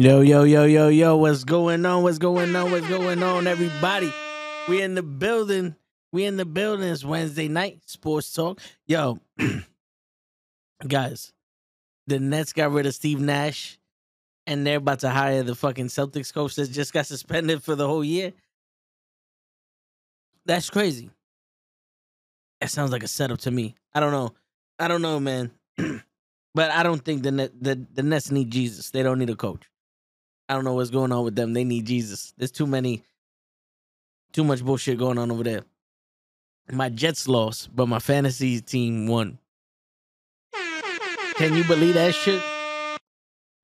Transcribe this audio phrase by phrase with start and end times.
[0.00, 2.02] Yo, yo, yo, yo, yo, what's going on?
[2.02, 2.70] What's going on?
[2.70, 4.10] What's going on, everybody?
[4.66, 5.76] We in the building.
[6.10, 6.88] We in the building.
[6.88, 8.62] It's Wednesday night, sports talk.
[8.86, 9.18] Yo,
[10.88, 11.34] guys,
[12.06, 13.78] the Nets got rid of Steve Nash,
[14.46, 17.86] and they're about to hire the fucking Celtics coach that just got suspended for the
[17.86, 18.32] whole year.
[20.46, 21.10] That's crazy.
[22.62, 23.74] That sounds like a setup to me.
[23.92, 24.32] I don't know.
[24.78, 25.50] I don't know, man.
[26.54, 28.92] but I don't think the Net, the the Nets need Jesus.
[28.92, 29.69] They don't need a coach.
[30.50, 31.52] I don't know what's going on with them.
[31.52, 32.34] They need Jesus.
[32.36, 33.04] There's too many,
[34.32, 35.62] too much bullshit going on over there.
[36.72, 39.38] My Jets lost, but my fantasy team won.
[41.36, 42.42] Can you believe that shit?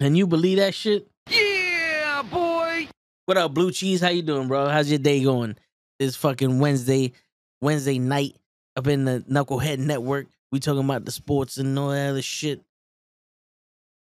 [0.01, 1.09] Can you believe that shit?
[1.29, 2.87] Yeah, boy.
[3.25, 4.01] What up, Blue Cheese?
[4.01, 4.69] How you doing, bro?
[4.69, 5.57] How's your day going?
[5.99, 7.15] It's fucking Wednesday,
[7.61, 8.37] Wednesday night
[8.77, 10.29] up in the Knucklehead Network.
[10.53, 12.61] We talking about the sports and all that other shit.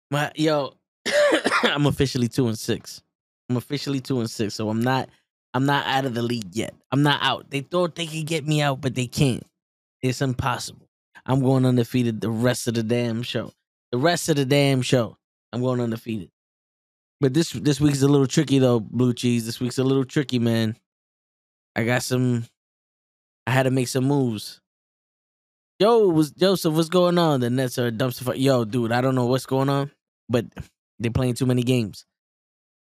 [0.10, 0.74] My yo,
[1.64, 3.02] I'm officially two and six.
[3.50, 5.10] I'm officially two and six, so I'm not.
[5.54, 6.74] I'm not out of the league yet.
[6.92, 7.52] I'm not out.
[7.52, 9.46] They thought they could get me out, but they can't.
[10.02, 10.88] It's impossible.
[11.26, 13.54] I'm going undefeated the rest of the damn show.
[13.92, 15.18] The rest of the damn show,
[15.52, 16.32] I'm going undefeated.
[17.22, 19.46] But this this week's a little tricky though, blue cheese.
[19.46, 20.76] This week's a little tricky, man.
[21.76, 22.46] I got some.
[23.48, 24.60] I had to make some moves.
[25.80, 26.74] Yo, was Joseph?
[26.74, 27.40] What's going on?
[27.40, 28.36] The Nets are a dumpster fire.
[28.36, 29.92] Yo, dude, I don't know what's going on,
[30.28, 30.46] but
[31.04, 32.06] they're playing too many games.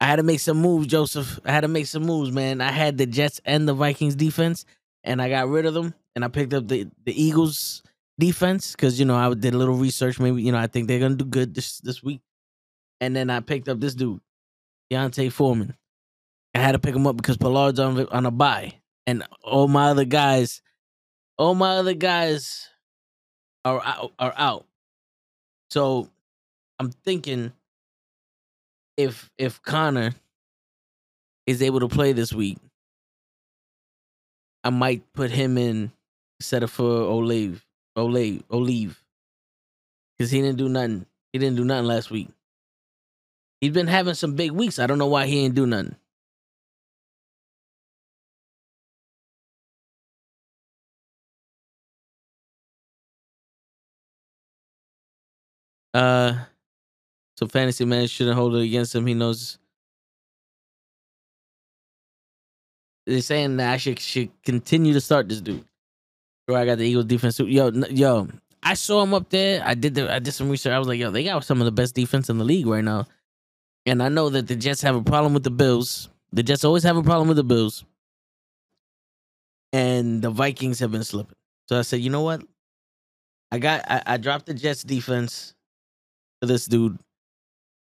[0.01, 1.39] I had to make some moves, Joseph.
[1.45, 2.61] I had to make some moves, man.
[2.61, 4.65] I had the Jets and the Vikings defense,
[5.03, 7.81] and I got rid of them, and I picked up the the Eagles
[8.19, 10.19] defense because you know I did a little research.
[10.19, 12.21] Maybe you know I think they're gonna do good this this week,
[12.99, 14.19] and then I picked up this dude,
[14.89, 15.75] D'Onta Foreman.
[16.53, 18.73] I had to pick him up because Pollard's on on a buy,
[19.07, 20.61] and all my other guys,
[21.37, 22.69] all my other guys
[23.63, 24.65] are out, are out.
[25.69, 26.09] So
[26.79, 27.53] I'm thinking
[28.97, 30.13] if if Conner
[31.45, 32.57] is able to play this week,
[34.63, 35.91] I might put him in
[36.39, 37.65] instead of for Olive,
[37.95, 39.01] Olive, Olive,
[40.17, 41.05] because he didn't do nothing.
[41.33, 42.29] He didn't do nothing last week.
[43.61, 44.79] He's been having some big weeks.
[44.79, 45.95] I don't know why he ain't do nothing.
[55.93, 56.45] Uh,
[57.37, 59.05] so fantasy man shouldn't hold it against him.
[59.05, 59.57] He knows.
[63.05, 65.65] They're saying that I should should continue to start this dude.
[66.47, 67.39] Bro, I got the Eagles defense.
[67.39, 68.27] Yo, yo,
[68.63, 69.61] I saw him up there.
[69.65, 70.71] I did the I did some research.
[70.71, 72.83] I was like, yo, they got some of the best defense in the league right
[72.83, 73.05] now.
[73.85, 76.09] And I know that the Jets have a problem with the Bills.
[76.33, 77.85] The Jets always have a problem with the Bills.
[79.71, 81.35] And the Vikings have been slipping.
[81.69, 82.41] So I said, you know what?
[83.51, 85.53] I got I, I dropped the Jets defense
[86.41, 86.97] for this dude,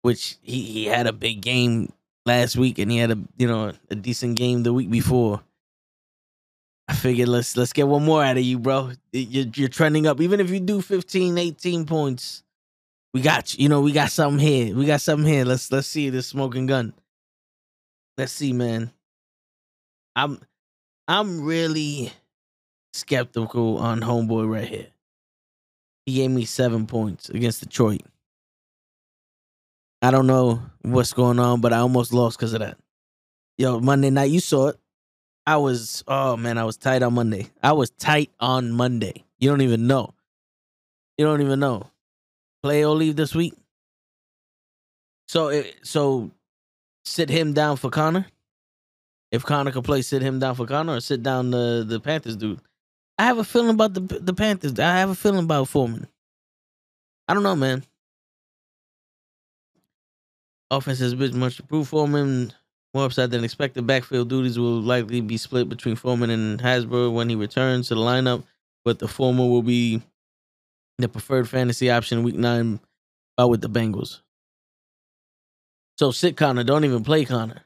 [0.08, 1.92] which he, he had a big game
[2.26, 5.42] last week and he had a you know a decent game the week before.
[6.88, 8.94] I figured let's let's get one more out of you, bro.
[9.12, 10.22] You're, you're trending up.
[10.22, 12.44] Even if you do 15, 18 points,
[13.14, 13.64] we got you.
[13.64, 14.74] You know, we got something here.
[14.74, 15.44] We got something here.
[15.44, 16.94] Let's let's see this smoking gun.
[18.18, 18.92] Let's see, man.
[20.16, 20.40] I'm
[21.10, 22.14] I'm really
[22.94, 24.88] skeptical on homeboy right here.
[26.06, 28.04] He gave me seven points against Detroit.
[30.02, 32.78] I don't know what's going on, but I almost lost because of that.
[33.58, 34.80] Yo, Monday night, you saw it.
[35.46, 37.50] I was, oh man, I was tight on Monday.
[37.64, 39.24] I was tight on Monday.
[39.40, 40.14] You don't even know.
[41.18, 41.90] You don't even know.
[42.62, 43.54] Play or leave this week.
[45.28, 46.32] So, it, so
[47.06, 48.28] sit him down for Conner.
[49.32, 52.38] If Conner could play, sit him down for Conner, or sit down the the Panthers
[52.38, 52.62] dude.
[53.18, 54.80] I have a feeling about the the Panthers.
[54.80, 56.08] I have a feeling about Foreman.
[57.28, 57.84] I don't know, man.
[60.70, 61.90] Offense has been much improved.
[61.90, 62.54] Foreman
[62.94, 63.86] more upside than expected.
[63.88, 68.02] Backfield duties will likely be split between Foreman and Hasbro when he returns to the
[68.02, 68.44] lineup,
[68.84, 70.02] but the former will be
[70.98, 72.80] the preferred fantasy option week nine
[73.40, 74.22] uh, with the Bengals.
[75.98, 76.64] So sit Conner.
[76.64, 77.62] Don't even play Conner.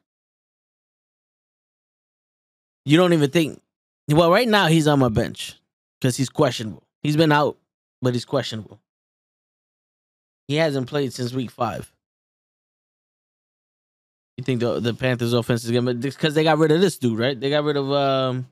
[2.86, 3.62] You don't even think.
[4.10, 5.56] Well, right now he's on my bench
[6.00, 6.84] because he's questionable.
[7.04, 7.58] He's been out,
[8.02, 8.80] but he's questionable.
[10.48, 11.91] He hasn't played since week five.
[14.38, 17.20] You think the the Panthers offense is gonna because they got rid of this dude,
[17.20, 17.40] right?
[17.40, 18.48] They got rid of um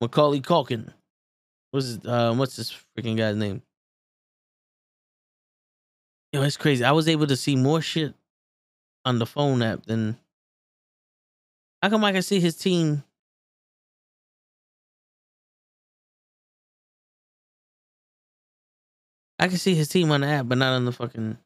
[0.00, 0.92] Macaulay Culkin.
[1.70, 3.62] What's his, um what's this freaking guy's name?
[6.32, 6.84] Yo, it's crazy.
[6.84, 8.14] I was able to see more shit
[9.04, 10.18] on the phone app than
[11.82, 13.04] how come I can see his team?
[19.38, 21.38] I can see his team on the app, but not on the fucking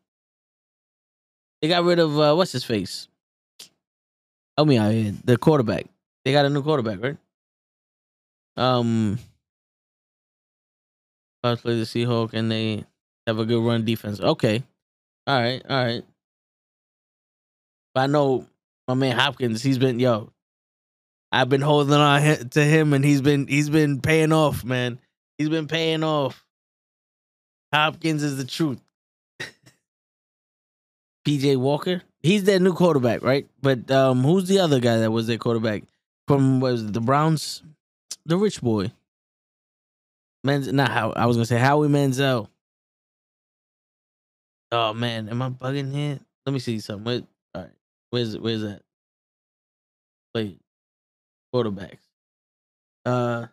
[1.61, 3.09] They got rid of uh, what's his face?
[4.59, 5.15] Help me out here.
[5.23, 5.87] The quarterback.
[6.25, 7.17] They got a new quarterback, right?
[8.57, 9.21] Um,
[11.45, 12.85] I play the Seahawk and they
[13.29, 14.19] have a good run defense.
[14.19, 14.65] Okay,
[15.29, 16.03] all right, all right.
[17.95, 18.47] But I know
[18.89, 19.63] my man Hopkins.
[19.63, 20.33] He's been yo.
[21.31, 24.99] I've been holding on to him, and he's been he's been paying off, man.
[25.37, 26.45] He's been paying off.
[27.73, 28.81] Hopkins is the truth.
[31.25, 33.47] PJ Walker, he's their new quarterback, right?
[33.61, 35.85] But um, who's the other guy that was their quarterback
[36.27, 37.63] from was the Browns?
[38.27, 38.93] The rich boy.
[40.47, 42.49] Menz, not how I was gonna say Howie Manziel.
[44.71, 46.21] Oh man, am I bugging here?
[46.47, 47.05] Let me see something.
[47.05, 47.23] Where,
[47.55, 47.71] all right,
[48.11, 48.83] where's where's that?
[50.35, 50.61] Wait,
[51.55, 51.99] quarterbacks.
[53.05, 53.47] Uh,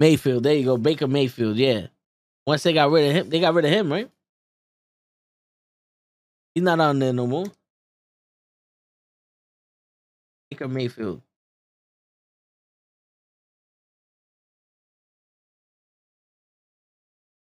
[0.00, 0.42] Mayfield.
[0.42, 1.56] There you go, Baker Mayfield.
[1.56, 1.88] Yeah.
[2.46, 4.10] Once they got rid of him, they got rid of him, right?
[6.54, 7.46] He's not on there no more.
[10.50, 11.22] Baker Mayfield.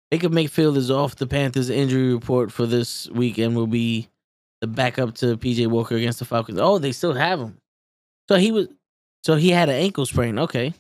[0.10, 4.08] Baker Mayfield is off the Panthers injury report for this week and will be
[4.62, 6.60] the backup to PJ Walker against the Falcons.
[6.60, 7.58] Oh, they still have him.
[8.30, 8.68] So he was
[9.24, 10.40] so he had an ankle sprain.
[10.40, 10.74] Okay.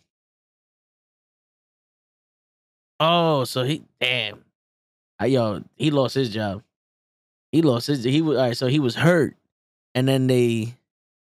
[2.99, 4.43] Oh, so he damn.
[5.21, 6.63] Uh, yo, he lost his job.
[7.51, 9.35] He lost his he was all right, so he was hurt.
[9.93, 10.75] And then they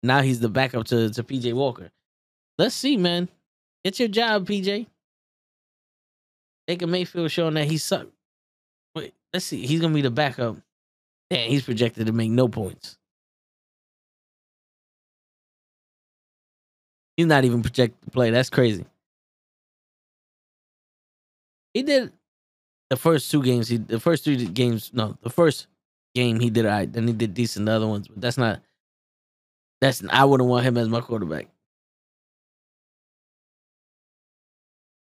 [0.04, 1.92] now he's the backup to, to PJ Walker.
[2.58, 3.30] Let's see, man.
[3.84, 4.88] It's your job, PJ.
[6.68, 8.14] Baker Mayfield showing that he sucked.
[8.96, 9.66] Wait, let's see.
[9.66, 10.58] He's gonna be the backup.
[11.30, 12.98] Damn, he's projected to make no points.
[17.18, 18.30] He's not even projected to play.
[18.30, 18.86] That's crazy.
[21.80, 22.12] He did
[22.90, 23.70] the first two games.
[23.70, 24.92] He the first three games.
[24.94, 25.68] No, the first
[26.14, 26.92] game he did all right.
[26.92, 27.68] Then he did decent.
[27.68, 28.60] The other ones, but that's not.
[29.80, 31.48] That's I wouldn't want him as my quarterback.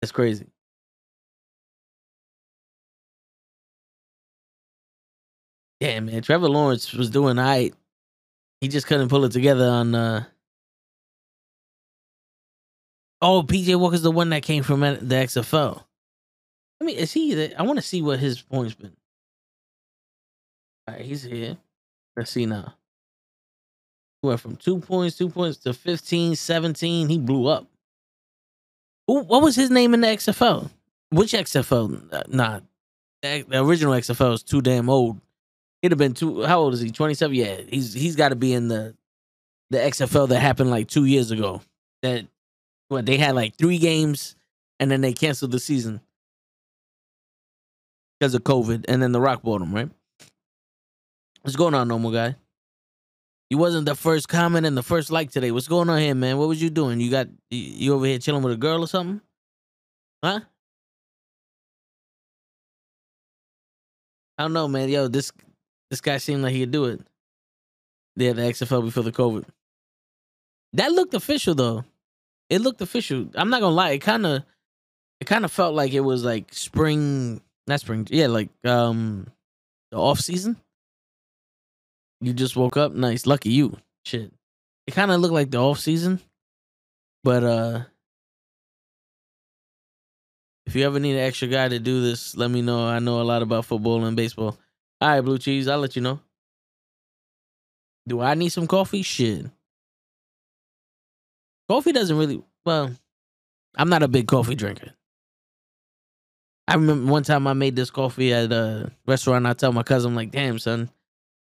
[0.01, 0.47] That's crazy.
[5.81, 7.73] Damn man, Trevor Lawrence was doing all right.
[8.61, 9.93] He just couldn't pull it together on.
[9.95, 10.23] uh
[13.21, 15.83] Oh, PJ Walker's the one that came from the XFL.
[16.81, 17.33] I mean, is he?
[17.33, 18.95] The, I want to see what his points been.
[20.87, 21.57] All right, he's here.
[22.15, 22.75] Let's see now.
[24.21, 27.09] He went from two points, two points to 15, 17.
[27.09, 27.67] He blew up.
[29.05, 30.69] What was his name in the XFL?
[31.09, 32.31] Which XFL?
[32.31, 32.59] Nah,
[33.21, 35.19] the, the original XFL is too damn old.
[35.81, 36.43] He'd have been too.
[36.43, 36.91] How old is he?
[36.91, 37.35] Twenty seven.
[37.35, 38.95] Yeah, he's he's got to be in the
[39.71, 41.61] the XFL that happened like two years ago.
[42.03, 42.27] That
[42.89, 44.35] what they had like three games
[44.79, 46.01] and then they canceled the season
[48.19, 49.89] because of COVID, and then the Rock bottom, right?
[51.41, 52.35] What's going on, normal guy?
[53.49, 55.51] You wasn't the first comment and the first like today.
[55.51, 56.37] What's going on here, man?
[56.37, 56.99] What was you doing?
[56.99, 59.21] You got you, you over here chilling with a girl or something?
[60.23, 60.41] Huh?
[64.37, 64.89] I don't know, man.
[64.89, 65.31] Yo, this
[65.89, 67.01] this guy seemed like he could do it.
[68.15, 69.45] They had the XFL before the COVID.
[70.73, 71.85] That looked official though.
[72.49, 73.29] It looked official.
[73.35, 73.91] I'm not gonna lie.
[73.91, 74.43] It kind of,
[75.19, 78.07] it kind of felt like it was like spring, not spring.
[78.09, 79.27] Yeah, like um,
[79.91, 80.57] the off season.
[82.21, 82.91] You just woke up.
[82.91, 83.77] Nice, lucky you.
[84.03, 84.33] Shit.
[84.87, 86.19] It kind of looked like the off season,
[87.23, 87.81] but uh,
[90.65, 92.87] if you ever need an extra guy to do this, let me know.
[92.87, 94.57] I know a lot about football and baseball.
[94.99, 95.67] All right, blue cheese.
[95.67, 96.19] I'll let you know.
[98.07, 99.03] Do I need some coffee?
[99.03, 99.45] Shit.
[101.69, 102.43] Coffee doesn't really.
[102.65, 102.95] Well,
[103.75, 104.93] I'm not a big coffee drinker.
[106.69, 109.47] I remember one time I made this coffee at a restaurant.
[109.47, 110.91] I tell my cousin, I'm like, damn, son,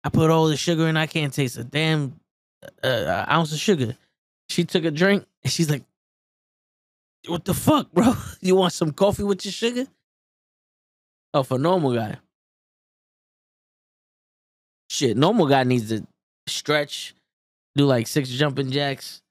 [0.04, 0.98] I put all the sugar in.
[0.98, 2.20] I can't taste a damn
[2.84, 3.96] uh, ounce of sugar.
[4.50, 5.84] She took a drink and she's like,
[7.28, 8.16] what the fuck, bro?
[8.42, 9.86] You want some coffee with your sugar?
[11.36, 12.18] Oh, for normal guy.
[14.90, 16.06] Shit, normal guy needs to
[16.48, 17.13] stretch,
[17.75, 19.22] do like six jumping jacks,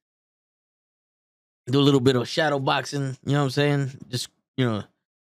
[1.67, 3.17] do a little bit of shadow boxing.
[3.27, 3.91] You know what I'm saying?
[4.09, 4.85] Just you know,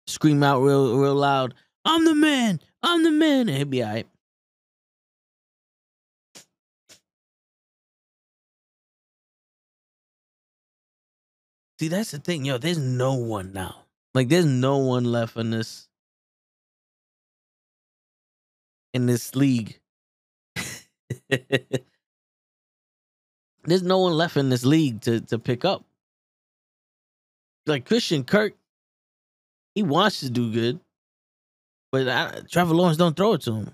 [0.08, 1.54] scream out real, real loud.
[1.84, 2.60] I'm the man.
[2.82, 3.48] I'm the man.
[3.48, 4.06] And he'll be all right.
[11.80, 12.58] See, that's the thing, yo.
[12.58, 13.84] There's no one now.
[14.14, 15.88] Like, there's no one left in this
[18.94, 19.80] in this league.
[23.64, 25.84] there's no one left in this league to to pick up.
[27.66, 28.54] like Christian Kirk,
[29.78, 30.80] he wants to do good,
[31.92, 33.70] but I, Trevor Lawrence don't throw it to him.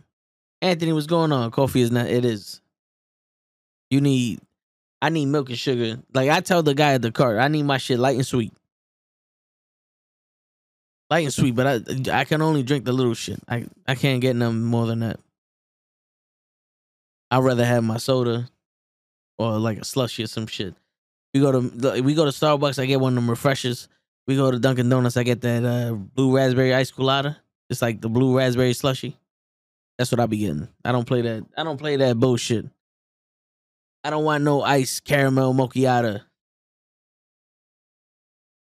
[0.61, 1.51] Anthony, what's going on?
[1.51, 2.09] Coffee is not.
[2.09, 2.61] It is.
[3.89, 4.41] You need.
[5.01, 5.99] I need milk and sugar.
[6.13, 8.53] Like I tell the guy at the cart, I need my shit light and sweet.
[11.09, 13.41] Light and sweet, but I I can only drink the little shit.
[13.49, 15.21] I I can't get no more than that.
[17.31, 18.51] I'd rather have my soda
[19.39, 20.75] or like a slushy or some shit.
[21.33, 22.79] We go to we go to Starbucks.
[22.79, 23.89] I get one of them refreshers.
[24.27, 25.17] We go to Dunkin' Donuts.
[25.17, 27.37] I get that uh, blue raspberry ice colada.
[27.69, 29.19] It's like the blue raspberry slushy.
[29.99, 30.69] That's what I be getting.
[30.85, 31.47] I don't play that.
[31.57, 32.67] I don't play that bullshit.
[34.03, 36.23] I don't want no ice caramel mochiata.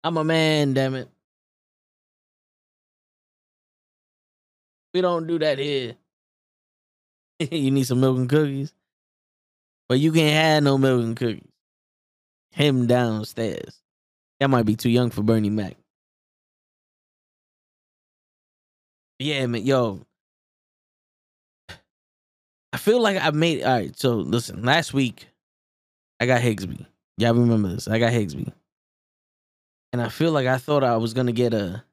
[0.04, 1.10] I'm a man, damn it.
[4.94, 5.96] We don't do that here.
[7.39, 8.74] you need some milk and cookies.
[9.88, 11.48] But you can't have no milk and cookies.
[12.51, 13.80] Him downstairs.
[14.39, 15.75] That might be too young for Bernie Mac.
[19.19, 20.05] Yeah, man, yo.
[22.72, 23.98] I feel like I made all right.
[23.98, 25.27] So listen, last week
[26.19, 26.86] I got Higsby.
[27.17, 27.88] Y'all remember this?
[27.88, 28.53] I got Higsby,
[29.91, 31.84] and I feel like I thought I was gonna get a.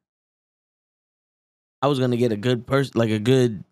[1.82, 3.64] I was gonna get a good person, like a good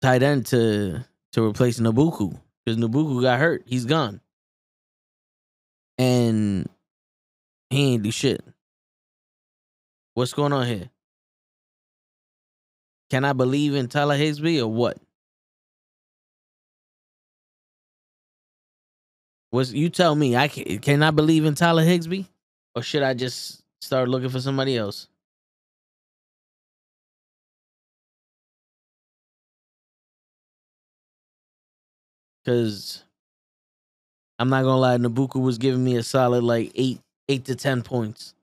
[0.00, 3.64] tight end to to replace Nabuku because Nabuku got hurt.
[3.66, 4.20] He's gone,
[5.98, 6.68] and
[7.74, 8.42] he ain't do shit.
[10.14, 10.90] What's going on here?
[13.10, 14.98] Can I believe in Tyler Higsby or what?
[19.52, 22.26] Was you tell me I can, can I believe in Tyler Higsby,
[22.74, 25.06] or should I just start looking for somebody else?
[32.44, 33.04] Because
[34.38, 37.82] I'm not gonna lie, Nabuku was giving me a solid like eight, eight to ten
[37.82, 38.34] points.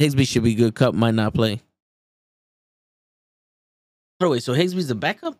[0.00, 0.74] Higsby should be good.
[0.74, 1.62] Kupp might not play.
[4.20, 5.38] Oh wait, so Higsby's the backup?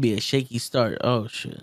[0.00, 0.96] Be a shaky start.
[1.02, 1.62] Oh shit.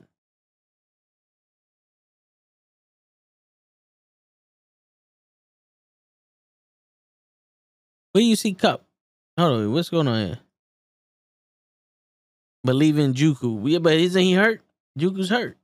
[8.11, 8.83] Where you see Kupp?
[9.37, 10.39] Hold on, what's going on here?
[12.63, 13.61] Believe in Juku.
[13.69, 14.61] Yeah, but isn't he hurt?
[14.99, 15.57] Juku's hurt.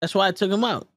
[0.00, 0.88] That's why I took him out.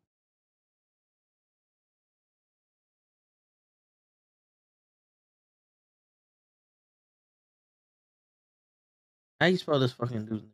[9.41, 10.51] How you spell this fucking dude's name?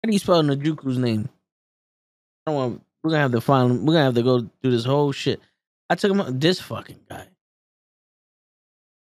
[0.00, 1.28] How do you spell Najuku's name?
[2.46, 2.82] I don't want.
[3.02, 3.80] We're gonna have to find.
[3.80, 5.40] We're gonna have to go through this whole shit.
[5.90, 6.38] I took him.
[6.38, 7.26] This fucking guy.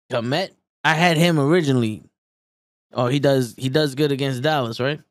[0.10, 0.52] Kmet.
[0.86, 2.02] I had him originally.
[2.94, 3.56] Oh, he does.
[3.58, 5.02] He does good against Dallas, right?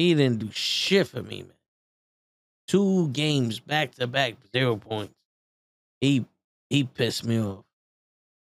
[0.00, 1.52] He didn't do shit for me, man.
[2.66, 5.12] Two games back to back, zero points.
[6.00, 6.24] He
[6.70, 7.66] he pissed me off.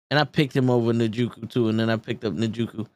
[0.09, 2.87] And I picked him over Najuku too, and then I picked up Najuku.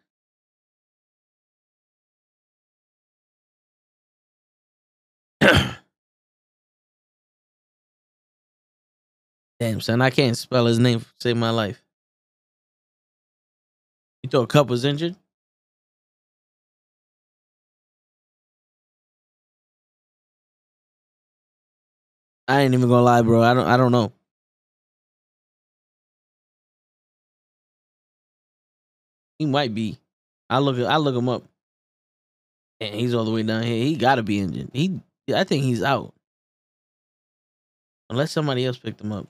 [9.58, 11.04] Damn, son, I can't spell his name.
[11.18, 11.82] Save my life.
[14.22, 15.16] You thought Kupp was injured?
[22.48, 23.42] I ain't even gonna lie, bro.
[23.42, 23.66] I don't.
[23.66, 24.12] I don't know.
[29.38, 29.98] He might be.
[30.48, 30.78] I look.
[30.78, 31.44] I look him up.
[32.80, 33.82] And he's all the way down here.
[33.84, 34.70] He got to be injured.
[34.72, 35.00] He.
[35.34, 36.14] I think he's out.
[38.10, 39.26] Unless somebody else picked him up.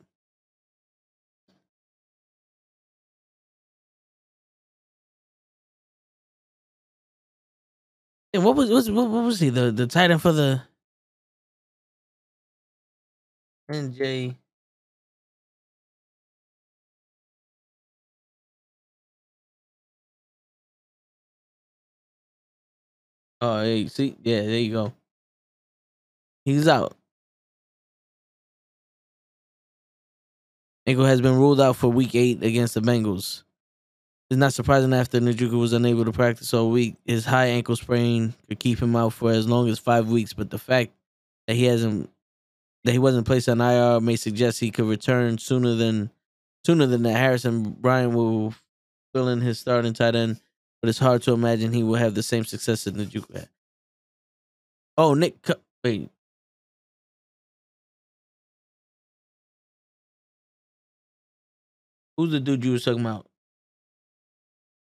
[8.35, 10.63] And what was what, what was he the the tight end for the
[13.71, 14.37] NJ?
[23.41, 24.93] Oh, hey, see, yeah, there you go.
[26.45, 26.97] He's out.
[30.87, 33.43] Ankle has been ruled out for Week Eight against the Bengals.
[34.31, 36.97] It's not surprising after Njoku was unable to practice all week.
[37.05, 40.51] His high ankle sprain could keep him out for as long as five weeks, but
[40.51, 40.93] the fact
[41.47, 42.11] that he hasn't
[42.87, 46.09] that he wasn't placed on IR may suggest he could return sooner than
[46.65, 47.17] sooner than that.
[47.17, 48.55] Harrison Bryant will
[49.13, 50.41] fill in his starting tight end,
[50.81, 53.49] but it's hard to imagine he will have the same success that Njoku had.
[54.97, 55.35] Oh, Nick,
[55.83, 56.11] wait.
[62.17, 63.27] Who's the dude you was talking about?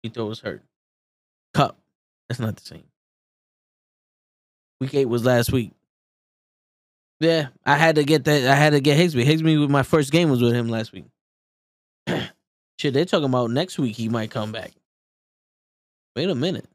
[0.02, 0.62] He thought was hurt.
[1.52, 1.76] Kupp.
[2.28, 2.84] That's not the same.
[4.80, 5.72] Week eight was last week.
[7.20, 8.44] Yeah, I had to get that.
[8.50, 9.24] I had to get Higsby.
[9.24, 11.06] Higsby, with my first game was with him last week.
[12.78, 14.72] Shit, they're talking about next week he might come back.
[16.14, 16.66] Wait a minute.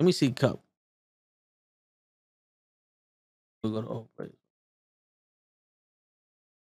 [0.00, 0.60] Let me see Kupp.
[3.62, 4.32] We'll go to oh, right.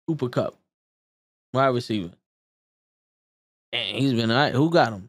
[0.07, 0.57] Cooper Kupp.
[1.55, 2.11] Wide receiver.
[3.73, 4.53] And he's been all right.
[4.53, 5.09] Who got him?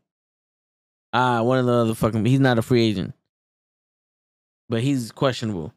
[1.12, 2.24] Ah, one of the other fucking.
[2.24, 3.16] He's not a free agent,
[4.70, 5.74] but he's questionable.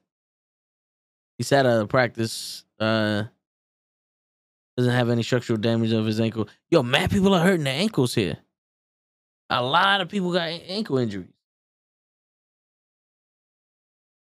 [1.39, 2.65] He sat out of practice.
[2.79, 3.25] Uh,
[4.77, 6.49] doesn't have any structural damage of his ankle.
[6.71, 8.37] Yo, mad people are hurting their ankles here.
[9.49, 11.33] A lot of people got ankle injuries.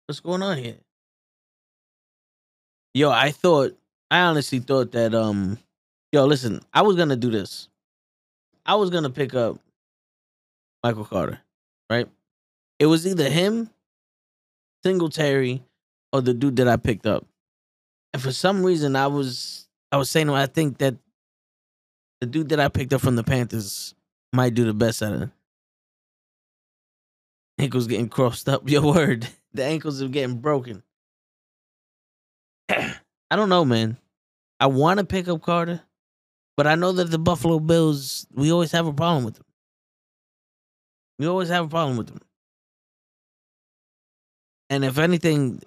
[0.06, 0.78] What's going on here?
[2.94, 3.78] Yo, I thought,
[4.10, 5.58] I honestly thought that, um,
[6.12, 7.68] yo, listen, I was gonna do this.
[8.64, 9.58] I was gonna pick up
[10.84, 11.40] Michael Carter,
[11.90, 12.08] right?
[12.78, 13.70] It was either him,
[14.84, 15.62] Singletary,
[16.12, 17.26] or the dude that I picked up.
[18.12, 20.96] And for some reason, I was, I was saying, I think that
[22.20, 23.94] the dude that I picked up from the Panthers
[24.32, 25.30] might do the best out of it.
[27.58, 28.62] Ankles getting crossed up.
[28.68, 29.26] Your word.
[29.54, 30.82] The ankles are getting broken.
[32.68, 32.96] I
[33.30, 33.96] don't know, man.
[34.60, 35.80] I want to pick up Carter,
[36.56, 39.44] but I know that the Buffalo Bills, we always have a problem with them.
[41.18, 42.20] We always have a problem with them.
[44.70, 45.62] And if anything,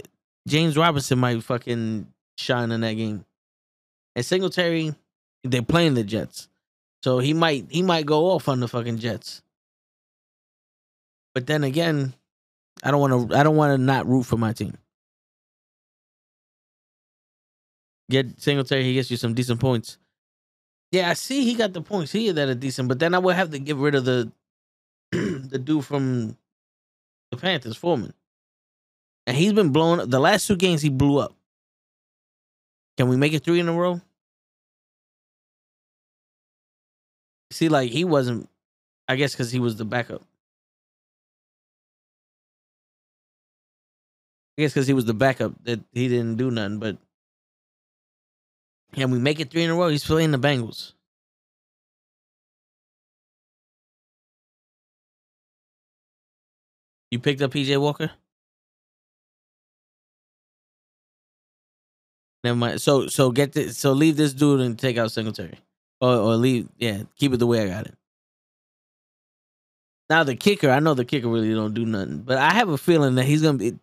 [0.47, 3.25] James Robinson might fucking shine in that game.
[4.15, 4.95] And Singletary,
[5.43, 6.47] they're playing the Jets.
[7.03, 9.43] So he might he might go off on the fucking Jets.
[11.35, 12.15] But then again,
[12.81, 14.75] I don't want to I don't want to not root for my team.
[18.09, 19.97] Get Singletary, he gets you some decent points.
[20.95, 23.35] Yeah, I see he got the points here that are decent, but then I would
[23.35, 24.31] have to get rid of the
[25.11, 26.37] the dude from
[27.31, 28.13] the Panthers, Foreman.
[29.27, 30.09] And he's been blown up.
[30.09, 31.35] the last two games he blew up.
[32.95, 33.99] Can we make it three in a row?
[37.51, 38.47] See, like he wasn't,
[39.09, 40.21] I guess because he was the backup.
[44.57, 46.79] I guess because he was the backup that he didn't do nothing.
[46.79, 46.97] But
[48.95, 49.89] can we make it three in a row?
[49.89, 50.93] He's playing the Bengals.
[57.11, 58.11] You picked up PJ Walker?
[62.43, 62.81] Never mind.
[62.81, 65.59] So so get this so leave this dude and take out Singletary.
[65.99, 67.95] Or or leave yeah, keep it the way I got it.
[70.09, 72.77] Now the kicker, I know the kicker really don't do nothing, but I have a
[72.77, 73.79] feeling that he's gonna be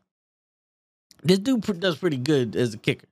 [1.22, 3.06] this dude does pretty good as a kicker.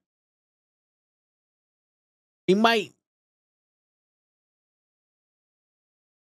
[2.51, 2.93] He might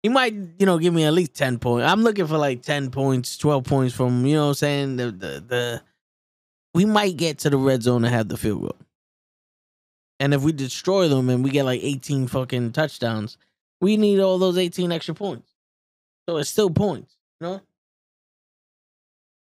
[0.01, 1.87] he might, you know, give me at least 10 points.
[1.87, 4.95] I'm looking for like 10 points, 12 points from, you know what I'm saying?
[4.95, 5.81] The the, the
[6.73, 8.77] we might get to the red zone and have the field goal.
[10.19, 13.37] And if we destroy them and we get like 18 fucking touchdowns,
[13.79, 15.53] we need all those 18 extra points.
[16.27, 17.61] So it's still points, you know?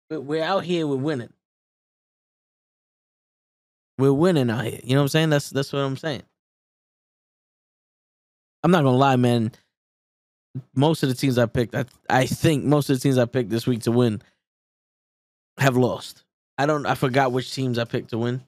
[0.10, 1.34] But we're out here, we're winning.
[3.98, 4.80] We're winning out here.
[4.86, 5.30] You know what I'm saying?
[5.32, 6.24] That's that's what I'm saying.
[8.64, 9.52] I'm not gonna lie, man.
[10.76, 13.50] Most of the teams I picked, I I think most of the teams I picked
[13.50, 14.22] this week to win
[15.58, 16.24] have lost.
[16.58, 18.44] I don't I forgot which teams I picked to win.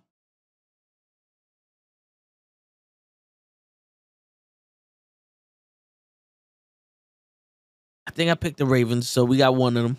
[8.06, 9.98] I think I picked the Ravens, so we got one of them.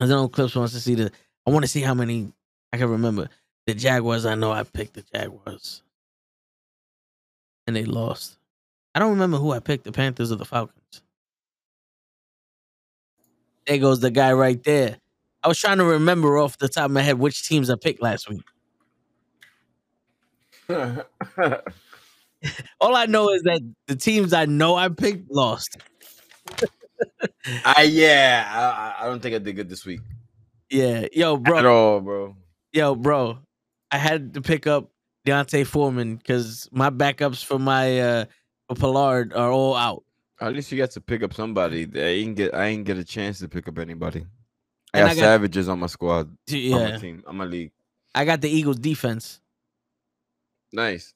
[0.00, 1.10] I know if Clips wants to see the.
[1.46, 2.32] I want to see how many
[2.72, 3.28] I can remember.
[3.66, 5.82] The Jaguars, I know I picked the Jaguars,
[7.66, 8.39] and they lost.
[8.94, 11.02] I don't remember who I picked, the Panthers or the Falcons.
[13.66, 14.96] There goes the guy right there.
[15.42, 18.02] I was trying to remember off the top of my head which teams I picked
[18.02, 18.42] last week.
[22.80, 25.76] All I know is that the teams I know I picked lost.
[27.64, 30.00] I yeah, I, I- I don't think I did good this week.
[30.70, 32.36] Yeah, yo, bro, at bro, all, bro.
[32.72, 33.38] yo, bro.
[33.90, 34.90] I had to pick up
[35.24, 38.30] D'Onta Foreman because my backups for my uh for
[38.74, 40.04] Pollard are all out.
[40.40, 41.88] At least you got to pick up somebody.
[41.94, 42.54] I ain't get.
[42.54, 44.26] I ain't get a chance to pick up anybody.
[44.94, 46.34] I got, I got- savages on my squad.
[46.46, 47.22] D- On my team.
[47.26, 47.72] On my league.
[48.14, 49.40] I got the Eagles defense.
[50.72, 51.14] Nice.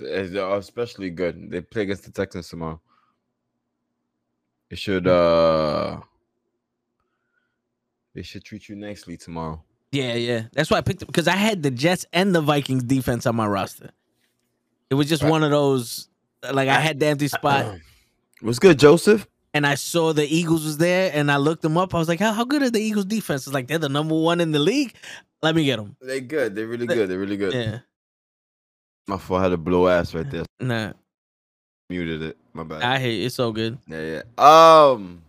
[0.00, 1.50] It's- uh, especially good.
[1.50, 2.80] They play against the Texans tomorrow.
[4.70, 5.06] It should.
[5.06, 6.00] uh
[8.14, 9.62] They should treat you nicely tomorrow.
[9.92, 10.42] Yeah, yeah.
[10.52, 13.36] That's why I picked it because I had the Jets and the Vikings defense on
[13.36, 13.90] my roster.
[14.90, 15.30] It was just Right.
[15.30, 16.07] one of those
[16.52, 17.76] like I had the empty spot
[18.40, 19.26] What's good, Joseph?
[19.54, 21.94] and I saw the Eagles was there and I looked them up.
[21.94, 23.46] I was like, how, how good are the Eagles defense?
[23.46, 24.94] It's like they're the number one in the league.
[25.42, 25.96] Let me get them.
[26.00, 26.54] They good.
[26.54, 27.08] They're really good.
[27.08, 27.54] They're really good.
[27.54, 27.78] Yeah.
[29.06, 29.40] My fault.
[29.40, 30.44] I had a blow ass right there.
[30.60, 30.92] Nah.
[31.88, 32.36] Muted it.
[32.52, 32.82] My bad.
[32.82, 33.78] I hate it's so good.
[33.86, 34.22] Yeah, yeah.
[34.36, 35.22] Um,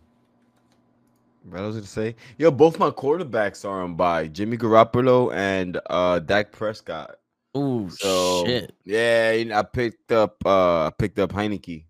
[1.43, 5.79] what I was gonna say, yo, both my quarterbacks are on by Jimmy Garoppolo and
[5.89, 7.18] uh Dak Prescott.
[7.57, 8.73] Ooh So shit.
[8.85, 11.85] yeah, I picked up uh I picked up Heinicke,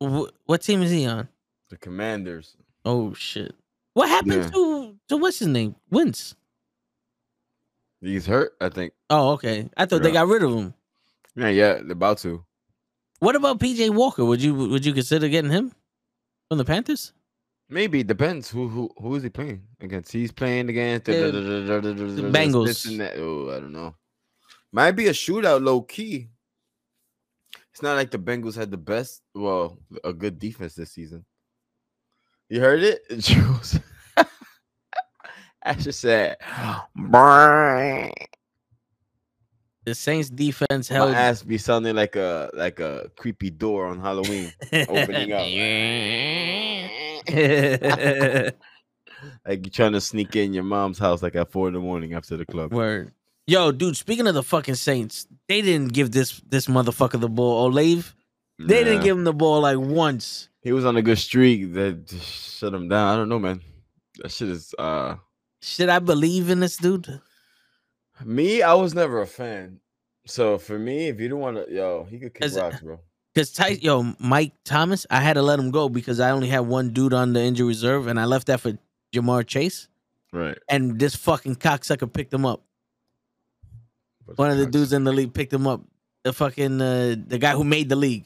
[0.00, 1.28] Wh- what team is he on?
[1.70, 2.56] the Commanders.
[2.84, 3.54] Oh shit.
[3.94, 4.50] What happened Yeah.
[4.50, 5.74] to to what's his name?
[5.90, 6.34] Wentz.
[8.00, 8.92] He's hurt, I think.
[9.10, 9.68] Oh, okay.
[9.76, 10.72] I thought they got rid of him.
[11.34, 12.44] Yeah, yeah, they're about to.
[13.18, 14.24] What about PJ Walker?
[14.24, 15.72] Would you would you consider getting him
[16.48, 17.12] from the Panthers?
[17.70, 20.10] Maybe depends who who who is he playing against.
[20.12, 22.66] He's playing against the, Uh, the Bengals.
[22.66, 23.18] This and that.
[23.18, 23.94] Oh, I don't know.
[24.72, 26.28] Might be a shootout, low key.
[27.72, 31.24] It's not like the Bengals had the best, well, a good defense this season.
[32.48, 33.78] You heard it, Jules.
[35.62, 36.38] I just said,
[36.94, 38.10] my
[39.84, 44.52] The Saints defense held ass be sounding like a like a creepy door on Halloween,
[44.88, 45.46] opening up.
[49.46, 52.14] like you trying to sneak in your mom's house like at four in the morning
[52.14, 52.72] after the club.
[52.72, 53.12] Word.
[53.46, 57.66] Yo, dude, speaking of the fucking Saints, they didn't give this this motherfucker the ball.
[57.68, 58.04] Olave,
[58.58, 60.50] they didn't give him the ball like once.
[60.60, 63.14] He was on a good streak that shut him down.
[63.14, 63.62] I don't know, man.
[64.18, 65.16] That shit is uh
[65.62, 67.20] Should I believe in this dude?
[68.24, 68.62] me.
[68.62, 69.80] I was never a fan.
[70.26, 73.00] So for me, if you don't want to, yo, he could kick rocks, bro.
[73.38, 76.58] Because Ty, yo, Mike Thomas, I had to let him go because I only had
[76.66, 78.76] one dude on the injury reserve, and I left that for
[79.14, 79.86] Ja'Marr Chase,
[80.32, 80.58] Right.
[80.68, 82.64] and this fucking cocksucker picked him up.
[84.26, 85.82] But One of the Cox- dudes in the league picked him up.
[86.24, 88.24] The fucking uh, the guy who made the league.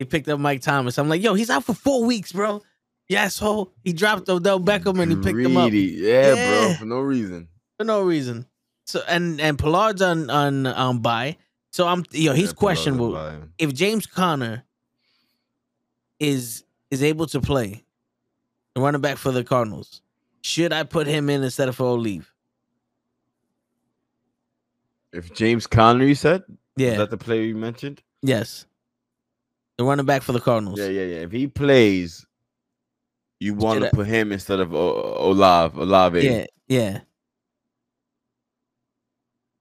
[0.00, 0.98] He picked up Mike Thomas.
[0.98, 2.60] I'm like, yo, he's out for four weeks, bro.
[3.08, 3.72] Yeah, asshole.
[3.84, 6.66] He dropped Odell Beckham and he picked him up Yeah, Yeah.
[6.66, 7.46] bro, for no reason.
[7.78, 8.46] for no reason.
[8.84, 11.36] So and and Pollard's on on on bye.
[11.70, 13.16] So I'm yo, he's questionable.
[13.58, 14.64] If James Conner
[16.18, 17.84] is is able to play,
[18.74, 20.00] the running back for the Cardinals,
[20.42, 22.32] should I put him in instead of Olive?
[25.12, 26.42] If James Conner, you said,
[26.76, 26.92] Yeah.
[26.92, 28.02] is that the player you mentioned?
[28.22, 28.64] yes.
[29.76, 30.76] The running back for the Cardinals.
[30.80, 31.16] Yeah, yeah, yeah.
[31.18, 32.26] If he plays,
[33.38, 35.80] you want to put him instead of o- Olave.
[35.80, 36.20] Olave.
[36.20, 37.00] Yeah, yeah.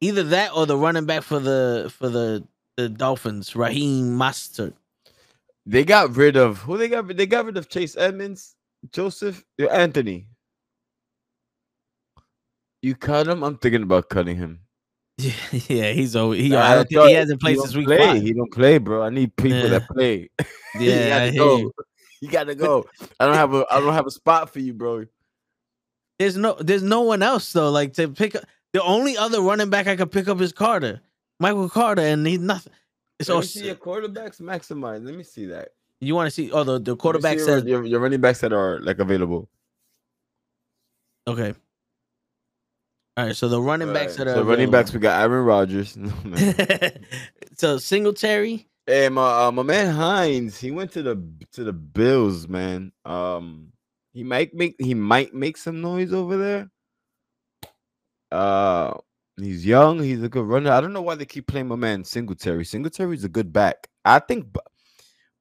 [0.02, 2.46] Either that or the running back for the for the
[2.78, 4.74] the Dolphins, Raheem Mostert.
[5.66, 7.08] They got rid of who they got.
[7.08, 8.56] rid- They got rid of Chase Edmonds,
[8.94, 10.28] Joseph, Anthony.
[12.82, 13.44] You cut him.
[13.44, 14.60] I'm thinking about cutting him.
[15.18, 16.36] yeah, he's over.
[16.36, 17.98] He, I don't think he hasn't played since week play.
[17.98, 18.22] five.
[18.22, 19.02] He don't play, bro.
[19.04, 19.68] I need people Yeah.
[19.70, 20.30] that play.
[20.40, 20.46] you
[20.92, 21.58] Yeah, I gotta go.
[21.58, 21.72] you.
[22.20, 22.84] You gotta go.
[23.20, 23.64] I don't have a.
[23.70, 25.06] I don't have a spot for you, bro.
[26.18, 27.70] There's no there's no one else though.
[27.70, 28.44] Like to pick up
[28.78, 31.02] the only other running back I could pick up is Carter,
[31.40, 32.74] Michael Carter, and he's nothing.
[33.18, 35.04] It's Let me see your quarterbacks maximize.
[35.04, 35.70] Let me see that.
[36.00, 36.52] you want to see.
[36.52, 39.00] Oh, the, the Let me quarterback see says your, your, running backs that are like
[39.00, 39.50] available.
[41.26, 41.56] okay.
[43.18, 45.44] All right, so the running backs Alright, that are so running backs, we got Aaron
[45.44, 45.98] Rodgers.
[47.58, 51.20] So Singletary, Hey, my uh, my man Hines, he went to the
[51.54, 52.92] to the Bills, man.
[53.06, 53.72] Um,
[54.14, 56.70] he might make he might make some noise over there.
[58.32, 58.94] Uh,
[59.38, 60.02] he's young.
[60.02, 60.72] He's a good runner.
[60.72, 62.66] I don't know why they keep playing my man Singletary.
[62.66, 63.88] Singletary's a good back.
[64.04, 64.60] I think Bu-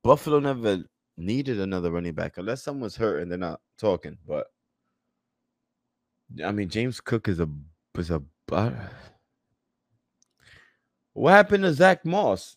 [0.03, 0.85] Buffalo never
[1.17, 4.19] needed another running back unless someone's hurt and they're not talking.
[4.27, 4.47] But
[6.45, 7.49] I mean, James Cook is a
[7.97, 8.23] is a.
[8.51, 8.71] Uh,
[11.13, 12.57] what happened to Zack Moss?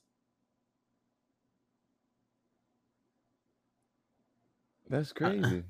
[4.89, 5.63] That's crazy.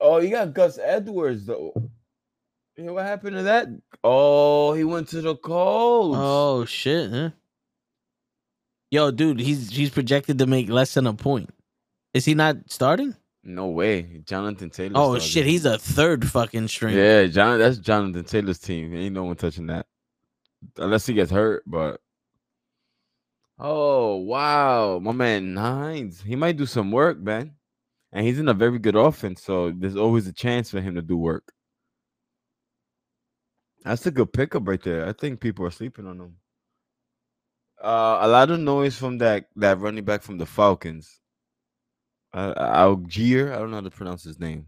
[0.00, 1.90] Oh, you got Gus Edwards though.
[2.78, 3.66] Yeah, what happened to that?
[4.04, 6.16] Oh, he went to the Colts.
[6.16, 7.30] Oh shit, huh?
[8.92, 11.50] Yo, dude, he's he's projected to make less than a point.
[12.14, 13.16] Is he not starting?
[13.42, 14.92] No way, Jonathan Taylor.
[14.94, 15.24] Oh started.
[15.24, 16.96] shit, he's a third fucking string.
[16.96, 17.58] yeah, John.
[17.58, 18.94] That's Jonathan Taylor's team.
[18.94, 19.86] Ain't no one touching that
[20.76, 21.64] unless he gets hurt.
[21.66, 22.00] But
[23.58, 27.54] oh wow, my man Hines, he might do some work, man.
[28.12, 31.02] And he's in a very good offense, so there's always a chance for him to
[31.02, 31.52] do work.
[33.88, 35.06] That's a good pickup right there.
[35.06, 36.36] I think people are sleeping on him.
[37.82, 41.20] Uh, a lot of noise from that that running back from the Falcons.
[42.34, 44.66] Uh, Allgeier, I don't know how to pronounce his name.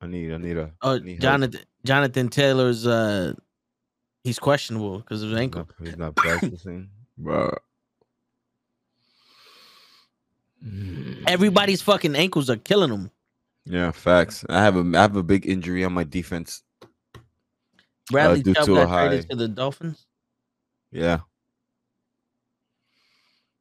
[0.00, 0.72] I need, I need a.
[0.82, 1.18] Oh, help.
[1.20, 3.34] Jonathan Jonathan Taylor's uh
[4.24, 5.68] he's questionable because of his He's ankle.
[5.78, 7.56] not, he's not practicing, bro.
[11.28, 13.10] Everybody's fucking ankles are killing him.
[13.64, 14.44] Yeah, facts.
[14.48, 16.62] I have a I have a big injury on my defense.
[18.10, 20.06] Bradley uh, due Chubb got traded to the Dolphins.
[20.92, 21.20] Yeah.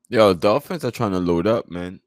[0.09, 1.99] Yo, Dolphins are trying to load up, man.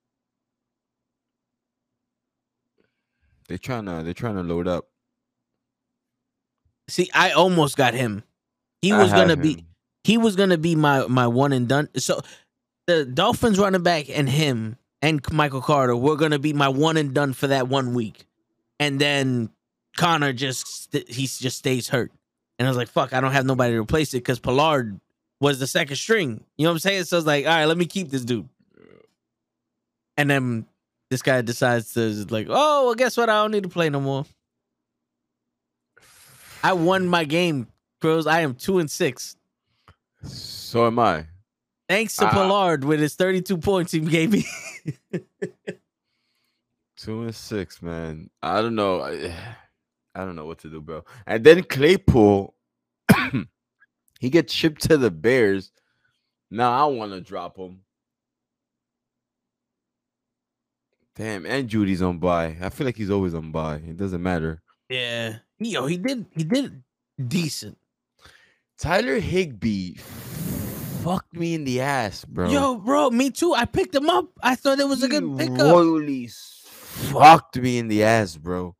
[3.48, 4.86] They trying to they're trying to load up.
[6.88, 8.22] See, I almost got him.
[8.82, 9.64] He was gonna have be
[10.04, 11.88] he was gonna be my my one and done.
[11.96, 12.20] So
[12.86, 17.14] the Dolphins running back and him and Michael Carter were gonna be my one and
[17.14, 18.26] done for that one week,
[18.78, 19.50] and then
[19.96, 22.12] Conner just he just stays hurt,
[22.58, 24.98] and I was like, fuck, I don't have nobody to replace it because Pollard
[25.40, 26.44] was the second string.
[26.56, 27.04] You know what I'm saying?
[27.04, 28.48] So I was like, all right, let me keep this dude,
[30.16, 30.66] and then
[31.10, 33.28] this guy decides to like, oh, well, guess what?
[33.30, 34.26] I don't need to play no more.
[36.62, 37.68] I won my game,
[38.00, 38.26] pros.
[38.26, 39.36] I am two and six.
[40.24, 41.26] So am I.
[41.88, 42.30] Thanks to Ah.
[42.30, 44.44] Pollard with his 32 points he gave me.
[46.98, 48.28] Two and six, man.
[48.42, 49.00] I don't know.
[49.00, 49.32] I,
[50.18, 51.04] I don't know what to do, bro.
[51.26, 52.54] And then Claypool,
[54.20, 55.70] he gets shipped to the Bears.
[56.50, 57.80] Now I want to drop him.
[61.14, 62.56] Damn, and Jeudy's on buy.
[62.60, 63.76] I feel like he's always on buy.
[63.76, 64.62] It doesn't matter.
[64.88, 65.36] yeah.
[65.60, 66.82] Yo, he did he did
[67.26, 67.76] decent.
[68.78, 69.94] Tyler Higbee
[71.02, 72.48] fucked me in the ass, bro.
[72.48, 73.54] Yo, bro, me too.
[73.54, 74.26] I picked him up.
[74.40, 75.72] I thought it was a good He pickup.
[75.72, 78.76] Royally fucked me in the ass, bro.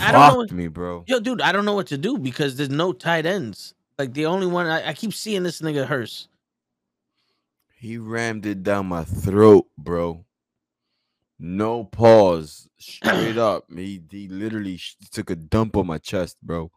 [0.00, 1.04] I don't know Fucked me, bro.
[1.06, 3.74] Yo, dude, I don't know what to do because there's no tight ends.
[3.98, 6.28] Like the only one I, I keep seeing this nigga Hurst.
[7.76, 10.24] He rammed it down my throat, bro.
[11.38, 13.64] No pause, straight up.
[13.74, 14.78] He, he literally
[15.10, 16.70] took a dump on my chest, bro.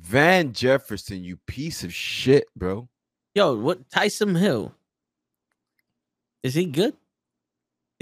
[0.00, 2.88] Van Jefferson, you piece of shit, bro.
[3.34, 4.74] Yo, what Taysom Hill?
[6.42, 6.94] Is he good?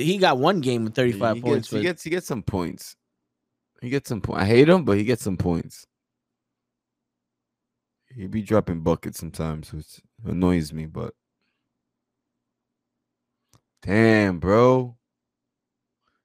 [0.02, 1.68] He got one game with 35 he points.
[1.68, 2.96] Gets, he gets he gets some points.
[3.80, 4.42] He gets some points.
[4.42, 5.86] I hate him, but he gets some points.
[8.14, 11.14] He be dropping buckets sometimes, which annoys me, but
[13.82, 14.96] damn, bro.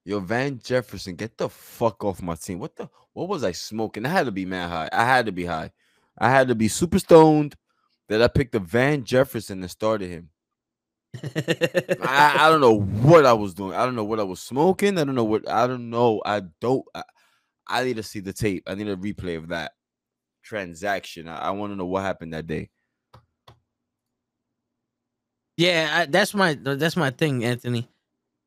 [0.04, 2.60] Yo, Van Jefferson, get the fuck off my team.
[2.60, 4.06] What the what was I smoking?
[4.06, 4.90] I had to be mad high.
[4.92, 5.72] I had to be high.
[6.18, 7.56] I had to be super stoned
[8.08, 10.30] that I picked the Van Jefferson and started him.
[12.02, 13.74] I, I don't know what I was doing.
[13.74, 14.98] I don't know what I was smoking.
[14.98, 16.22] I don't know what I don't know.
[16.26, 16.86] I don't.
[16.96, 17.04] I,
[17.68, 18.64] I need to see the tape.
[18.68, 19.74] I need a replay of that
[20.44, 21.28] transaction.
[21.28, 22.70] I, I want to know what happened that day.
[25.58, 27.90] Yeah, that's my that's my thing, Anthony.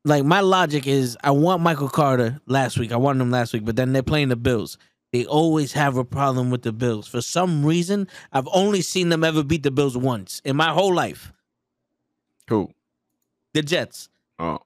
[0.03, 2.91] Like my logic is, I want Michael Carter last week.
[2.91, 4.77] I wanted him last week, but then they're playing the Bills.
[5.11, 8.07] They always have a problem with the Bills for some reason.
[8.31, 11.33] I've only seen them ever beat the Bills once in my whole life.
[12.51, 12.73] Cool.
[13.53, 14.09] The Jets.
[14.39, 14.59] Oh,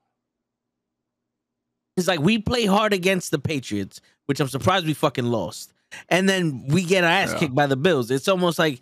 [1.97, 5.71] It's like we play hard against the Patriots, which I'm surprised we fucking lost,
[6.09, 7.39] and then we get our ass Yeah.
[7.39, 8.09] kicked by the Bills.
[8.09, 8.81] It's almost like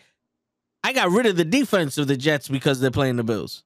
[0.85, 3.63] I got rid of the defense of the Jets because they're playing the Bills.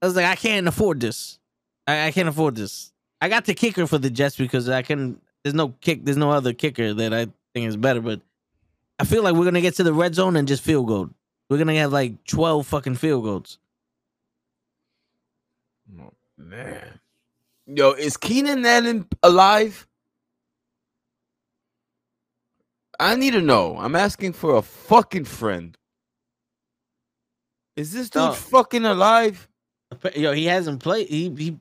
[0.00, 1.38] I was like, I can't afford this.
[1.86, 2.90] I, I can't afford this.
[3.20, 5.20] I got the kicker for the Jets because I can.
[5.44, 6.04] There's no kick.
[6.06, 8.00] There's no other kicker that I think is better.
[8.00, 8.22] But
[8.98, 11.10] I feel like we're gonna get to the red zone and just field goal.
[11.50, 13.58] We're gonna have like 12 fucking field goals.
[16.00, 17.00] Oh, man.
[17.66, 19.86] Yo, is Keenan Allen alive?
[23.00, 23.76] I need to know.
[23.78, 25.76] I'm asking for a fucking friend.
[27.76, 28.32] Is this dude No.
[28.32, 29.48] fucking alive?
[30.16, 31.08] Yo, he hasn't played.
[31.08, 31.58] He he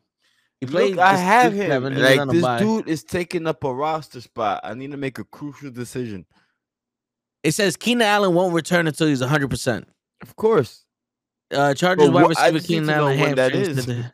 [0.59, 0.95] he played.
[0.95, 1.69] Look, I have him.
[1.69, 2.59] seven, he was Like this bye.
[2.59, 4.61] dude is taking up a roster spot.
[4.63, 6.25] I need to make a crucial decision.
[7.43, 9.49] It says Keenan Allen won't return until he's 100.
[9.49, 9.87] percent
[10.21, 10.85] Of course.
[11.53, 14.05] Uh, Chargers But wide receiver Keenan Allen when that hamstrings is.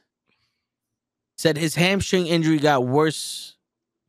[1.43, 3.56] To the- said his hamstring injury got worse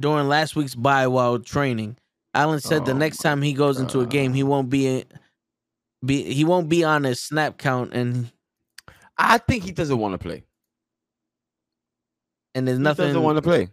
[0.00, 1.96] during last week's bye while training.
[2.34, 5.04] Allen said the Oh next time he goes into a game, he won't be
[6.04, 8.30] be he won't be on his snap count, and
[9.16, 10.42] I think he doesn't want to play.
[12.54, 13.04] And there's nothing.
[13.04, 13.14] He nothing.
[13.14, 13.68] doesn't want to play.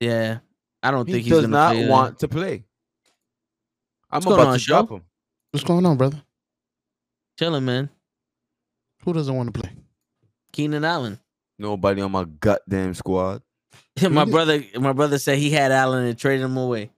[0.00, 0.38] yeah,
[0.82, 2.64] I don't He think he's does gonna not play, uh, want to play.
[4.10, 4.96] I'm What's going about on, to drop Joe?
[4.96, 5.02] him.
[5.50, 6.22] What's going on, brother?
[7.38, 7.90] chilling, man.
[9.04, 9.72] Who doesn't want to play?
[10.52, 11.18] Keenan Allen.
[11.58, 13.42] Nobody on my goddamn squad.
[14.10, 16.90] my brother, my brother said he had Allen and traded him away.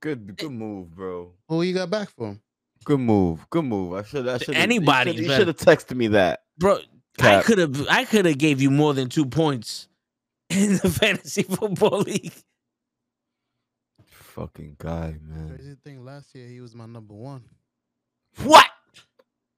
[0.00, 1.32] Good, good move, bro.
[1.48, 2.40] Who you got back for him?
[2.84, 3.46] Good move.
[3.50, 3.94] Good move.
[3.94, 4.26] I should.
[4.28, 4.54] I should.
[4.54, 6.42] anybody, You should have texted me that.
[6.58, 6.80] Bro,
[7.20, 9.88] I could have, I could have gave you more than two points
[10.50, 12.32] in the fantasy football league.
[14.06, 15.54] Fucking guy, man.
[15.56, 17.44] Crazy thing, last year he was my number one.
[18.42, 18.66] What?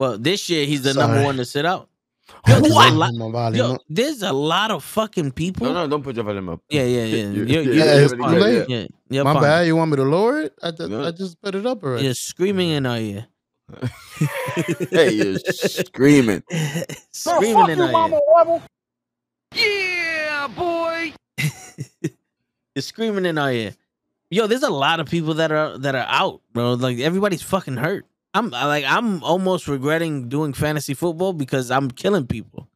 [0.01, 1.89] Well, this year he's the number one to sit out.
[2.47, 2.93] Yo, there's, a What?
[2.95, 5.67] lot, yo, there's a lot of fucking people.
[5.67, 6.61] No, no, don't put your volume up.
[6.71, 7.17] Yeah, yeah, yeah.
[7.17, 8.35] You- You're, you- you're, Yeah, you're fine.
[8.35, 8.69] too late.
[8.69, 9.43] Yeah, you're My fine.
[9.43, 9.67] bad.
[9.67, 10.55] You want me to lower it?
[10.63, 11.05] I just, No.
[11.05, 12.05] I just put it up already.
[12.05, 13.27] You're screaming in our ear.
[14.91, 16.43] hey, you're screaming.
[17.13, 18.63] screaming in our ear.
[19.55, 21.13] Yeah, boy.
[22.75, 23.75] You're screaming in our ear.
[24.31, 26.73] Yo, there's a lot of people that are that are out, bro.
[26.75, 28.05] Like everybody's fucking hurt.
[28.35, 32.69] I'm like I'm almost regretting doing fantasy football because I'm killing people.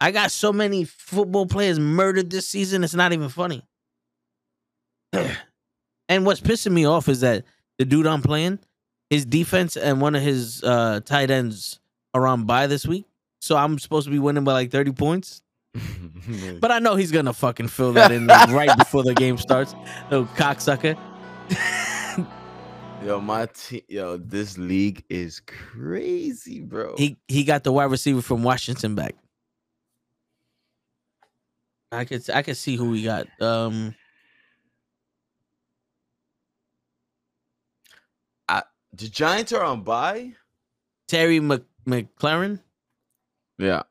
[0.00, 2.84] I got so many football players murdered this season.
[2.84, 3.64] It's not even funny.
[5.12, 7.44] and what's pissing me off is that
[7.78, 8.60] the dude I'm playing,
[9.10, 11.80] his defense and one of his uh, tight ends
[12.14, 13.06] are on bye this week.
[13.40, 15.42] So I'm supposed to be winning by like 30 points.
[16.60, 19.74] But I know he's gonna fucking fill that in right before the game starts.
[20.08, 20.96] Little cocksucker.
[23.04, 26.94] yo, my team, yo, this league is crazy, bro.
[26.96, 29.14] He he got the wide receiver from Washington back.
[31.90, 33.26] I could I could see who we got.
[33.40, 33.94] Um
[38.48, 38.62] I
[38.92, 40.32] the Giants are on bye.
[41.08, 42.60] Terry Mc, McLaurin.
[43.58, 43.82] Yeah,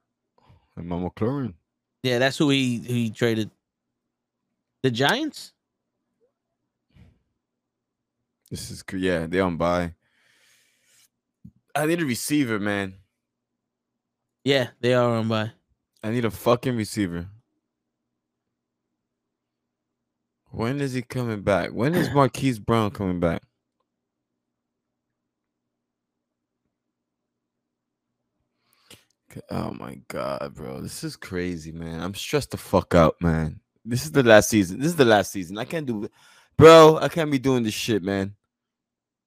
[0.76, 1.54] and my McLaurin.
[2.04, 3.52] Yeah, that's who he he traded.
[4.82, 5.54] The Giants?
[8.52, 9.94] This is yeah, they on bye.
[11.74, 12.96] I need a receiver, man.
[14.44, 15.54] Yeah, they are on bye.
[16.04, 17.28] I need a fucking receiver.
[20.50, 21.70] When is he coming back?
[21.72, 23.42] When is Marquise Brown coming back?
[29.50, 30.82] Oh my god, bro.
[30.82, 32.02] This is crazy, man.
[32.02, 33.62] I'm stressed the fuck out, man.
[33.86, 34.78] This is the last season.
[34.80, 35.58] This is the last season.
[35.58, 36.10] I can't do
[36.58, 38.36] Bro, I can't be doing this shit, man.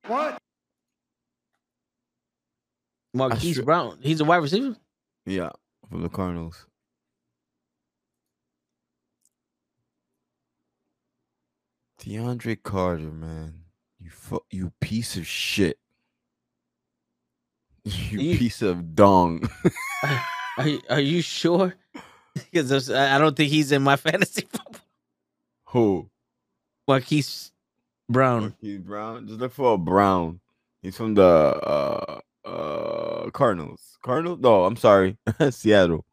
[0.07, 0.39] What?
[3.15, 3.99] Marquise sure- Brown.
[4.01, 4.77] He's a wide receiver?
[5.27, 5.51] Yeah,
[5.89, 6.67] from the Cardinals.
[12.01, 13.55] DeAndre Carter, man.
[14.01, 15.79] You fu- you piece of shit.
[17.85, 19.49] You You- piece of dong.
[20.57, 21.75] Are you, are you sure?
[22.35, 24.81] Because I I don't think he's in my fantasy football.
[25.71, 26.09] Who?
[26.87, 27.51] Marquise
[28.09, 28.41] Brown.
[28.43, 29.27] Marquise Brown.
[29.27, 30.41] Just look for a Brown.
[30.83, 33.99] He's from the uh uh Cardinals.
[34.03, 34.41] Cardinals?
[34.41, 35.17] No, I'm sorry.
[35.51, 36.05] Seattle.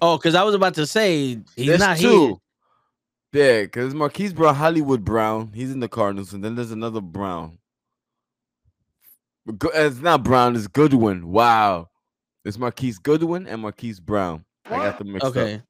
[0.00, 2.40] Oh, because I was about to say he's There's not two.
[3.32, 7.58] Yeah, because Marquise Brown, Hollywood Brown, he's in the Cardinals, and then there's another Brown.
[9.46, 11.26] But Go- It's not Brown, it's Goodwin.
[11.28, 11.88] Wow.
[12.44, 14.44] It's Marquise Goodwin and Marquise Brown.
[14.66, 15.14] I got them here.
[15.14, 15.54] mixed Okay.
[15.56, 15.60] up.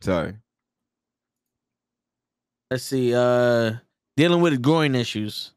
[0.00, 0.34] Sorry.
[2.70, 3.14] Let's see.
[3.14, 3.74] Uh
[4.20, 5.52] dealing with groin issues.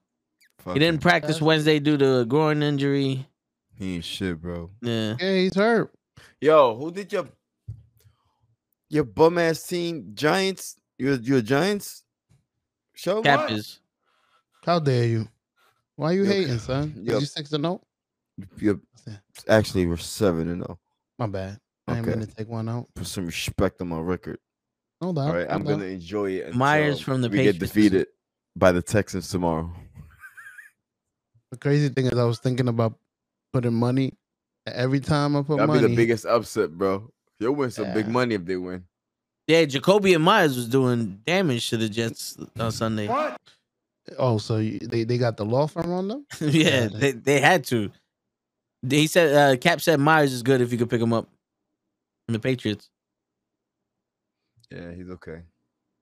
[0.59, 1.01] Fuck He didn't him.
[1.01, 3.27] practice Wednesday due to a groin injury.
[3.75, 4.69] He ain't shit, bro.
[4.81, 5.15] Yeah.
[5.19, 5.91] Yeah, he's hurt.
[6.39, 7.27] Yo, who did your
[8.89, 10.11] your bum ass team?
[10.13, 10.77] Giants?
[10.97, 12.03] You you Giants
[12.95, 13.21] show?
[13.21, 13.81] Captors.
[14.65, 15.27] How dare you?
[15.97, 16.93] Why are you Yo, hating, son?
[17.03, 17.15] yo.
[17.17, 17.81] Is you six to no?
[18.57, 18.79] You
[19.49, 20.79] actually we're seven and oh.
[21.19, 21.59] My bad.
[21.87, 22.87] I ain't gonna take one out.
[22.95, 24.39] Put some respect on my record.
[25.01, 25.27] No doubt.
[25.27, 25.69] All right, no I'm doubt.
[25.79, 26.45] gonna enjoy it.
[26.45, 27.73] Until Meyers from the we get Patriots.
[27.73, 28.07] defeated
[28.55, 29.71] by the Texans tomorrow.
[31.51, 32.95] The crazy thing is, I was thinking about
[33.51, 34.13] putting money.
[34.65, 35.59] Every time I put money.
[35.59, 37.09] That'd money, be the biggest upset, bro.
[37.39, 38.85] You'll win some big money if they win.
[39.47, 43.07] Yeah, Jacoby and Meyers was doing damage to the Jets on Sunday.
[43.07, 43.37] What?
[44.17, 46.25] oh, so you, they they got the law firm on them?
[46.41, 46.47] yeah,
[46.83, 47.91] Yeah, they, they had to.
[48.87, 51.27] He said uh Cap said Meyers is good if you could pick him up.
[52.25, 52.89] From the Patriots.
[54.71, 55.41] Yeah, he's okay.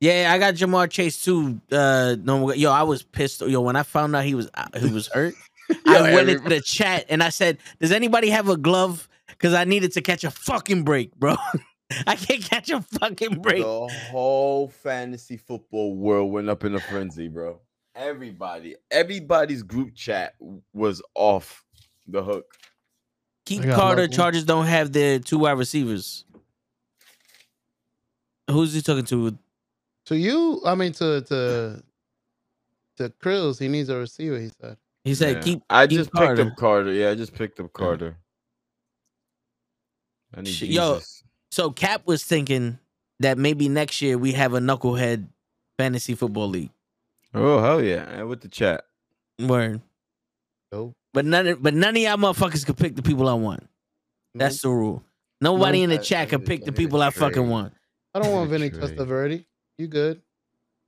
[0.01, 1.61] Yeah, I got Ja'Marr Chase too.
[1.71, 3.41] Uh no yo, I was pissed.
[3.41, 5.35] Yo, when I found out he was uh, he was hurt,
[5.85, 9.07] I went into the chat and I said, "Does anybody have a glove?
[9.27, 11.35] Because I needed to catch a fucking break, bro.
[12.07, 13.63] I can't catch a fucking break.
[13.63, 17.59] The whole fantasy football world went up in a frenzy, bro.
[17.95, 20.33] Everybody, everybody's group chat
[20.73, 21.63] was off
[22.07, 22.45] the hook.
[23.45, 24.01] Keep I got Carter.
[24.03, 24.15] local.
[24.15, 26.25] Chargers don't have their two wide receivers.
[28.49, 29.37] Who's he talking to?
[30.11, 31.81] To you, I mean to to
[32.97, 34.37] to Krills, he needs a receiver.
[34.37, 34.77] He said.
[35.05, 35.41] He said, Yeah.
[35.41, 36.35] "Keep." I keep just Carter.
[36.35, 36.91] picked up Carter.
[36.91, 38.17] Yeah, I just picked up Carter.
[40.35, 41.23] I need yo, Jesus.
[41.51, 42.77] So Cap was thinking
[43.21, 45.29] that maybe next year we have a knucklehead
[45.77, 46.71] fantasy football league.
[47.33, 48.21] Oh hell yeah!
[48.23, 48.83] With the chat.
[49.39, 49.79] Word.
[50.73, 50.91] Nope.
[51.13, 53.65] But none, of, but none of y'all motherfuckers could pick the people I want.
[54.35, 55.03] That's the rule.
[55.39, 55.83] Nobody Nope.
[55.85, 57.73] in the chat I can pick I the people I fucking want.
[58.13, 58.97] I don't want Good Vinny trade.
[58.97, 59.45] Testaverde.
[59.81, 60.21] You good?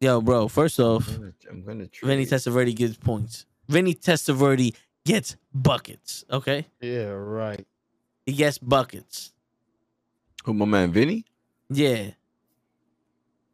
[0.02, 0.48] Yo, bro.
[0.48, 2.40] First off, I'm gonna, I'm gonna Vinny trade.
[2.40, 3.48] Testaverde gets points.
[3.68, 6.24] Vinny Testaverde gets buckets.
[6.30, 7.66] Okay, Yeah, right.
[8.28, 9.34] he gets buckets.
[10.46, 11.26] Who my man Vinny?
[11.72, 12.12] Yeah.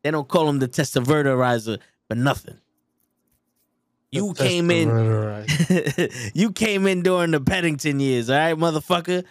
[0.04, 1.80] They don't call him the Testaverderizer
[2.10, 2.58] for nothing.
[4.12, 4.90] You The came in.
[6.34, 9.24] You came in during the Paddington years, all right, motherfucker.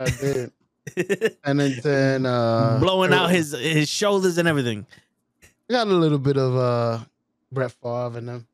[0.00, 0.50] I did.
[1.44, 4.84] And then, then uh, Blowing out his his shoulders and everything.
[5.70, 6.98] Got a little bit of uh
[7.52, 8.46] Brett Favre in them.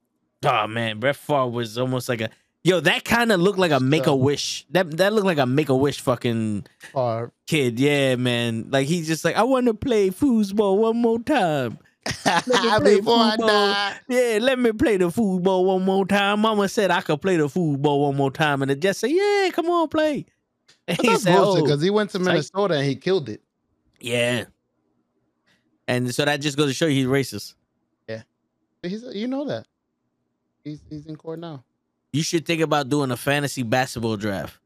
[0.44, 2.30] Oh man, Brett Favre was almost like a
[2.64, 2.80] yo.
[2.80, 4.66] That kind of looked like a make a wish.
[4.70, 7.32] That that looked like a make a wish fucking Favre.
[7.46, 7.78] kid.
[7.78, 8.68] Yeah, man.
[8.70, 11.78] Like he's just like I want to play foosball one more time.
[12.06, 13.96] play Before I die.
[14.08, 16.40] Yeah, let me play the football one more time.
[16.40, 19.50] Mama said I could play the football one more time, and it just said, "Yeah,
[19.52, 20.26] come on, play."
[20.88, 22.18] And he said, "Oh, because he went to.
[22.18, 23.42] Minnesota and he killed it.
[24.00, 24.44] yeah."
[25.90, 27.54] And so that just goes to show you he's racist.
[28.08, 28.22] Yeah.
[28.82, 29.66] He's you know that.
[30.64, 31.64] He's he's in court now.
[32.12, 34.58] You should think about doing a fantasy basketball draft.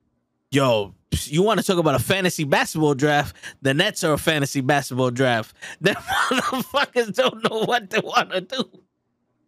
[0.51, 0.95] Yo,
[1.25, 3.35] you want to talk about a fantasy basketball draft?
[3.63, 5.55] The Nets are a fantasy basketball draft.
[5.81, 8.65] Them motherfuckers don't know what they want to do.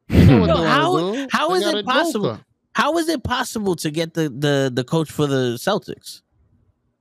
[0.08, 1.26] You Yo, how- do.
[1.30, 2.40] how They is got it possible?
[2.74, 6.22] How is it possible to get the the the coach for the Celtics?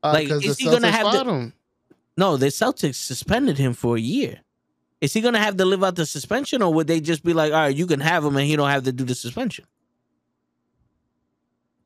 [0.04, 1.54] Uh, Like, 'cause is the he gonna have the- fired him.
[2.18, 4.40] No, the Celtics suspended him for a year.
[5.02, 7.52] Is he gonna have to live out the suspension, or would they just be like,
[7.52, 9.66] "All right, you can have him, and he don't have to do the suspension"?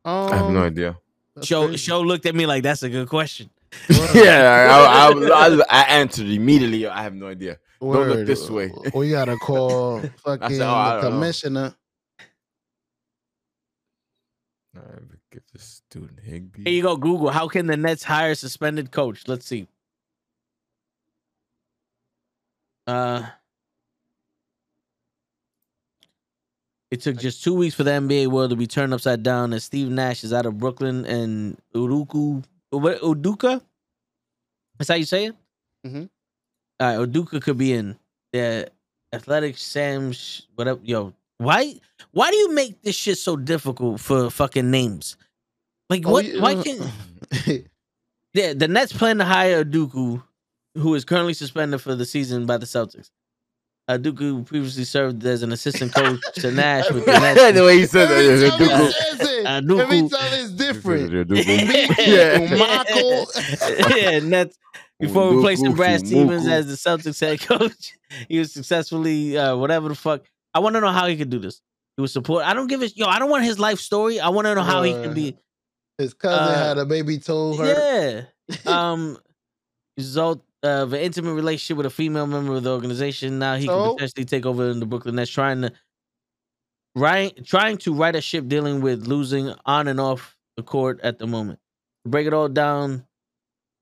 [0.05, 0.97] Um, I have no idea.
[1.41, 1.77] Show crazy.
[1.77, 3.49] Show looked at me like that's a good question.
[4.13, 6.87] yeah, I, I, I, I answered immediately.
[6.87, 7.57] I have no idea.
[7.81, 8.71] Don't look this way.
[8.93, 11.75] We gotta call fucking "Oh, the don't know." commissioner.
[14.75, 15.01] All right,
[15.31, 16.63] get this student Higby.
[16.63, 17.29] Here you go, Google.
[17.29, 19.27] How can the Nets hire a suspended coach?
[19.27, 19.67] Let's see.
[22.89, 23.21] Uh,
[26.91, 29.63] it took just two weeks for the NBA world to be turned upside down as
[29.63, 33.61] Steve Nash is out of Brooklyn and Uruku what Uduka.
[34.77, 35.35] That's how you say it.
[35.85, 36.09] Mhm.
[36.79, 37.95] All right, Uduka could be in
[38.33, 38.71] the
[39.13, 40.79] Athletic Shams whatever.
[40.83, 41.75] Yo, why
[42.11, 45.15] why do you make this shit so difficult for fucking names?
[45.91, 46.25] Like Oh, what?
[46.25, 46.41] yeah.
[46.41, 46.89] Why can't?
[48.33, 50.21] Yeah, the Nets plan to hire Dooku,
[50.75, 53.09] who is currently suspended for the season by the Celtics.
[53.87, 57.53] Uh, Dooku previously served as an assistant coach to Nash with the Nets.
[57.57, 58.17] the way he said that.
[58.23, 58.91] Every yeah, time he Dooku.
[58.91, 61.29] says it, Uh, every time it's different.
[62.07, 63.95] Yeah.
[63.97, 64.57] Yeah, Nets
[64.99, 67.93] before replacing Brad Dooku, Stevens as the Celtics head coach.
[68.27, 70.21] He was successfully uh, whatever the fuck.
[70.53, 71.61] I want to know how he could do this.
[71.97, 72.45] He was support.
[72.45, 73.07] I don't give a yo.
[73.07, 74.19] I don't want his life story.
[74.19, 75.35] I want to know how he can be.
[75.97, 78.25] His cousin Uh, had a baby Told her.
[78.65, 78.91] Yeah.
[78.91, 79.17] Um,
[79.97, 83.39] result of an intimate relationship with a female member of the organization.
[83.39, 83.83] Now he So?
[83.85, 85.71] can potentially take over in the Brooklyn Nets, trying to
[86.95, 91.19] right trying to right a ship dealing with losing on and off the court at
[91.19, 91.59] the moment.
[92.05, 93.05] To break it all down,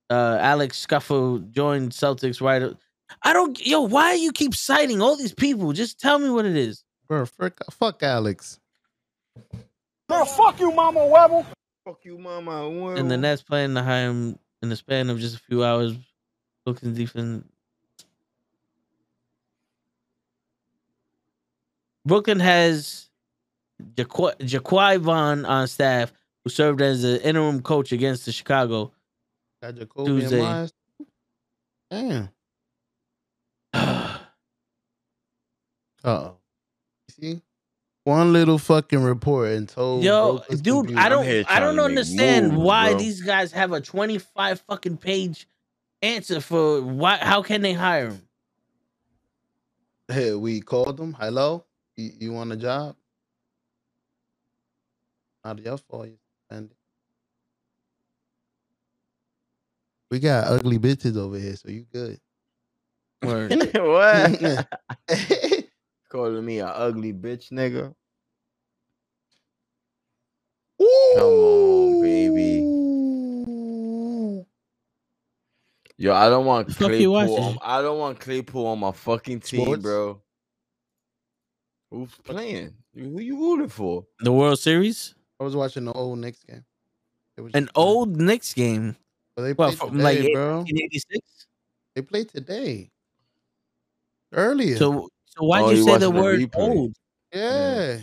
[0.10, 2.76] uh, Alex Scuffle joined Celtics right.
[3.24, 3.82] I don't yo.
[3.82, 5.72] Why you keep citing all these people?
[5.74, 6.84] Just tell me what it is.
[7.08, 8.60] Bro, fuck, fuck Alex.
[10.10, 11.46] Girl, fuck you, Mama Webble.
[11.86, 12.70] Fuck you, mama.
[12.96, 15.94] And the Nets playing to hire him in the span of just a few hours.
[16.68, 17.46] Looking defense.
[22.06, 23.10] Brooklyn has
[23.96, 26.12] Jaquai Jaquai Vaughn on staff,
[26.44, 28.92] who served as the interim coach against the Chicago.
[29.64, 30.42] Got Jacoby Tuesday.
[30.42, 30.72] and
[31.90, 32.30] Damn.
[36.04, 36.38] Uh oh.
[37.10, 37.42] See?
[38.04, 41.02] One little fucking report and told Yo, broke his dude, computer.
[41.02, 43.00] I don't, I don't trying to make understand moves, why bro.
[43.00, 45.48] these guys have a twenty-five fucking page
[46.02, 47.18] answer for why.
[47.18, 48.22] How can they hire him?
[50.08, 51.14] Hey, we called them.
[51.14, 51.66] Hello?
[51.98, 52.96] You, you want a job?
[55.46, 56.08] Not your fault.
[56.08, 56.18] You
[56.50, 56.78] suspended.
[60.12, 62.20] We got ugly bitches over here, so you good.
[63.76, 64.68] What?
[66.10, 67.94] Calling me a ugly bitch, nigga.
[71.16, 72.87] Come on, baby.
[75.98, 77.16] Yo, I don't want The Claypool.
[77.44, 79.82] On, I don't want Claypool on my fucking team, Sports?
[79.82, 80.22] bro.
[81.90, 82.74] Who's playing?
[82.94, 84.06] Who you rooting for?
[84.20, 86.64] The World Series, I was watching the old Knicks game.
[87.38, 88.96] It was an just old Knicks game.
[89.36, 90.56] But they Well, played from today, like bro.
[90.58, 91.48] 1986.
[91.96, 92.92] They played today.
[94.34, 94.78] Earlier.
[94.78, 96.56] So, so why'd Oh, you you say the word replay.
[96.60, 96.94] old?
[97.34, 98.00] yeah.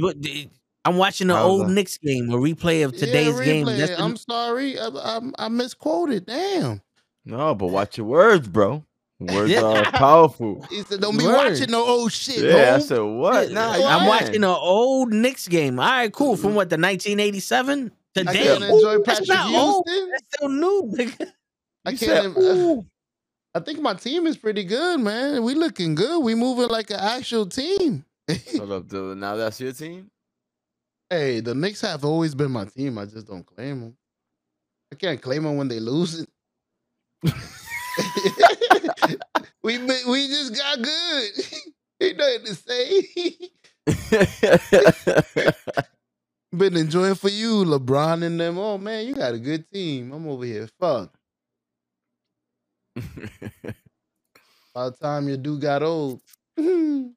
[0.00, 0.48] What- the-
[0.84, 1.72] I'm watching the How's old that?
[1.72, 3.66] Knicks game, a replay of Yeah, today's game.
[3.66, 4.78] That's the- I'm sorry.
[4.78, 6.26] I, I, I misquoted.
[6.26, 6.80] Damn.
[7.28, 8.84] No, but watch your words, bro.
[9.20, 9.62] Words Yeah.
[9.62, 10.64] are powerful.
[10.70, 11.34] He said, "Don't be Word.
[11.50, 13.50] watching no old shit." Yeah, I said what?
[13.50, 13.96] Nah, Yeah.
[13.96, 14.44] I'm watching can.
[14.44, 15.78] an old Knicks game.
[15.78, 16.36] All right, cool.
[16.36, 18.32] From what the 1987 I today.
[18.44, 19.84] can't enjoy That's Patrick not old.
[19.86, 20.92] That's still new.
[20.96, 21.32] nigga.
[21.84, 22.34] I You can't.
[22.36, 22.82] said, uh,
[23.54, 25.42] I think my team is pretty good, man.
[25.42, 26.20] We looking good.
[26.22, 28.04] We moving like an actual team.
[28.56, 29.18] Hold up, dude.
[29.18, 30.10] Now that's your team.
[31.10, 32.98] hey, the Knicks have always been my team.
[32.98, 33.96] I just don't claim them.
[34.92, 36.28] I can't claim them when they lose it.
[39.62, 41.30] we we just got good.
[42.00, 43.04] Ain't nothing to say.
[46.56, 48.56] been enjoying for you, LeBron and them.
[48.58, 50.12] Oh man, you got a good team.
[50.12, 50.68] I'm over here.
[50.78, 51.12] Fuck.
[54.74, 56.20] By the time your dude got old.
[56.56, 57.10] now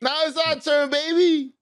[0.00, 1.52] it's our turn, baby.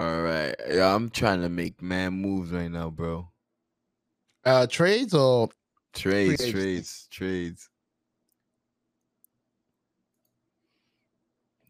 [0.00, 3.28] All right, yeah, I'm trying to make man moves right now, bro.
[4.44, 5.48] Uh trades or
[5.94, 7.68] Trades, trades, trades.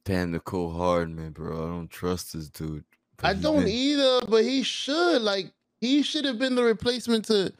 [0.04, 1.54] Damn, Mecole Hardman, bro.
[1.54, 2.84] I don't trust this dude.
[3.22, 5.22] I don't been- either, but he should.
[5.22, 7.52] Like he should have been the replacement to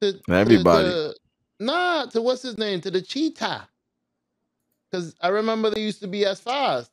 [0.00, 1.12] to to Everybody.
[1.60, 2.80] nah, to what's his name?
[2.82, 3.68] To the cheetah.
[4.92, 6.90] Cause I remember they used to be as fast.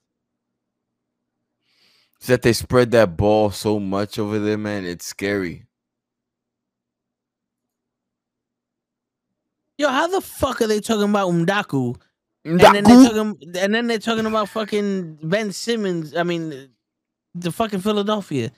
[2.18, 4.86] It's that they spread that ball so much over there, man.
[4.86, 5.66] It's scary.
[9.78, 11.96] Yo, how the fuck are they talking about Umdaku?
[12.46, 16.16] And then they're talking, and then they're talking about fucking Ben Simmons.
[16.16, 16.70] I mean,
[17.34, 18.52] the fucking Philadelphia.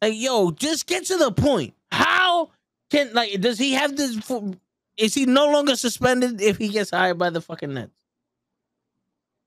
[0.00, 1.74] Like, yo, just get to the point.
[1.90, 2.50] How
[2.90, 4.16] can like does he have this?
[4.96, 7.92] Is he no longer suspended if he gets hired by the fucking Nets?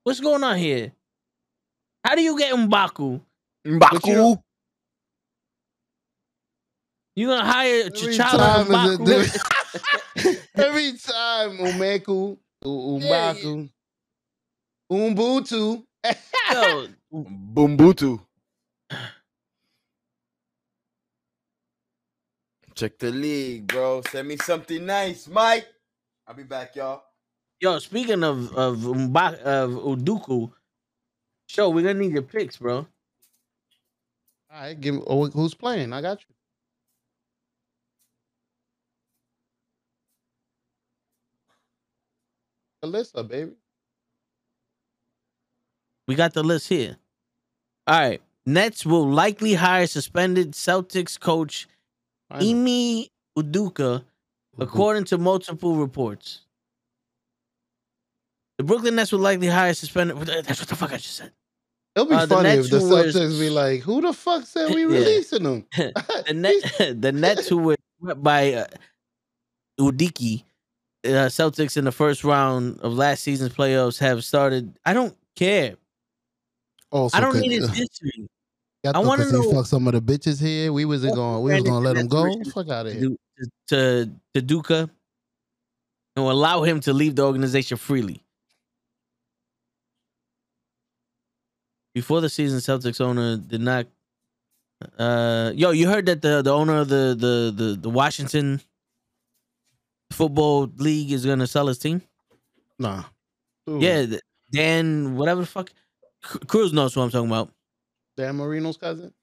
[0.03, 0.91] What's going on here?
[2.03, 3.21] How do you get Mbaku?
[3.63, 4.05] But
[7.15, 10.41] you gonna hire T'Challa time is a Mbaku?
[10.55, 13.69] different- Every time Umeku, U- Yeah, Umbaku,
[14.91, 15.83] Umbutu.
[16.51, 18.19] Yo, Bumbutu.
[22.75, 24.01] Check the league, bro.
[24.09, 25.67] Send me something nice, Mike.
[26.27, 27.03] I'll be back, y'all.
[27.61, 30.51] Yo, speaking of of Mba- of Uduku,
[31.47, 32.77] show we're gonna need your picks, bro.
[34.51, 35.93] All right, give me oh, who's playing.
[35.93, 36.34] I got you.
[42.85, 43.51] Alyssa, baby.
[46.07, 46.97] We got the list here.
[47.87, 51.67] All right, Nets will likely hire suspended Celtics coach
[52.29, 52.45] I know.
[52.45, 54.03] Emi Uduka,
[54.59, 56.41] according to multiple reports.
[58.57, 60.17] The Brooklyn Nets will likely hire suspended.
[60.17, 61.31] That's what the fuck I just said.
[61.95, 64.13] It'll be uh, the funny Nets if the who were- Celtics be like, "Who the
[64.13, 67.77] fuck said we releasing them?" The net, the Nets who were
[68.15, 68.67] by uh,
[69.79, 70.43] Udiki,
[71.05, 74.77] uh, Celtics in the first round of last season's playoffs have started.
[74.85, 75.75] I don't care.
[76.91, 78.27] Also, I don't need his history.
[78.85, 80.71] I 'cause he know- fucked some of the bitches here.
[80.71, 81.43] We wasn't Also going.
[81.43, 82.43] We was gonna let him go.
[82.53, 83.09] Fuck out of here.
[83.09, 84.89] to, to to Duca
[86.15, 88.21] and allow him to leave the organization freely.
[91.93, 93.87] Before the season, Celtics owner did not.
[94.99, 98.61] Uh, yo, you heard that the the owner of the the the, the Washington
[100.15, 102.01] football league is gonna sell his team.
[102.79, 103.03] Nah.
[103.69, 103.79] Ooh.
[103.79, 105.71] Yeah, th- Dan, whatever the fuck,
[106.21, 107.51] Cruz knows what I'm talking about.
[108.17, 109.13] Dan Marino's cousin.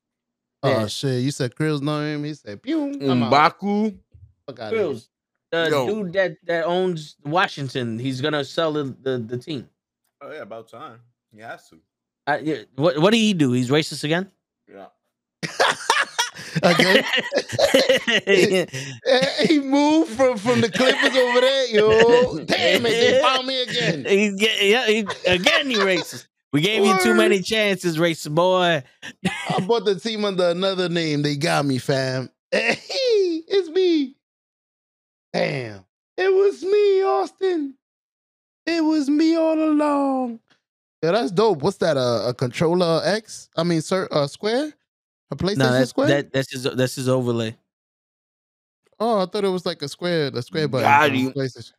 [0.64, 0.82] Yeah.
[0.82, 1.22] Oh shit!
[1.22, 2.24] You said Krill know him.
[2.24, 3.20] He said, "Pew." I'm
[4.47, 4.86] Fuck out of here.
[4.86, 5.09] Cruz,
[5.51, 5.86] the Yo.
[5.86, 9.68] dude that that owns Washington, he's gonna sell the the, the team.
[10.20, 11.01] Oh yeah, about time.
[11.34, 11.80] He has to.
[12.26, 13.53] Uh, yeah, what what did he do?
[13.53, 14.30] He's racist again.
[14.70, 14.86] Yeah.
[18.24, 18.66] Eh,
[19.47, 21.66] he moved from from the Clippers over there.
[21.68, 22.91] Yo, damn it!
[22.91, 24.05] They found me again.
[24.09, 26.26] He's get, yeah, he, again he racist.
[26.53, 28.83] We gave you too many chances, racist boy.
[29.24, 31.22] I bought the team under another name.
[31.22, 32.30] They got me, fam.
[32.51, 34.16] Hey, it's me.
[35.33, 35.85] Damn,
[36.16, 37.74] it was me, Austin.
[38.66, 40.41] It was me all along.
[41.03, 41.62] Yeah, that's dope.
[41.62, 41.97] What's that?
[41.97, 43.49] A, a controller X?
[43.57, 44.72] I mean, sir, uh, square.
[45.33, 46.09] A PlayStation No, that, Square?
[46.09, 47.57] that that's his that's his overlay.
[49.01, 50.85] oh, I thought it was like a square, the square mm, button.
[50.85, 51.30] Got from you.
[51.30, 51.72] PlayStation.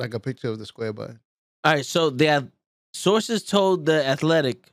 [0.00, 1.20] Like a picture of the square button.
[1.62, 2.50] All right, so the
[2.92, 4.72] sources told the Athletic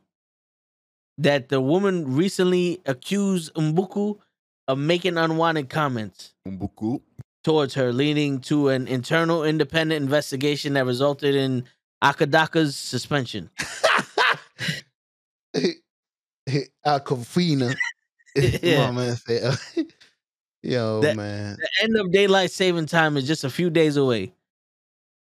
[1.19, 4.17] that the woman recently accused Mbuku
[4.67, 6.99] of making unwanted comments Umbuku.
[7.43, 11.63] towards her, leading to an internal independent investigation that resulted in
[12.03, 13.51] Akadaka's suspension.
[16.85, 17.73] Aquafina.
[18.33, 18.89] Yeah.
[18.89, 19.57] My man said,
[20.63, 21.57] Yo, That- man.
[21.59, 24.31] The end of daylight saving time is just a few days away.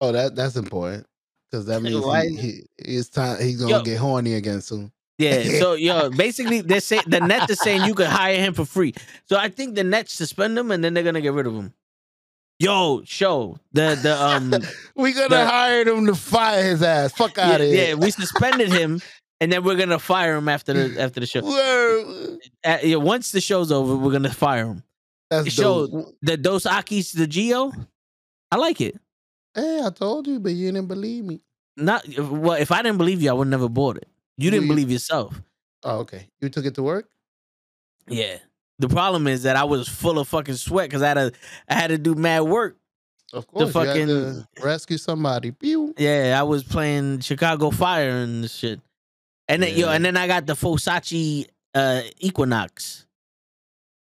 [0.01, 1.07] Oh, that that's important.
[1.51, 3.83] Because that means he, he, it's time he's gonna Yo.
[3.83, 4.91] get horny again soon.
[5.19, 8.65] Yeah, so yo, basically they're saying the net is saying you could hire him for
[8.65, 8.95] free.
[9.27, 11.75] So I think the Nets suspend him and then they're gonna get rid of him.
[12.59, 14.55] Yo, show the the um
[14.97, 17.13] We gonna The- hire him to fire his ass.
[17.13, 17.89] Fuck out of yeah, here.
[17.89, 19.03] Yeah, we suspended him
[19.41, 21.41] and then we're gonna fire him after the after the show.
[21.45, 22.39] Word.
[22.65, 24.83] Uh, yeah, once the show's over, we're gonna fire him.
[25.31, 26.13] That's Show-.
[26.23, 27.73] The Dos Akis, the Geo,
[28.53, 28.99] I like it.
[29.55, 31.41] Hey, I told you, but you didn't believe me.
[31.77, 32.61] Not well.
[32.61, 34.09] If I didn't believe you, I would never bought it.
[34.37, 35.41] You didn't We- believe yourself.
[35.83, 36.29] Oh, okay.
[36.41, 37.09] You took it to work?
[38.09, 38.39] Yeah.
[38.79, 41.33] The problem is that I was full of fucking sweat because I had to
[41.69, 42.77] I had to do mad work.
[43.33, 43.73] Of course.
[43.75, 45.51] you had fucking- to rescue somebody.
[45.53, 45.95] Pew.
[45.99, 48.81] Yeah, I was playing Chicago Fire and shit.
[49.49, 53.07] And then yo, and then I got the Fosachi uh Equinox.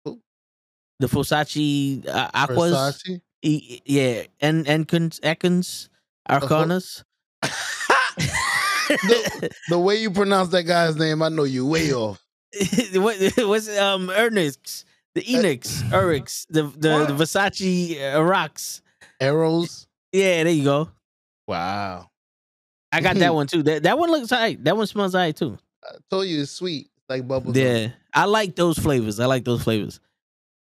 [0.05, 2.73] The Fosachi uh, Aquas.
[2.73, 3.21] Versace.
[3.43, 5.89] E- yeah, and Enkins, Ekins,
[6.29, 7.05] Arcanas.
[7.43, 12.23] the, the way you pronounce that guy's name, I know you way off.
[12.93, 18.83] what what's um Ernix, the Enix, Erix, the the, the Versace uh, rocks.
[19.21, 19.87] Arrows.
[20.13, 20.91] Yeah, there you go.
[21.47, 22.10] Wow.
[22.93, 23.63] I got that one too.
[23.63, 24.63] That that one looks alright.
[24.65, 25.59] That one smells alright too.
[25.85, 26.91] I told you it's sweet.
[26.97, 27.63] It's like bubble gum.
[27.63, 29.21] Yeah, I like those flavors.
[29.21, 30.01] I like those flavors.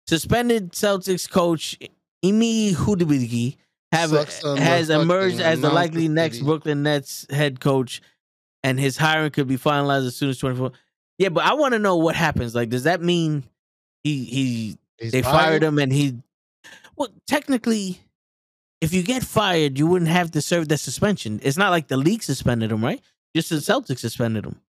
[0.06, 1.78] Suspended Celtics coach
[2.24, 3.56] Imi Hudibigi
[3.92, 6.46] have has emerged as the likely next Diddy.
[6.46, 8.02] Brooklyn Nets head coach,
[8.62, 10.72] and his hiring could be finalized as soon as twenty four.
[11.18, 12.54] Yeah, but I want to know what happens.
[12.54, 13.44] Like, does that mean
[14.02, 16.16] he he He's they fired him and he?
[16.96, 18.00] Well, technically,
[18.84, 21.40] if you get fired, you wouldn't have to serve that suspension.
[21.42, 23.00] It's not like the league suspended him, right?
[23.34, 24.60] Just the Celtics suspended him.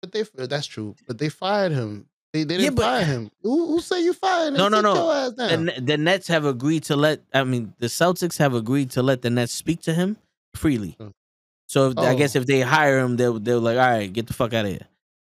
[0.00, 0.96] But they that's true.
[1.06, 2.06] But they fired him.
[2.32, 3.30] They, they didn't but- fire him.
[3.42, 4.54] Who, who say you fired him?
[4.54, 5.30] No, no, no.
[5.30, 7.20] The, the Nets have agreed to let.
[7.32, 10.16] I mean, the Celtics have agreed to let the Nets speak to him
[10.54, 10.96] freely.
[10.98, 11.08] Hmm.
[11.68, 12.40] So if, I guess Oh.
[12.40, 14.86] if they hire him, they'll they'll like, all right, get the fuck out of here.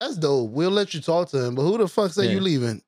[0.01, 0.51] That's dope.
[0.51, 1.55] We'll let you talk to him.
[1.55, 2.33] But who the fuck say Yeah.
[2.33, 2.83] you leaving?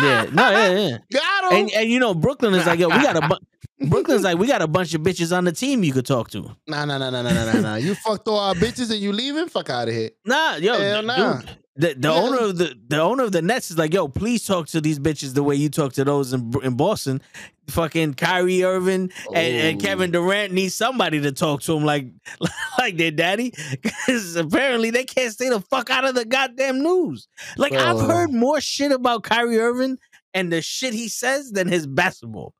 [0.00, 0.98] Yeah, no, yeah, yeah.
[1.52, 4.46] And and you know, Brooklyn is like, yo, we got a bu- Brooklyn's like, we
[4.46, 6.54] got a bunch of bitches on the team you could talk to.
[6.66, 7.74] Nah, nah, nah, nah, nah, nah, nah, nah.
[7.76, 9.48] You fucked all our bitches and you leaving?
[9.48, 10.10] Fuck out of here.
[10.24, 11.40] Nah, yo, Hell dude, nah.
[11.76, 12.14] the the Yeah.
[12.14, 14.98] owner of the the owner of the Nets is like, yo, please talk to these
[14.98, 17.20] bitches the way you talk to those in in Boston.
[17.68, 19.84] Fucking Kyrie Irving and, and Oh.
[19.84, 22.06] Kevin Durant need somebody to talk to him like
[22.78, 27.28] like their daddy, because apparently they can't stay the fuck out of the goddamn news.
[27.56, 29.98] Like I've heard more shit about Kyrie Irving
[30.34, 32.54] and the shit he says than his basketball.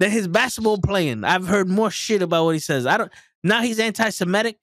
[0.00, 2.84] Than his basketball playing, I've heard more shit about what he says.
[2.86, 3.12] I don't.
[3.44, 4.58] Now he's anti-Semitic.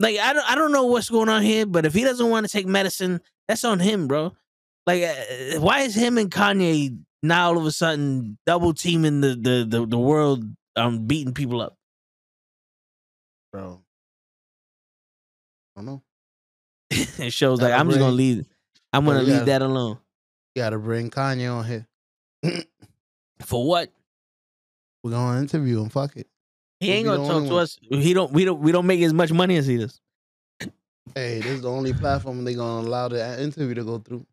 [0.00, 0.50] Like I don't.
[0.50, 3.20] I don't know what's going on here, but if he doesn't want to take medicine,
[3.46, 4.34] that's on him, bro.
[4.86, 9.28] Like, uh, why is him and Kanye now all of a sudden double teaming the
[9.28, 10.44] the the, the world,
[10.76, 11.76] um, beating people up?
[13.52, 13.80] Bro.
[15.76, 16.02] I don't know.
[16.90, 18.44] it shows like I'm just gonna leave.
[18.92, 19.98] I'm gonna leave that alone.
[20.54, 21.86] You gotta bring Kanye on here.
[23.40, 23.90] For what?
[25.02, 25.88] We're gonna interview him.
[25.88, 26.28] Fuck it.
[26.80, 27.62] He ain't gonna talk to one.
[27.62, 27.78] us.
[27.82, 28.32] He don't.
[28.32, 28.60] We don't.
[28.60, 30.00] We don't make as much money as he does.
[31.14, 34.26] Hey, this is the only platform they gonna allow the interview to go through.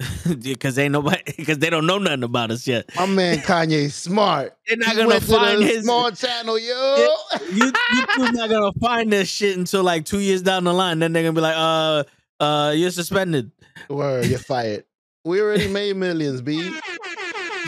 [0.42, 1.22] Because ain't nobody.
[1.36, 2.90] Because they don't know nothing about us yet.
[2.96, 4.56] My man Kanye smart.
[4.66, 5.84] They're not He gonna to find his.
[5.84, 7.14] small channel, yo.
[7.52, 10.98] You YouTube's not gonna find this shit until like two years down the line.
[10.98, 12.04] Then they're gonna be like, uh,
[12.42, 13.50] uh, you're suspended.
[13.88, 14.84] Word, you're fired.
[15.24, 16.60] We already made millions, B.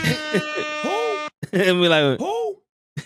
[1.52, 2.58] and we like, Who?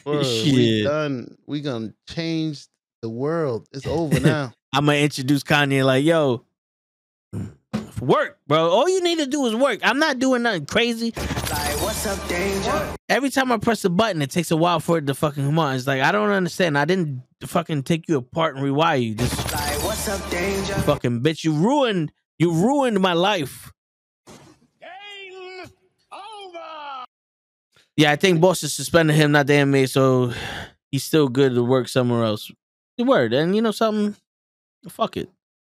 [0.05, 0.85] Word, we Shit.
[0.85, 1.37] done.
[1.47, 2.67] We gonna change
[3.03, 3.67] the world.
[3.73, 4.53] It's over now.
[4.73, 6.45] I'm gonna introduce Kanye like, yo,
[8.01, 8.69] work, bro.
[8.71, 9.81] All you need to do is work.
[9.83, 11.13] I'm not doing nothing crazy.
[11.17, 12.95] Like, what's up, danger?
[13.09, 15.59] Every time I press the button, it takes a while for it to fucking come
[15.59, 15.75] on.
[15.77, 16.77] It's like I don't understand.
[16.79, 19.15] I didn't fucking take you apart and rewire you.
[19.15, 20.75] Just Like, what's up, danger?
[20.75, 21.43] fucking bitch.
[21.45, 22.13] You ruined.
[22.39, 23.73] You ruined my life.
[24.81, 25.65] Game
[26.13, 27.05] over.
[27.97, 30.33] Yeah, I think Boston suspended him, not the NBA, so
[30.91, 32.51] he's still good to work somewhere else.
[32.99, 34.15] The word, and you know something,
[34.89, 35.29] fuck it.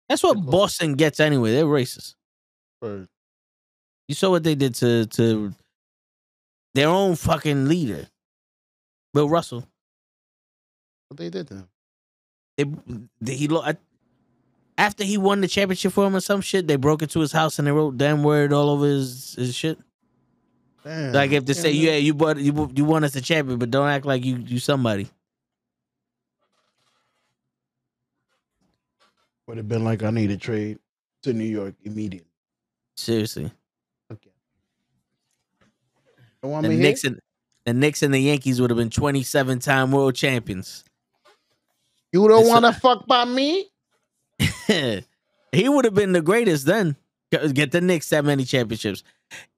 [0.08, 1.52] That's what Boston gets anyway.
[1.54, 2.16] They're racist.
[2.82, 3.08] Word.
[4.08, 5.54] You saw what they did to to
[6.74, 8.08] their own fucking leader,
[9.14, 9.66] Bill Russell.
[11.10, 11.70] What they did to him?
[12.58, 12.66] They,
[13.22, 13.78] they he I-
[14.78, 16.68] after he won the championship for him or some shit.
[16.68, 19.78] They broke into his house and they wrote damn word all over his his shit.
[20.84, 21.14] Damn.
[21.14, 21.92] Like if they say, Yeah.
[21.92, 24.60] yeah, you bought you you won us a champion, but don't act like you you
[24.60, 25.08] somebody.
[29.48, 30.78] Would have been like I need a trade
[31.24, 32.28] to New York immediately.
[32.96, 33.52] Seriously,
[34.12, 34.30] Okay.
[36.42, 36.84] Don't want the me here?
[36.84, 37.20] Knicks and
[37.66, 40.84] the Knicks and the Yankees would have been twenty seven time world champions.
[42.12, 43.68] You don't It's a- want to fuck by me?
[45.52, 46.96] he would have been the greatest then.
[47.32, 49.04] Get get the Knicks that many championships.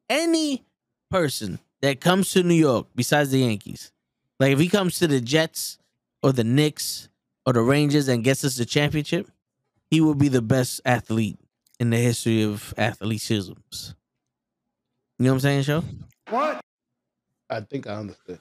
[0.09, 0.63] Any
[1.11, 3.91] person that comes to New York besides the Yankees,
[4.39, 5.77] like if he comes to the Jets
[6.23, 7.09] or the Knicks
[7.45, 9.29] or the Rangers and gets us the championship,
[9.89, 11.37] he will be the best athlete
[11.79, 13.93] in the history of athleticisms.
[15.19, 15.83] You know what I'm saying, Show?
[16.29, 16.61] What?
[17.49, 18.39] I think I understood.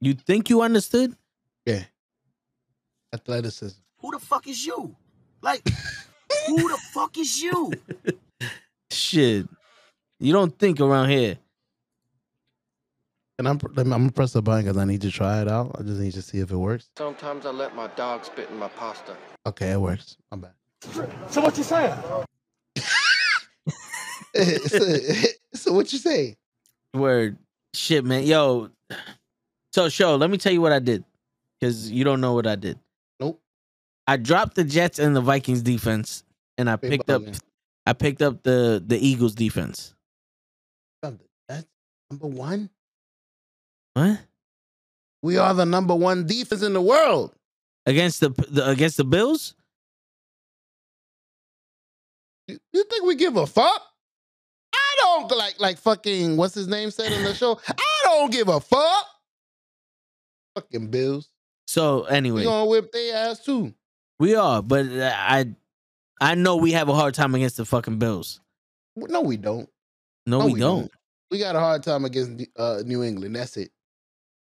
[0.00, 1.14] You think you understood?
[1.64, 1.84] Yeah.
[3.12, 3.78] Athleticism.
[3.98, 4.96] Who the fuck is you?
[5.42, 5.62] Like,
[6.46, 7.72] who the fuck is you?
[8.90, 9.46] Shit.
[10.18, 11.38] You don't think around here.
[13.38, 15.76] And I'm I'm gonna press the button because I need to try it out.
[15.78, 16.88] I just need to see if it works.
[16.96, 19.14] Sometimes I let my dog spit in my pasta.
[19.46, 20.16] Okay, it works.
[20.32, 20.54] I'm back.
[21.28, 21.94] So what you saying?
[24.66, 24.78] so,
[25.54, 26.36] so what you say?
[26.94, 27.36] Word.
[27.74, 28.24] Shit, man.
[28.24, 28.70] Yo.
[29.72, 31.04] So, show, let me tell you what I did.
[31.60, 32.78] Because you don't know what I did.
[33.20, 33.40] Nope.
[34.06, 36.24] I dropped the Jets and the Vikings defense,
[36.56, 37.40] and I Big picked up bugging.
[37.86, 39.94] I picked up the the Eagles defense.
[42.10, 42.70] Number one.
[43.94, 44.18] What?
[45.22, 47.32] We are the number one defense in the world.
[47.86, 49.54] Against the, the against the Bills?
[52.48, 53.82] You, you think we give a fuck?
[54.74, 57.58] I don't like like fucking what's his name said in the show.
[57.68, 59.06] I don't give a fuck.
[60.54, 61.28] Fucking Bills.
[61.66, 63.74] So anyway, We gonna whip their ass too.
[64.20, 65.54] we are, but uh, I
[66.20, 68.40] I know we have a hard time against the fucking Bills.
[68.96, 69.68] No, we don't.
[70.24, 70.90] No, we, don't.
[71.30, 73.34] We got a hard time against uh, New England.
[73.36, 73.70] That's it.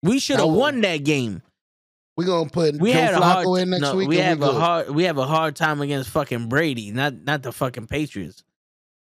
[0.03, 1.41] We should have won that game.
[2.17, 4.07] We gonna put We Joe had a Flacco hard in next no, week.
[4.07, 4.53] we have a good.
[4.55, 8.43] hard we have a hard time against fucking Brady, not not the fucking Patriots.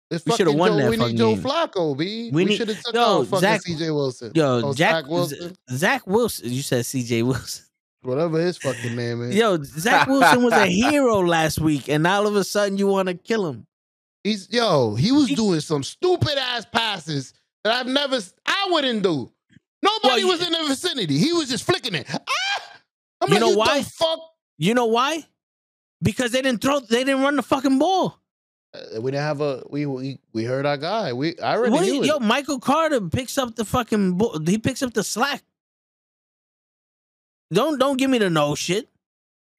[0.10, 1.44] It's we shoulda won Joe, that We fucking need Joe game.
[1.44, 2.30] Flacco, B.
[2.32, 4.32] We We, should have took Yo, fucking Zach- CJ Wilson.
[4.36, 6.52] Yo, Oh, Jack Zach Wilson, Zach Wilson.
[6.52, 7.24] You said C.J.
[7.24, 7.66] Wilson.
[8.04, 9.36] whatever his fucking name is.
[9.36, 13.08] Yo, Zach Wilson was a hero last week, and all of a sudden you want
[13.10, 13.66] to kill him.
[14.24, 17.34] He's yo, he was He- doing some stupid ass passes
[17.66, 19.30] that I've never, I wouldn't do.
[19.82, 21.18] Nobody Well, was in the vicinity.
[21.18, 22.08] He was just flicking it.
[22.10, 22.22] Ah!
[23.22, 23.80] I'm You like, know you why?
[23.80, 24.20] The fuck?
[24.58, 25.26] You know why?
[26.02, 26.80] Because they didn't throw.
[26.80, 28.20] They didn't run the fucking ball.
[28.74, 29.64] Uh, we didn't have a.
[29.70, 31.14] We we, we heard our guy.
[31.14, 32.08] We I already What knew you- it.
[32.08, 34.18] yo, Michael Carter picks up the fucking.
[34.18, 34.40] Ball.
[34.46, 35.44] He picks up the slack.
[37.54, 38.90] Don't don't give me the no shit.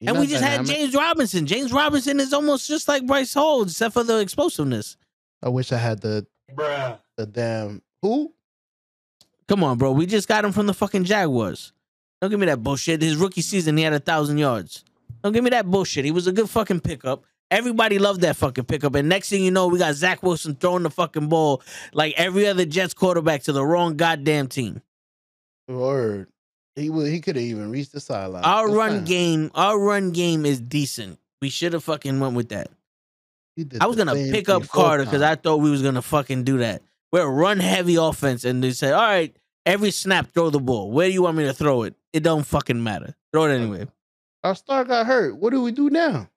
[0.01, 0.67] He's and we not just had.
[0.67, 1.47] James Robinson.
[1.47, 4.97] James Robinson is almost just like Breece Hall, except for the explosiveness.
[5.43, 6.99] I wish I had the Bruh.
[7.17, 8.33] the damn who.
[9.49, 9.93] Come on, bro.
[9.93, 11.73] We just got him from the fucking Jaguars.
[12.21, 13.03] Don't give me that bullshit.
[13.03, 14.85] His rookie season, he had a thousand yards.
[15.23, 16.05] Don't give me that bullshit.
[16.05, 17.25] He was a good fucking pickup.
[17.51, 18.95] Everybody loved that fucking pickup.
[18.97, 22.47] And next thing you know, we got Zach Wilson throwing the fucking ball like every
[22.47, 24.83] other Jets quarterback to the wrong goddamn team.
[25.69, 26.29] Word.
[26.75, 27.11] He would.
[27.11, 28.45] He could have even reached the sideline.
[28.45, 29.05] Our That's run fine.
[29.05, 31.19] game, our run game is decent.
[31.41, 32.71] We should have fucking went with that.
[33.81, 36.83] I was gonna pick up Carter because I thought we was gonna fucking do that.
[37.17, 40.91] We're a run heavy offense, and they said, "All right, every snap, throw the ball.
[40.91, 41.95] Where do you want me to throw it?
[42.13, 43.15] It don't fucking matter.
[43.33, 43.89] Throw it anyway."
[44.45, 45.35] our star got hurt.
[45.39, 46.29] What do we do now?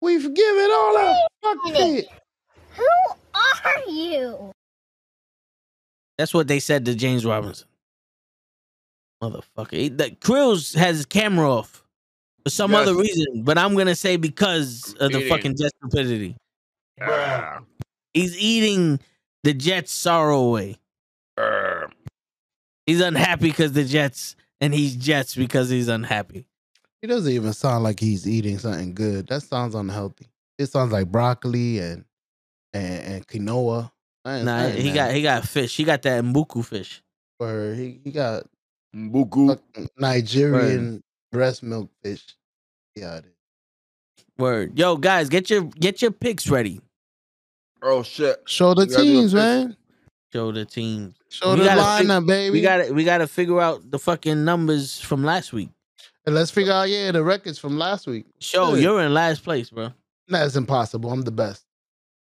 [0.00, 1.16] We forgive it all up.
[1.44, 2.08] Fuck it.
[2.76, 2.84] Who
[3.34, 4.50] are you?
[6.18, 7.68] That's what they said to James Robinson.
[9.22, 11.84] Motherfucker, He- the Krills has his camera off
[12.42, 12.80] for some Yes.
[12.82, 15.28] other reason, but I'm gonna say because of the Eating.
[15.28, 16.36] fucking Jets stupidity.
[17.00, 17.60] Ah,
[18.12, 18.98] He's eating
[19.44, 20.78] the Jets' sorrow away.
[22.86, 26.46] He's unhappy because the Jets, and he's Jets because he's unhappy.
[27.02, 29.28] He doesn't even sound like he's eating something good.
[29.28, 30.26] That sounds unhealthy.
[30.58, 32.04] It sounds like broccoli and
[32.72, 33.90] and, and quinoa.
[34.24, 34.94] I Nah, he mad.
[34.94, 35.76] got he got fish.
[35.76, 37.02] He got that mbuku fish.
[37.38, 38.44] or he, he got
[38.96, 39.48] Mbuku.
[39.48, 42.24] fucking mm, Nigerian breast milk fish.
[42.96, 43.20] Yeah.
[44.38, 46.80] Word, yo guys, get your get your picks ready.
[47.82, 48.42] Oh shit.
[48.46, 49.76] Show the We gotta do a teams, man.
[50.32, 51.14] Show the teams.
[51.30, 52.52] Show We the gotta fig- lineup, baby.
[52.52, 55.70] We got to we got to figure out the fucking numbers from last week.
[56.26, 58.26] And let's figure out, yeah, the records from last week.
[58.38, 58.82] Show Good.
[58.82, 59.92] you're in last place, bro.
[60.26, 61.10] That's impossible.
[61.10, 61.64] I'm the best.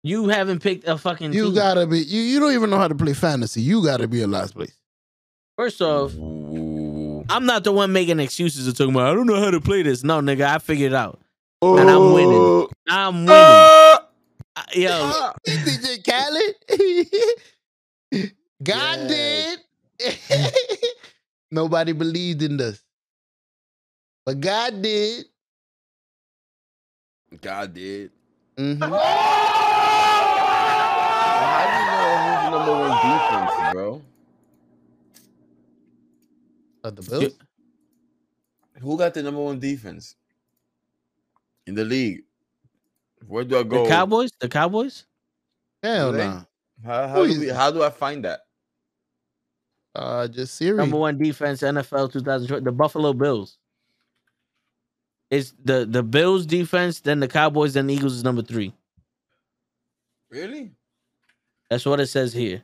[0.03, 1.33] You haven't picked a fucking.
[1.33, 1.55] You team.
[1.55, 1.99] gotta be.
[1.99, 3.61] You, you don't even know how to play fantasy.
[3.61, 4.73] You gotta be in last place.
[5.57, 7.25] First off, Ooh.
[7.29, 9.07] I'm not the one making excuses of talking about.
[9.07, 10.03] I don't know how to play this.
[10.03, 11.19] No, nigga, I figured it out.
[11.63, 12.37] And I'm winning.
[12.37, 12.69] Oh.
[12.87, 13.29] I'm winning.
[13.31, 13.96] Ah!
[14.57, 16.55] I- Yo, DJ Khaled.
[18.63, 19.57] God Yes.
[19.99, 20.17] did.
[21.51, 22.81] Nobody believed in us.
[24.25, 25.25] But God did.
[27.41, 28.11] God did.
[28.57, 28.79] Mhm.
[28.81, 28.87] How
[31.69, 33.87] do you know who's the number one defense, bro?
[36.83, 37.33] Uh, the Bills.
[38.81, 40.15] Who got the number one defense
[41.67, 42.23] in the league?
[43.25, 43.83] Where do I go?
[43.83, 44.31] the Cowboys.
[44.39, 45.05] The Cowboys.
[45.81, 46.25] Hell Do they?
[46.25, 46.45] no.
[46.85, 48.41] How, how, do we, how do I find that?
[49.95, 50.77] Uh, just Siri.
[50.77, 52.63] Number one defense, NFL 2020.
[52.63, 53.57] The Buffalo Bills.
[55.29, 58.73] It's the the Bills defense, then the Cowboys, then the Eagles is number three.
[60.29, 60.71] Really?
[61.69, 62.63] That's what it says here.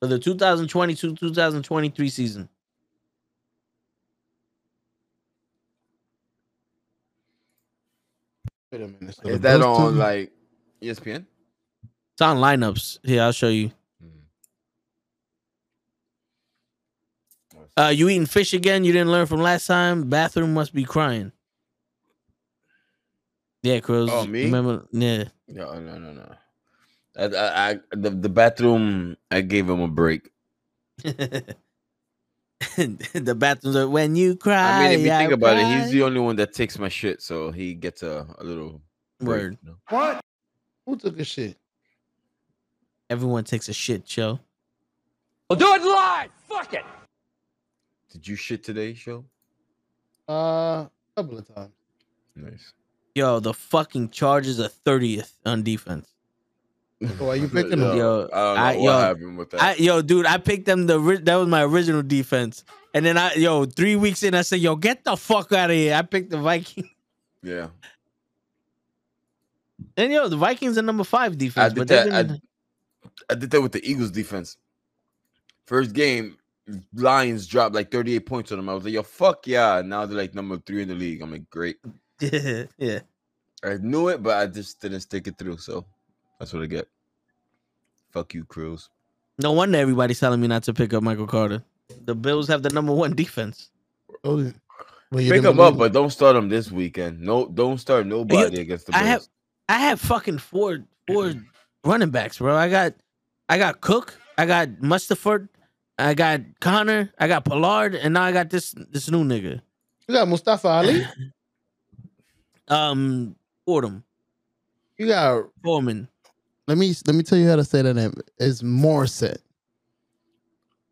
[0.00, 2.48] For the 2022-2023 season.
[8.72, 9.16] Wait a minute.
[9.22, 10.32] So Is that on two- like
[10.82, 11.24] ESPN?
[12.12, 12.98] It's on lineups.
[13.04, 13.70] Here, I'll show you.
[17.78, 18.84] Uh, you eating fish again?
[18.84, 20.08] You didn't learn from last time.
[20.08, 21.30] Bathroom must be crying.
[23.62, 24.08] Yeah, Chris.
[24.10, 24.44] Oh, me?
[24.44, 24.86] Remember?
[24.92, 25.24] Yeah.
[25.48, 26.34] No, no, no, no.
[27.18, 30.30] I, I, I, the, the bathroom, I gave him a break.
[32.76, 34.86] the bathrooms are when you cry.
[34.86, 37.20] I mean, if you think about it, he's the only one that takes my shit,
[37.20, 38.80] so he gets a, a little
[39.20, 39.58] Word.
[39.62, 39.76] you know?
[39.88, 40.20] What?
[40.86, 41.56] Who took a shit?
[43.10, 44.40] Everyone takes a shit, show.
[45.48, 46.30] We'll do it live.
[46.48, 46.84] Fuck it.
[48.10, 49.24] Did you shit today, show?
[50.28, 51.72] Uh, a couple of times.
[52.34, 52.72] Nice.
[53.14, 56.15] Yo, the fucking Chargers are 30th on defense.
[57.18, 57.98] Why you picking Yo, them?
[57.98, 59.62] Yo, I don't know I- what yo, happened with that.
[59.62, 60.86] I, yo, dude, I picked them.
[60.86, 64.42] The ri- that was my original defense, and then I, yo, three weeks in, I
[64.42, 65.94] said, yo, get the fuck out of here.
[65.94, 66.88] I picked the Vikings,
[67.42, 67.68] yeah.
[69.96, 72.30] and yo, the Vikings are number five I defense, did but they've that.
[72.30, 74.56] I, I did that with the Eagles defense.
[75.66, 76.36] First game,
[76.94, 78.68] Lions dropped like 38 points on them.
[78.68, 79.82] I was like, yo, fuck yeah.
[79.84, 81.20] Now they're like number three in the league.
[81.22, 81.76] I'm like, great.
[82.20, 83.00] yeah, yeah.
[83.64, 85.56] I knew it, but I just didn't stick it through.
[85.58, 85.84] So
[86.38, 86.88] that's what I get.
[88.10, 88.88] Fuck you, Cruz.
[89.38, 91.62] No wonder everybody's telling me not to pick up Michael Carter.
[92.04, 93.70] The Bills have the number one defense.
[94.24, 94.36] Oh.
[95.12, 97.20] Well, Pick didn't him up, but don't start him this weekend.
[97.20, 99.02] No, don't start nobody against the Bills.
[99.02, 99.26] I have-
[99.68, 101.32] I have fucking four four
[101.84, 102.54] running backs, bro.
[102.54, 102.94] I got
[103.48, 105.48] I got Cook, I got Mustaford,
[105.98, 109.60] I got Conner, I got Pollard, and now I got this this new nigga.
[110.06, 111.04] You got Mustafa Ali.
[112.68, 114.04] Um Fordham.
[114.98, 115.44] You got.
[115.62, 116.08] Foreman.
[116.68, 118.12] Let me let me tell you how to say that name.
[118.38, 119.38] It's Morset.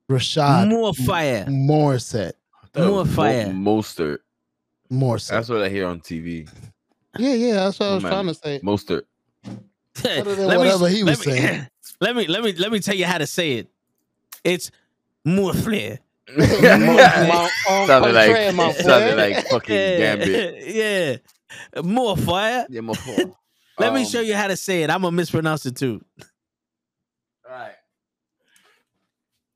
[0.09, 1.45] Rashad More fire.
[1.47, 2.33] Morset.
[2.63, 3.47] I thought more was Mo- fire.
[3.47, 4.19] Mostert.
[4.93, 5.31] Morset.
[5.31, 6.49] That's what I hear on TV.
[7.19, 7.55] yeah, yeah.
[7.55, 8.13] That's what I was man.
[8.13, 8.61] trying to say.
[8.61, 9.03] Mostert.
[10.03, 11.67] Better than whatever he was let me, saying.
[12.01, 13.69] Let me let me let me tell you how to say it.
[14.43, 14.71] It's
[15.25, 16.01] more flair.
[16.37, 17.49] My
[17.87, 20.67] sounded like contraire, sounded like fucking Gambit.
[20.75, 21.83] yeah.
[21.83, 22.67] More fire.
[22.69, 22.95] Yeah, my
[23.79, 24.91] Let me Um, show you how to say it.
[24.91, 26.05] I'm gonna mispronounce it too.
[27.47, 27.75] All right.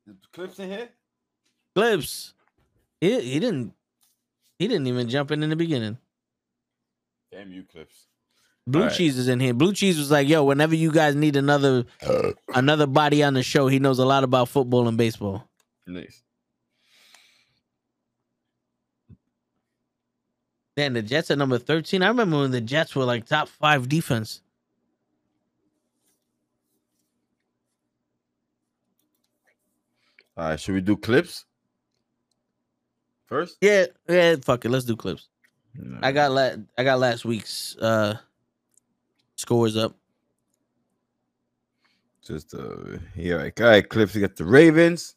[0.06, 0.88] The clips in here.
[1.74, 2.34] Clips.
[3.00, 3.74] He, he didn't
[4.58, 5.98] he didn't even jump in in the beginning.
[7.30, 8.06] Damn you, clips.
[8.66, 8.96] Blue Alright.
[8.96, 9.54] Cheese is in here.
[9.54, 11.84] Blue Cheese was like, "Yo, whenever you guys need another
[12.54, 15.48] another body on the show, he knows a lot about football and baseball."
[15.86, 16.22] Nice.
[20.78, 22.04] Then the Jets are number thirteen.
[22.04, 24.42] I remember when the Jets were like top five defense.
[30.36, 31.46] All right, should we do clips
[33.26, 33.56] first?
[33.60, 34.36] Yeah, yeah.
[34.40, 34.68] Fuck it.
[34.68, 35.26] Let's do clips.
[35.74, 35.98] No.
[36.00, 38.16] I got la- I got last week's uh
[39.34, 39.96] scores up.
[42.24, 43.38] just uh here.
[43.38, 44.14] Like, all right, clips.
[44.14, 45.16] We got the Ravens.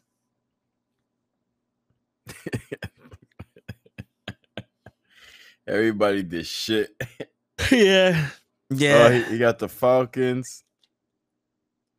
[5.68, 6.89] Everybody did shit.
[7.72, 8.30] yeah,
[8.72, 9.12] Oh, yeah.
[9.12, 10.64] he, he got the Falcons.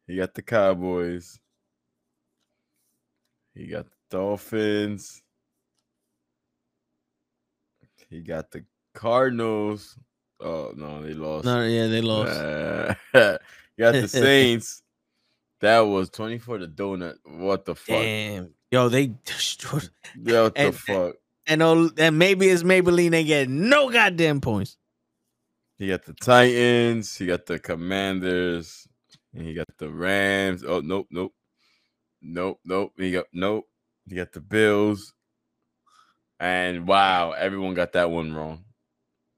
[0.06, 1.38] He got the Cowboys.
[3.54, 5.22] He got the Dolphins.
[8.10, 9.96] He got the Cardinals.
[10.40, 11.44] Oh no, they lost.
[11.44, 12.32] no, yeah, they lost.
[12.32, 12.94] Uh,
[13.78, 14.82] got the Saints.
[15.60, 17.14] That was 20 for the donut.
[17.24, 17.98] What the fuck?
[18.00, 19.88] Damn, yo, they destroyed.
[20.20, 21.14] What the And- fuck?
[21.46, 24.76] And oh, and maybe it's Maybelline ain't getting no goddamn points.
[25.78, 27.16] He got the Titans.
[27.16, 28.86] He got the Commanders.
[29.34, 30.62] And he got the Rams.
[30.64, 31.32] Oh nope, nope,
[32.20, 32.92] nope, nope.
[32.96, 33.64] He got nope.
[34.08, 35.14] He got the Bills.
[36.38, 38.64] And wow, everyone got that one wrong.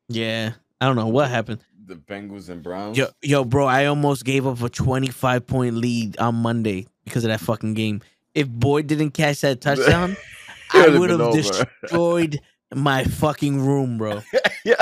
[0.09, 1.61] Yeah, I don't know what happened.
[1.87, 2.97] The Bengals and Browns.
[2.97, 7.29] Yo, yo, bro, I almost gave up a 25 point lead on Monday because of
[7.29, 8.01] that fucking game.
[8.35, 10.17] If Boyd didn't catch that touchdown,
[10.75, 12.41] I would have destroyed
[12.75, 14.23] my fucking room, bro.
[14.65, 14.75] yeah.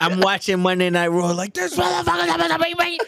[0.00, 2.04] I'm watching Monday Night Raw like this motherfucker.
[2.26, 2.98] da- da- da- bang, bang."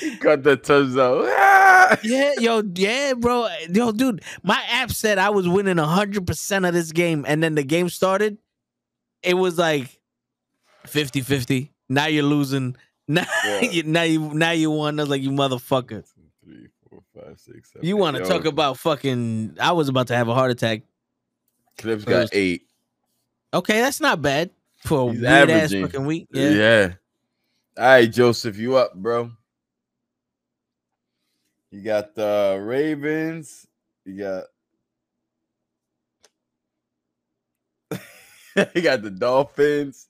[0.00, 1.28] he got the.
[1.36, 1.98] Ah!
[2.02, 3.48] Yeah, yo, yeah, bro.
[3.70, 7.24] Yo, dude, my app said I was winning 100% of this game.
[7.26, 8.36] And then the game started.
[9.22, 9.98] It was like
[10.86, 11.72] 50 50.
[11.88, 12.76] Now you're losing.
[13.06, 13.60] Now, Yeah.
[13.62, 15.00] you, now you now you won.
[15.00, 16.04] I was like, you motherfucker.
[16.44, 17.86] Three, four, five, six, seven.
[17.88, 19.56] You want to talk about fucking.
[19.60, 20.82] I was about to have a heart attack.
[21.78, 22.62] Clips got eight.
[23.54, 24.50] Okay, that's not bad
[24.84, 26.28] for a weird ass fucking week.
[26.32, 26.50] Yeah.
[26.50, 26.92] Yeah.
[27.78, 29.30] All right, Joseph, you up, bro?
[31.70, 33.66] You got the Ravens.
[34.04, 34.18] You
[37.90, 38.04] got.
[38.74, 40.08] you got the Dolphins.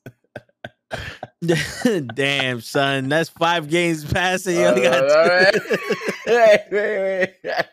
[2.14, 3.08] Damn, son.
[3.08, 4.56] That's five games passing.
[4.56, 5.54] You Uh, only got all right.
[6.26, 7.64] wait, wait, wait.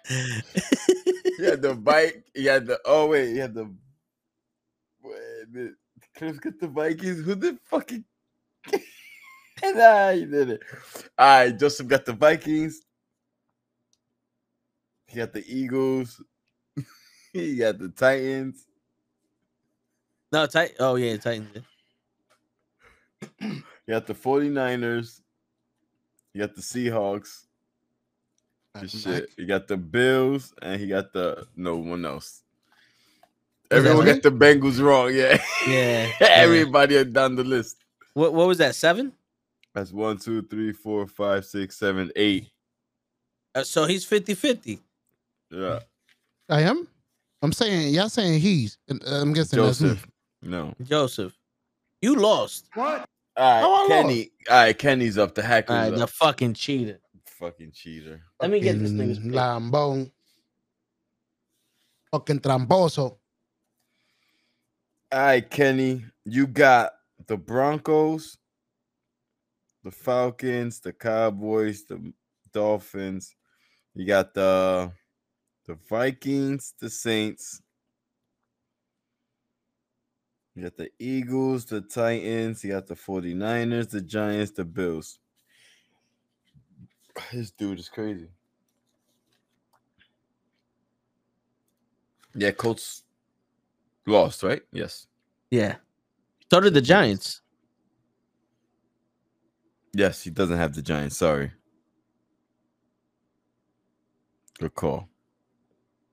[1.40, 2.24] You had the bike.
[2.36, 2.80] You had the.
[2.86, 3.72] Oh wait, you had the.
[5.54, 7.26] Wait, the Clips got the Vikings.
[7.26, 8.04] Who the fucking?
[9.64, 10.62] nah, you did it.
[11.18, 12.82] All right, Joseph got the Vikings.
[15.08, 16.22] He got the Eagles.
[17.34, 18.68] he got the Titans.
[20.32, 20.74] no, tight.
[20.80, 21.64] Oh, yeah, Titans.
[23.40, 25.22] You got the 49ers.
[26.34, 27.46] You got the Seahawks.
[28.80, 29.30] Good shit.
[29.38, 32.42] You got the Bills and he got the no one else.
[33.84, 35.14] That Everyone got the Bengals wrong.
[35.14, 35.42] Yeah.
[35.68, 36.12] Yeah.
[36.22, 37.78] Everybody down the list.
[38.14, 38.76] What, what was that?
[38.76, 39.14] Seven?
[39.74, 42.50] That's one, two, three, four, five, six, seven, eight.
[43.54, 44.80] Uh, so he's 50 50.
[45.52, 45.80] Yeah.
[46.50, 46.88] I am.
[47.42, 48.78] I'm saying y'all saying he's.
[48.90, 49.90] uh, I'm guessing that's me.
[49.90, 50.08] Joseph.
[50.42, 50.74] No.
[50.84, 51.38] Joseph,
[52.02, 52.70] you lost.
[52.74, 53.06] What?
[53.38, 54.30] All right, Oh, Kenny.
[54.50, 55.36] All right, Kenny's up.
[55.36, 57.00] The All All right, right, the fucking cheater.
[57.26, 58.22] Fucking cheater.
[58.42, 59.00] Let me get this thing.
[59.10, 59.32] nigga's pick.
[59.32, 60.10] Lambón.
[62.12, 63.18] Fucking tramposo.
[65.12, 66.06] All right, Kenny.
[66.26, 66.94] You got
[67.28, 68.38] the Broncos,
[69.84, 72.14] the Falcons, the Cowboys, the
[72.52, 73.36] Dolphins.
[73.94, 74.92] You got the
[75.66, 77.62] the Vikings, the Saints.
[80.56, 85.20] You got the Eagles, the Titans, you got the 49ers, the Giants, the Bills.
[87.32, 88.30] This dude is crazy.
[92.34, 93.05] Yeah, Colts
[94.06, 94.62] lost, right?
[94.72, 95.08] Yes.
[95.52, 95.76] Yeah.
[96.52, 97.42] So did the Giants.
[99.94, 101.18] Yes, he doesn't have the Giants.
[101.18, 101.52] Sorry.
[104.60, 105.10] Good call.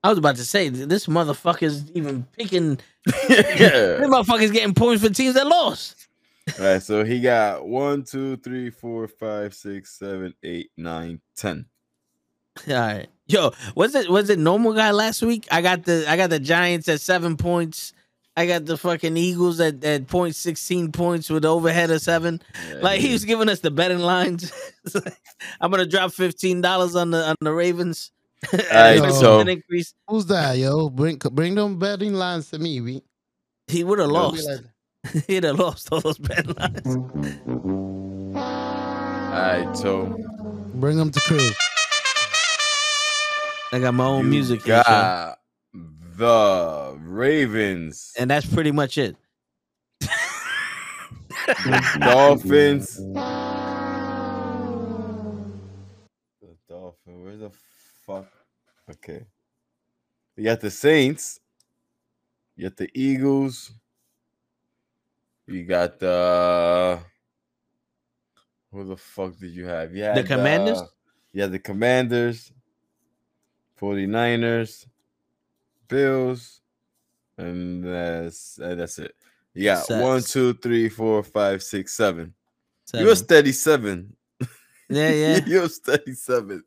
[0.03, 2.79] I was about to say, th- this motherfucker's even picking.
[3.29, 3.45] yeah.
[3.47, 6.07] This motherfucker's getting points for teams that lost.
[6.59, 11.65] All right, so he got one, two, three, four, five, six, seven, eight, nine, ten.
[12.67, 13.07] All right.
[13.27, 15.47] Yo, was it was it normal guy last week?
[15.51, 17.93] I got the I got the Giants at seven points.
[18.35, 22.41] I got the fucking Eagles at, at point sixteen points with overhead of seven.
[22.69, 24.51] Yeah, Like he was giving us the betting lines.
[24.93, 25.15] Like,
[25.61, 28.11] I'm gonna drop fifteen dollars on the on the Ravens.
[28.51, 29.93] And right, expect so- increase.
[30.09, 30.89] Who's that, yo?
[30.89, 32.81] Bring bring them betting lines to me.
[32.81, 33.01] We
[33.67, 34.13] He would have Yeah.
[34.13, 34.49] lost.
[35.27, 36.97] He'd have lost all those betting lines.
[38.35, 38.41] All
[39.31, 40.17] right, so
[40.75, 41.39] Bring them to crew.
[43.73, 45.39] I got my own you music here, got
[45.73, 49.15] the Ravens, and that's pretty much it.
[51.99, 52.97] Dolphins.
[52.97, 53.03] The
[56.69, 57.23] Dolphin.
[57.23, 57.49] Where the
[58.05, 58.27] fuck?
[58.91, 59.25] Okay.
[60.37, 61.39] You got the Saints.
[62.55, 63.71] You got the Eagles.
[65.47, 66.99] You got the.
[68.71, 69.95] Who the fuck did you have?
[69.95, 70.79] Yeah, The Commanders?
[71.31, 72.51] You had the Commanders,
[73.83, 74.87] 49ers,
[75.89, 76.61] Bills,
[77.37, 79.13] and that's and that's it.
[79.53, 82.33] Yeah, one, two, three, four, five, six, seven.
[82.85, 83.03] Seven.
[83.03, 84.15] You're a steady seven.
[84.89, 85.39] yeah, yeah.
[85.45, 86.63] You're a steady seven.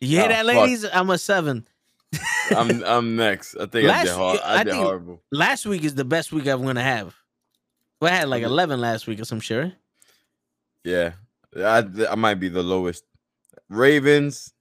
[0.00, 0.54] You hear Oh, that, fuck.
[0.54, 0.86] ladies?
[0.92, 1.66] I'm a seven.
[2.56, 3.56] I'm I'm next.
[3.56, 5.22] I think I Last did, hor- I I did think- horrible.
[5.32, 7.16] Last week is the best week I'm gonna have.
[8.00, 8.52] Well, I had like mm-hmm.
[8.52, 9.72] 11 last week or some sure.
[10.84, 11.12] Yeah,
[11.56, 13.04] I I might be the lowest.
[13.68, 14.52] Ravens,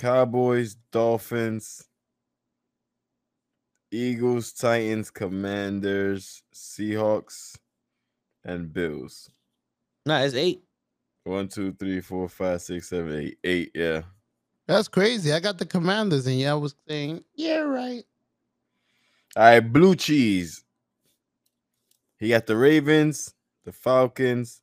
[0.00, 1.86] Cowboys, Dolphins,
[3.90, 7.58] Eagles, Titans, Commanders, Seahawks,
[8.42, 9.30] and Bills.
[10.06, 10.62] No, it's eight.
[11.24, 13.38] One, two, three, four, five, six, seven, eight.
[13.44, 14.00] Eight, yeah.
[14.66, 15.34] That's crazy.
[15.34, 18.02] I got the commanders, and y'all was saying, yeah, right.
[19.36, 20.64] All right, blue cheese.
[22.16, 23.34] He got the Ravens,
[23.66, 24.62] the Falcons,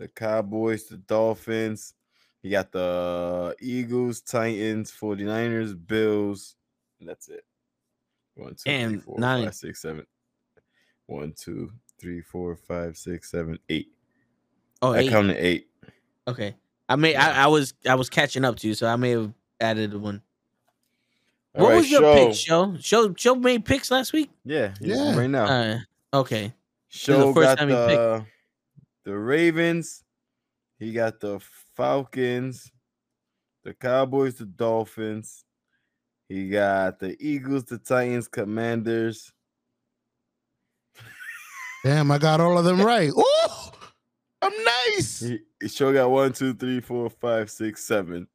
[0.00, 1.94] the Cowboys, the Dolphins.
[2.44, 6.56] He got the Eagles, Titans, 49ers, Bills.
[7.00, 7.42] And that's it.
[8.34, 9.44] One, two, three, Damn, four, nine.
[9.44, 10.06] five, six, seven.
[11.06, 13.88] One, two, three, four, five, six, seven, eight.
[14.82, 15.10] Oh, I eight.
[15.10, 15.68] counted eight.
[16.28, 16.54] Okay.
[16.86, 19.32] I may I, I was I was catching up to you, so I may have
[19.58, 20.20] added one.
[21.54, 22.14] All what right, was your show.
[22.26, 22.76] pick, show?
[22.78, 24.28] Show show made picks last week?
[24.44, 25.16] Yeah, Yeah.
[25.16, 25.46] right now.
[25.46, 25.78] Uh,
[26.12, 26.52] okay.
[26.88, 28.26] Show first got time the,
[29.04, 30.04] the Ravens.
[30.78, 31.40] He got the
[31.76, 32.70] Falcons,
[33.64, 35.44] the Cowboys, the Dolphins.
[36.28, 39.32] He got the Eagles, the Titans, Commanders.
[41.84, 43.10] Damn, I got all of them right.
[43.10, 43.72] Ooh,
[44.40, 45.20] I'm nice.
[45.20, 48.26] He, he sure got one, two, three, four, five, six, seven.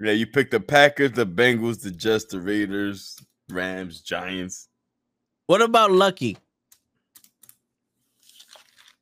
[0.00, 3.16] Yeah, you picked the Packers, the Bengals, the Jets, the Raiders,
[3.48, 4.68] Rams, Giants.
[5.46, 6.38] What about Lucky?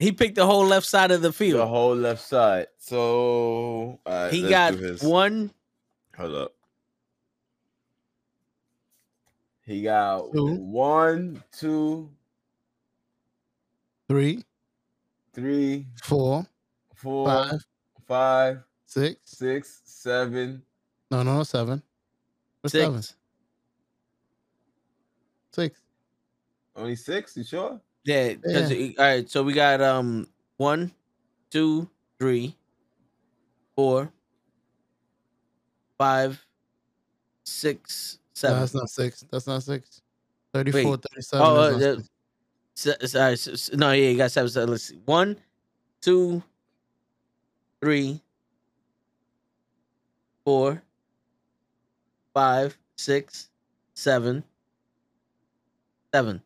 [0.00, 1.60] He picked the whole left side of the field.
[1.60, 2.68] The whole left side.
[2.78, 5.50] So all right, he got do one.
[6.16, 6.54] Hold up.
[9.66, 10.54] He got Two.
[10.54, 12.10] one, two,
[14.08, 14.42] Three,
[15.34, 16.46] three, four,
[16.96, 17.60] four, five,
[18.08, 19.20] five, six.
[19.26, 20.06] six.
[21.10, 21.82] No, no, seven.
[22.62, 22.84] What's Six.
[22.84, 23.02] seven?
[25.52, 25.80] Six.
[26.74, 27.36] Only six?
[27.36, 27.80] You sure?
[28.04, 28.68] Yeah, Yeah.
[28.98, 29.28] all right.
[29.30, 30.26] So we got um
[30.56, 30.92] one,
[31.50, 31.88] two,
[32.18, 32.56] three,
[33.76, 34.12] four,
[35.98, 36.44] five,
[37.44, 38.56] six, seven.
[38.56, 39.24] No, that's not six.
[39.30, 40.02] That's not six.
[40.54, 41.02] 34, Wait.
[41.02, 41.46] 37.
[41.46, 42.08] Oh, uh, not uh, six.
[42.76, 44.50] Se- s- all right, s- s- no, yeah, you got seven.
[44.50, 45.00] So let's see.
[45.04, 45.38] One,
[46.02, 46.42] two,
[47.80, 48.22] three,
[50.44, 50.82] four,
[52.34, 53.50] five, six,
[53.94, 54.44] seven,
[56.14, 56.42] seven.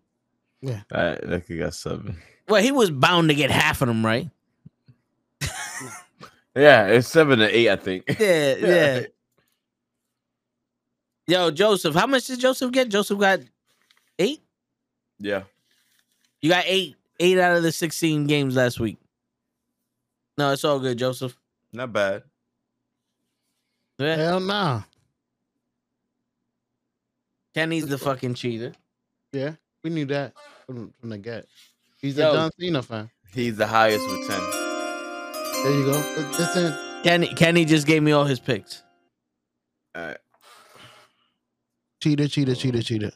[0.66, 2.16] All right, like you got seven.
[2.48, 4.28] Well, he was bound to get half of them right.
[6.56, 8.04] Yeah, it's seven to eight, I think.
[8.20, 9.00] Yeah, yeah.
[11.26, 12.90] Yo, Joseph, how much did Joseph get?
[12.90, 13.40] Joseph got
[14.18, 14.40] eight.
[15.18, 15.44] Yeah.
[16.42, 18.98] You got eight, eight out of the sixteen games last week.
[20.36, 21.36] No, it's all good, Joseph.
[21.72, 22.22] Not bad.
[23.98, 24.16] Yeah.
[24.16, 24.82] Hell nah.
[27.54, 28.74] Kenny's the fucking cheater.
[29.32, 29.52] Yeah,
[29.82, 30.34] we knew that
[30.66, 31.46] from, from the get.
[32.00, 32.30] He's Yo.
[32.30, 33.10] a John Cena fan.
[33.32, 34.40] He's the highest with 10.
[35.62, 35.92] There you go.
[35.92, 38.82] Li- Listen, Kenny, Kenny just gave me all his picks.
[39.94, 40.16] All right.
[42.00, 43.12] cheater, cheater, cheater, cheater.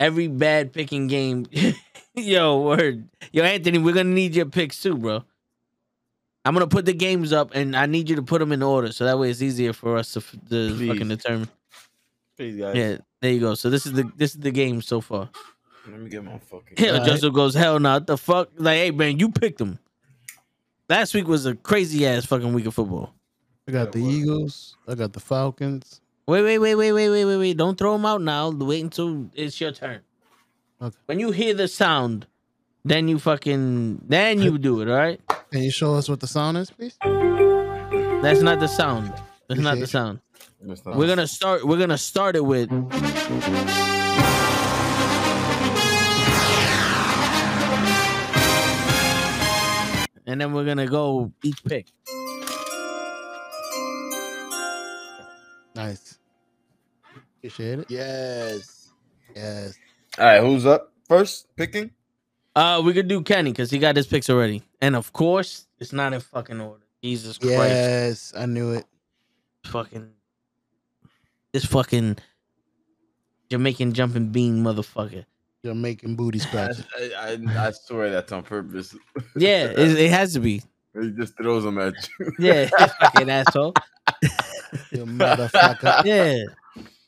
[0.00, 1.46] Every bad picking game.
[2.14, 3.08] Yo, word.
[3.32, 5.22] Yo, Anthony, we're gonna need your picks too, bro.
[6.44, 8.90] I'm gonna put the games up, and I need you to put them in order,
[8.92, 10.88] so that way it's easier for us to, f- to Please.
[10.88, 11.48] fucking determine.
[12.36, 12.74] Please, guys.
[12.74, 13.54] Yeah, there you go.
[13.54, 15.30] So this is the this is the game so far.
[15.90, 16.76] Let me get my fucking.
[16.76, 17.08] Hell, Alright.
[17.08, 18.50] Joseph goes, hell no, what the fuck?
[18.56, 19.78] Like, hey man, you picked them.
[20.88, 23.14] Last week was a crazy ass fucking week of football.
[23.68, 24.76] I got the Eagles.
[24.86, 26.00] I got the Falcons.
[26.26, 27.56] Wait, wait, wait, wait, wait, wait, wait, wait.
[27.56, 28.50] Don't throw them out now.
[28.50, 30.00] Wait until it's your turn.
[30.80, 30.96] Okay.
[31.06, 32.26] When you hear the sound,
[32.84, 35.20] then you fucking then you do it, all right?
[35.50, 36.96] Can you show us what the sound is, please?
[38.22, 39.12] That's not the sound.
[39.48, 40.20] That's not the sound.
[40.60, 42.70] Not- We're gonna start we're gonna start it with
[50.26, 51.86] and then we're gonna go each pick.
[55.74, 56.18] Nice.
[57.38, 57.86] Appreciate it.
[57.90, 58.92] Yes.
[59.34, 59.78] Yes.
[60.18, 61.48] All right, who's up first?
[61.56, 61.90] Picking?
[62.54, 64.62] Uh we could do Kenny because he got his picks already.
[64.80, 66.84] And of course, it's not in fucking order.
[67.02, 67.52] Jesus Christ.
[67.56, 68.84] Yes, I knew it.
[69.64, 70.10] Fucking
[71.52, 72.18] this fucking
[73.50, 75.24] Jamaican jumping bean motherfucker.
[75.62, 76.84] You're making booty I, scratches.
[76.98, 78.94] I, I, I swear that's on purpose.
[79.36, 80.62] Yeah, it, it has to be.
[81.00, 82.32] he just throws them at you.
[82.38, 82.68] Yeah,
[83.00, 83.74] fucking asshole.
[84.90, 86.04] You motherfucker.
[86.04, 86.44] Yeah.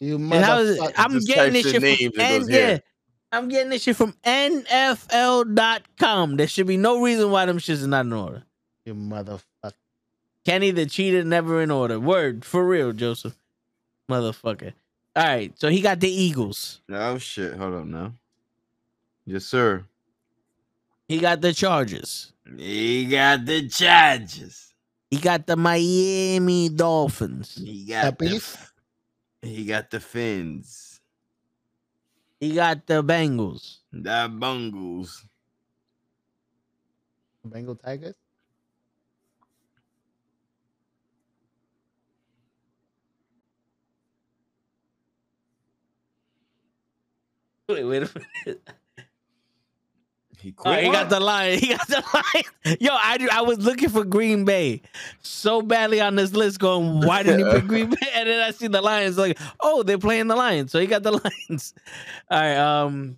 [0.01, 0.81] You And how is it?
[0.81, 0.93] motherfucker.
[0.97, 1.81] I'm getting this shit
[2.13, 2.79] from and N- yeah.
[3.33, 6.37] I'm getting this shit from NFL.com.
[6.37, 8.45] There should be no reason why them shits is not in order.
[8.85, 9.73] You motherfucker.
[10.45, 11.99] Kenny the cheater never in order.
[11.99, 13.35] Word for real, Joseph.
[14.11, 14.75] Motherfucker.
[15.17, 16.83] All right, so he got the Eagles.
[16.91, 17.55] Oh shit!
[17.55, 18.13] Hold on now.
[19.27, 19.85] Yes, sir.
[21.09, 22.33] He got the Chargers.
[22.57, 24.75] He got the Chargers.
[25.11, 27.55] He got the Miami Dolphins.
[27.57, 28.37] He got the, Happy?
[28.37, 28.73] f-
[29.43, 31.01] he got the Fins.
[32.41, 33.79] He got the Bengals.
[33.93, 35.25] That Bungles.
[37.45, 38.15] Bengal Tigers.
[47.69, 48.11] Wait, wait a
[48.47, 48.69] minute.
[50.45, 50.85] He Oh, quit.
[50.85, 51.59] he got the lion.
[51.63, 52.77] He got the lion.
[52.81, 54.83] Yo, I I was looking for Green Bay
[55.23, 56.59] so badly on this list.
[56.61, 57.97] Going, why didn't he pick Green Bay?
[58.15, 59.17] And then I see the Lions.
[59.17, 61.73] Like, oh, they're playing the Lions, so he got the Lions.
[62.31, 62.57] All right.
[62.57, 63.17] Um,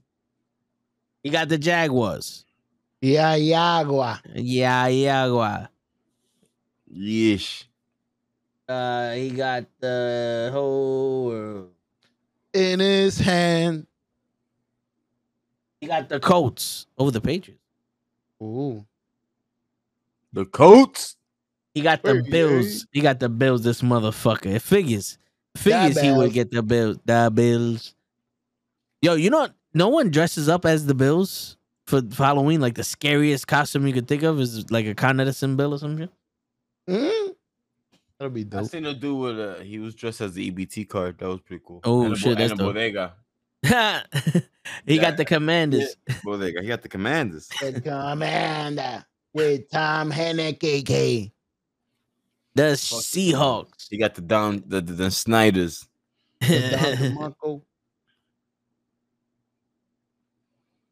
[1.24, 2.44] he got the Jaguars.
[3.01, 4.20] Yeah, Yagua.
[4.35, 5.69] Yeah, Jaguar.
[6.97, 7.65] Yeesh.
[8.69, 11.69] Uh, he got the whole.
[12.55, 13.86] In his hand.
[15.81, 17.62] He got the Colts over the Patriots.
[18.43, 18.85] Ooh.
[20.32, 21.16] The Colts.
[21.74, 22.86] He got the Bills.
[22.93, 23.62] He got the Bills.
[23.62, 24.47] This motherfucker.
[24.55, 25.19] It figures.
[25.57, 26.98] Figures he would get the Bills.
[27.05, 27.94] The Bills.
[29.03, 32.61] Yo, you know, no one dresses up as the Bills for, for Halloween.
[32.61, 35.78] Like the scariest costume you could think of is like a Con Edison Bill or
[35.78, 36.09] something.
[36.89, 37.35] Mm?
[38.19, 38.59] That'll be dope.
[38.59, 38.70] I dope.
[38.70, 39.62] seen a dude with a.
[39.62, 41.19] He was dressed as the EBT card.
[41.19, 41.81] That was pretty cool.
[41.85, 42.74] Oh, And shit, bo- that's and a dope.
[42.74, 43.15] bodega.
[44.87, 45.11] he got Yeah.
[45.13, 45.97] the Commanders.
[46.25, 46.63] Bodega.
[46.63, 47.49] He got the commanders.
[47.61, 51.31] The commander with Tom Heinicke.
[52.55, 53.87] The Seahawks.
[53.91, 55.87] He got the down the the, the Snyders.
[56.41, 57.43] The Don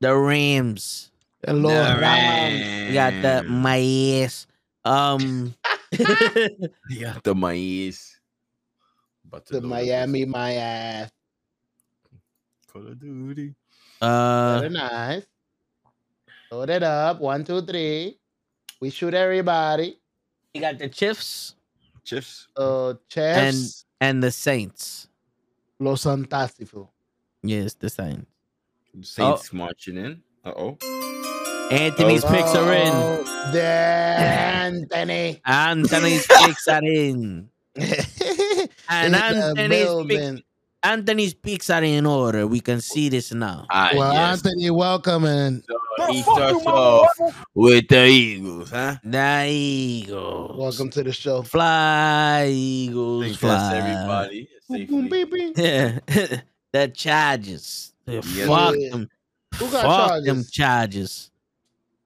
[0.01, 1.11] the Rams.
[1.43, 2.89] The Lord The Rams.
[2.89, 4.47] We got the Rams.
[4.85, 5.55] Um,
[6.91, 8.21] He got the maize.
[9.27, 11.09] About to The Miami, my ass.
[11.09, 11.13] this
[12.75, 13.55] Call of Duty.
[14.03, 15.23] uh, Very nice.
[16.51, 17.21] Load it up.
[17.21, 18.19] One, two, three.
[18.81, 19.99] We shoot everybody.
[20.53, 21.55] he got the Chiefs
[22.05, 22.49] Chiefs.
[22.57, 23.85] Uh, chefs.
[24.01, 25.09] and the Saints.
[25.79, 26.89] Los Fantástico.
[27.43, 28.27] Yes, the Saints.
[29.03, 30.23] Saints marching in.
[30.45, 30.79] Uh oh.
[31.71, 32.93] Anthony's picks are in.
[32.93, 35.41] Oh, the Anthony.
[35.47, 37.49] Anthony's picks are in.
[37.77, 40.43] And In Anthony's picks, building.
[40.89, 42.47] Anthony's picks are in order.
[42.47, 43.65] We can see this now.
[43.71, 44.45] Ah, Well, yes.
[44.45, 45.63] Anthony, welcome and
[45.97, 47.09] So he starts off
[47.55, 48.97] with the Eagles, huh?
[49.03, 50.59] The Eagles.
[50.59, 51.41] welcome to the show.
[51.43, 53.49] Fly, Eagles, think fly.
[53.49, 55.27] that's everybody Boom, boom, safely.
[55.27, 55.59] beep, beep.
[55.59, 55.99] Yeah.
[56.73, 57.93] the Chargers.
[58.07, 58.47] Yeah, Yes.
[58.47, 58.91] Fuck Yeah.
[58.91, 59.09] them.
[59.59, 60.51] Who got Fuck them charges?
[60.51, 61.31] Chargers.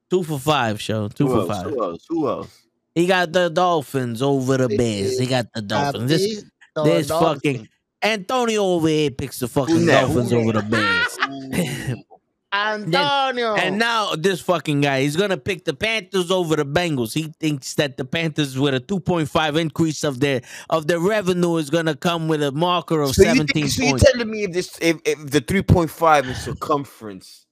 [0.09, 1.09] Two for five, show.
[1.09, 1.63] Two Who for else?
[1.63, 1.73] five.
[1.73, 2.07] Who else?
[2.09, 2.63] Who else?
[2.95, 5.19] He got the Dolphins over the Bears.
[5.19, 6.09] He got the Dolphins.
[6.11, 6.47] This Happy
[6.77, 7.35] the this Dolphins.
[7.43, 7.69] fucking
[8.03, 10.03] Antonio over here picks the fucking that?
[10.03, 10.63] Dolphins over the?
[10.63, 11.99] Bears.
[12.53, 13.55] Antonio.
[13.57, 17.13] And now this fucking guy, he's gonna pick the Panthers over the Bengals.
[17.13, 21.69] He thinks that the Panthers with a 2.5 increase of their of their revenue is
[21.71, 24.11] gonna come with a marker of So you, 17 think, so you points.
[24.11, 27.47] telling me if this if, if the three point five in circumference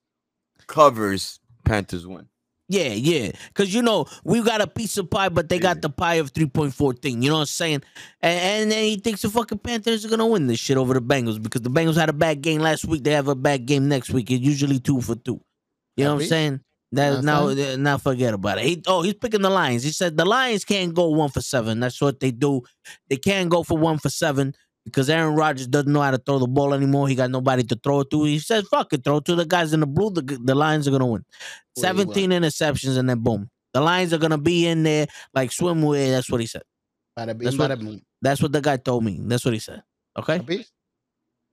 [0.67, 2.29] covers Panthers win?
[2.69, 3.31] Yeah, yeah.
[3.55, 6.33] Cause you know, we got a piece of pie, but they got the pie of
[6.33, 7.23] 3.14.
[7.23, 7.83] You know what I'm saying?
[8.21, 11.01] And, and then he thinks the fucking Panthers are gonna win this shit over the
[11.01, 13.05] Bengals because the Bengals had a bad game last week.
[13.05, 14.31] They have a bad game next week.
[14.31, 15.41] It's usually two for two.
[15.97, 16.61] You know what I'm saying?
[16.93, 18.65] That now, uh, now forget about it.
[18.65, 19.83] He, oh, he's picking the Lions.
[19.83, 21.81] He said the Lions can't go one for seven.
[21.81, 22.63] That's what they do.
[23.09, 24.55] They can't go for one for seven
[24.87, 27.09] because Aaron Rodgers doesn't know how to throw the ball anymore.
[27.09, 28.25] He got nobody to throw it to.
[28.25, 30.11] He said, "Fuck it, throw it to the guys in the blue.
[30.11, 31.25] The, the Lions are gonna win."
[31.77, 33.51] 17 interceptions and then boom.
[33.75, 36.11] The Lions are gonna be in there like swimwear.
[36.13, 36.63] That's what he said.
[37.19, 38.01] Bada That's what- bada.
[38.23, 39.19] That's what the guy told me.
[39.21, 39.83] That's what he said.
[40.19, 40.41] Okay.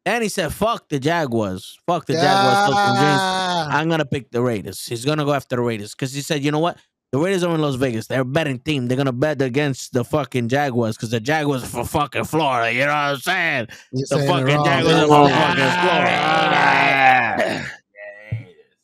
[0.05, 1.77] And he said, "Fuck the Jaguars.
[1.87, 3.21] Fuck the Jaguars." Fuck them James.
[3.21, 3.67] Yeah.
[3.71, 4.85] I'm gonna pick the Raiders.
[4.85, 6.77] He's gonna go after the Raiders because he said, "You know what?
[7.13, 8.07] The Raiders are in Las Vegas.
[8.07, 8.87] They're a betting team.
[8.87, 12.73] They're gonna bet against the fucking Jaguars because the Jaguars are for fucking Florida.
[12.73, 13.67] You know what I'm saying?
[13.91, 14.47] You're The saying fucking.
[14.65, 15.29] Jaguars are Wrong.
[15.29, 17.65] for fucking Florida.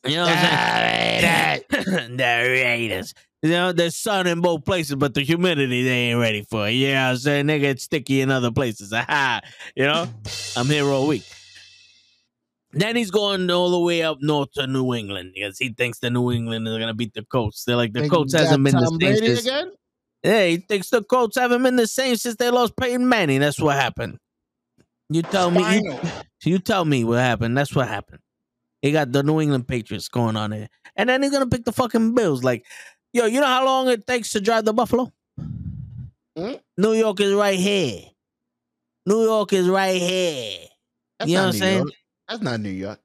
[0.06, 2.16] You know what I'm saying?
[2.16, 3.14] the Raiders.
[3.42, 6.68] You know, there's sun in both places, but the humidity they ain't ready for.
[6.68, 6.72] it.
[6.72, 7.46] You know what I'm saying?
[7.46, 8.92] They get sticky in other places.
[8.92, 9.40] Aha.
[9.74, 10.06] You know?
[10.58, 11.24] I'm here all week.
[12.72, 16.10] Then he's going all the way up north to New England because he thinks the
[16.10, 17.64] New England is gonna beat the Colts.
[17.64, 19.46] They're like the Think Colts hasn't been the same Brady since.
[19.46, 19.72] again?
[20.22, 23.40] Yeah, he thinks the Colts haven't been the same since they lost Peyton Manning.
[23.40, 24.18] That's what happened.
[25.08, 25.78] You tell me.
[25.78, 25.98] You,
[26.44, 27.58] you tell me what happened.
[27.58, 28.20] That's what happened.
[28.82, 31.72] He got the New England Patriots going on there, and then he's gonna pick the
[31.72, 32.44] fucking Bills.
[32.44, 32.64] Like,
[33.12, 35.12] yo, you know how long it takes to drive to Buffalo?
[36.36, 36.54] Hmm?
[36.78, 38.02] New York is right here.
[39.06, 40.58] New York is right here.
[41.18, 41.78] That's You know what I'm saying?
[41.78, 41.92] York.
[42.30, 43.00] That's not New York.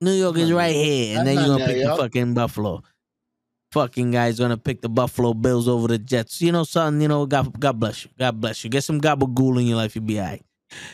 [0.00, 2.82] New York is right here, and then you're gonna New pick the fucking Buffalo.
[3.72, 6.40] Fucking guy's gonna pick the Buffalo Bills over the Jets.
[6.40, 6.98] You know, son.
[7.02, 8.10] You know, God, God bless you.
[8.18, 8.70] God bless you.
[8.70, 10.42] Get some gabagool in your life, you'll be alright.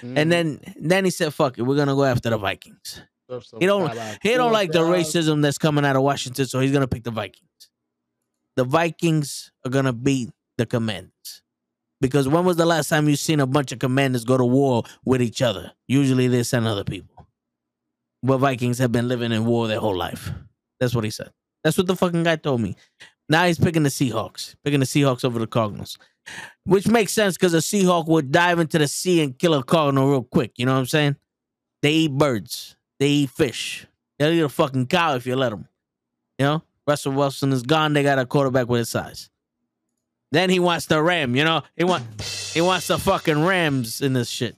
[0.03, 0.19] Mm.
[0.19, 3.01] And then, then he said, "Fuck it, we're gonna go after the Vikings."
[3.61, 3.83] He don't-
[4.23, 7.11] He don't like the racism that's coming out of Washington, so he's gonna pick the
[7.13, 7.49] Vikings.
[8.57, 11.43] The Vikings are gonna beat the Commanders.
[12.01, 14.83] Because when was the last time you seen a bunch of commanders go to war
[15.05, 15.73] with each other?
[15.89, 17.14] Usually they send other people.
[18.25, 20.33] But Vikings have been living in war their whole life.
[20.81, 21.31] That's what he said.
[21.63, 22.75] That's what the fucking guy told me.
[23.29, 25.99] Now he's picking the Seahawks, picking the Seahawks over the Cardinals,
[26.65, 30.11] which makes sense because a Seahawk would dive into the sea and kill a Cardinal
[30.11, 30.53] real quick.
[30.57, 31.17] You know what I'm saying?
[31.83, 33.87] They eat birds, they eat fish.
[34.19, 35.69] They'll eat a fucking cow if you let them.
[36.39, 37.93] You know, Russell Wilson is gone.
[37.93, 39.29] They got a quarterback with his size.
[40.33, 41.37] Then he wants the Ram.
[41.37, 42.05] You know, he want
[42.55, 44.57] he wants the fucking Rams in this shit.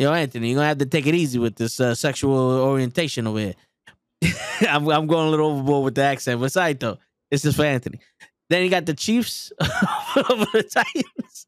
[0.00, 3.38] Yo, Anthony, you're gonna have to take it easy with this uh, sexual orientation over
[3.38, 3.54] here.
[4.62, 6.96] I'm, I'm going a little overboard with the accent, but side though,
[7.30, 8.00] this is for Anthony.
[8.48, 11.46] Then you got the Chiefs over the Titans,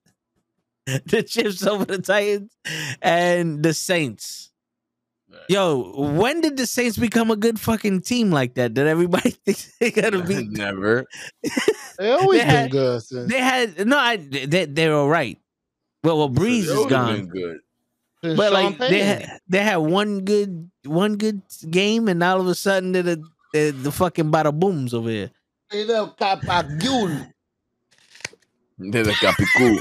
[1.07, 2.55] the Chiefs over the Titans,
[3.01, 4.51] and the Saints.
[5.49, 8.75] Yo, when did the Saints become a good fucking team like that?
[8.75, 10.47] That everybody thinks they gotta be.
[10.47, 11.07] Never.
[11.99, 13.33] They always They been good since.
[13.33, 15.39] They had no, I they they're all right.
[16.05, 17.17] Well, well, Brees They is gone.
[17.17, 17.59] been Good.
[18.23, 22.41] Since but Sean like they had, they had one good one good game, and all
[22.41, 23.23] of a sudden they're the
[23.53, 25.31] they're the fucking bada booms over here.
[25.71, 27.33] They the Capagul.
[28.91, 29.79] They're the capicú.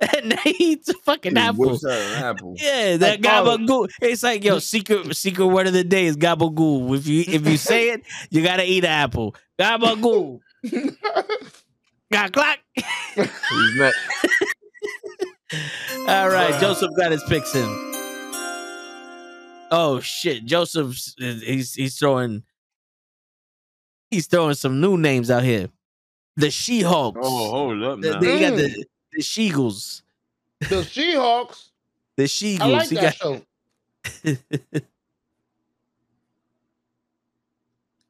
[0.00, 1.78] And they eat the fucking apple.
[1.78, 2.16] That?
[2.16, 2.54] An apple.
[2.58, 3.88] Yeah, that Like, gabagool.
[4.02, 6.94] It's like yo, secret secret word of the day is gabagool.
[6.96, 9.34] If you if you say it, you gotta eat an apple.
[9.58, 10.40] Gabagool.
[12.12, 12.58] Got clock.
[12.74, 13.94] He's not.
[16.06, 17.66] All right, Joseph got his picks in.
[19.70, 22.42] Oh shit, Joseph's he's he's throwing
[24.10, 25.68] he's throwing some new names out here.
[26.36, 27.18] The She-Hulks.
[27.22, 28.20] Oh, hold up The- now.
[28.20, 28.84] then you got the mm.
[29.12, 30.02] the Sheagles.
[30.60, 31.70] the Seahawks.
[32.16, 32.72] The I Sheagles.
[32.72, 33.40] like You that got- show.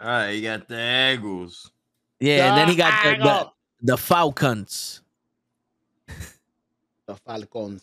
[0.01, 1.71] All right, you got the Eagles.
[2.21, 3.51] yeah, and then he got the, the,
[3.93, 5.03] the Falcons.
[7.09, 7.83] The Falcons.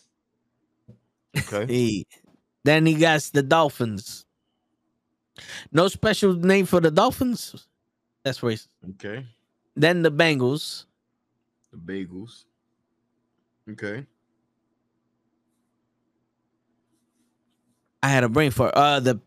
[1.36, 1.66] Okay.
[1.72, 2.06] Hey.
[2.64, 4.24] Then he got the Dolphins.
[5.70, 7.68] No special name for the Dolphins.
[8.24, 8.68] That's racist.
[8.90, 9.26] Okay.
[9.76, 10.86] Then the Bengals.
[11.70, 12.44] The Bagels.
[13.70, 14.06] Okay.
[18.02, 19.20] I had a brain for uh the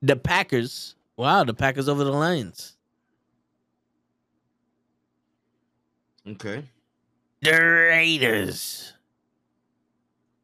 [0.00, 0.94] the Packers.
[1.16, 2.76] Wow, the Packers over the Lions.
[6.26, 6.64] Okay.
[7.42, 8.92] The Raiders.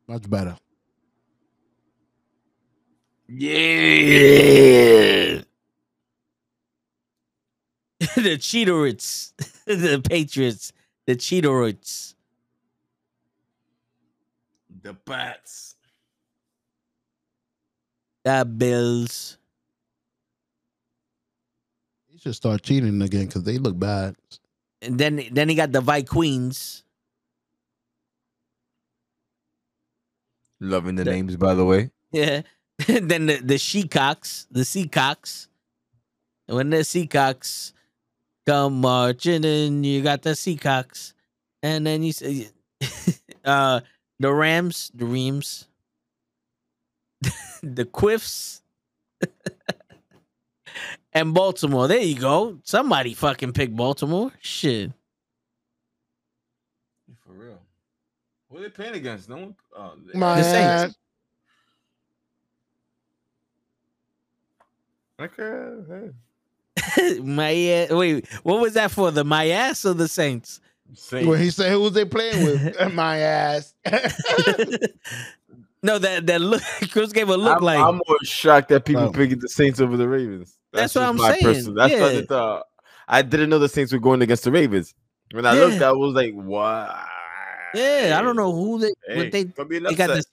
[0.08, 0.56] Much better.
[3.28, 5.42] Yeah.
[8.16, 9.32] the Cheetorites.
[9.66, 10.72] the Patriots.
[11.06, 12.14] The Cheetorites.
[14.82, 15.76] The Bats.
[18.24, 19.36] The Bills.
[22.06, 24.16] He should start cheating again because they look bad.
[24.80, 26.82] And then then he got the Vikings.
[30.60, 31.90] Loving the The- names, by the way.
[32.12, 32.42] Yeah.
[32.86, 35.48] then the, the Sheacocks, the Seacocks.
[36.46, 37.72] When the Seacocks
[38.46, 41.12] come marching in, you got the Seacocks.
[41.62, 42.48] And then you say
[43.44, 43.80] uh
[44.20, 45.66] the Rams, the Reams,
[47.62, 48.60] the Quiffs,
[51.12, 51.88] and Baltimore.
[51.88, 52.58] There you go.
[52.62, 54.30] Somebody fucking pick Baltimore.
[54.40, 54.92] Shit.
[57.26, 57.58] For real.
[58.50, 59.28] Who are they playing against?
[59.28, 59.54] No one.
[59.76, 60.96] Oh, they- My The Saints.
[65.20, 66.12] Okay.
[66.96, 67.18] hey.
[67.20, 67.90] my ass.
[67.90, 69.10] Wait, what was that for?
[69.10, 70.60] The my ass or the Saints?
[70.94, 71.26] Saints.
[71.28, 73.74] When he said who was they playing with, my ass.
[75.82, 76.62] no, that that look.
[76.92, 79.12] Chris gave a look I'm, like I'm more shocked that people Oh.
[79.12, 80.56] picking the Saints over the Ravens.
[80.72, 82.20] That's what I'm my saying, personal- that's what yeah.
[82.20, 82.62] I thought.
[83.08, 84.94] I didn't know the Saints were going against the Ravens.
[85.32, 85.64] When I Yeah.
[85.64, 86.94] looked, I was like, "What?"
[87.74, 90.24] Yeah, I don't know who they Hey, what they could be an they got this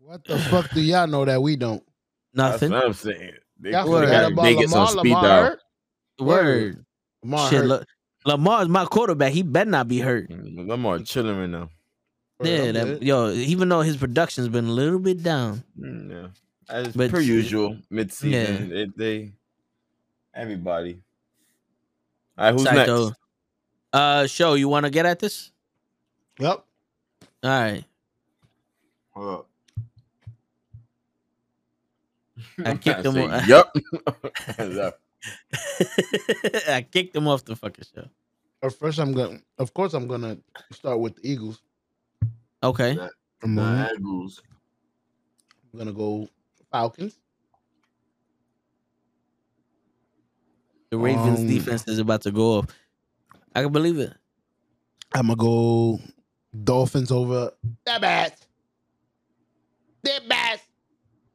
[0.00, 1.82] what the fuck do y'all know that we don't?
[2.34, 2.72] That's nothing.
[2.72, 3.32] what I'm saying.
[3.60, 4.86] They Y'all coulda forgot got about Vegas Lamar.
[4.86, 5.42] on speed Lamar dial.
[5.44, 5.60] hurt?
[6.20, 6.84] Word.
[7.22, 7.66] Lamar Shit, hurt.
[7.66, 7.86] look,
[8.26, 9.32] Lamar's my quarterback.
[9.32, 10.28] He better not be hurt.
[10.30, 11.68] Mm, Lamar chilling right now.
[12.42, 15.62] Yeah, that, yo, even though his production's been a little bit down.
[15.78, 16.28] Mm, yeah,
[16.68, 19.32] as But- per usual, mid season, it, they
[20.34, 21.00] everybody.
[22.36, 23.04] All right, who's Saito.
[23.06, 23.18] next?
[23.92, 25.51] Uh, show you want to get at this?
[26.42, 26.64] Yep.
[27.44, 27.84] All right.
[29.10, 29.46] Hold up.
[32.64, 33.16] I kicked him.
[33.16, 33.46] Off.
[33.46, 33.72] Yep.
[36.68, 38.08] I kicked him off the fucking show.
[38.70, 39.38] First, I'm gonna.
[39.56, 40.36] Of course, I'm gonna
[40.72, 41.62] start with the Eagles.
[42.60, 42.94] Okay.
[42.94, 43.10] The,
[43.42, 44.42] the Eagles.
[45.72, 46.28] I'm gonna go
[46.72, 47.20] Falcons.
[50.90, 52.66] The Ravens um, defense is about to go off.
[53.54, 54.12] I can believe it.
[55.14, 56.00] I'm gonna go
[56.64, 57.52] Dolphins over
[57.84, 58.30] the Bears.
[60.02, 60.58] The Bears.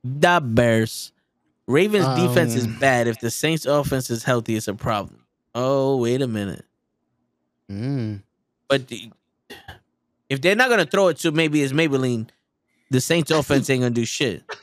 [0.03, 1.11] The Bears.
[1.67, 3.07] Ravens defense is Um, bad.
[3.07, 5.25] If the Saints offense is healthy, it's a problem.
[5.55, 6.65] Oh, wait a minute.
[7.69, 8.21] Mm.
[8.69, 9.11] But the,
[10.29, 12.29] if they're not gonna throw it to maybe it's Maybelline,
[12.89, 14.43] the Saints offense ain't gonna do shit.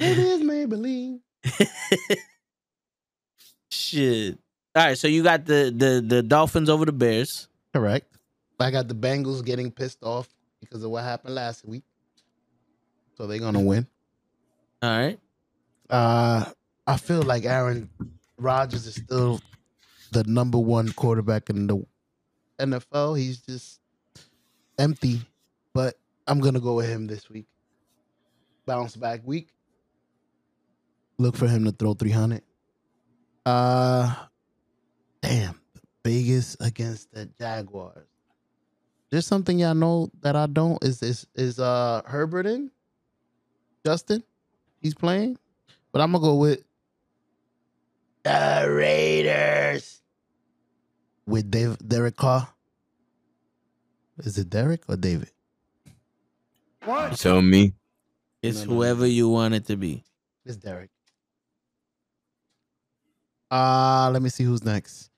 [0.00, 1.20] It is Maybelline.
[3.70, 4.38] Shit.
[4.74, 7.46] All right, so you got the the the Dolphins over the Bears.
[7.72, 8.11] Correct.
[8.62, 10.28] I got the Bengals getting pissed off
[10.60, 11.84] because of what happened last week.
[13.16, 13.86] So they're gonna win.
[14.82, 15.18] All right.
[15.90, 16.44] Uh
[16.86, 17.90] I feel like Aaron
[18.36, 19.40] Rodgers is still
[20.10, 21.86] the number one quarterback in the
[22.58, 23.18] NFL.
[23.18, 23.80] He's just
[24.78, 25.20] empty.
[25.74, 27.46] But I'm gonna go with him this week.
[28.66, 29.48] Bounce back week.
[31.18, 32.42] Look for him to throw 300.
[33.44, 34.14] Uh
[35.20, 35.60] damn.
[36.04, 38.08] Vegas against the Jaguars.
[39.12, 40.82] There's something y'all know that I don't.
[40.82, 42.70] Is is is uh Herbert in?
[43.84, 44.24] Justin?
[44.80, 45.36] He's playing?
[45.92, 46.64] But I'm gonna go with
[48.24, 50.00] the Raiders.
[51.26, 52.48] With Dave Derek Carr.
[54.20, 55.30] Is it Derek or David?
[56.86, 57.18] What?
[57.18, 57.74] Tell me.
[58.42, 58.76] It's No, no, no.
[58.76, 60.04] whoever you want it to be.
[60.46, 60.90] It's Derek.
[63.50, 65.11] Uh let me see who's next.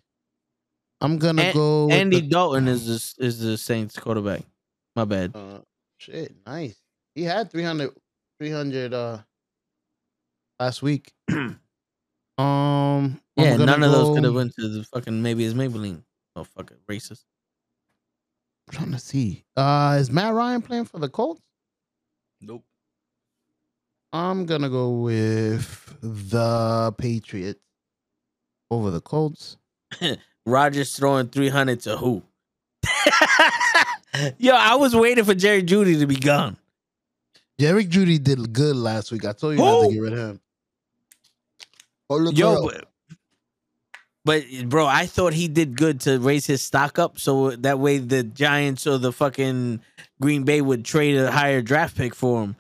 [1.04, 4.42] I'm gonna An- go with Andy the- Dalton is the, is the Saints quarterback.
[4.96, 5.32] My bad.
[5.34, 5.58] Uh,
[5.98, 6.76] shit, nice.
[7.14, 7.90] He had 300,
[8.40, 9.18] 300 uh
[10.58, 11.12] last week.
[11.30, 11.58] um,
[12.38, 16.02] Yeah, gonna none of those could have went to the fucking maybe it's Maybelline.
[16.36, 17.24] Oh fuck it, racist.
[18.68, 19.44] I'm trying to see.
[19.56, 21.42] Uh, is Matt Ryan playing for the Colts?
[22.40, 22.64] Nope.
[24.12, 27.60] I'm gonna go with the Patriots
[28.70, 29.58] over the Colts.
[30.46, 32.22] Rodgers throwing three hundred to who?
[34.38, 36.56] Yo, I was waiting for Jerry Jeudy to be gone.
[37.58, 39.24] Jerry Jeudy did good last week.
[39.24, 40.40] I told you not to get rid of him.
[42.10, 42.86] Oh, look Yo, but,
[44.24, 47.98] but bro, I thought he did good to raise his stock up so that way
[47.98, 49.80] the Giants or the fucking
[50.20, 52.56] Green Bay would trade a higher draft pick for him.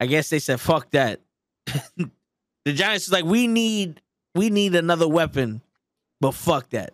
[0.00, 1.20] I guess they said fuck that.
[1.66, 4.00] the Giants is like we need
[4.34, 5.60] we need another weapon,
[6.20, 6.92] but fuck that.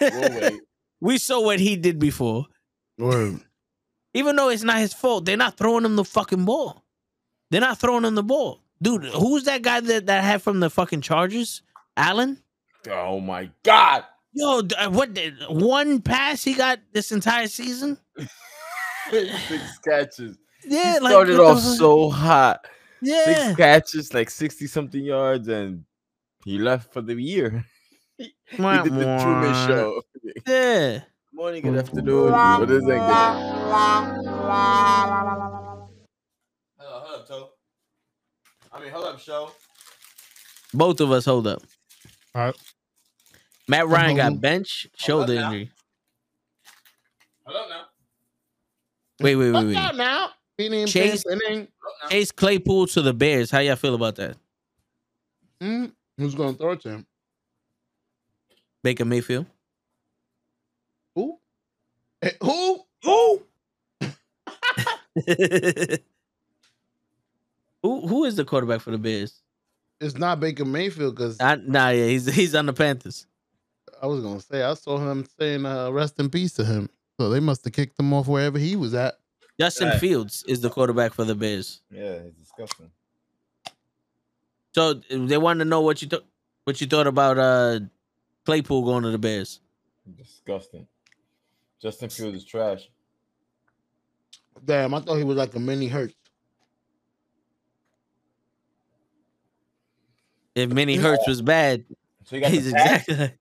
[0.00, 0.60] Wait.
[1.00, 2.46] We saw what he did before.
[2.98, 3.40] Word.
[4.14, 6.84] Even though it's not his fault, they're not throwing him the fucking ball.
[7.50, 8.64] They're not throwing him the ball.
[8.82, 11.62] Dude, who's that guy that, that had from the fucking Chargers?
[11.96, 12.42] Allen?
[12.90, 14.04] Oh my god.
[14.32, 17.96] Yo, uh, what the- one pass he got this entire season?
[19.10, 20.36] Six catches.
[20.64, 21.76] Yeah, he like started what off fuck?
[21.78, 22.66] so hot.
[23.00, 23.24] Yeah.
[23.24, 25.84] Six catches, like 60 something yards, and
[26.44, 27.64] he left for the year.
[28.18, 30.02] he Wah, did the Truman show.
[30.46, 31.00] Yeah.
[31.32, 32.32] Morning, good afternoon.
[32.32, 33.36] What is that?
[36.78, 37.50] Hello, hold up, Toe.
[38.72, 39.52] I mean, hold up, show.
[40.74, 41.62] Both of us hold up.
[42.34, 42.56] All right.
[43.68, 45.52] Matt Ryan got bench, shoulder now.
[45.52, 45.70] injury.
[47.44, 47.82] Hold up now.
[49.20, 49.76] Wait, wait, wait, wait.
[49.76, 50.30] out now.
[50.58, 51.40] Inning, Chase- fifth.
[51.40, 51.66] Hold up
[52.02, 52.08] now.
[52.08, 53.50] Chase Claypool to the Bears.
[53.50, 54.36] How y'all feel about that?
[55.62, 57.06] Mm, who's gonna throw it to him?
[58.82, 59.46] Baker Mayfield.
[61.14, 61.38] Who?
[62.22, 62.80] Eh, who?
[63.02, 63.42] Who?
[67.82, 69.42] who who is the quarterback for the Bears?
[70.00, 73.26] It's not Baker Mayfield because nah, yeah, he's he's on the Panthers.
[74.00, 76.88] I was gonna say I saw him saying uh, "rest in peace" to him.
[77.18, 79.18] So they must have kicked him off wherever he was at.
[79.58, 79.98] Justin Right.
[79.98, 81.80] Fields is the quarterback for the Bears.
[81.90, 82.92] Yeah, it's disgusting.
[84.72, 86.24] So they want to know what you thought
[86.64, 87.80] what you thought about uh
[88.48, 89.60] Claypool going to the Bears.
[90.16, 90.86] Disgusting.
[91.82, 92.88] Justin Fields is trash.
[94.64, 96.14] Damn, I thought he was like a mini hurt.
[100.54, 101.84] If Minnie Hurts was bad,
[102.24, 103.38] So you got he's the Pats, exactly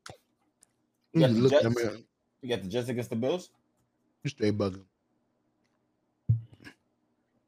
[1.14, 1.76] You got You the at Jets?
[1.78, 2.06] me,
[2.42, 3.50] You got the Jets against the Bills.
[4.26, 4.84] you straight bugging.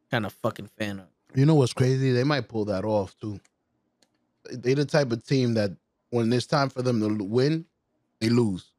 [0.09, 1.07] kind of fucking fan of.
[1.35, 2.13] You know what's crazy?
[2.13, 3.37] They might pull that off too.
[4.49, 5.71] They the type of team that
[6.09, 7.65] when it's time for them to win,
[8.19, 8.71] they lose,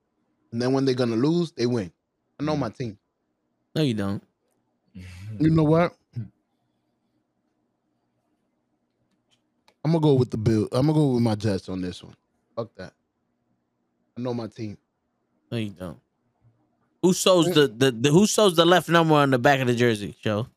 [0.52, 1.92] and then when they're gonna lose, they win.
[2.38, 2.60] I know mm.
[2.60, 2.98] my team.
[3.74, 4.22] No, you don't.
[5.38, 5.94] You know what?
[9.84, 10.68] I'm gonna go with the bill.
[10.72, 12.16] I'm gonna go with my Jets on this one.
[12.54, 12.92] Fuck that.
[14.18, 14.76] I know my team.
[15.50, 15.98] No, you don't.
[17.02, 19.74] Who sews the, the, the who sews the left number on the back of the
[19.74, 20.14] jersey?
[20.22, 20.48] Joe.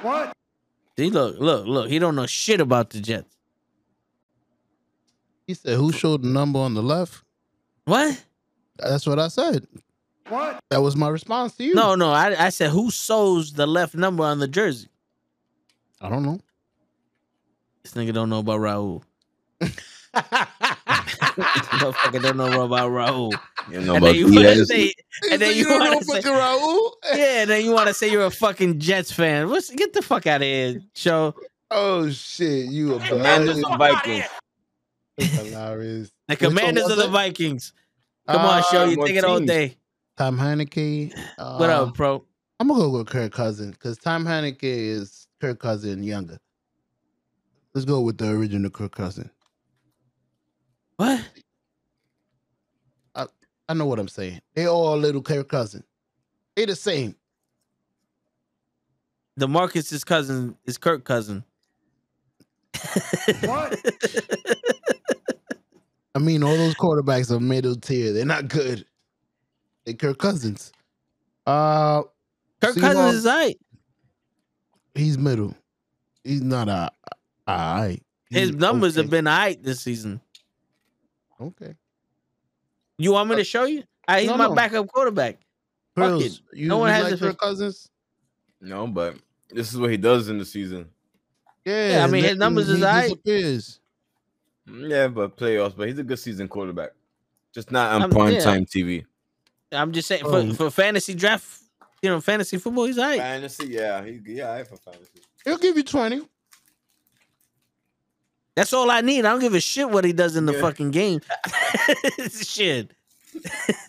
[0.00, 0.32] What?
[0.98, 1.90] See, look, look, look.
[1.90, 3.35] He don't know shit about the Jets.
[5.46, 7.22] He said, "Who showed the number on the left?"
[7.84, 8.22] What?
[8.78, 9.66] That's what I said.
[10.28, 10.60] What?
[10.70, 11.74] That was my response to you.
[11.74, 12.10] No, no.
[12.10, 14.88] I, I said who sews the left number on the jersey.
[16.00, 16.40] I don't know.
[17.82, 19.02] This nigga don't know about Raul.
[21.76, 23.32] Motherfucker don't know about Raul.
[23.70, 24.92] You know And about then you want to say,
[25.30, 26.90] and then said you don't know want to say, Raul.
[27.16, 29.48] yeah, and then you want to say you're a fucking Jets fan.
[29.48, 31.34] What's get the fuck out of here, show.
[31.70, 33.78] Oh shit, you a Commanders bad.
[33.78, 34.24] Vikings.
[35.16, 36.12] Hilarious.
[36.28, 37.08] The Commanders of the?
[37.08, 37.72] Vikings.
[38.28, 39.76] Come on, show Uh, you take it all day.
[40.16, 41.12] Tom Heinicke.
[41.38, 42.24] Uh, What up, bro?
[42.58, 46.38] I'm gonna go with Kirk Cousins because Tom Heinicke is Kirk Cousin younger.
[47.74, 49.30] Let's go with the original Kirk Cousin.
[50.96, 51.20] What?
[53.68, 54.40] I know what I'm saying.
[54.54, 55.82] They all little Kirk Cousin.
[56.54, 57.16] They the same.
[59.36, 61.42] The Marcus's cousin is Kirk cousin.
[63.44, 63.78] What?
[66.14, 68.12] I mean, all those quarterbacks are middle tier.
[68.12, 68.86] They're not good.
[69.84, 70.72] They Kirk Cousins.
[71.46, 72.02] Uh,
[72.60, 73.58] Kirk Seahawks- Cousins is right.
[74.94, 75.54] he's middle.
[76.24, 76.90] He's not uh,
[77.46, 77.50] a.
[77.50, 77.98] I.
[78.30, 80.20] His numbers have been alright this season.
[81.40, 81.74] okay.
[82.98, 83.84] You want me to uh, show you?
[84.08, 84.54] I, he's No, my no.
[84.54, 85.38] backup quarterback.
[85.94, 86.40] Fuck it.
[86.52, 87.88] You, No one you has like Kirk Cousins.
[88.60, 89.16] No, but
[89.50, 90.88] this is what he does in the season.
[91.66, 93.02] Yeah, I mean, his numbers is he aight.
[93.08, 93.80] disappears.
[94.72, 95.76] Yeah, but playoffs.
[95.76, 96.90] But he's a good season quarterback.
[97.52, 98.40] Just not on Um, prime yeah.
[98.40, 99.04] time TV.
[99.72, 100.48] I'm just saying Oh.
[100.50, 101.60] for, for fantasy draft,
[102.02, 103.18] you know, fantasy football, he's alright.
[103.18, 105.20] Fantasy, yeah, he yeah, I for fantasy.
[105.44, 106.22] He'll give you twenty.
[108.54, 109.20] That's all I need.
[109.24, 110.60] I don't give a shit what he does in the Yeah.
[110.60, 111.20] fucking game.
[112.32, 112.92] shit.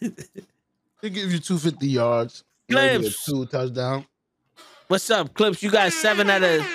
[0.02, 2.44] He'll give you two fifty yards.
[2.68, 3.26] maybe a Clips.
[3.26, 4.06] two touchdown.
[4.88, 5.62] What's up, Clips?
[5.62, 6.66] You got seven out of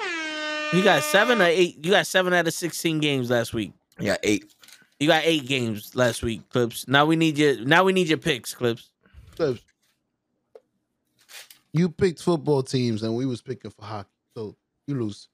[0.72, 1.84] you got seven or eight.
[1.84, 3.72] You got seven out of sixteen games last week.
[3.98, 4.54] Yeah, eight.
[4.98, 6.86] You got eight games last week, Clips.
[6.88, 8.90] Now we need your now we need your picks, Clips.
[9.36, 9.60] Clips.
[11.72, 14.54] You picked football teams, and we was picking for hockey, so
[14.86, 15.28] you lose.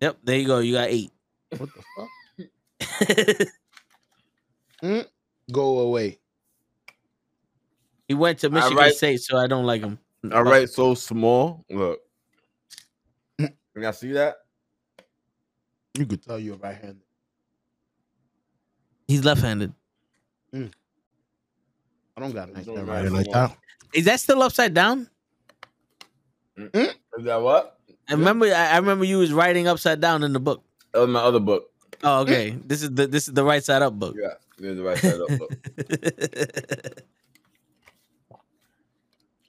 [0.00, 0.58] Yep, there you go.
[0.60, 1.10] You got eight.
[1.56, 3.48] What the fuck?
[4.80, 5.04] Mm,
[5.50, 6.20] Go away.
[8.06, 8.94] he went to Michigan right.
[8.94, 9.98] State, so I don't like him.
[10.32, 11.64] All right, so small.
[11.68, 11.98] Look,
[13.78, 14.38] can y'all see that?
[15.96, 17.02] You could tell you're right handed.
[19.06, 19.72] He's left-handed.
[20.52, 20.66] Hmm.
[22.16, 23.56] I don't got nice Don't right like that.
[23.94, 25.08] Is that still upside down?
[26.58, 26.70] Mm.
[26.74, 27.20] Hmm?
[27.20, 27.78] Is that what?
[28.08, 28.46] I remember.
[28.46, 30.64] I I remember you was writing upside down in the book.
[30.92, 31.70] That was my other book.
[32.02, 32.50] Oh, okay.
[32.64, 34.16] this is the this is the right side up book.
[34.20, 35.52] Yeah, there's the right side up book.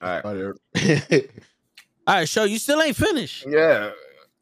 [0.02, 0.24] All right.
[2.06, 3.46] All right, show you still ain't finished.
[3.48, 3.90] Yeah.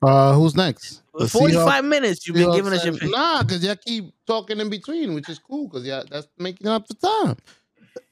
[0.02, 1.02] Uh, who's next?
[1.14, 3.10] The Forty-five Seahawks- minutes you've been giving us your pick.
[3.10, 6.86] Nah, because y'all keep talking in between, which is cool because yeah, that's making up
[6.86, 7.36] the time.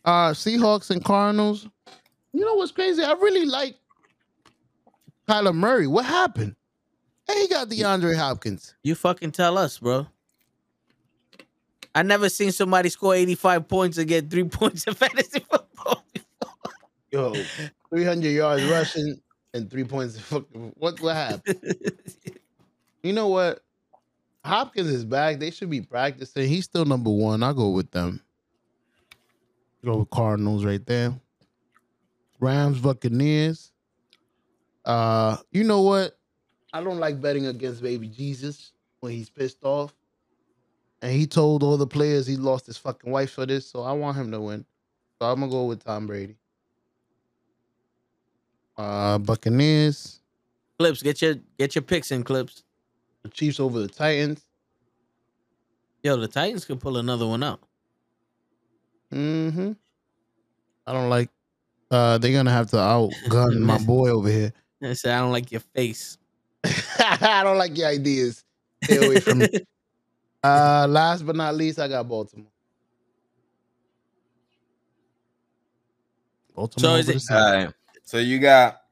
[0.05, 1.69] Uh Seahawks and Cardinals.
[2.33, 3.03] You know what's crazy?
[3.03, 3.77] I really like
[5.29, 5.87] Kyler Murray.
[5.87, 6.57] What happened?
[7.27, 8.75] Hey, he got DeAndre Hopkins.
[8.83, 10.07] You fucking tell us, bro.
[11.95, 16.05] I never seen somebody score eighty-five points and get three points of fantasy football.
[17.13, 17.33] Yo,
[17.91, 19.19] 300 yards rushing
[19.57, 20.19] and three points.
[20.79, 21.59] What, what happened?
[23.03, 23.61] you know what?
[24.45, 25.39] Hopkins is back.
[25.39, 26.49] They should be practicing.
[26.49, 27.43] He's still number one.
[27.43, 28.23] I'll go with them.
[29.85, 31.15] Go with Cardinals right there.
[32.39, 33.73] Rams, Buccaneers.
[34.85, 36.17] Uh, you know what?
[36.73, 39.95] I don't like betting against baby Jesus when he's pissed off.
[41.03, 43.93] And he told all the players he lost his fucking wife for this, so I
[43.93, 44.65] want him to win.
[45.19, 46.37] So I'm gonna go with Tom Brady.
[48.79, 50.21] Uh Buccaneers,
[50.79, 52.63] Clips, get your get your picks in clips.
[53.23, 54.45] the Chiefs over the Titans.
[56.03, 57.61] Yo, the Titans could pull another one out.
[59.13, 59.73] Mm-hmm.
[60.87, 61.31] I don't like
[61.91, 64.53] uh they're gonna have to outgun my boy over here.
[64.83, 66.19] I said I don't like your face.
[66.99, 68.45] I don't like your ideas.
[68.85, 69.49] Stay away from me.
[70.45, 72.47] Uh last but not least, I got Baltimore.
[76.55, 76.91] Baltimore.
[76.91, 77.67] So is over it- the All Saints.
[77.67, 77.75] right.
[78.07, 78.83] So you got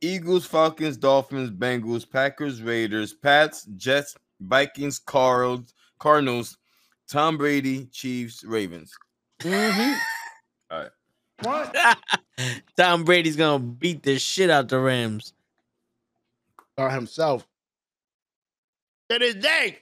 [0.00, 6.56] Eagles, Falcons, Dolphins, Bengals, Packers, Raiders, Pats, Jets, Vikings, Cardinals, Cardinals,
[7.08, 8.96] Tom Brady, Chiefs, Ravens.
[9.42, 9.98] Mhm.
[11.42, 11.74] What?
[12.76, 15.32] Tom Brady's gonna beat the shit out the Rams.
[16.76, 17.46] Or himself.
[19.08, 19.78] To this day.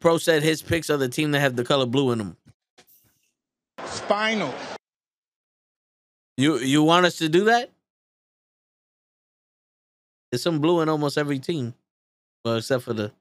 [0.00, 2.36] Pro said his picks are the team that have the color blue in them.
[3.86, 4.54] Spinal.
[6.36, 7.70] You you want us to do that?
[10.30, 11.74] There's some blue in almost every team.
[12.44, 13.12] Well, except for the.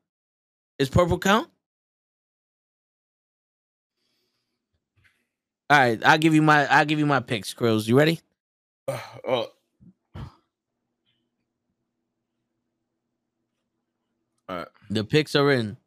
[0.80, 1.50] Is purple count?
[5.70, 7.88] All right, I'll give you my I'll give you my picks, Krills.
[7.88, 8.20] You ready?
[9.28, 9.48] Oh.
[14.50, 14.68] All right.
[14.90, 15.78] The picks are in.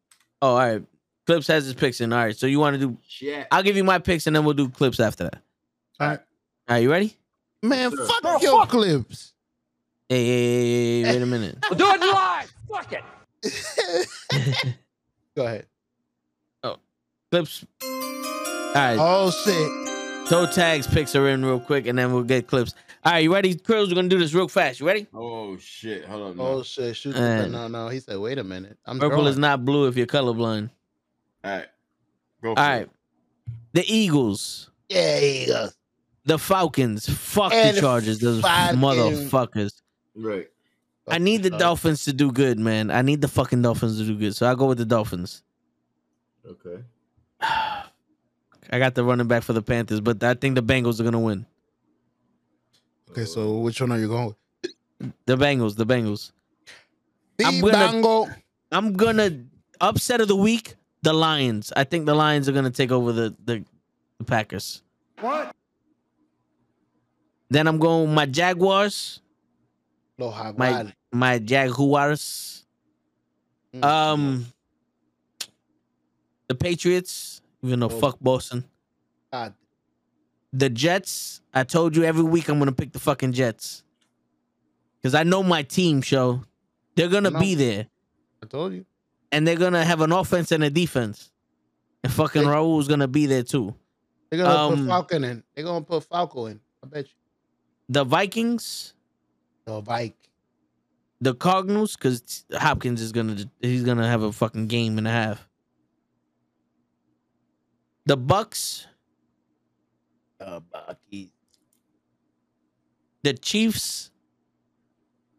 [0.41, 0.83] Oh, all right.
[1.27, 2.11] Clips has his picks in.
[2.11, 2.35] All right.
[2.35, 3.47] So you want to do Shit.
[3.51, 5.43] I'll give you my picks and then we'll do clips after that.
[5.99, 6.19] All right.
[6.67, 7.15] All right, you ready?
[7.61, 8.05] Man, Sure.
[8.07, 8.69] fuck No, your fuck.
[8.69, 9.33] clips.
[10.09, 11.57] Hey, hey, hey, hey, wait a minute.
[11.69, 12.53] We'll do it live.
[12.69, 14.75] Fuck it.
[15.35, 15.65] Go ahead.
[16.63, 16.77] Oh,
[17.31, 17.65] clips.
[17.83, 18.97] All right.
[18.99, 20.29] Oh shit.
[20.29, 22.73] Toe tags picks are in real quick and then we'll get clips.
[23.03, 23.53] All right, you ready?
[23.53, 24.79] Krills, we're gonna do this real fast.
[24.79, 25.05] You ready?
[25.13, 26.05] Oh shit.
[26.05, 26.27] Hold on.
[26.31, 26.45] Oh, man.
[26.47, 26.63] Oh No.
[26.63, 26.95] shit.
[26.95, 27.15] Shoot.
[27.15, 27.87] No, no.
[27.89, 28.77] He said, wait a minute.
[28.85, 29.31] I'm Purple drawing.
[29.31, 30.69] is not blue if you're colorblind.
[31.43, 31.67] All right.
[32.41, 32.49] Go.
[32.49, 32.89] All right.
[33.73, 35.75] The Eagles, Yeah, he goes.
[36.25, 39.81] The Falcons, fuck And the Chargers, those fucking- motherfuckers.
[40.15, 40.47] Right.
[41.07, 42.89] I need the Uh, Dolphins to do good, man.
[42.89, 44.35] I need the fucking Dolphins to do good.
[44.35, 45.43] So I go with the Dolphins.
[46.47, 46.83] Okay.
[47.41, 51.19] I got the running back for the Panthers, but I think the Bengals are gonna
[51.19, 51.45] win.
[53.11, 54.27] Okay, so which one are you going
[54.99, 55.13] with?
[55.25, 56.31] The Bengals, the Bengals.
[57.43, 58.27] I'm The gonna- Bango.
[58.71, 59.43] I'm gonna
[59.79, 60.75] upset of the week.
[61.03, 61.71] The Lions.
[61.75, 63.63] I think the Lions are gonna take over the the,
[64.17, 64.81] the Packers.
[65.19, 65.55] What?
[67.49, 69.21] Then I'm going with my Jaguars.
[70.17, 72.65] My my Jaguars.
[73.73, 73.83] Mm.
[73.83, 74.45] Um,
[76.47, 77.41] the Patriots.
[77.63, 77.99] Even though Oh.
[77.99, 78.63] fuck Boston.
[79.31, 79.53] God.
[80.53, 81.41] The Jets.
[81.53, 83.83] I told you every week I'm gonna pick the fucking Jets.
[85.03, 86.43] Cause I know my team, show.
[86.95, 87.39] They're gonna No.
[87.39, 87.87] be there.
[88.41, 88.85] I told you.
[89.31, 91.31] And they're gonna have an offense and a defense.
[92.03, 93.75] And fucking They- Raul's gonna be there too.
[94.29, 95.43] They're gonna Um, put Falcon in.
[95.55, 96.59] They're gonna put Falco in.
[96.83, 97.11] I bet you.
[97.89, 98.93] The Vikings,
[99.65, 100.15] The Vike.
[101.21, 105.47] the Cardinals, because Hopkins is gonna he's gonna have a fucking game and a half.
[108.05, 108.87] The Bucks,
[110.39, 111.29] The Buckies.
[113.23, 114.11] the Chiefs,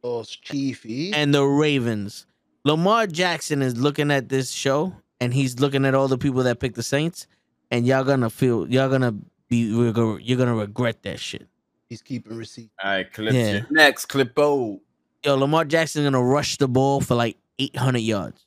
[0.02, 1.12] Those Chiefy.
[1.12, 2.26] and the Ravens.
[2.64, 6.58] Lamar Jackson is looking at this show and he's looking at all the people that
[6.60, 7.26] picked the Saints,
[7.70, 9.14] and y'all gonna feel y'all gonna
[9.48, 9.92] be you're
[10.36, 11.48] gonna regret that shit.
[11.88, 12.70] He's keeping receipt.
[12.82, 13.12] All right.
[13.12, 13.32] Clip.
[13.32, 13.62] Yeah.
[13.70, 14.06] Next.
[14.06, 14.80] Clipo.
[15.24, 18.44] Yo, Lamar Jackson's gonna rush the ball for like 800 yards.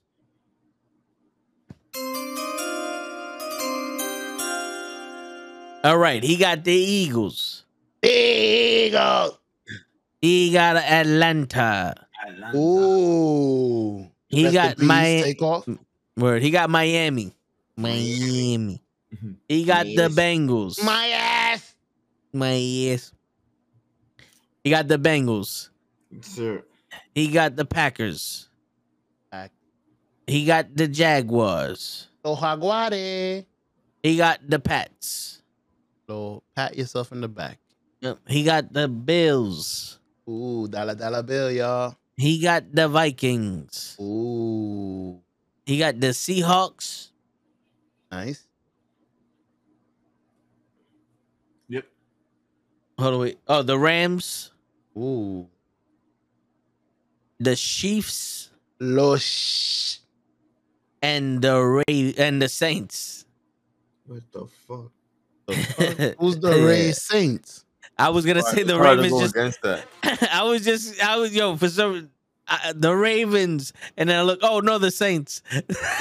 [5.81, 7.63] All right, he got the Eagles.
[8.03, 9.39] Eagle.
[10.21, 11.95] He got Atlanta.
[12.53, 14.05] Ooh.
[14.27, 15.23] He Rest got Miami.
[15.23, 15.65] Take off.
[16.17, 16.41] word.
[16.41, 17.33] He got Miami.
[17.77, 18.81] Miami.
[19.47, 20.13] He got the Yes.
[20.13, 20.83] Bengals.
[20.83, 21.75] My ass.
[22.33, 23.13] My yes.
[24.63, 25.69] He got the Bengals.
[26.21, 26.63] Sir.
[27.13, 28.49] He got the Packers.
[29.31, 29.51] Pack.
[30.27, 32.07] He got the Jaguars.
[32.23, 33.45] Lo Jaguare.
[34.03, 35.41] He got the Pats.
[36.07, 37.59] So pat yourself in the back.
[38.01, 38.19] Yep.
[38.27, 39.99] He got the Bills.
[40.27, 41.95] Ooh, dollar dollar bill, y'all.
[42.17, 43.95] He got the Vikings.
[44.01, 45.21] Ooh,
[45.65, 47.09] He got the Seahawks.
[48.11, 48.45] nice.
[52.99, 53.37] Hold on, wait.
[53.47, 54.51] Oh, the Rams,
[54.97, 55.47] Ooh,
[57.39, 59.99] the Chiefs, Los.
[61.01, 63.25] and the Ray and the Saints.
[64.05, 64.91] What the fuck?
[66.19, 66.63] Who's the Yeah.
[66.65, 67.65] Ray Saints?
[67.97, 69.21] I was gonna say the Hard Ravens.
[69.21, 69.85] Just against that.
[70.33, 72.09] I was just I was yo for some
[72.47, 74.39] I, the Ravens, and then I look.
[74.41, 75.41] Oh no, the Saints.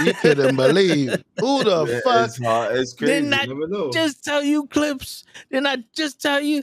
[0.03, 1.23] You couldn't believe.
[1.41, 2.29] Who the Yeah, fuck?
[2.29, 2.77] It's hard.
[2.77, 3.13] It's crazy.
[3.15, 3.91] Didn't I you never know.
[3.91, 5.25] just tell you clips.
[5.51, 6.63] Didn't I just tell you?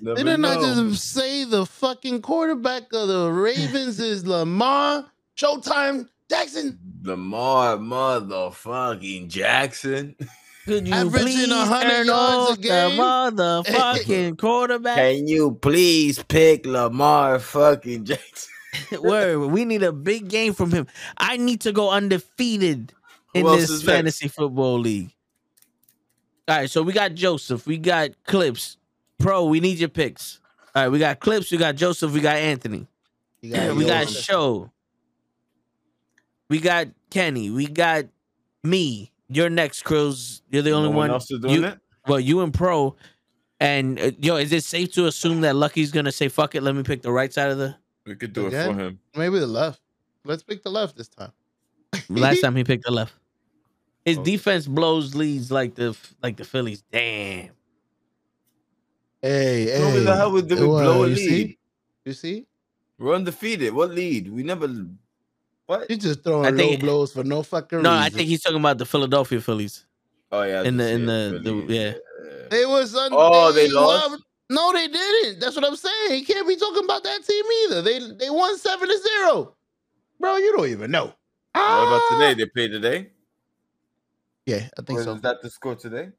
[0.00, 5.06] Never Didn't I just say the fucking quarterback of the Ravens is Lamar
[5.36, 6.78] Showtime Jackson?
[7.02, 10.16] Lamar motherfucking Jackson.
[10.66, 12.98] Could you Averaging please 100 turn yards a off the game?
[12.98, 14.96] motherfucking quarterback?
[14.96, 18.50] Can you please pick Lamar fucking Jackson?
[19.02, 20.86] Word, we need a big game from him.
[21.16, 22.92] I need to go undefeated
[23.34, 23.82] in this is next?
[23.84, 25.12] fantasy football league.
[26.48, 28.76] All right, so we got Joseph, we got Clips,
[29.20, 29.44] Pro.
[29.44, 30.40] We need your picks.
[30.74, 32.86] All right, we got Clips, we got Joseph, we got Anthony,
[33.48, 34.08] got we got.
[34.08, 34.70] Show,
[36.48, 38.04] we got Kenny, we got
[38.62, 39.10] me.
[39.28, 40.42] You're next, Krills.
[40.50, 41.10] You're the only no one.
[41.10, 41.78] else is doing you- it.
[42.06, 42.96] Well, you and Pro,
[43.60, 46.62] and uh, yo, is it safe to assume that Lucky's gonna say "fuck it"?
[46.62, 47.76] Let me pick the right side of the.
[48.06, 48.98] We could do it for him.
[49.14, 49.80] Maybe the left.
[50.24, 51.32] Let's pick the left this time.
[52.08, 53.12] Last time he picked the left.
[54.04, 54.24] His Oh.
[54.24, 56.82] defense blows leads like the like the Phillies.
[56.90, 57.50] Damn.
[59.22, 59.84] Hey, hey.
[59.94, 61.28] What the hell would do we Well, blow a you lead?
[61.28, 61.58] see?
[62.04, 62.46] You see?
[62.98, 63.72] We're undefeated.
[63.74, 64.30] What lead?
[64.32, 64.68] We never.
[65.66, 65.90] What?
[65.90, 68.02] You just throwing I low think- blows for no fucking No, reason.
[68.04, 69.86] I think he's talking about the Philadelphia Phillies.
[70.32, 70.62] Oh yeah.
[70.62, 71.94] In the- in see the- it, the- yeah.
[72.50, 74.10] They was un- Oh, they lost?
[74.10, 75.38] won- No, they didn't.
[75.40, 76.10] That's what I'm saying.
[76.12, 77.82] He can't be talking about that team either.
[77.82, 79.54] They they won seven to zero.
[80.18, 81.04] Bro, you don't even know.
[81.06, 81.14] What
[81.86, 82.16] about Ah!
[82.18, 82.34] today?
[82.34, 83.10] They played today.
[84.46, 85.14] Yeah, I think Or so.
[85.14, 86.10] Is that the score today?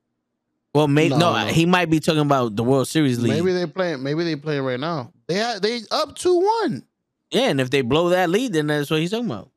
[0.73, 1.51] Well, maybe no, No, no.
[1.51, 3.29] he might be talking about the World Series lead.
[3.31, 4.01] Maybe they playing.
[4.03, 5.11] Maybe they playing right now.
[5.27, 6.83] They ha- they up two one.
[7.31, 9.49] yeah, and if they blow that lead, then that's what he's talking about.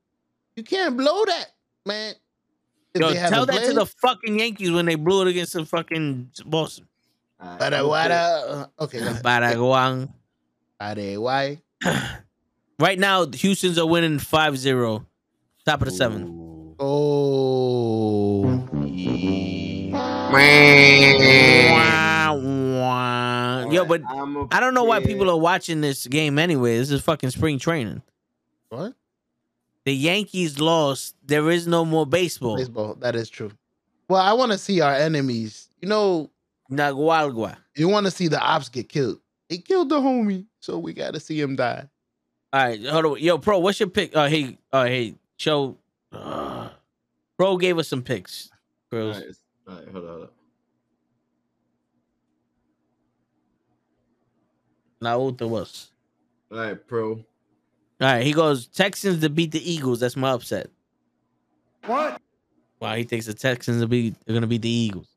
[0.57, 1.47] You can't blow that,
[1.87, 2.15] man.
[2.95, 6.31] If Yo, tell that to the fucking Yankees when they blew it against the fucking
[6.47, 6.87] Boston.
[7.41, 9.23] Para guara- uh, Okay, go ahead.
[9.23, 10.09] Baraguan.
[10.79, 11.61] Para why?
[12.79, 15.05] Right now, the Houston's are winning 5-0.
[15.65, 16.31] Top of the seventh.
[16.79, 18.24] Oh,
[21.71, 23.71] Wah, wah.
[23.71, 24.03] Yo, but
[24.53, 26.79] I don't know why people are watching this game anyway.
[26.79, 28.03] This is fucking spring training.
[28.69, 28.95] what?
[29.85, 31.15] The Yankees lost.
[31.25, 32.57] There is no more baseball.
[32.57, 32.95] Baseball.
[32.97, 33.53] That is true.
[34.09, 35.69] Well, I want to see our enemies.
[35.81, 36.31] You know,
[36.71, 37.57] Nagualgua.
[37.77, 39.19] you want to see the ops get killed.
[39.49, 41.87] He killed the homie, so we got to see him die.
[42.53, 43.19] All right, hold on.
[43.19, 44.13] Yo, Pro, what's your pick?
[44.17, 45.77] Oh, hey, oh, hey, show.
[46.13, 46.71] Uh,
[47.37, 48.51] Pro gave us some picks.
[48.93, 49.17] All Girls.
[49.19, 49.27] right,
[49.69, 50.11] all right, hold on.
[50.11, 50.29] Hold on.
[55.03, 55.91] Naruto was.
[56.51, 57.13] All right, pro.
[57.13, 57.25] All
[58.01, 60.01] right, he goes Texans to beat the Eagles.
[60.01, 60.69] That's my upset.
[61.87, 62.21] What?
[62.81, 65.09] Wow, he thinks the Texans will be are gonna beat the Eagles.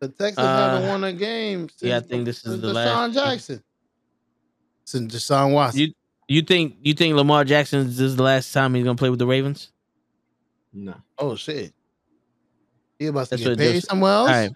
[0.00, 1.68] The Texans Uh, haven't won a game.
[1.68, 3.62] Since, yeah, I think this is since the Deshaun last- Jackson.
[4.84, 5.80] Since Deshaun Watson.
[5.80, 5.92] You
[6.28, 9.18] you think you think Lamar Jackson this is the last time he's gonna play with
[9.18, 9.70] the Ravens?
[10.72, 10.94] No.
[11.18, 11.72] oh shit.
[12.98, 14.28] He about to That's get paid just- somewhere else.
[14.30, 14.50] All right.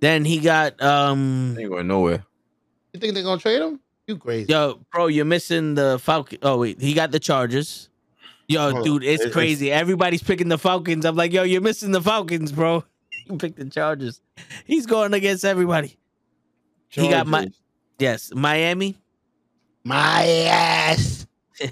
[0.00, 2.24] Then he got um Ain't going nowhere.
[2.92, 3.78] You think they're gonna trade him?
[4.06, 4.46] You crazy?
[4.52, 6.38] yo, bro, you're missing the Falcon.
[6.42, 7.88] Oh wait, he got the Chargers.
[8.48, 9.70] Yo, Oh, dude, it's it's- crazy.
[9.70, 11.04] Everybody's picking the Falcons.
[11.04, 12.84] I'm like, yo, you're missing the Falcons, bro.
[13.26, 14.20] You picked the Chargers.
[14.64, 15.96] He's going against everybody.
[16.88, 17.46] He got my
[18.00, 18.98] yes, Miami.
[19.84, 21.26] My ass.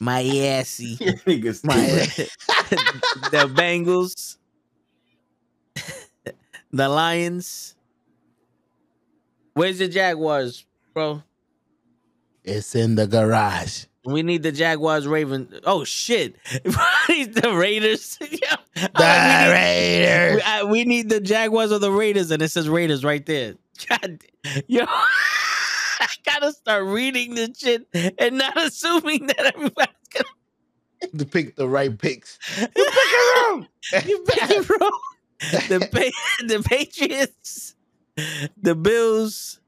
[0.00, 0.96] my assy.
[1.00, 2.30] Niggas My stupid.
[3.30, 4.36] the Bengals,
[6.72, 7.74] the Lions.
[9.54, 10.64] Where's the Jaguars,
[10.94, 11.22] bro?
[12.44, 13.84] It's in the garage.
[14.04, 15.60] We need the Jaguars, Raven.
[15.64, 18.18] Oh shit, the Raiders.
[18.30, 18.56] Yeah.
[18.76, 20.36] The like, we, need, Raiders.
[20.36, 23.54] we, I- we need the Jaguars or the Raiders, and it says Raiders right there.
[23.88, 24.20] God,
[24.68, 27.86] yo, I gotta start reading this shit
[28.18, 32.38] and not assuming that everybody's gonna to pick the right picks.
[32.58, 33.66] you pick it wrong.
[34.06, 35.00] You pick it wrong.
[35.40, 37.74] The pa- the Patriots,
[38.60, 39.60] the Bills,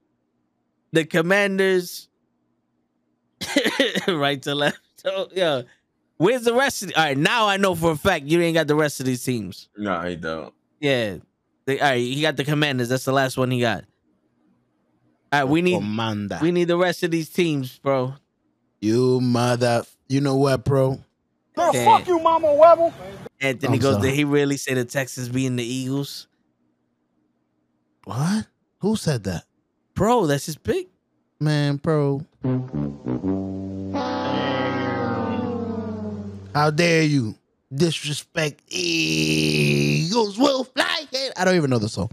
[0.93, 2.09] the Commanders,
[4.09, 4.81] right to left.
[4.97, 5.62] So yeah,
[6.19, 6.89] where's the rest of?
[6.89, 9.07] The- all right, now I know for a fact you ain't got the rest of
[9.07, 9.69] these teams.
[9.77, 10.53] No, I don't.
[10.81, 11.16] Yeah,
[11.65, 12.89] They- all right, he got the Commanders.
[12.89, 13.85] That's the last one he got.
[15.32, 16.39] All right, we need Commander.
[16.43, 18.15] we need the rest of these teams, bro.
[18.81, 19.85] you mother.
[20.09, 21.01] You know what, bro?
[21.57, 21.85] Girl, Okay.
[21.86, 22.93] fuck you, Mama Webble.
[23.43, 24.09] Anthony oh, I'm goes, sorry.
[24.09, 26.28] did he really say the Texans being the Eagles?
[28.05, 28.47] What?
[28.78, 29.44] Who said that?
[29.94, 30.89] Bro, that's his pick.
[31.40, 32.24] Man, bro.
[36.55, 37.35] How dare you
[37.74, 41.06] disrespect Eagles will fly?
[41.36, 42.10] I don't even know the song.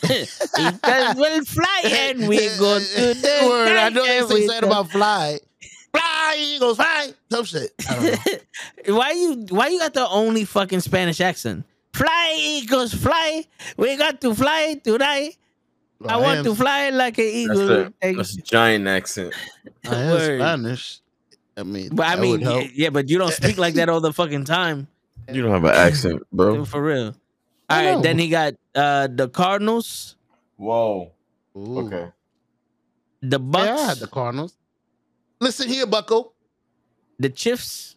[0.04, 2.84] Eagles will fly and we go to
[3.14, 5.38] the Word, I know sky they and say we something go- about fly.
[5.92, 7.12] Fly, Eagles, fly.
[7.30, 7.70] Some shit.
[7.88, 8.04] I don't
[8.86, 8.96] know.
[8.98, 11.64] why you why you got the only fucking Spanish accent?
[11.94, 13.44] Fly, Eagles, fly.
[13.76, 15.36] We got to fly tonight.
[16.06, 17.70] I want am- to fly like an That's, eagle.
[18.02, 19.34] a, that's a giant accent.
[19.88, 21.00] I am Spanish.
[21.56, 22.66] I mean, But I mean, would help.
[22.72, 24.86] yeah, but you don't speak like that all the fucking time.
[25.32, 26.64] You don't have an accent, bro.
[26.64, 27.06] For real.
[27.08, 27.14] All
[27.68, 28.00] I right, know.
[28.02, 30.14] then he got uh the Cardinals,
[30.56, 31.10] Whoa.
[31.56, 31.78] Ooh.
[31.86, 32.12] Okay.
[33.22, 34.54] the Yeah, Bucks, I had the Cardinals.
[35.40, 36.32] Listen here, Bucko.
[37.18, 37.96] the Chiefs,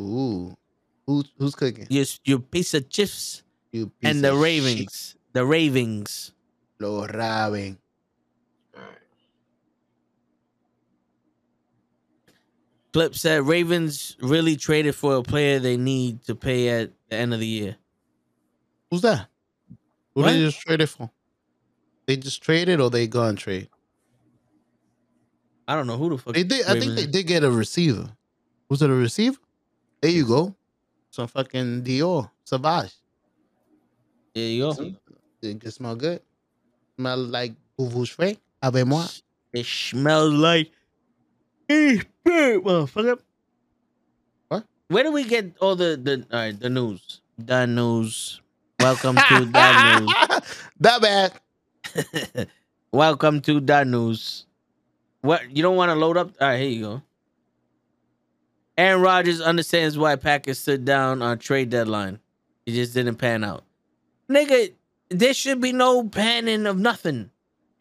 [0.00, 0.56] Ooh,
[1.06, 1.86] who's who's cooking?
[1.88, 3.42] your your piece of Chiefs,
[3.72, 5.16] You piece and the of Ravens.
[5.32, 6.32] The Ravens.
[6.80, 6.86] shit.
[6.86, 7.78] Los Ravens.
[12.92, 17.34] Flip said Ravens really traded for a player they need to pay at the end
[17.34, 17.76] of the year.
[18.90, 19.28] Who's that?
[20.14, 20.32] Who What?
[20.32, 21.10] they just traded for?
[22.06, 23.68] They just traded or they gone trade?
[25.68, 26.34] I don't know who the fuck.
[26.34, 26.66] They did.
[26.66, 28.08] I think they did get a receiver.
[28.68, 29.38] Was it a receiver?
[30.00, 30.54] There you go.
[31.10, 32.92] Some fucking Dior Savage.
[34.34, 34.94] There you go.
[35.42, 36.20] It can smell good.
[36.96, 39.04] Smell like vous frais avec moi.
[39.52, 40.70] It smells like
[41.68, 42.06] Spirit,
[42.62, 43.18] motherfucker.
[44.48, 44.64] What?
[44.88, 47.20] Where do we get all the the all right the news?
[47.38, 48.40] The news.
[48.78, 50.42] Welcome to the news.
[50.80, 52.48] that bad.
[52.92, 54.45] Welcome to the news.
[55.20, 56.32] What you don't want to load up?
[56.40, 57.02] All right, here you go.
[58.78, 62.20] Aaron Rodgers understands why Packers stood down on trade deadline.
[62.66, 63.64] It just didn't pan out.
[64.28, 64.72] Nigga,
[65.08, 67.30] there should be no panning of nothing.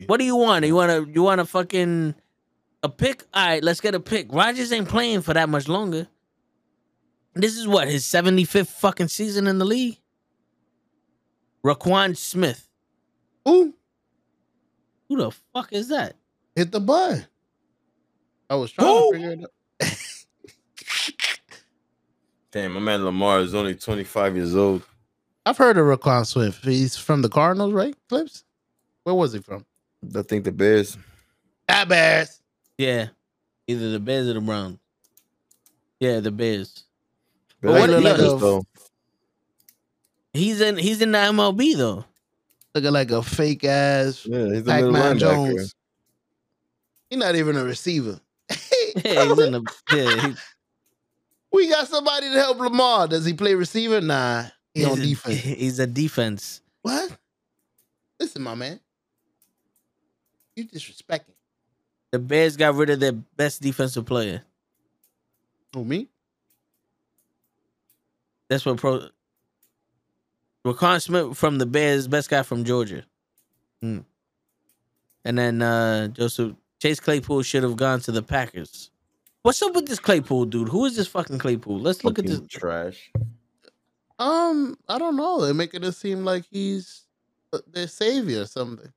[0.08, 0.66] What do you want?
[0.66, 2.16] You want to you want a fucking
[2.84, 3.24] a pick?
[3.34, 4.32] All right, let's get a pick.
[4.32, 6.08] Rodgers ain't playing for that much longer.
[7.34, 9.98] This is what his 75th fucking season in the league.
[11.66, 12.70] Roquan Smith.
[13.48, 13.74] Ooh,
[15.10, 16.16] Who the fuck is that?
[16.56, 17.26] Hit the button.
[18.50, 19.12] I was trying Who?
[19.12, 19.52] to figure it out.
[22.52, 24.84] Damn, my man Lamar is only 25 years old.
[25.46, 26.64] I've heard of Raquan Swift.
[26.64, 27.96] He's from the Cardinals, right?
[28.10, 28.44] Clips.
[29.04, 29.66] Where was he from?
[30.16, 30.98] I think the Bears.
[31.68, 32.42] That Bears.
[32.78, 33.08] Yeah.
[33.68, 34.80] Either the Bears or the Browns.
[36.00, 36.84] Yeah, the Bears.
[37.62, 38.40] Bears what are he look nice, like?
[38.42, 38.64] though.
[40.34, 42.06] He's in he's in the MLB though.
[42.74, 45.20] Looking like a fake ass Yeah, he's the middle Pac-Man linebacker.
[45.20, 45.76] Jones.
[47.16, 48.20] He's not even a receiver.
[49.04, 50.34] Yeah, he's in the yeah,
[51.52, 53.10] we got somebody to help Lamar.
[53.10, 54.00] Does he play receiver?
[54.00, 54.44] Nah,
[54.74, 55.40] he he's on a- defense.
[55.42, 56.62] He's a defense.
[56.82, 57.12] What?
[58.20, 58.80] Listen, my man.
[60.56, 61.34] You disrespecting.
[62.12, 64.44] The Bears got rid of their best defensive player.
[65.74, 66.08] Who me?
[68.50, 69.10] That's what pro
[70.66, 73.04] Roquan Smith from the Bears, best guy from Georgia.
[73.82, 74.00] Hmm.
[75.26, 76.54] And then uh Joseph
[76.86, 78.92] Chase Claypool should have gone to the Packers.
[79.42, 80.70] What's up with this Claypool dude?
[80.70, 81.80] Who is this fucking Claypool?
[81.80, 82.42] Let's look at this.
[82.48, 83.12] Trash.
[84.20, 85.42] Um, I don't know.
[85.42, 87.06] They're making it seem like he's
[87.52, 88.94] uh, their savior or something.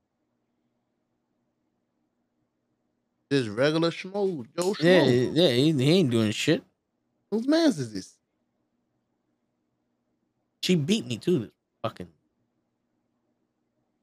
[3.31, 4.83] This regular schmo, Joe Schmo.
[4.83, 6.63] Yeah, yeah, he, he ain't doing shit.
[7.31, 8.13] Whose man's is this?
[10.63, 11.39] She beat me too.
[11.39, 11.51] This
[11.81, 12.09] fucking.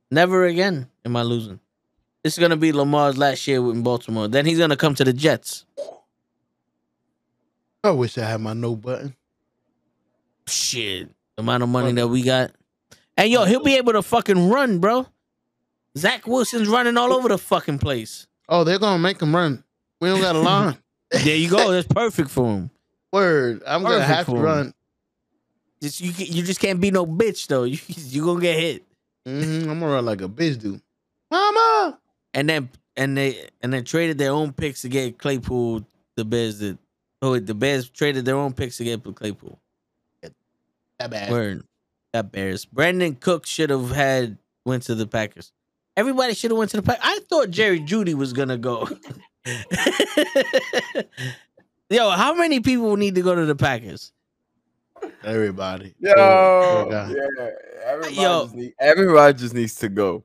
[0.09, 1.59] Never again am I losing.
[2.25, 4.27] This is gonna be Lamar's last year in Baltimore.
[4.27, 5.63] Then he's gonna come to the Jets.
[7.83, 9.15] I wish I had my no button.
[10.47, 12.49] Shit, the amount of money that we got.
[13.15, 15.05] And yo, he'll be able to fucking run, bro.
[15.95, 18.25] Zach Wilson's running all over the fucking place.
[18.49, 19.63] Oh, they're gonna make him run.
[20.01, 20.77] We don't got a line.
[21.11, 21.69] There you go.
[21.71, 22.71] That's perfect for him.
[23.13, 23.61] Word.
[23.67, 24.43] I'm gonna have to for him.
[24.43, 24.73] run.
[25.79, 27.63] Just you, you just can't be no bitch though.
[27.65, 28.83] You you gonna get hit.
[29.27, 30.81] hmm I'm gonna run like a bitch, dude.
[31.29, 31.99] Mama.
[32.35, 35.85] And then and they and then traded their own picks to get Claypool.
[36.15, 36.77] The Bears did.
[37.21, 39.57] Oh, wait, the Bears traded their own picks to get Claypool.
[40.99, 41.31] That bad.
[41.31, 41.63] Word.
[42.13, 42.65] That Bears.
[42.65, 45.51] Brandon Cook should have had went to the Packers.
[45.97, 47.01] Everybody should have went to the Packers.
[47.03, 48.87] I thought Jerry Jeudy was gonna go.
[51.89, 54.11] Yo, how many people need to go to the Packers?
[55.23, 55.93] Everybody.
[55.99, 57.11] Yo, Oh, yeah,
[57.83, 58.43] Aaron Yo.
[58.43, 60.23] Just need, Aaron Rodgers needs to go.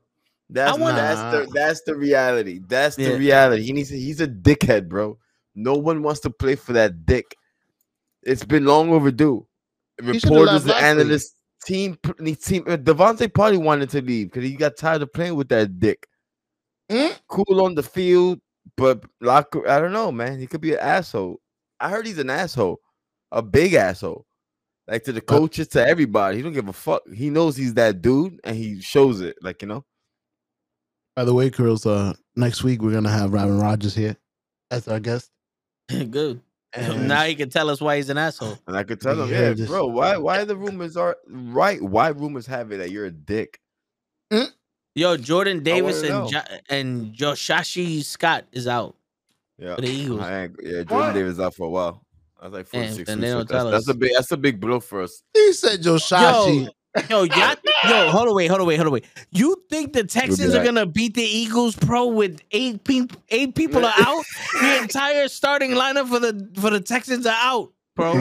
[0.51, 2.59] That's wanna- that's the that's the reality.
[2.67, 3.15] That's the Yeah.
[3.17, 3.63] reality.
[3.63, 3.89] He needs.
[3.89, 5.17] to, He's a dickhead, bro.
[5.55, 7.35] No one wants to play for that dick.
[8.23, 9.47] It's been long overdue.
[10.01, 11.97] Reporters and analysts, team,
[12.43, 12.63] team.
[12.67, 16.07] uh, Davante probably wanted to leave because he got tired of playing with that dick.
[16.89, 17.13] Hmm?
[17.27, 18.39] Cool on the field,
[18.75, 19.55] but lock.
[19.67, 20.39] I don't know, man.
[20.39, 21.39] He could be an asshole.
[21.79, 22.79] I heard he's an asshole,
[23.31, 24.25] a big asshole.
[24.87, 26.37] Like to the coaches, to everybody.
[26.37, 27.03] He don't give a fuck.
[27.13, 29.37] He knows he's that dude, and he shows it.
[29.41, 29.85] Like you know.
[31.15, 34.15] By the way, girls, uh, next week we're gonna have Robin Rogers here
[34.69, 35.29] as our guest.
[35.89, 36.41] Good.
[36.73, 38.57] And now he can tell us why he's an asshole.
[38.65, 41.81] And I could tell him, Yeah, yeah, just- bro, why why the rumors are right?
[41.81, 43.59] Why rumors have it that you're a dick?
[44.95, 46.39] Yo, Jordan Davis and jo-
[46.69, 48.95] and Joshashi Scott is out
[49.57, 50.19] Yeah, for the Eagles.
[50.21, 51.13] I yeah, Jordan What?
[51.13, 52.05] Davis out for a while.
[52.39, 53.21] I was like four Damn, to six then weeks.
[53.21, 55.23] they so don't That's, tell that's a big that's a big blow for us.
[55.33, 56.65] he said Joshashi.
[56.65, 56.71] Yo,
[57.09, 57.25] y'all,
[57.89, 59.05] yo, hold on, wait, hold on, wait, hold on, wait.
[59.31, 60.65] You think the Texans are back.
[60.65, 63.21] gonna beat the Eagles, pro, with eight people?
[63.29, 64.23] Eight people are out.
[64.59, 68.13] the entire starting lineup for the for the Texans are out, bro.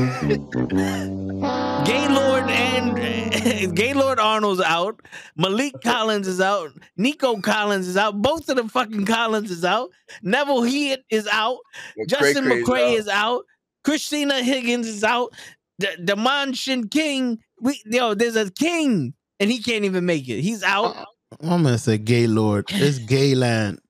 [1.85, 2.97] Gaylord and
[3.77, 5.01] Gaylord Arnold's out.
[5.39, 6.71] Maliek Collins is out.
[6.97, 8.21] Nico Collins is out.
[8.21, 9.91] Both of the fucking Collins is out.
[10.23, 11.59] Neville Heath is out.
[12.07, 13.45] Justin McCray is out.
[13.85, 15.33] Christina Higgins is out.
[15.79, 17.39] D- Damon Shin King.
[17.61, 20.41] We yo, there's a king, and he can't even make it.
[20.41, 20.97] He's out.
[20.97, 21.05] Uh,
[21.43, 22.67] I'm gonna say Gaylord.
[22.71, 23.81] It's Gayland.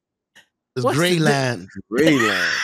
[0.76, 1.68] It's What's the di- Grayland.
[1.90, 2.48] Grayland.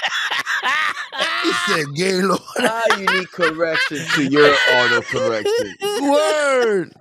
[1.43, 2.41] He said Gaylord.
[2.59, 5.74] How you need correction to your auto correction?
[6.03, 6.93] Word.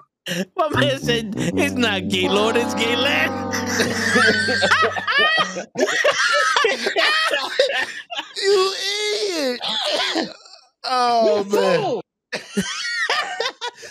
[0.55, 3.33] My man said it's not Gaylord, it's Gayland.
[8.37, 8.73] You
[9.31, 9.59] idiot!
[10.83, 12.01] oh man.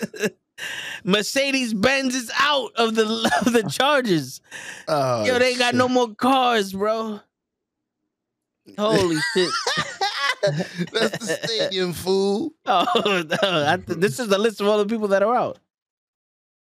[1.04, 3.04] Mercedes Benz is out of the
[3.46, 4.40] of the Chargers.
[4.88, 7.20] Oh, Yo, they ain't got no more cars, bro.
[8.78, 9.50] Holy shit!
[10.92, 12.52] That's the stadium fool.
[12.64, 15.58] Oh, no, th- this is the list of all the people that are out.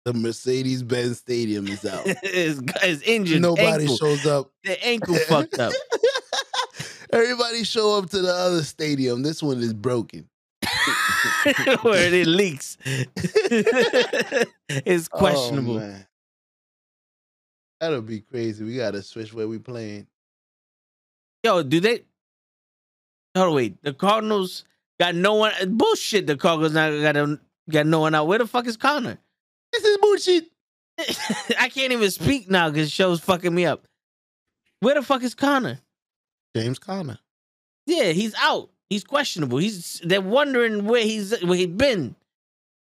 [0.04, 2.04] The Mercedes Benz Stadium is out.
[2.24, 3.40] His guy's injured.
[3.40, 3.96] Nobody ankle.
[3.96, 4.50] shows up.
[4.64, 5.72] The ankle fucked up.
[7.12, 9.22] Everybody show up to the other stadium.
[9.22, 10.28] This one is broken.
[11.82, 12.78] Where it leaks.
[14.84, 15.78] it's oh, questionable.
[15.78, 15.96] Oh.
[17.80, 18.64] That'll be crazy.
[18.64, 20.06] We gotta switch where we playing.
[21.42, 22.04] Yo, do they?
[23.34, 24.64] Oh wait, the Cardinals
[25.00, 25.52] got no one.
[25.76, 26.26] Bullshit.
[26.26, 27.38] The Cardinals not got
[27.68, 28.26] got no one out.
[28.26, 29.18] Where the fuck is Conner?
[29.72, 30.44] This is bullshit.
[31.58, 33.86] I can't even speak now because show's fucking me up.
[34.80, 35.80] Where the fuck is Conner?
[36.54, 37.18] James Conner.
[37.86, 38.70] Yeah, he's out.
[38.92, 39.56] He's questionable.
[39.56, 42.14] He's they're wondering where he's where he's been.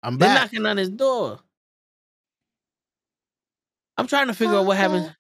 [0.02, 0.42] I'm They're back.
[0.52, 1.40] knocking on his door.
[3.96, 5.16] I'm trying to figure out what happened.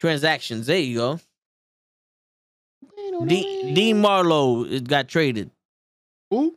[0.00, 0.66] Transactions.
[0.66, 1.20] There you go.
[3.26, 5.50] D- Dean Marlowe it got traded
[6.30, 6.56] Who?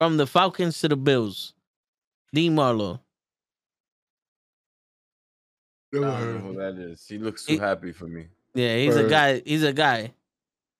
[0.00, 1.54] from the Falcons to the Bills.
[2.34, 2.98] Dean Marlowe.
[5.94, 7.06] I Never don't heard know who that is.
[7.06, 8.26] He looks too He- happy for me.
[8.54, 9.42] Yeah, he's a guy.
[9.46, 10.12] He's a guy.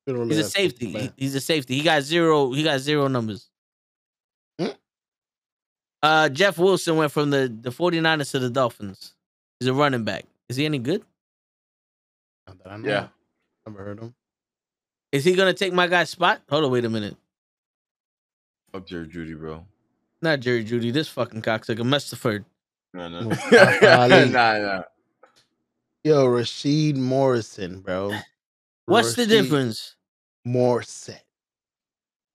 [0.06, 0.86] We don't He's a safety.
[0.92, 1.76] He- He's a safety.
[1.76, 2.52] He got zero.
[2.52, 3.48] He got zero numbers.
[4.60, 4.68] Hmm?
[6.02, 9.14] Uh, Jeff Wilson went from the the 49ers to the Dolphins.
[9.60, 10.24] He's a running back.
[10.48, 11.04] Is he any good?
[12.48, 12.88] Not that I know.
[12.88, 13.08] Yeah.
[13.66, 14.14] Never heard him.
[15.12, 16.42] Is he gonna take my guy's spot?
[16.50, 17.16] Hold on, wait a minute.
[18.72, 19.64] Fuck Jerry Jeudy, bro.
[20.22, 20.92] Not Jerry Jeudy.
[20.92, 22.44] This fucking cocksucker, Mustaford.
[22.94, 23.28] No, no.
[23.28, 24.82] Mustafa nah, nah.
[26.04, 28.12] Yo, Rasheed Morrison, bro.
[28.86, 29.96] What's the difference?
[30.44, 31.16] Morrison.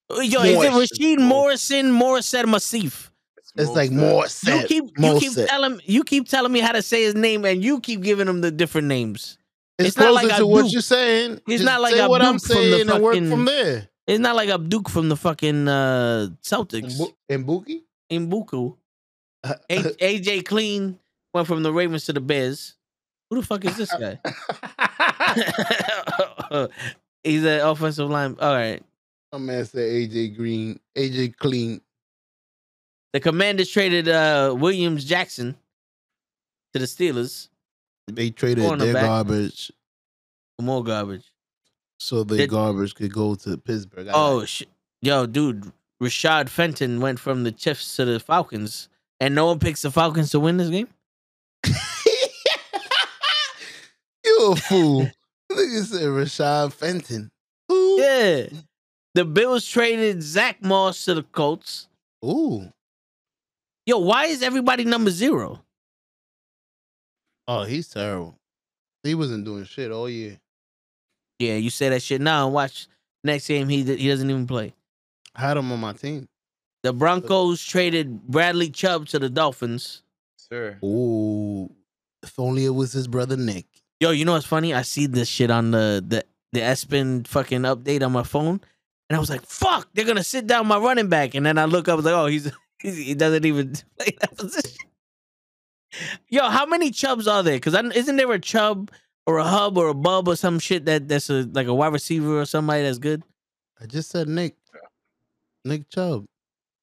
[0.10, 0.98] Yo, is it Morrison.
[0.98, 3.10] Rasheed Morrison, Morrison Masif?
[3.56, 5.48] It's like Most, uh, You keep you keep Morrison.
[5.48, 8.42] telling you keep telling me how to say his name, and you keep giving him
[8.42, 9.38] the different names.
[9.80, 11.34] It's, it's not closer like to what you're saying.
[11.34, 13.90] It's Just not like say what I'm Abdul from saying and work from there.
[14.06, 17.00] It's not like Abduk from the fucking uh, Celtics.
[17.28, 17.82] In Buki?
[18.10, 18.78] in Buku.
[19.70, 20.98] AJ Clean
[21.34, 22.77] went from the Ravens to the Bears.
[23.30, 24.20] Who the fuck is this guy?
[27.24, 28.36] He's an offensive line.
[28.40, 28.82] All right.
[29.34, 31.82] My man said AJ Green, AJ Clean.
[33.14, 35.56] The Commanders traded uh, Williams Jackson
[36.74, 37.50] to the Steelers
[38.08, 39.02] They traded their Cornerback.
[39.02, 39.72] garbage
[40.58, 41.32] for more garbage.
[42.00, 44.08] so their Did- garbage could go to Pittsburgh.
[44.08, 44.64] I Oh, like- sh-
[45.02, 45.72] yo, dude.
[46.02, 48.88] Rashad Fenton went from the Chiefs to the Falcons,
[49.20, 50.88] and no one picks the Falcons to win this game.
[54.40, 55.12] you a fool.
[55.52, 57.32] Nigga said Rashad Fenton.
[57.70, 58.02] Who?
[58.02, 58.48] Yeah.
[59.14, 61.88] The Bills traded Zack Moss to the Colts.
[62.24, 62.72] Ooh.
[63.86, 65.64] Yo, why is everybody number zero?
[67.48, 68.38] Oh, he's terrible.
[69.04, 70.38] He wasn't doing shit all year.
[71.40, 72.88] Yeah, you say that shit now and watch
[73.24, 73.70] next game.
[73.70, 74.74] He he doesn't even play.
[75.36, 76.28] I had him on my team.
[76.84, 80.02] The Broncos traded Bradley Chubb to the Dolphins.
[80.36, 80.78] Sir.
[80.84, 81.70] Ooh.
[82.24, 83.66] If only it was his brother Nick.
[84.00, 84.74] Yo, you know what's funny?
[84.74, 88.62] I see this shit on the the the Espen fucking update on my phone,
[89.10, 91.66] and I was like, "Fuck!" They're gonna sit down my running back, and then I
[91.66, 94.78] look up, I was like, "Oh, he's, he's he doesn't even play that position."
[96.30, 97.56] Yo, how many Chubs are there?
[97.56, 98.92] Because isn't there a Chub
[99.26, 101.94] or a Hub or a Bub or some shit that that's a like a wide
[101.94, 103.24] receiver or somebody that's good?
[103.82, 104.56] I just said Nick.
[105.66, 106.26] Nick Chubb.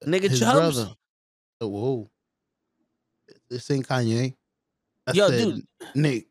[0.05, 0.75] Nigga his Chubbs.
[0.75, 0.95] brother.
[1.61, 2.09] Oh, whoa.
[3.49, 4.35] This ain't Kanye.
[5.07, 5.67] I Yo, said dude.
[5.95, 6.27] Nick.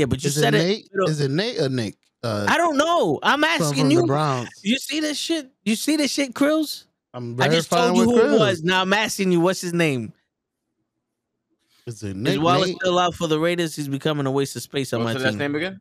[0.00, 0.58] Yeah, but you Is said it.
[0.58, 0.88] Nate?
[1.08, 1.96] Is it Nate or Nick?
[2.22, 3.18] Uh, I don't know.
[3.22, 4.06] I'm asking you.
[4.06, 4.48] Browns.
[4.62, 5.50] You see this shit?
[5.64, 6.84] You see this shit, Krills?
[7.12, 8.62] I'm I just told you with who it was.
[8.62, 10.12] Now I'm asking you, what's his name?
[11.86, 12.40] Is it Nick?
[12.40, 12.76] Wallace Nate?
[12.76, 13.76] still out for the Raiders?
[13.76, 15.38] He's becoming a waste of space on What's my the last team.
[15.38, 15.80] name again?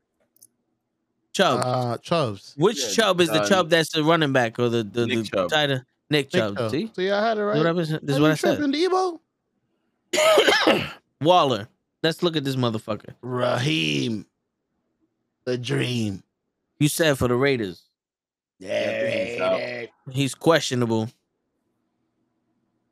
[1.34, 1.62] Chubb.
[1.64, 2.56] Uh, Chubbs.
[2.58, 5.20] Which yeah, Chubb is the uh, Chubb that's the running back or the the, Nick
[5.20, 5.50] the Chubb.
[5.50, 5.86] tight end?
[6.10, 6.58] Nick Nick Chubb.
[6.58, 6.72] Chubb.
[6.72, 6.92] See?
[6.96, 7.58] See, I had it right.
[7.58, 8.60] What I was- this is Are what you I said.
[8.60, 9.20] Debo?
[11.22, 11.68] Waller.
[12.02, 13.14] Let's look at this motherfucker.
[13.22, 14.26] Raheem.
[15.46, 16.24] The dream.
[16.80, 17.84] You said for the Raiders.
[18.60, 21.10] Yeah, He's questionable.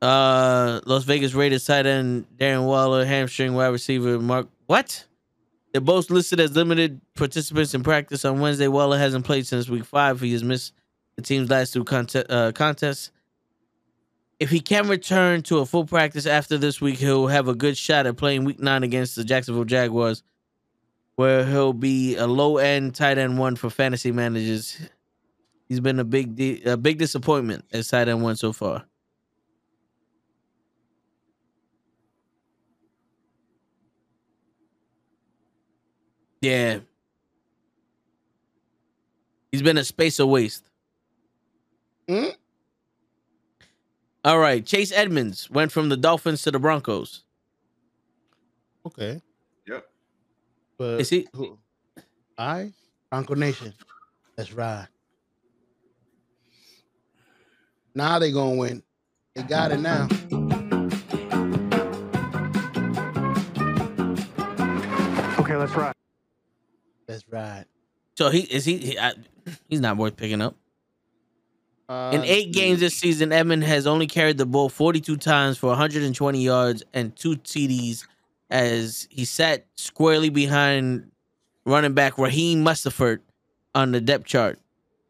[0.00, 4.48] Uh, Las Vegas Raiders tight end Darren Waller, hamstring wide receiver Mark.
[4.66, 5.04] What?
[5.72, 8.68] They're both listed as limited participants in practice on Wednesday.
[8.68, 10.20] Waller hasn't played since week five.
[10.20, 10.72] He has missed
[11.16, 13.10] the team's last two contest, uh, contests.
[14.40, 17.76] If he can return to a full practice after this week, he'll have a good
[17.76, 20.22] shot at playing week nine against the Jacksonville Jaguars,
[21.16, 24.78] where he'll be a low end tight end one for fantasy managers.
[25.68, 28.84] He's been a big a big disappointment at side end one so far.
[36.40, 36.78] Yeah.
[39.50, 40.70] He's been a space of waste.
[42.08, 42.28] Hmm?
[44.28, 44.62] All right.
[44.62, 47.24] Chase Edmonds went from the Dolphins to the Broncos.
[48.84, 49.22] Okay.
[49.66, 49.86] Yep.
[50.76, 51.58] But Is he- who-
[52.36, 52.74] I
[53.10, 53.72] Bronco Nation.
[54.36, 54.88] Let's ride.
[57.94, 58.82] Now they gonna win.
[59.34, 60.08] They got it now.
[65.38, 65.94] Okay, let's ride.
[67.08, 67.64] Let's ride.
[68.18, 69.14] So he is he, he I,
[69.70, 70.54] he's not worth picking up.
[71.88, 75.68] Uh, In eight games this season, Edmond has only carried the ball 42 times for
[75.68, 78.06] 120 yards and two TDs
[78.50, 81.10] as he sat squarely behind
[81.64, 83.20] running back Raheem Mostert
[83.74, 84.58] on the depth chart.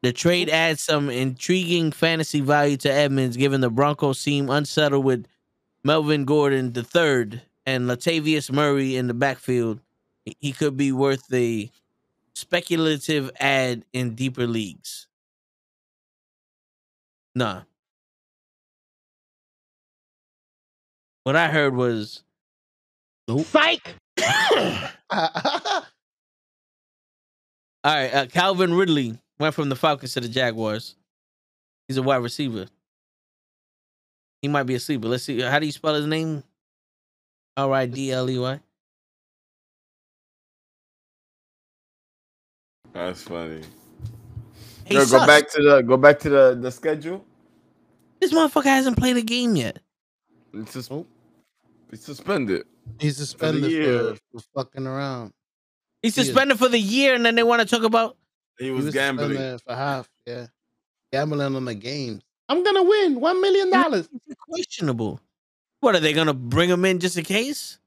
[0.02, 5.26] The trade adds some intriguing fantasy value to Edmonds, given the Broncos seem unsettled with
[5.82, 9.80] Melvin Gordon III and Latavius Murray in the backfield.
[10.24, 11.70] He- He could be worth a
[12.34, 15.07] speculative ad in deeper leagues.
[17.38, 17.62] Nah.
[21.22, 22.24] What I heard was
[23.28, 23.94] Psych!
[24.20, 24.90] all
[27.84, 28.12] right.
[28.12, 30.96] Uh, Calvin Ridley went from the Falcons to the Jaguars.
[31.86, 32.66] He's a wide receiver.
[34.42, 35.06] He might be a sleeper.
[35.06, 35.40] Let's see.
[35.40, 36.42] How do you spell his name?
[37.56, 38.60] R I D L E Y.
[42.92, 43.62] That's funny.
[44.88, 47.24] He Yo, go back to the go back to the the schedule.
[48.20, 49.78] This motherfucker hasn't played a game yet.
[50.54, 51.04] It's sus-
[51.92, 52.64] it's suspended.
[52.98, 54.14] He's suspended year.
[54.32, 55.32] for, for fucking around.
[56.02, 58.16] He's He suspended for the year, and then they want to talk about.
[58.58, 59.58] He He was, was gambling.
[59.58, 60.08] for half.
[60.26, 60.46] Yeah,
[61.12, 62.22] gambling on the games.
[62.48, 64.08] I'm gonna win one million dollars.
[64.48, 65.20] questionable.
[65.80, 67.78] What are they gonna bring him in just in case?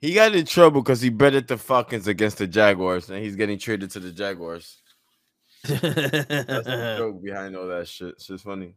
[0.00, 3.58] He got in trouble because he betted the Falcons against the Jaguars, and he's getting
[3.58, 4.82] traded to the Jaguars.
[5.64, 8.10] That's the joke behind all that shit.
[8.10, 8.74] It's just funny.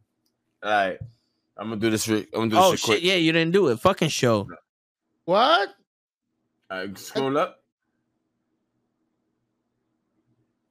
[0.64, 1.00] All right,
[1.58, 2.08] I'm gonna do this.
[2.08, 2.86] Re- I'm gonna do this oh shit shit!
[2.88, 3.04] quick.
[3.04, 3.80] Yeah, you didn't do it.
[3.80, 4.48] Fucking show.
[5.26, 5.70] What?
[6.72, 7.62] All right, scroll up.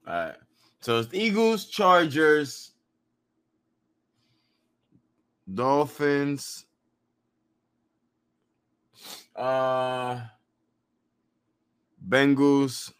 [0.06, 0.34] All right.
[0.80, 2.72] So it's Eagles, Chargers,
[5.52, 6.66] Dolphins,
[9.34, 10.20] uh,
[12.09, 12.93] Bengals,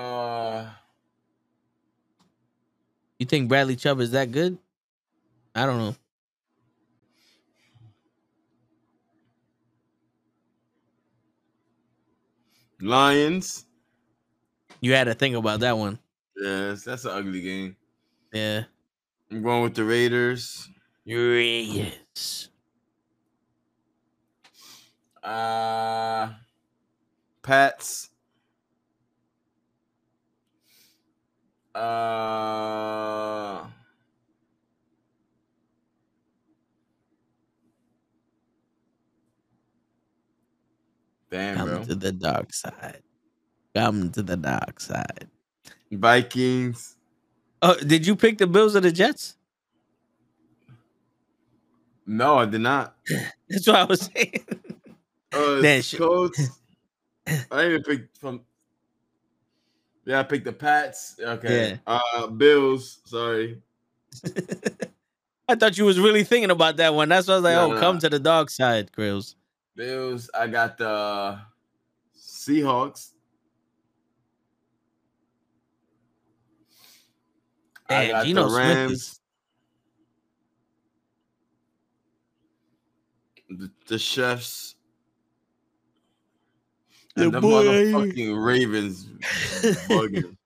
[0.00, 0.70] uh,
[3.18, 4.58] You think Bradley Chubb is that good?
[5.54, 5.96] I don't know.
[12.80, 13.66] Lions.
[14.80, 15.98] You had to think about that one.
[16.36, 17.76] Yes, that's an ugly game.
[18.32, 18.64] Yeah.
[19.30, 20.68] I'm going with the Raiders.
[21.04, 22.48] Yes.
[25.22, 26.34] Uh
[27.42, 28.09] Pats.
[31.80, 33.66] Uh
[41.30, 41.84] Damn, Come bro.
[41.84, 43.02] to the dark side.
[43.74, 45.28] Come to the dark side.
[45.92, 46.96] Vikings.
[47.62, 49.36] Oh, did you pick the Bills or the Jets?
[52.06, 52.96] No, I did not.
[53.48, 54.44] That's what I was saying.
[55.32, 56.50] Uh, That shit- Colts.
[57.50, 58.40] I even picked from.
[60.04, 61.16] Yeah, I picked the Pats.
[61.20, 61.78] Okay.
[61.86, 62.98] Uh, Bills.
[63.04, 63.60] Sorry.
[65.48, 67.08] I thought you was really thinking about that one.
[67.08, 69.36] That's why I was like, No, oh, no, come to the dark side, Grills.
[69.76, 70.30] Bills.
[70.32, 71.38] I got the
[72.18, 73.12] Seahawks.
[77.88, 78.92] I got Geno the Rams.
[78.92, 79.16] is-
[83.48, 84.76] The, the Chefs.
[87.20, 89.04] The And the boy- motherfucking Ravens
[89.88, 90.36] bugging.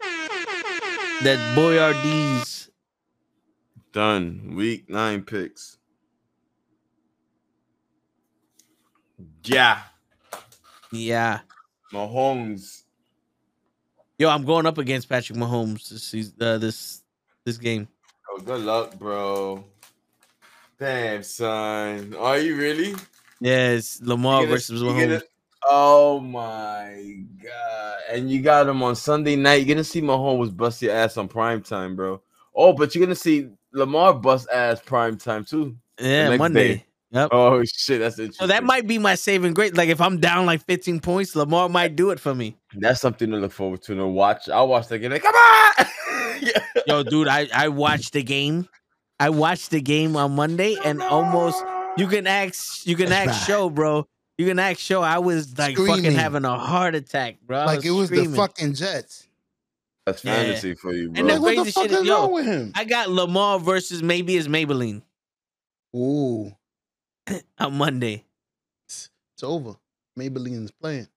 [1.24, 2.68] that Boyardee
[3.92, 4.54] Done.
[4.54, 5.78] Week nine picks.
[9.44, 9.80] Yeah.
[10.92, 11.40] Yeah.
[11.92, 12.82] Mahomes.
[14.18, 17.02] Yo, I'm going up against Patrick Mahomes this uh, this
[17.44, 17.88] this game.
[18.30, 19.64] Oh, good luck, bro.
[20.78, 22.14] Damn, son.
[22.18, 22.94] Are you really?
[23.40, 25.00] It's Lamar gonna- versus Mahomes.
[25.00, 25.22] gonna-
[25.68, 27.98] oh my god!
[28.10, 29.66] And you got him on Sunday night.
[29.66, 32.20] You're gonna see Mahomes bust your ass on prime time, bro.
[32.54, 35.76] Oh, but you're gonna see Lamar bust ass prime time too.
[35.98, 36.74] yeah, Monday.
[36.74, 36.84] day.
[37.12, 37.28] Yep.
[37.32, 38.44] Oh shit, that's interesting.
[38.44, 39.74] So that might be my saving grace.
[39.74, 42.56] Like if I'm down like 15 points, Lamar might do it for me.
[42.76, 43.94] that's something to look forward to.
[43.94, 45.10] To watch, I'll watch the game.
[45.10, 45.86] Like, come on,
[46.40, 46.64] yeah.
[46.86, 48.68] Yo, dude, I I watched the game.
[49.18, 51.62] I watched the game on Monday and almost
[51.98, 54.06] you can ask you can That's ask show, bro.
[54.40, 55.02] You can ask show.
[55.02, 57.58] I was like fucking having a heart attack, bro.
[57.58, 58.30] I like it was screaming.
[58.30, 59.28] the fucking Jets.
[60.06, 60.34] That's Yeah.
[60.34, 61.20] fantasy for you, bro.
[61.20, 62.72] And the Like, what the fuck shit is, is yo, wrong with him?
[62.74, 65.02] I got Lamar versus maybe it's Maybelline
[65.94, 66.56] Ooh,
[67.58, 68.24] on Monday.
[68.88, 69.10] it's
[69.42, 69.74] over.
[70.18, 71.08] Maybelline's playing.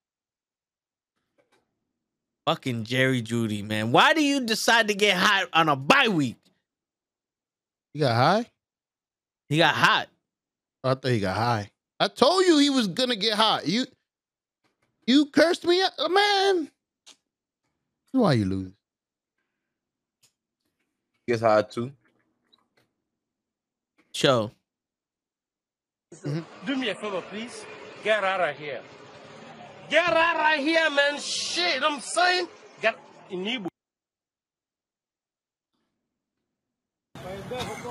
[2.46, 3.90] Fucking Jerry Jeudy, man.
[3.90, 6.36] Why do you decide to get hot on a bye week?
[7.94, 8.50] He got high.
[9.48, 10.08] He got hot.
[10.82, 11.70] Oh, I thought he got high.
[12.04, 13.66] I told you he was gonna get hot.
[13.66, 13.86] You,
[15.06, 16.64] you cursed me, out, uh, man.
[18.12, 18.72] That's why you lose.
[21.26, 21.90] Gets hard too.
[24.12, 24.50] Show.
[26.66, 27.64] Do me a favor, please.
[28.02, 28.82] Get out of here.
[29.88, 31.18] Get out of here, man.
[31.18, 32.48] Shit, I'm saying.
[32.82, 32.98] Get
[33.30, 33.68] in Igbo.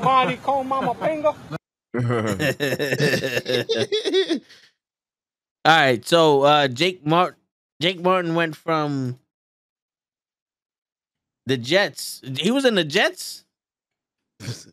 [0.04, 1.36] Marty, call Mama Pingo.
[5.66, 7.40] All right, so uh Jake Martin
[7.82, 9.20] Jake Martin went from
[11.46, 12.22] the Jets.
[12.40, 13.46] He was in the Jets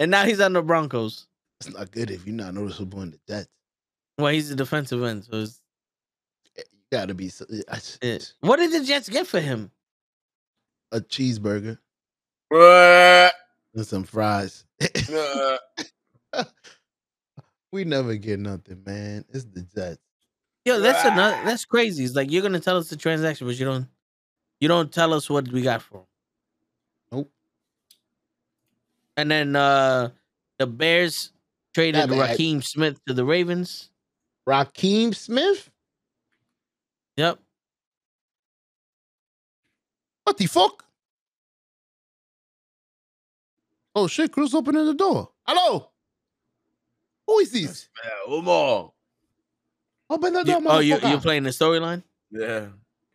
[0.00, 1.26] and now he's on the Broncos.
[1.60, 3.48] It's not good if you're not noticeable in the Jets.
[4.18, 5.60] Well, he's a defensive end, so it's,
[6.56, 9.70] eh, You gotta be so- eh, I- eh, what did the Jets get for him?
[10.92, 11.78] a cheeseburger
[12.52, 13.30] Bruh.
[13.74, 14.64] And some fries.
[14.82, 15.56] Uh,
[17.72, 19.24] we never get nothing, man.
[19.30, 19.98] It's the Jets.
[20.64, 22.04] Yo, that's another that's crazy.
[22.04, 23.86] It's like you're gonna tell us the transaction, but you don't
[24.60, 26.04] you don't tell us what we got for him.
[27.12, 27.30] Nope.
[29.16, 30.10] And then uh
[30.58, 31.32] the Bears
[31.74, 33.90] traded Yeah, Raheem Smith to the Ravens.
[34.46, 35.70] Raheem Smith?
[37.16, 37.38] Yep.
[40.24, 40.84] What the fuck?
[43.94, 45.30] Oh shit, Cruz opening the door.
[45.46, 45.90] Hello.
[47.26, 47.88] Who is this?
[48.04, 48.92] yeah, one more.
[50.10, 52.02] Open the You- door, oh, you, you're playing the storyline?
[52.30, 52.68] Yeah,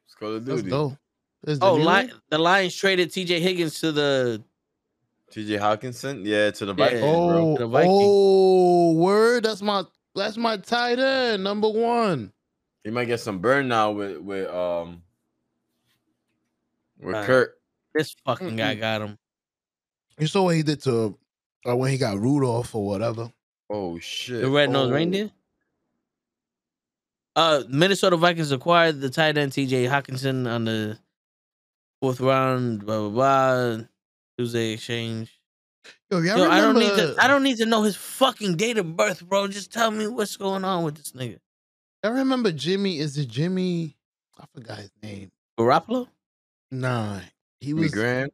[0.06, 0.70] it's Call of Let's Duty.
[0.70, 0.98] go.
[1.44, 4.44] This the Oh, Li- the Lions traded TJ Higgins to the
[5.32, 5.58] T.J.
[5.58, 6.22] Hockenson.
[6.26, 6.86] Yeah, to the Yeah.
[6.86, 7.08] Vikings, bro.
[7.54, 7.92] Oh, The Vikings.
[7.96, 9.44] oh, word.
[9.46, 9.84] That's my
[10.16, 12.32] that's my tight end, number one.
[12.84, 15.02] He might get some burn now with with um
[17.00, 17.26] with Alright.
[17.26, 17.56] Kurt.
[17.96, 19.18] this fucking guy got him.
[20.20, 21.18] You saw what he did to
[21.68, 23.32] uh, when he got Rudolph or whatever.
[23.70, 24.42] Oh shit!
[24.42, 24.96] The red nosed Oh.
[24.96, 25.32] reindeer.
[27.36, 31.00] Uh, Minnesota Vikings acquired the tight end TJ Hockenson on the
[32.02, 32.86] fourth round.
[32.86, 33.86] Blah blah blah.
[34.38, 35.40] Tuesday exchange.
[36.12, 37.16] Yo, y'all Yo, I don't need to.
[37.20, 39.48] I don't need to know his fucking date of birth, bro.
[39.48, 41.40] Just tell me what's going on with this nigga.
[42.04, 43.00] I remember Jimmy.
[43.00, 43.96] Is it Jimmy?
[44.40, 45.32] I forgot his name.
[45.60, 46.08] Garoppolo.
[46.72, 47.20] Nah,
[47.60, 47.92] he Jimmy was.
[47.92, 48.30] Graham.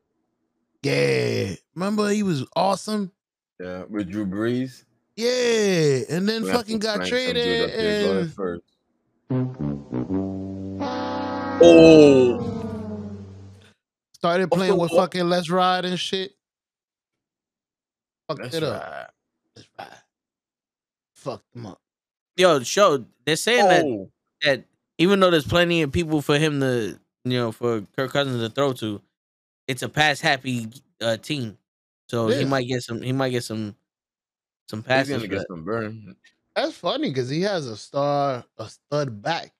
[0.83, 3.11] Yeah, remember he was awesome.
[3.59, 4.83] Yeah, with Drew Brees.
[5.15, 8.63] Yeah, and then We fucking got crank traded up go first.
[11.61, 12.39] Oh,
[14.13, 14.95] started playing with Oh.
[14.97, 16.31] fucking Let's Ride and shit.
[18.27, 18.81] Fucked that's it up.
[18.81, 19.07] right.
[19.55, 19.97] Let's Ride.
[21.15, 21.81] Fucked him up.
[22.37, 24.09] Yo, show they're saying that Oh,
[24.43, 24.63] that
[24.97, 28.49] even though there's plenty of people for him to, you know, for Kirk Cousins to
[28.49, 29.01] throw to,
[29.69, 30.67] it's a pass happy
[30.99, 31.57] uh, team.
[32.09, 33.01] So It he might get some.
[33.01, 33.75] He might get some
[34.67, 35.15] some he's passes.
[35.15, 36.15] gonna get some burn.
[36.55, 39.53] That's funny because he has a star, a stud back.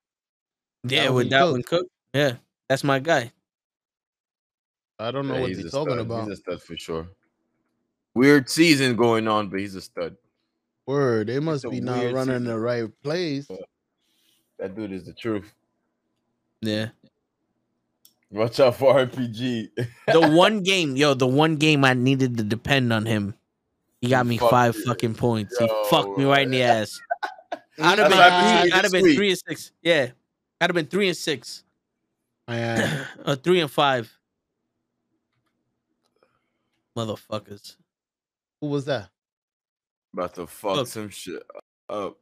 [0.84, 1.88] Yeah, with Dalvin Dalvin Cook.
[2.14, 2.34] Yeah,
[2.68, 3.32] that's my guy.
[4.98, 6.06] I don't know Yeah, what he's they're talking stud.
[6.06, 6.28] about.
[6.28, 7.08] He's a stud for sure.
[8.16, 10.18] Weird season going on, but he's a stud.
[10.88, 12.44] Word, they must be not running season.
[12.46, 13.48] the right plays.
[14.58, 15.54] That dude is the truth.
[16.62, 16.90] Yeah.
[18.32, 19.70] Watch out for RPG.
[20.08, 23.34] The one game, yo, the one game I needed to depend on him.
[24.02, 24.86] He got me Fuck five you.
[24.86, 25.58] fucking points.
[25.58, 27.00] He fucked me right in the ass.
[27.82, 29.72] I'd have That's been, what happened to three, I'd have been three and six.
[29.82, 30.08] Yeah.
[30.62, 31.64] I'd have been three and six.
[32.48, 34.12] Man, or three and five.
[36.98, 37.76] Motherfuckers.
[38.62, 39.10] who was that?
[40.14, 40.88] About to fuck Look.
[40.88, 41.42] some shit
[41.90, 42.18] up.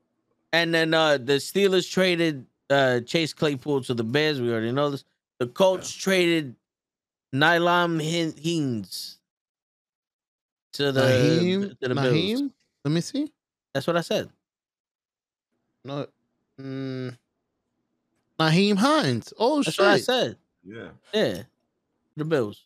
[0.54, 4.42] And then uh the Steelers traded uh Chase Claypool to the Bears.
[4.42, 5.04] We already know this.
[5.40, 6.56] The Colts traded
[7.34, 9.20] Nylam Hin- Hines
[10.74, 11.80] to the Naheem?
[11.80, 12.42] to the Bills.
[12.84, 13.32] Let me see.
[13.74, 14.30] That's what I said.
[15.84, 16.08] No.
[16.60, 17.18] Mm,
[18.40, 19.34] Naheem Hines.
[19.38, 19.86] Oh That's shit.
[19.86, 20.38] what I said.
[20.64, 20.90] Yeah.
[21.14, 21.44] Yeah.
[22.16, 22.64] The Bills.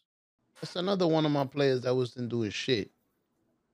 [0.61, 2.89] That's another one of my players that wasn't doing shit.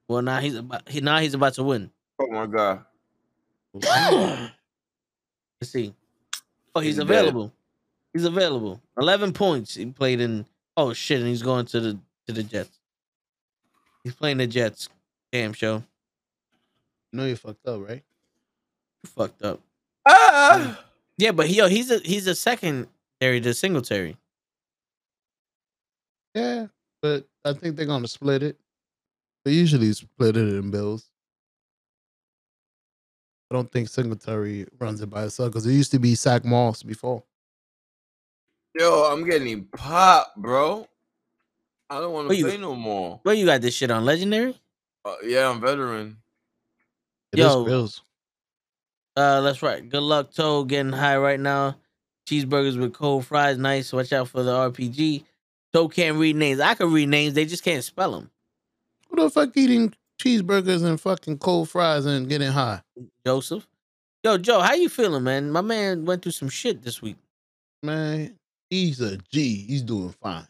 [0.08, 1.92] Well, now he's about he now he's about to win.
[2.20, 2.84] Oh my god.
[3.74, 4.52] Let's
[5.64, 5.94] see.
[6.74, 7.34] Oh, he's He's dead.
[8.26, 8.32] Available.
[8.32, 8.82] He's available.
[8.98, 9.76] Eleven points.
[9.76, 10.46] He played in.
[10.76, 11.20] Oh shit!
[11.20, 12.80] And he's going to the to the Jets.
[14.04, 14.90] He's playing the Jets.
[15.32, 15.84] Damn show.
[17.12, 18.04] You know you fucked up, right?
[19.04, 19.62] You fucked up.
[20.06, 20.84] Ah!
[21.18, 22.88] Yeah, but he, yo, he's a he's a secondary
[23.42, 24.18] to Singletary.
[26.36, 26.68] Yeah,
[27.02, 28.58] but I think they're gonna split it.
[29.44, 31.10] They usually split it in bills.
[33.50, 36.84] I don't think Singletary runs it by himself because it used to be Zack Moss
[36.84, 37.24] before.
[38.78, 40.88] Yo, I'm getting pop, bro.
[41.90, 43.20] I don't want to play no more.
[43.24, 44.60] Where you got this shit on Legendary?
[45.04, 46.18] Uh, yeah, I'm veteran.
[47.34, 47.66] It is Yo.
[47.66, 48.04] bills.
[49.16, 49.88] Uh, that's right.
[49.88, 50.64] Good luck, Toe.
[50.64, 51.78] Getting high right now.
[52.30, 53.92] Cheeseburgers with cold fries, nice.
[53.92, 55.24] Watch out for the RPG.
[55.74, 56.60] Toe can't read names.
[56.60, 57.34] I can read names.
[57.34, 58.30] They just can't spell them.
[59.10, 62.82] Who the fuck eating cheeseburgers and fucking cold fries and getting high?
[63.26, 63.66] Joseph.
[64.24, 65.52] Yo, Joe, how you feeling, man?
[65.52, 67.16] My man went through some shit this week.
[67.82, 68.38] Man,
[68.70, 69.66] he's a G.
[69.68, 70.48] He's doing fine.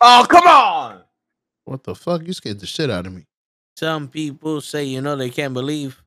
[0.00, 1.02] Oh, come on.
[1.64, 2.26] What the fuck?
[2.26, 3.26] You scared the shit out of me.
[3.76, 6.00] Some people say, you know, they can't believe.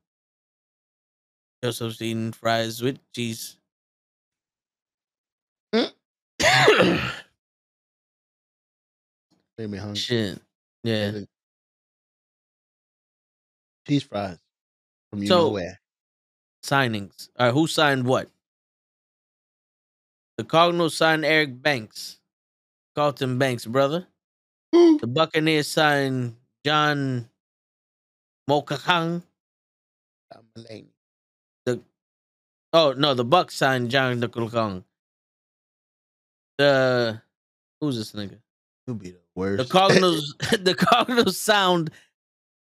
[1.62, 3.56] Joseph's eating fries with cheese.
[5.72, 5.82] Made
[9.70, 9.96] me hungry.
[9.96, 10.40] shit.
[10.84, 11.20] Yeah.
[13.86, 14.38] Cheese fries
[15.10, 15.80] from you So- know where.
[16.64, 17.28] Signings.
[17.38, 18.28] All right, who signed what?
[20.38, 22.18] The Cardinals signed Eric Banks.
[22.94, 24.06] Carlton Banks, brother.
[24.72, 27.28] The Buccaneers signed John
[28.48, 29.22] Mokakang.
[30.54, 31.80] The
[32.72, 34.84] oh no, the Bucks signed John Mokakang.
[36.58, 37.20] The
[37.80, 38.38] who's this nigga?
[38.86, 39.58] You'll be the worst.
[39.58, 40.34] The Cardinals.
[40.60, 41.90] the Cardinals sound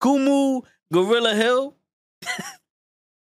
[0.03, 0.63] Kumu
[0.93, 1.75] Gorilla Hill.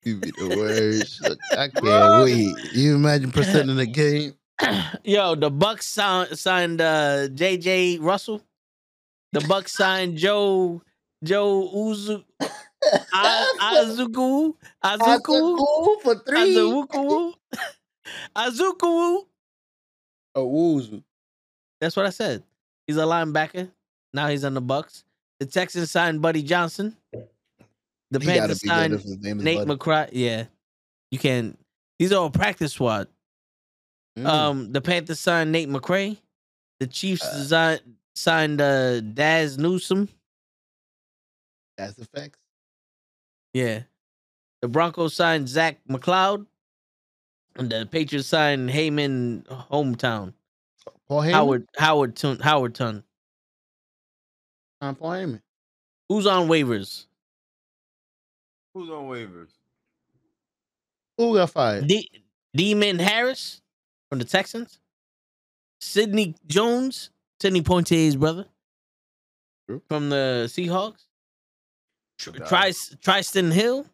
[0.07, 1.27] you be the worst.
[1.53, 2.73] I can't wait.
[2.73, 4.35] You imagine presenting the game?
[5.05, 8.41] Yo, the Bucks signed, signed uh, JJ Russell.
[9.33, 10.81] The Bucks signed Joe
[11.23, 12.25] Joe Uzu
[13.13, 16.55] Azuku Azuku for three.
[16.55, 17.35] Azuku
[18.37, 19.23] Azuku.
[20.35, 21.03] Oh, Wuzu.
[21.81, 22.43] That's what I said.
[22.87, 23.71] He's a linebacker.
[24.13, 25.05] Now he's on the Bucks.
[25.41, 26.97] The Texans signed Buddy Johnson.
[28.11, 29.67] The He Panthers signed if his name is Nate.
[29.67, 30.09] McCry.
[30.13, 30.45] Yeah,
[31.11, 31.57] you can.
[31.99, 33.09] These are all practice squad.
[34.19, 34.27] Mm.
[34.27, 36.19] Um, the Panthers signed Nate McRae.
[36.79, 37.37] The Chiefs Uh.
[37.37, 37.79] design,
[38.15, 40.09] signed uh, Dazz Newsome.
[41.77, 42.39] That's the facts.
[43.53, 43.83] Yeah.
[44.63, 46.47] The Broncos signed Zach McLeod.
[47.57, 50.35] And the Patriots signed Heyman hometown.
[51.09, 51.33] Paul Heyman.
[51.33, 53.03] Howard Howard Tun Howard Tun.
[54.83, 55.43] Uh, Paul Heyman.
[56.09, 57.06] Who's on waivers?
[58.77, 59.49] Who's on waivers?
[61.17, 61.87] Who got fired?
[61.87, 62.11] D
[62.55, 63.63] Demon Harris
[64.11, 64.81] from the Texans.
[65.81, 67.09] Sidney Jones,
[67.41, 68.45] Sidney Poitier's brother.
[69.67, 69.81] True.
[69.89, 71.05] From the Seahawks.
[72.19, 73.87] Tr- Tri- Trysten Hill.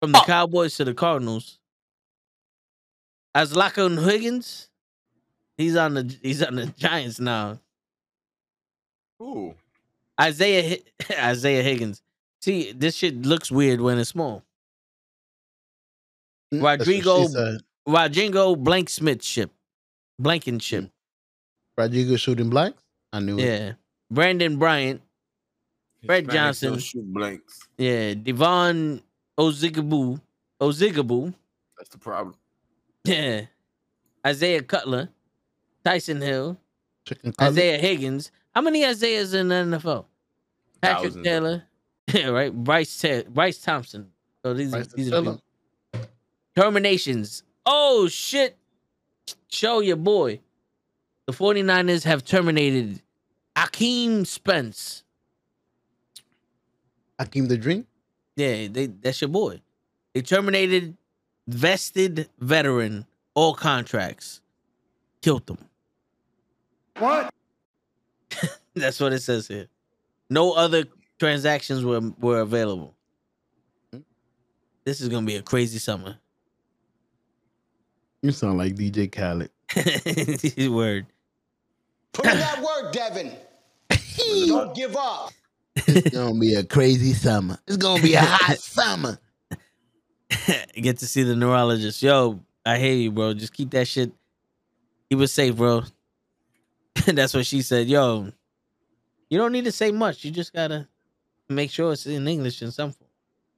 [0.00, 0.24] From the oh!
[0.24, 1.60] Cowboys to the Cardinals.
[3.36, 4.68] As Lachlan Higgins.
[5.56, 7.60] He's on the he's on the Giants now.
[9.20, 9.54] Who?
[10.20, 10.78] Isaiah
[11.16, 12.02] Isaiah Higgins.
[12.40, 14.42] See, this shit looks weird when it's small.
[16.52, 17.60] Mm, that's what she Rodrigo- said.
[17.86, 19.50] Rodrigo Blank Smith ship.
[20.18, 20.90] Blankenship.
[21.76, 22.82] Rodrigo shooting blanks.
[23.12, 23.44] I knew it.
[23.44, 23.72] Yeah.
[24.10, 25.00] Brandon Bryant.
[26.04, 26.78] Fred Hispanics Johnson.
[26.78, 27.60] shoot blanks.
[27.78, 28.14] Yeah.
[28.14, 29.02] Devon
[29.38, 30.20] Ozigaboo.
[30.60, 31.34] Ozigaboo.
[31.78, 32.34] That's the problem.
[33.04, 33.42] Yeah.
[34.26, 35.08] Isaiah Cutler.
[35.84, 36.58] Taysom Hill.
[37.06, 37.32] Chicken.
[37.40, 38.30] Isaiah Higgins.
[38.54, 40.04] How many Isaiahs in the NFL?
[40.82, 41.24] Patrick Thousands.
[41.24, 41.62] Taylor.
[42.14, 42.52] Yeah, right.
[42.52, 44.10] Bryce Ta- Bryce Thompson.
[44.44, 45.40] So these are Bryce these are people.
[46.56, 47.42] terminations.
[47.66, 48.56] Oh shit.
[49.48, 50.40] Show your boy.
[51.26, 53.02] The 49ers have terminated
[53.56, 55.04] Akeem Spence.
[57.20, 57.86] Akeem the Dream.
[58.36, 59.60] Yeah, they that's your boy.
[60.14, 60.96] They terminated
[61.46, 64.40] vested veteran all contracts.
[65.22, 65.58] Killed them.
[66.98, 67.30] What?
[68.74, 69.66] That's what it says here.
[70.30, 70.84] No other
[71.20, 72.94] transactions were were available.
[73.92, 74.00] Hmm?
[74.84, 76.16] This is gonna be a crazy summer.
[78.22, 79.50] You sound like DJ Khaled.
[80.74, 81.06] Word.
[82.12, 83.32] Put in that work, Devin.
[84.48, 85.30] Don't give up.
[85.76, 87.58] It's gonna be a crazy summer.
[87.68, 89.18] It's gonna be a hot summer.
[90.74, 92.02] Get to see the neurologist.
[92.02, 93.34] Yo, I hear you, bro.
[93.34, 94.12] Just keep that shit.
[95.08, 95.82] He was safe, bro.
[97.06, 97.88] That's what she said.
[97.88, 98.30] Yo,
[99.28, 100.24] You don't need to say much.
[100.24, 100.88] You just gotta
[101.50, 103.10] make sure it's in English in some form.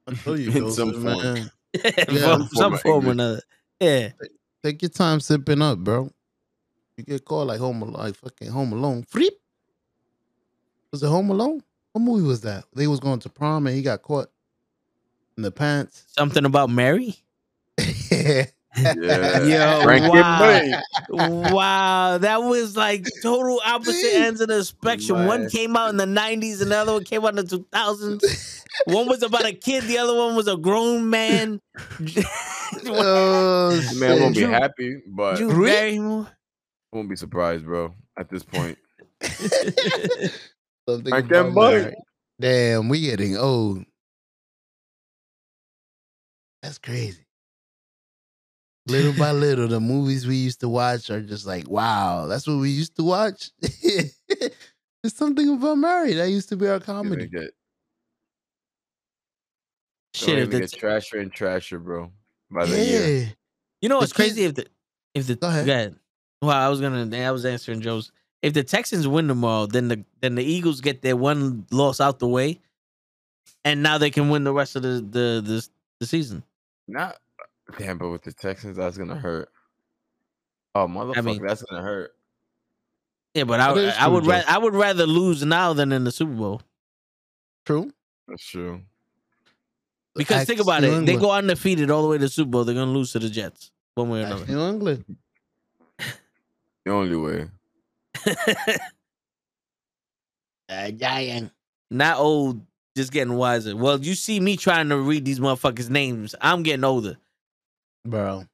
[0.09, 1.05] I told you, In some form.
[1.35, 1.51] man.
[2.19, 3.43] some, some some form or another.
[3.81, 4.10] Yeah.
[4.62, 6.10] Take your time sipping up, bro.
[6.97, 9.05] You get caught like home Alone, like fucking Home Alone.
[9.05, 9.31] Freep.
[10.90, 11.62] Was it Home Alone?
[11.93, 12.64] What movie was that?
[12.74, 14.28] They was going to prom and he got caught
[15.36, 16.05] in the pants.
[16.09, 17.16] Something about Mary?
[18.10, 18.47] yeah.
[18.76, 19.42] Yeah.
[19.42, 20.38] Yo, Frankie wow.
[21.08, 21.52] Boy.
[21.54, 25.26] wow, that was like total opposite ends of the spectrum.
[25.26, 28.64] One came out in the 90s and the other one came out in the 2000s.
[28.86, 31.60] One was about a kid, the other one was a grown man.
[32.86, 34.50] oh, Man, I won't be shit.
[34.50, 35.72] happy, but Drew Really?
[35.72, 36.28] Barrymore.
[36.92, 37.94] I won't be surprised, bro.
[38.16, 38.78] At this point,
[40.88, 41.92] Something Like them about
[42.40, 43.84] Damn, we getting old.
[46.62, 47.21] That's crazy.
[48.86, 52.59] Little by little, the movies we used to watch are just like, wow, that's what
[52.59, 53.50] we used to watch.
[53.82, 57.28] There's something about Mary that used to be our comedy.
[57.28, 57.52] get,
[60.14, 62.10] Shit, gonna if the, trasher and trasher, bro.
[62.50, 63.32] By the year,
[63.80, 64.66] you know what's crazy if the
[65.14, 65.96] if the Go ahead.
[66.42, 68.12] Well, I was gonna I was answering Joe's.
[68.42, 72.18] If the Texans win tomorrow, then the then the Eagles get their one loss out
[72.18, 72.60] the way,
[73.64, 75.68] and now they can win the rest of the the the,
[76.00, 76.42] the season.
[76.88, 77.16] not
[77.78, 79.48] damn, but with the Texans, that's gonna hurt.
[80.74, 82.14] Oh, motherfucker, mean- that's gonna hurt.
[83.34, 85.90] Yeah, but I That is I true, would ra- I would rather lose now than
[85.92, 86.60] in the Super Bowl
[87.64, 87.90] True.
[88.28, 88.82] That's true.
[90.14, 92.64] because think about New it, they go undefeated all the way to the Super Bowl.
[92.64, 94.52] They're gonna lose to the Jets one way or Axe another.
[94.52, 95.16] New England.
[96.84, 97.48] The only way.
[100.68, 101.52] Uh, giant.
[101.90, 102.62] Not old,
[102.96, 103.76] just getting wiser.
[103.76, 106.34] Well, you see me trying to read these motherfuckers' names.
[106.40, 107.18] I'm getting older.
[108.04, 108.44] Bro.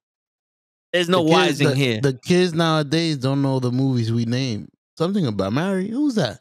[0.92, 2.00] There's no The kids- wising the, here.
[2.00, 4.68] The kids nowadays don't know the movies we name.
[4.96, 5.88] Something about Mary.
[5.88, 6.40] Who's that?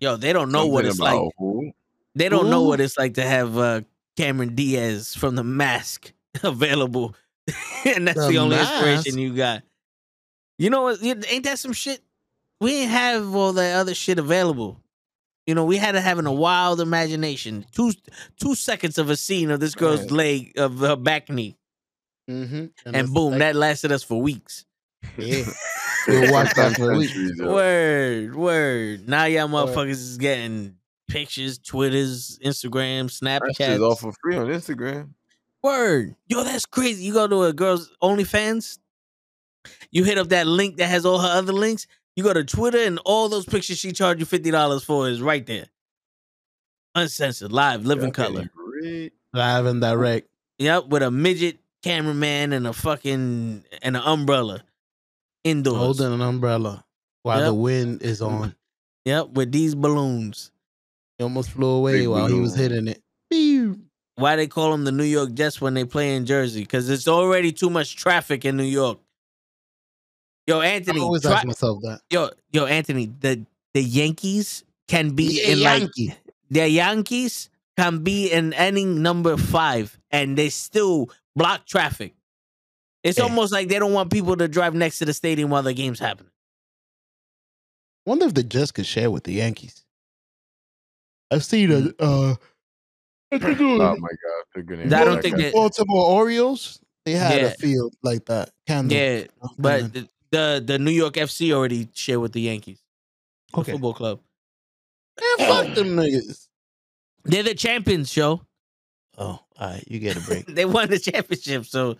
[0.00, 1.32] Yo, they don't know what it's about like.
[1.38, 1.72] Who?
[2.14, 3.82] They don't know what it's like to have uh,
[4.16, 7.14] Cameron Diaz from The Mask available,
[7.84, 8.72] and that's the, The only Mask?
[8.72, 9.62] inspiration you got.
[10.58, 11.02] You know what?
[11.02, 12.00] Ain't that some shit?
[12.60, 14.80] We didn't have all that other shit available.
[15.46, 17.64] You know, we had to have a wild imagination.
[17.72, 17.92] Two
[18.40, 20.10] two seconds of a scene of this girl's Right.
[20.10, 21.56] leg of her back knee,
[22.28, 22.66] Mm-hmm.
[22.94, 24.64] and boom, that lasted us for weeks.
[25.16, 25.44] Yeah.
[26.06, 27.10] we watched that for a week.
[27.38, 29.08] Word, word.
[29.08, 29.68] Now y'all Word.
[29.68, 30.76] motherfuckers is getting
[31.08, 33.84] pictures, Twitters, Instagram, That shit's Snapchat.
[33.84, 35.10] all for free on Instagram.
[35.62, 36.14] Word.
[36.28, 37.04] Yo, that's crazy.
[37.04, 38.78] You go to a girl's OnlyFans,
[39.90, 41.86] you hit up that link that has all her other links.
[42.16, 45.44] You go to Twitter and all those pictures she charged you $50 for is right
[45.46, 45.66] there.
[46.94, 48.50] Uncensored, live, living Y'all color.
[49.32, 50.28] Live and direct.
[50.58, 54.62] Yep, with a midget cameraman and a fucking and an umbrella
[55.44, 55.76] indoors.
[55.78, 56.84] Holding an umbrella
[57.22, 57.46] while Yep.
[57.46, 58.42] the wind is mm-hmm.
[58.42, 58.54] on.
[59.04, 60.50] Yep, with these balloons.
[61.18, 63.02] He almost flew away Big while he was hitting it.
[64.16, 66.60] Why they call them the New York Jets when they play in Jersey?
[66.60, 68.98] Because it's already too much traffic in New York.
[70.46, 71.00] Yo, Anthony.
[71.00, 72.00] I always try- ask myself that.
[72.10, 76.14] yo, yo, Anthony, the the Yankees can be Yeah, in like Yankee.
[76.50, 77.48] the Yankees
[77.78, 81.08] can be in inning number five, and they still
[81.40, 82.14] block traffic.
[83.02, 83.24] It's Yeah.
[83.24, 85.98] almost like they don't want people to drive next to the stadium while the game's
[85.98, 86.30] happening.
[88.04, 89.84] Wonder if the Jets could share with the Yankees.
[91.30, 92.34] I've seen a uh
[93.32, 94.84] I think it was Oh my god, they're gonna.
[94.84, 95.42] I don't that think guy.
[95.44, 96.80] that- Baltimore Orioles.
[97.06, 97.46] They had Yeah.
[97.48, 98.50] a field like that.
[98.66, 98.96] Candle.
[98.98, 99.24] Yeah,
[99.58, 102.82] but the, the the New York FC already share with the Yankees,
[103.54, 103.72] the okay.
[103.72, 104.20] football club.
[105.38, 106.48] Man, fuck them niggas.
[107.24, 108.42] They're the champions, show.
[109.16, 110.46] Oh, all right, you get a break.
[110.54, 111.94] They won the championship, so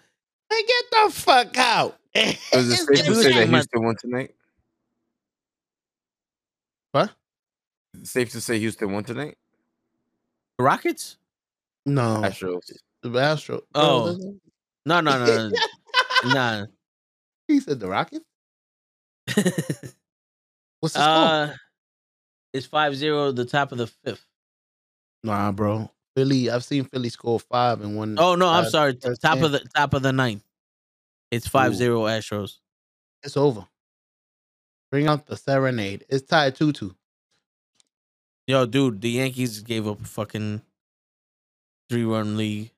[0.48, 1.98] they get the fuck out.
[2.14, 4.34] Is it safe to say that Houston won tonight?
[6.92, 7.10] What?
[7.94, 9.36] Is it safe to say Houston won tonight?
[10.58, 11.16] the Rockets.
[11.86, 12.70] No, Astros.
[13.02, 13.62] the Astro.
[13.74, 14.16] Oh.
[14.86, 15.56] No, no, no, no,
[16.34, 16.66] nah.
[17.46, 18.24] he said the Rockets.
[20.80, 21.04] What's the score?
[21.04, 21.54] uh,
[22.52, 24.24] it's 5-0, the top of the fifth.
[25.22, 25.90] Nah, bro.
[26.16, 26.50] Philly.
[26.50, 28.16] I've seen Philly score five and one.
[28.18, 28.94] Oh no, I'm sorry.
[28.94, 30.42] Top of the top of the ninth.
[31.30, 32.56] It's 5-0 Astros.
[33.22, 33.64] It's over.
[34.90, 36.04] Bring out the serenade.
[36.08, 36.96] It's tied two two.
[38.48, 40.60] Yo, dude, the Yankees gave up a fucking
[41.88, 42.72] three run lead.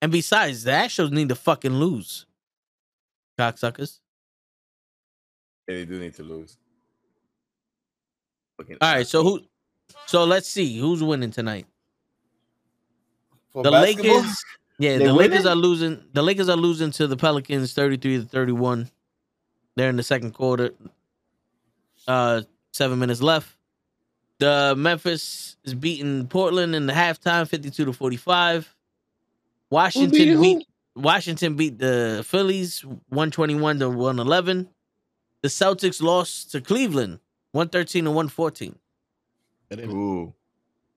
[0.00, 2.26] And besides, the Astros need to fucking lose.
[3.38, 4.00] Cocksuckers.
[5.66, 6.58] Yeah, they do need to lose.
[8.64, 9.40] Fucking All right, so who
[10.06, 11.66] so let's see who's winning tonight.
[13.50, 14.16] For The basketball?
[14.16, 14.44] Lakers
[14.78, 16.02] Yeah, They the Lakers are losing.
[16.12, 18.90] The Lakers are losing to the Pelicans, thirty-three to thirty-one.
[19.76, 20.70] They're in the second quarter.
[22.08, 22.42] Uh,
[22.72, 23.54] seven minutes left.
[24.38, 28.74] The Memphis is beating Portland in the halftime, fifty-two to forty-five.
[29.70, 30.40] Washington beat who?
[30.40, 30.66] beat
[30.96, 34.68] Washington beat the Phillies, one twenty-one to one eleven.
[35.42, 37.20] The Celtics lost to Cleveland,
[37.54, 38.74] one thirteen to one fourteen.
[39.72, 40.34] Ooh.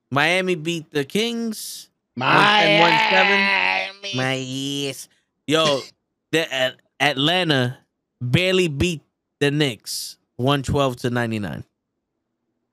[0.09, 5.07] Miami beat the Kings, My 110, My yes.
[5.45, 5.81] Yo,
[6.31, 7.77] the At- Atlanta
[8.21, 9.01] barely beat
[9.39, 11.63] the Knicks 112 to 99.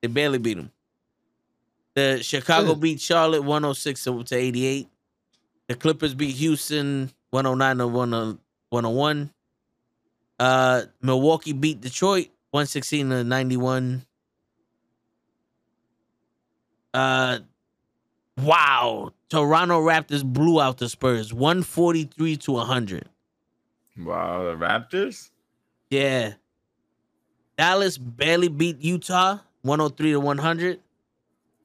[0.01, 0.71] They barely beat them.
[1.93, 2.81] The Chicago Good.
[2.81, 4.87] beat Charlotte 106 to to 88.
[5.67, 8.39] The Clippers beat Houston 109 to 10
[8.69, 9.31] 101.
[10.39, 14.05] Uh Milwaukee beat Detroit 116 to 91.
[16.93, 17.39] Uh
[18.41, 19.11] wow.
[19.27, 23.09] Toronto Raptors blew out the Spurs 143 to 100.
[23.97, 25.31] Wow, the Raptors?
[25.89, 26.35] Yeah.
[27.57, 30.79] Dallas barely beat Utah 103 to 100.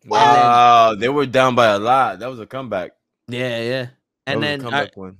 [0.06, 2.18] Wow, they were down by a lot.
[2.18, 2.96] That was a comeback.
[3.28, 3.86] Yeah, yeah.
[4.26, 5.18] And then uh, one.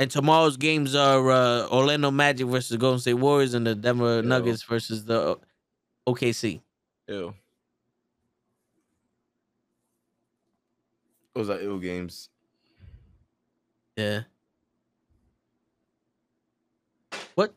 [0.00, 4.20] And tomorrow's games are uh, Orlando Magic versus Golden State Warriors and the Denver Yo.
[4.22, 5.38] Nuggets versus the
[6.08, 6.62] OKC.
[7.06, 7.34] Ew.
[11.34, 12.30] Those are ill games.
[13.98, 14.22] Yeah.
[17.34, 17.52] What?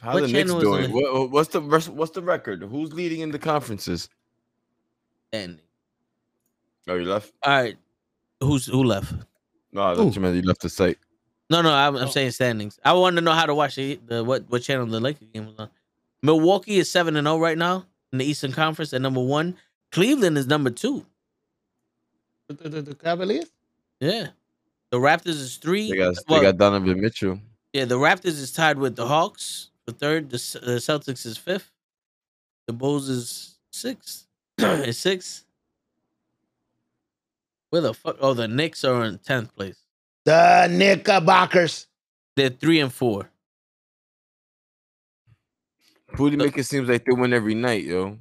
[0.00, 0.92] How What the Knicks doing?
[0.92, 2.62] What, what's the what's the record?
[2.62, 4.08] Who's leading in the conferences?
[5.32, 5.58] And
[6.86, 7.32] Oh, you left?
[7.42, 7.76] all right,
[8.40, 9.14] who's who left?
[9.72, 10.98] No, I you meant you left the site.
[11.50, 12.10] No, no, I'm, I'm Oh.
[12.10, 12.78] saying standings.
[12.84, 15.46] I want to know how to watch the, the what what channel the Lakers game
[15.46, 15.68] was on.
[16.22, 19.56] Milwaukee is seven and zero right now in the Eastern Conference at number one.
[19.90, 21.04] Cleveland is number two.
[22.48, 23.50] The, the, the Cavaliers?
[24.00, 24.28] Yeah,
[24.90, 25.90] the Raptors is three.
[25.90, 27.40] They got Well, they got Donovan Mitchell.
[27.72, 30.30] yeah, the Raptors is tied with the Hawks for third.
[30.30, 31.70] The, the Celtics is fifth.
[32.66, 34.26] The Bulls is sixth.
[34.58, 35.44] is sixth.
[37.70, 38.16] Where the fuck?
[38.20, 39.79] Oh, the Knicks are in tenth place.
[40.24, 41.86] The Knickerbockers.
[42.36, 43.30] They're three and four.
[46.16, 48.18] Booty maker seems like they win every night, yo.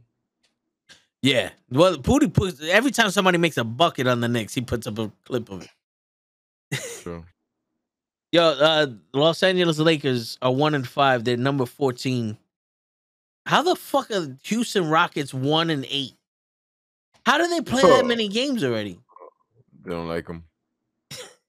[1.22, 1.50] Yeah.
[1.70, 5.00] Well, Pooty puts every time somebody makes a bucket on the Knicks, he puts up
[5.00, 6.80] a clip of it.
[7.02, 7.26] True.
[8.32, 11.24] Yo, uh, Los Angeles Lakers are one and five.
[11.24, 12.38] They're number fourteen.
[13.48, 16.14] How the fuck are Houston Rockets one and eight?
[17.26, 19.00] How do they play that many games already?
[19.84, 20.44] They don't like him.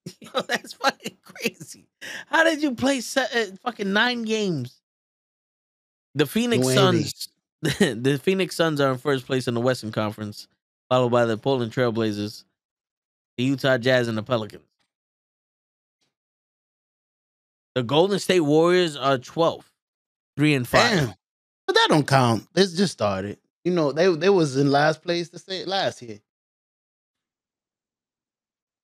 [0.20, 1.86] Yo, that's fucking crazy.
[2.26, 4.80] How did you play se- uh, fucking nine games?
[6.14, 6.66] The Phoenix.
[6.66, 7.28] Suns,
[7.62, 10.48] the Phoenix Suns are in first place in the Western Conference,
[10.88, 12.44] followed by the Portland Trailblazers,
[13.36, 14.64] the Utah Jazz, and the Pelicans.
[17.74, 19.64] The Golden State Warriors are 12th,
[20.36, 20.98] three and five.
[20.98, 21.14] Damn.
[21.66, 22.46] But that don't count.
[22.56, 23.38] It's just started.
[23.64, 26.18] You know, they they was in last place to say last year.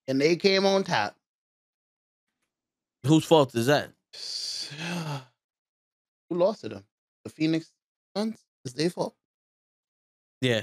[0.09, 1.17] And they came on top.
[3.07, 3.91] Whose fault is that?
[4.81, 5.21] Uh,
[6.29, 6.85] who lost to them?
[7.25, 7.71] The Phoenix
[8.17, 8.37] Suns?
[8.65, 9.15] It's their fault.
[10.41, 10.63] Yeah.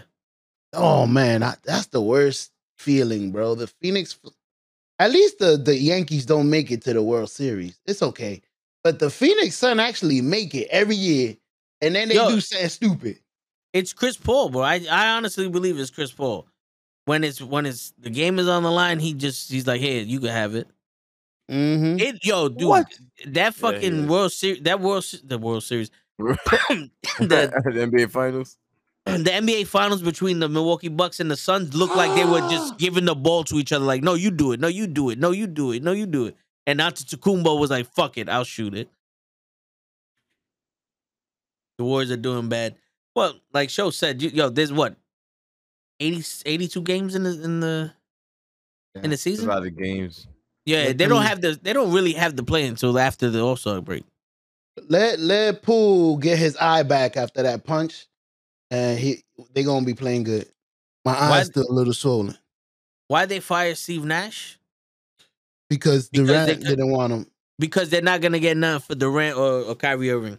[0.73, 3.55] Oh man, I, that's the worst feeling, bro.
[3.55, 4.17] The Phoenix,
[4.99, 7.79] at least the the Yankees don't make it to the World Series.
[7.85, 8.41] It's okay,
[8.83, 11.37] but the Phoenix Sun actually make it every year,
[11.81, 12.27] and then they Yo.
[12.27, 13.19] do something stupid.
[13.71, 14.61] It's Chris Paul, bro.
[14.61, 16.47] I, I honestly believe it's Chris Paul.
[17.05, 20.01] When it's when it's the game is on the line, he just he's like, hey,
[20.03, 20.67] you can have it.
[21.51, 21.99] Mm-hmm.
[21.99, 22.87] It yo, dude, What?
[23.27, 24.07] that Yeah, he fucking is.
[24.07, 26.89] World Series, that World the World Series, the
[27.19, 28.57] the NBA Finals.
[29.05, 32.77] the NBA Finals between the Milwaukee Bucks and the Suns looked like they were just
[32.79, 33.85] giving the ball to each other.
[33.85, 34.59] Like, no, you do it.
[34.59, 35.19] No, you do it.
[35.19, 35.83] No, you do it.
[35.83, 36.37] No, you do it.
[36.65, 38.89] And Antetokounmpo was like, "Fuck it, I'll shoot it."
[41.77, 42.75] The Warriors are doing bad.
[43.15, 44.95] Well, like Show said, you, yo, there's what
[45.99, 47.93] 80, 82 games in the in the
[48.95, 49.47] in the It's a season.
[49.47, 50.27] lot of games.
[50.65, 53.41] Yeah, Let they don't have the they don't really have the play until after the
[53.41, 54.03] All Star break.
[54.89, 58.07] Let let Poole get his eye back after that punch,
[58.71, 60.47] and he they gonna be playing good.
[61.05, 62.37] My eye's still a little swollen
[63.09, 64.57] Why they fire Steve Nash?
[65.69, 67.25] because Because Durant they didn't want him.
[67.59, 70.37] Because they're not gonna get nothing for Durant or, or Kyrie Irving.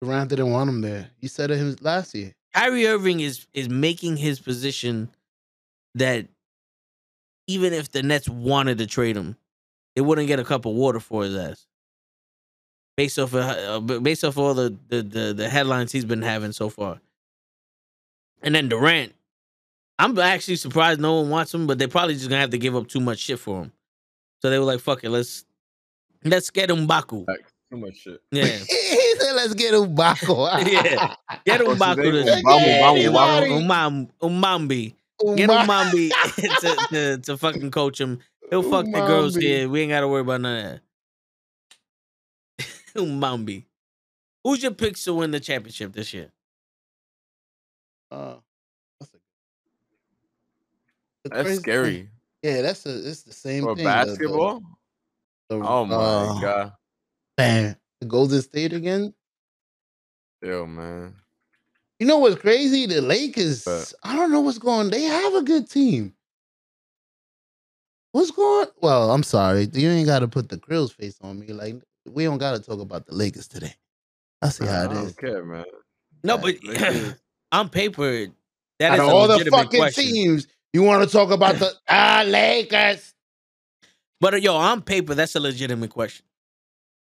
[0.00, 1.10] Durant didn't want him there.
[1.20, 2.34] He said it him last year.
[2.54, 5.10] Kyrie Irving is is making his position
[5.94, 6.26] that
[7.46, 9.36] even if the Nets wanted to trade him,
[9.94, 11.66] they wouldn't get a cup of water for his ass.
[12.96, 13.44] Based off of,
[13.92, 17.00] uh, based off all the, the the the headlines he's been having so far.
[18.42, 19.14] And then Durant,
[19.98, 22.76] I'm actually surprised no one wants him, but they're probably just gonna have to give
[22.76, 23.72] up too much shit for him.
[24.42, 25.44] So they were like, "Fuck it, let's
[26.24, 28.20] let's get Mbaku." Like, too much shit.
[28.30, 31.14] Yeah, he said, "Let's get Umbaco." Yeah.
[31.44, 34.94] get Oh, so to Mbamu, yeah, Umam- Umambi.
[35.36, 36.10] Get Umambi
[36.60, 38.20] to, to, to fucking coach him.
[38.50, 39.42] He'll fuck the girls Umambi.
[39.42, 39.68] here.
[39.68, 40.80] We ain't got to worry about none of
[42.58, 42.64] that.
[42.94, 43.64] Umambi.
[44.44, 46.30] Who's your picks to win the championship this year?
[48.10, 48.36] Uh,
[49.00, 49.12] that's
[51.24, 51.94] a- That's scary.
[51.96, 52.10] thing-
[52.42, 53.08] Yeah, that's a.
[53.08, 53.84] It's the same For thing.
[53.84, 54.62] the- the- basketball?
[55.50, 56.72] the- Oh my uh, god.
[57.38, 59.14] Man, the Golden State again.
[60.42, 61.14] Yo, man.
[62.00, 62.86] You know what's crazy?
[62.86, 63.64] The Lakers.
[63.64, 64.90] But- I don't know what's going.
[64.90, 66.14] They have a good team.
[68.12, 68.66] What's going?
[68.80, 69.68] Well, I'm sorry.
[69.72, 71.48] You ain't got to put the grills face on me.
[71.48, 73.74] Like we don't got to talk about the Lakers today.
[74.42, 75.64] I see how I it don't care, man.
[76.24, 77.14] No, but Lakers.
[77.52, 78.26] on paper,
[78.78, 80.04] that Out is of a all the fucking question.
[80.04, 83.14] teams, you want to talk about the ah Lakers?
[84.20, 86.24] But uh, yo, on paper, that's a legitimate question.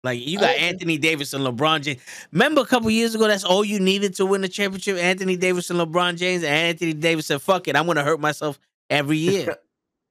[0.04, 0.56] Like you got.
[0.56, 2.00] Anthony Davis and LeBron James.
[2.32, 4.96] Remember a couple years ago, that's all you needed to win the championship.
[4.96, 8.58] Anthony Davis and LeBron James, and Anthony Davis said, "Fuck it, I'm gonna hurt myself
[8.90, 9.56] every year."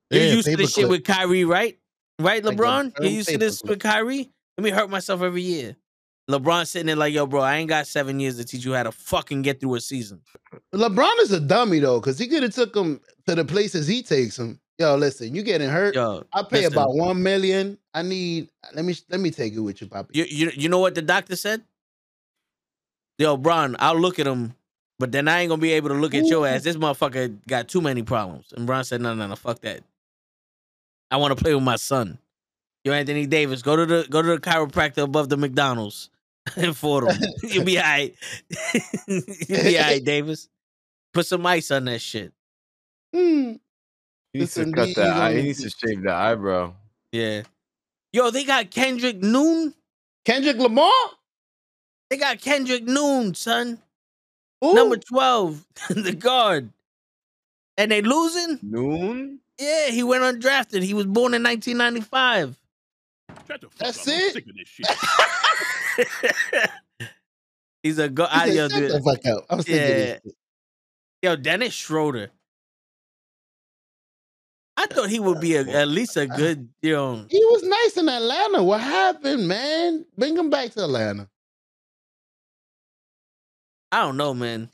[0.10, 1.78] You're used to this shit with Kyrie, right?
[2.20, 2.94] Right, LeBron.
[3.00, 3.70] You're used to this paperclip.
[3.70, 4.32] with Kyrie.
[4.58, 5.76] Let me hurt myself every year.
[6.30, 8.84] LeBron sitting there like, "Yo, bro, I ain't got seven years to teach you how
[8.84, 10.22] to fucking get through a season."
[10.74, 14.04] LeBron is a dummy though, because he could have took him to the places he
[14.04, 14.60] takes him.
[14.80, 15.96] Yo, listen, you getting hurt?
[15.96, 17.78] Yo, I pay listen, about one million.
[17.94, 18.50] I need.
[18.74, 20.10] Let me let me take it with you, Poppy.
[20.14, 21.64] You, you you know what the doctor said?
[23.18, 24.54] Yo, Bron, I'll look at him,
[25.00, 26.64] but then I ain't gonna be able to look at your ass.
[26.64, 28.54] This motherfucker got too many problems.
[28.56, 29.82] And Bron said, No, no, no, fuck that.
[31.10, 32.20] I want to play with my son.
[32.84, 36.12] Yo, Anthony Davis, go to the go to the chiropractor above the McDonald's
[36.58, 37.18] in Fordham.
[37.44, 38.16] You'll be all right.
[39.08, 40.50] You'll be all right, Davis.
[41.14, 42.32] Put some ice on that shit.
[43.16, 43.54] Hmm.
[44.38, 45.18] He needs to cut that.
[45.18, 45.34] Eye.
[45.36, 46.74] He needs to shave that eyebrow.
[47.12, 47.42] Yeah.
[48.14, 49.74] Yo, they got Kendrick Nunn.
[50.26, 50.92] Kendrick Lamar.
[52.10, 53.80] They got Kendrick Nunn, son.
[54.64, 54.74] Ooh.
[54.74, 56.72] Number 12, the guard.
[57.78, 58.60] And they losing?
[58.64, 59.40] Noon.
[59.60, 60.84] Yeah, he went undrafted.
[60.84, 62.56] He was born in 1995.
[63.78, 64.44] That's it.
[67.84, 68.26] He's a go.
[68.26, 68.92] He I, said, yo, "Shut dude.
[68.92, 69.46] the fuck up.
[69.50, 69.88] I'm sick of Yeah.
[69.88, 70.36] this shit."
[71.22, 72.32] yo, Dennis Schroeder.
[74.80, 77.26] I thought he would be a, at least a good, you know.
[77.30, 78.64] He was nice in Atlanta.
[78.64, 80.06] What happened, man?
[80.16, 81.28] Bring him back to Atlanta.
[83.92, 84.70] I don't know, man.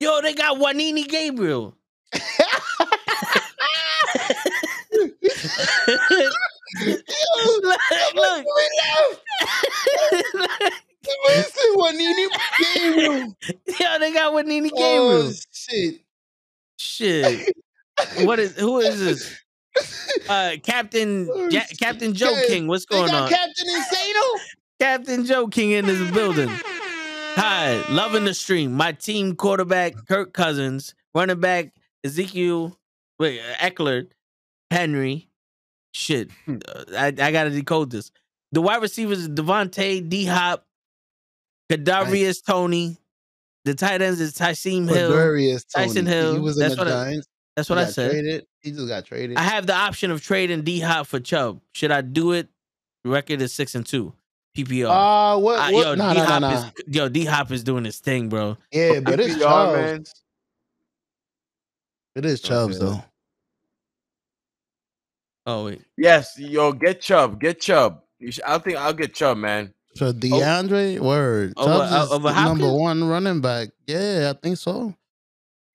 [0.00, 1.76] Yo, they got Juanini Gabriel.
[7.62, 7.80] look,
[8.14, 8.44] look.
[11.26, 12.26] Listen, Juanini
[12.74, 13.36] Gabriel.
[13.80, 15.32] Yo, they got Juanini Oh Gabriel.
[15.52, 16.00] shit.
[16.78, 17.54] Shit.
[18.24, 19.38] What is who is this?
[20.28, 22.66] Uh Captain Oh, ja- Captain Joe Yeah, King.
[22.66, 23.30] What's going on?
[23.30, 24.40] Captain Insano.
[24.80, 26.48] Captain Joe King in this building.
[26.50, 28.72] Hi, loving the stream.
[28.72, 31.72] My team quarterback Kirk Cousins, running back
[32.04, 32.76] Ezekiel,
[33.18, 34.08] wait Ekeler,
[34.70, 35.28] Henry.
[35.92, 38.10] Shit, Uh, I, I gotta decode this.
[38.52, 40.66] The wide receivers is Davante, D Hop,
[41.70, 42.96] Kadarius Toney.
[43.64, 45.10] The tight ends is Tyseem Hill.
[45.12, 46.34] Darius Taysom Hill.
[46.34, 47.26] He was in That's the what I- Giants.
[47.56, 48.10] That's He what I said.
[48.12, 48.46] Traded.
[48.60, 49.36] He just got traded.
[49.36, 51.60] I have the option of trading D Hop for Chubb.
[51.72, 52.48] Should I do it?
[53.04, 54.12] Record is six and two.
[54.56, 54.86] PPR.
[54.88, 55.58] Uh, what?
[55.58, 55.86] Uh, what?
[55.86, 58.56] yo, nah, D nah, Hop nah, is yo D Hop is doing his thing, bro.
[58.72, 59.72] Yeah, but it's PPR, Chubbs.
[59.76, 60.04] man.
[62.14, 62.86] It is Chubbs Okay.
[62.86, 63.04] though.
[65.46, 68.02] Oh wait, Yes, yo, get Chubb, get Chubb.
[68.18, 69.72] You should, I think I'll get Chubb, man.
[69.94, 71.54] So DeAndre, word.
[71.56, 72.80] Over- Chubbs uh, is over the number Hopkins?
[72.80, 73.68] one running back.
[73.86, 74.94] Yeah, I think so.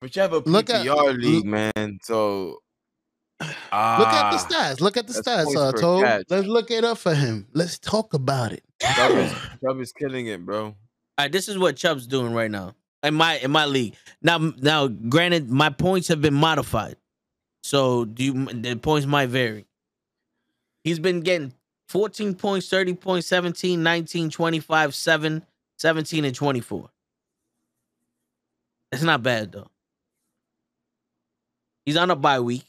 [0.00, 1.98] But you have a Look at- PPR league, man.
[2.02, 2.58] So
[3.40, 4.80] ah, Look at the stats.
[4.80, 6.24] Look at the that's stats, points uh, per Toad.
[6.30, 7.46] Let's look it up for him.
[7.52, 8.62] Let's talk about it.
[8.80, 9.32] Chubb is,
[9.64, 10.64] Chubb is killing it, bro.
[10.66, 10.74] all
[11.18, 11.30] right.
[11.32, 13.94] This is what Chubb's doing right now in my in my league.
[14.22, 16.96] Now, now, granted, my points have been modified,
[17.62, 19.66] so do you, the points might vary.
[20.82, 21.52] He's been getting
[21.94, 25.46] 14 points, 30 points, 17, 19, 25, 7,
[25.78, 26.90] 17, and 24.
[28.90, 29.68] That's not bad though.
[31.86, 32.66] He's on a bye week.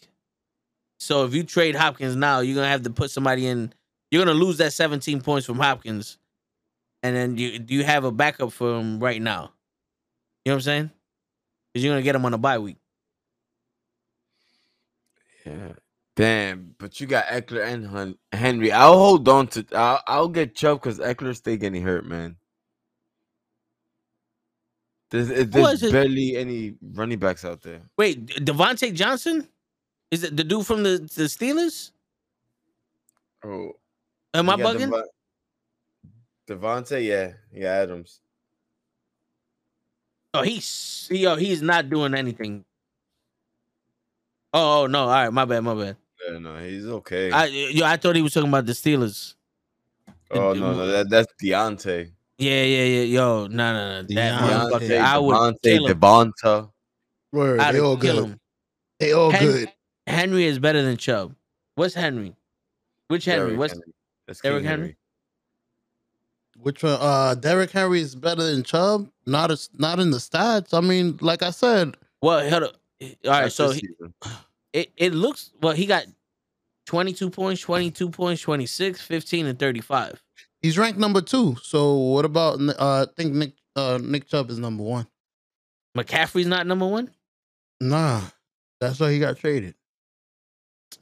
[0.99, 3.73] So if you trade Hopkins now, you're gonna have to put somebody in.
[4.11, 6.19] You're gonna lose that 17 points from Hopkins,
[7.01, 9.53] and then you do you have a backup for him right now?
[10.45, 10.91] You know what I'm saying?
[11.73, 12.77] Because you're gonna get him on a bye week.
[15.43, 15.73] Yeah.
[16.16, 18.72] Damn, but you got Ekeler and Hun- Henry.
[18.72, 19.66] I'll hold on to.
[19.74, 22.38] I'll, I'll get Chubb because Ekeler's stay getting hurt, man.
[25.11, 25.92] There's, it- there's it?
[25.92, 27.82] barely any running backs out there.
[27.98, 29.48] Wait, Diontae Johnson?
[30.11, 31.92] Is it the dude from the the Steelers?
[33.44, 33.74] Oh,
[34.34, 34.80] Am I bugging?
[34.92, 35.03] Devon-
[36.48, 38.19] Devontae, yeah, yeah, Adams.
[40.34, 42.64] Oh, he's yo, he's not doing anything.
[44.53, 45.03] Oh, oh no!
[45.03, 45.98] All right, my bad, my bad.
[46.27, 47.32] Yeah, no, he's okay.
[47.32, 49.35] I yo, I thought he was talking about the Steelers.
[50.32, 52.11] oh no, no, that, that's Diontae.
[52.38, 53.02] Yeah, yeah, yeah.
[53.03, 54.08] Yo, no, no, no.
[54.14, 56.00] That Diontae, motherfucker, I would Devontae, kill him.
[56.00, 56.72] Devonta.
[57.32, 58.24] Word, I'd they all good.
[58.24, 58.40] him.
[59.00, 59.72] They all Hen- good.
[60.08, 61.35] Henry is better than Chubb.
[61.76, 62.35] What's Henry?
[63.08, 63.48] Which Henry?
[63.48, 63.94] Derrick What's Henry.
[64.27, 64.95] That's Derrick King Henry?
[66.58, 66.98] Which one?
[67.00, 69.10] Uh, Derrick Henry is better than Chubb.
[69.26, 70.74] Not as not in the stats.
[70.74, 72.48] I mean, like I said, well?
[72.50, 72.76] Hold up.
[73.02, 74.14] All right, That's so he, season.
[74.75, 75.73] it it looks well.
[75.73, 76.05] He got
[76.85, 80.21] twenty two points, twenty two points, 26, 15, and thirty five.
[80.61, 81.55] he's ranked number two.
[81.63, 82.59] So what about?
[82.59, 85.07] Uh, I think Nick uh Nick Chubb is number one.
[85.97, 87.09] McCaffrey's not number one.
[87.79, 88.21] Nah,
[88.81, 89.75] that's why he got traded.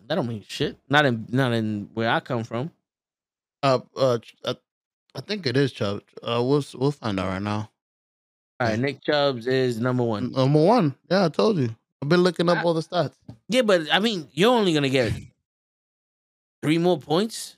[0.08, 0.78] That don't mean shit.
[0.90, 2.72] Not in not in where I come from.
[3.64, 4.56] Uh, uh, I,
[5.16, 6.02] I think it is Chubb.
[6.22, 7.70] Uh, we'll we'll find out right now.
[8.60, 10.32] All right, Nick Chubbs is number one.
[10.32, 10.96] Number one.
[11.10, 11.76] Yeah, I told you.
[12.04, 13.14] I've been looking up I- all the stats.
[13.48, 15.14] Yeah, but I mean, you're only gonna get
[16.62, 17.56] three more points.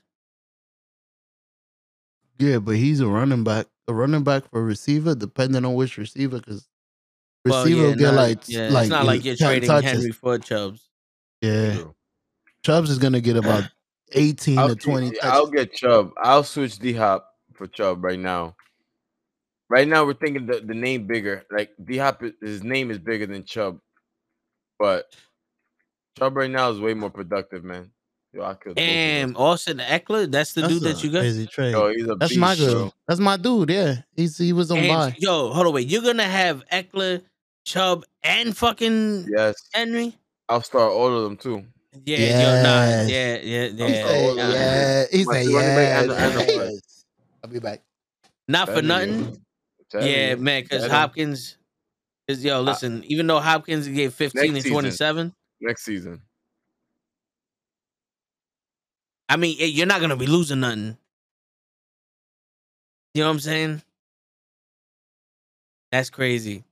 [2.38, 3.66] Yeah, but he's a running back.
[3.88, 6.68] A running back for receiver, depending on which receiver, because
[7.44, 9.68] Well, receiver yeah, will get not- like yeah, like it's not like you're 10 trading
[9.68, 9.90] touches.
[9.90, 10.88] Henry for Chubbs.
[11.40, 11.94] Yeah, True.
[12.62, 13.64] Chubbs is gonna get about
[14.12, 15.24] eighteen I'll, to twenty touches.
[15.24, 16.12] I'll get Chubb.
[16.22, 18.54] I'll switch D Hop for Chubb right now.
[19.68, 21.44] Right now, we're thinking the, the name bigger.
[21.50, 23.80] Like D Hop, his name is bigger than Chubb,
[24.78, 25.14] but
[26.18, 27.90] Chubb right now is way more productive, man.
[28.32, 28.78] Yo, I could.
[28.78, 31.20] And Austin Ekeler, that's the That's dude that you got.
[31.20, 31.72] Crazy trade.
[31.72, 32.92] Yo, he's a That's beast, my bro.
[33.08, 33.70] That's my dude.
[33.70, 35.14] Yeah, he's he was on And, buy.
[35.18, 35.88] yo, hold on, wait.
[35.88, 37.22] You're gonna have Ekeler,
[37.64, 40.14] Chubb, and fucking Yes, Henry?
[40.48, 41.64] I'll start all of them too.
[42.04, 43.86] Yeah, yo, nah, yeah, yeah, yeah.
[43.86, 44.50] said, nah.
[44.52, 45.04] yeah.
[45.10, 46.00] He My said, two running back yeah.
[46.02, 46.70] and- and the flex.
[46.74, 47.04] yes.
[47.42, 47.82] I'll be back.
[48.48, 49.42] Not for nothing.
[49.94, 50.96] Yeah, man, because Telling you.
[50.96, 51.56] Hopkins
[52.28, 54.72] is yo, listen, even though Hopkins gave 15 Next and season.
[54.72, 56.22] 27, next season.
[59.28, 60.96] I mean, you're not gonna be losing nothing.
[63.14, 63.82] You know what I'm saying?
[65.90, 66.64] That's crazy.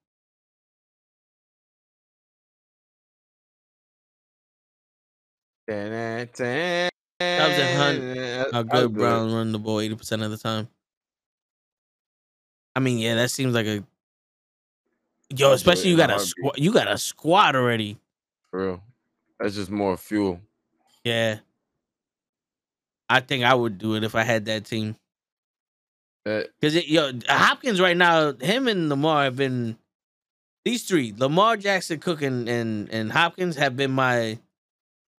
[7.38, 10.68] Chubbs and Hunt How good Browns run the ball 80% of the time.
[12.76, 13.84] I mean, yeah, that seems like a
[15.30, 16.58] yo, especially you got a squad.
[16.58, 17.98] You got a squad already.
[18.50, 18.82] For real.
[19.38, 20.40] That's just more fuel.
[21.04, 21.38] Yeah,
[23.08, 24.96] I think I would do it if I had that team.
[26.24, 29.76] Because yo, Hopkins right now, him and Lamar have been
[30.64, 31.12] these three.
[31.16, 34.38] Lamar Jackson, Cook, and and, and Hopkins have been my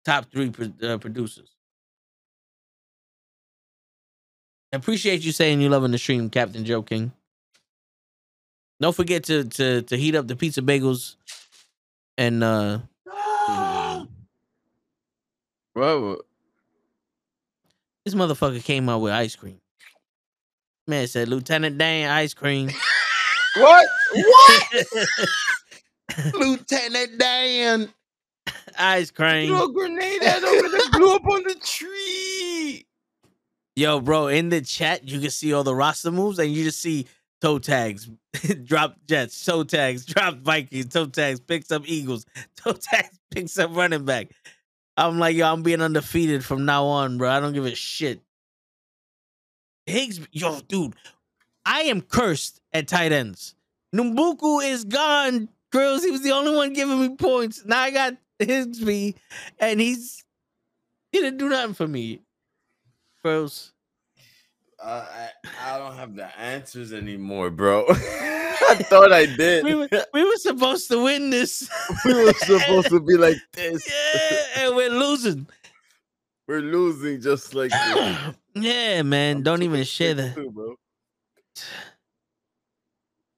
[0.04, 1.50] top three pro- uh, producers.
[4.72, 7.12] Appreciate you saying you loving the stream, Captain Joe King.
[8.82, 11.16] Don't forget to to to heat up the pizza bagels
[12.18, 12.80] and uh
[15.76, 16.18] well,
[18.04, 19.60] this motherfucker came out with ice cream.
[20.88, 22.70] Man said Lieutenant Dan ice cream.
[23.58, 23.88] what?
[24.14, 24.86] What?
[26.34, 27.90] Lieutenant Dan.
[28.78, 29.50] ice cream.
[29.50, 32.86] Throw a grenade at him and blew up on the tree.
[33.76, 36.82] Yo, bro, in the chat, you can see all the roster moves and you just
[36.82, 37.08] see
[37.42, 38.10] toe tags,
[38.64, 42.26] drop Jets, toe tags, drop Vikings, toe tags, picks up Eagles,
[42.58, 44.30] toe tags, picks up running back.
[44.98, 47.30] I'm like, yo, I'm being undefeated from now on, bro.
[47.30, 48.22] I don't give a shit.
[49.86, 50.96] Higgs, yo, dude,
[51.66, 53.56] I am cursed at tight ends.
[53.94, 56.04] Numbuku is gone, girls.
[56.04, 57.66] He was the only one giving me points.
[57.66, 59.16] Now I got Higsby,
[59.60, 60.24] and he's
[61.12, 62.22] he didn't do nothing for me.
[63.24, 63.74] Girls.
[64.82, 65.30] Uh, I,
[65.74, 67.86] I don't have the answers anymore, bro.
[67.90, 69.64] I thought I did.
[69.64, 71.70] we were, we were supposed to win this.
[72.06, 73.88] we were supposed to be like this.
[73.88, 75.48] yeah, and we're losing.
[76.48, 78.36] We're losing just like this.
[78.54, 79.44] yeah, man.
[79.44, 80.36] Don't even share that.
[80.36, 80.76] Too, bro.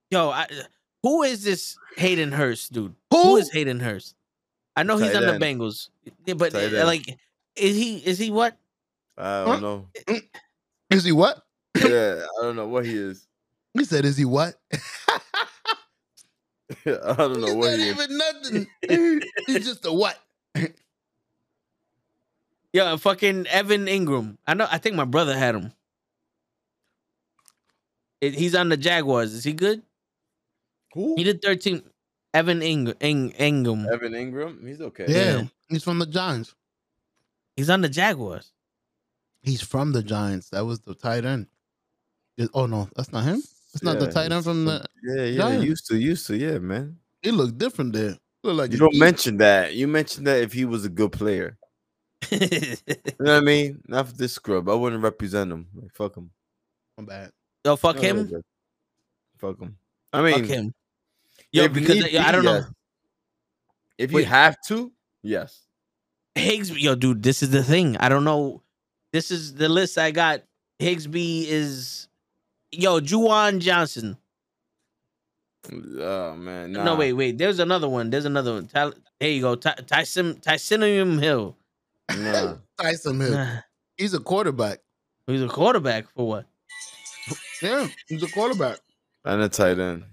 [0.10, 0.48] Yo, I,
[1.04, 2.96] who is this Hayden Hurst, dude?
[3.12, 3.22] Who?
[3.22, 4.16] who is Hayden Hurst?
[4.76, 5.42] I know he's Tight on end.
[5.42, 5.90] the Bengals,
[6.26, 7.18] yeah, but uh, like,
[7.56, 7.98] is he?
[7.98, 8.58] Is he what?
[9.18, 9.88] I don't know.
[10.90, 11.42] Is he what?
[11.78, 13.28] Yeah, I don't know what he is.
[13.74, 14.56] He said, "Is he what?"
[16.86, 17.96] I don't know He's what not he is.
[17.96, 19.22] He's not even nothing.
[19.46, 20.18] He's just a what?
[22.74, 24.38] Yo, fucking Evan Engram.
[24.48, 24.68] I know.
[24.72, 25.72] I think my brother had him.
[28.20, 29.34] It- he's on the Jaguars.
[29.34, 29.84] Is he good?
[30.94, 31.16] Who?
[31.16, 31.84] He did 13.
[32.34, 33.88] Evan Ing- Ing- Ingham.
[33.92, 35.06] Evan Engram, he's okay.
[35.08, 36.54] Yeah, he's from the Giants.
[37.56, 38.52] He's on the Jaguars.
[39.48, 40.50] He's from the Giants.
[40.50, 41.48] That was the tight end.
[42.38, 43.42] Is- Oh no, that's not him.
[43.74, 44.86] It's not the Yeah, tight end from the.
[45.04, 45.38] Yeah, yeah.
[45.38, 45.66] Giants.
[45.66, 46.98] Used to, used to, yeah, man.
[47.22, 48.18] He looked different there.
[48.44, 49.00] Look like You a don't geek.
[49.00, 49.74] mention that.
[49.74, 51.58] You mentioned that if he was a good player.
[52.32, 52.76] You know
[53.20, 53.82] what I mean?
[53.88, 54.70] Not for this scrub.
[54.70, 55.68] I wouldn't represent him.
[55.76, 56.32] Like, fuck him.
[56.98, 57.32] My bad.
[57.66, 58.44] Yo, fuck No, him.
[59.38, 59.78] Fuck him.
[60.14, 60.74] I mean, Fuck him.
[61.52, 62.56] Yo, because need yo, I don't know.
[62.56, 62.72] yes.
[63.98, 64.92] If you have to,
[65.24, 65.62] yes.
[66.36, 67.98] Higsby, yo, dude, this is the thing.
[67.98, 68.62] I don't know.
[69.14, 70.42] This is the list I got.
[70.82, 72.08] Higsby is,
[72.72, 74.18] yo, Juwan Johnson.
[76.00, 76.84] Oh man, nah.
[76.84, 77.38] No, wait, wait.
[77.38, 78.10] There's another one.
[78.10, 78.68] There's another one.
[78.68, 79.56] Ty- Here you go.
[79.56, 81.58] Ty- Tyson Tysonium Hill.
[82.16, 82.56] Nah.
[82.80, 83.32] Taysom Hill.
[83.32, 83.58] Nah,
[83.98, 84.80] He's a quarterback.
[85.26, 86.46] He's a quarterback for what?
[87.62, 88.78] Yeah, he's a quarterback.
[89.26, 90.06] And a tight end,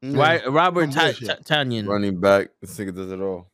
[0.00, 0.18] Yeah.
[0.18, 1.86] Right, Robert Some Ty- Ty- Tonyan.
[1.88, 2.48] running back.
[2.62, 3.50] This nigga does it all.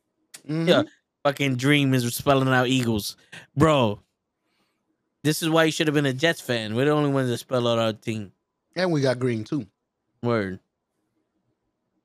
[0.47, 0.67] Mhm.
[0.67, 0.83] Yeah.
[1.25, 3.17] Fucking dream is spelling out Eagles,
[3.57, 3.99] bro.
[5.23, 6.75] This is why you should have been a Jets fan.
[6.75, 8.31] We're the only ones that spell out our team.
[8.75, 9.67] And we got Green too.
[10.21, 10.59] Word.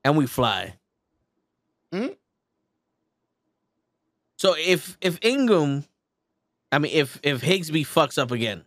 [0.04, 0.74] And we fly.
[1.92, 2.08] Hmm?
[4.36, 5.86] So if if Engram,
[6.72, 8.64] I mean if if Higsby fucks up again,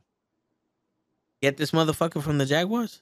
[1.41, 3.01] get this motherfucker from the Jaguars.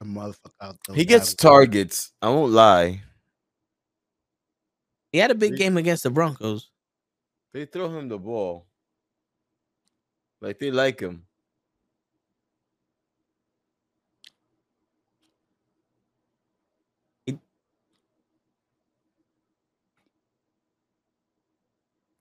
[0.00, 0.76] A motherfucker out.
[0.92, 2.12] He gets targets.
[2.20, 3.02] I won't lie.
[5.12, 6.70] He had a big game against the Broncos.
[7.52, 8.66] They throw him the ball.
[10.42, 11.26] Like they like him.
[17.26, 17.38] It-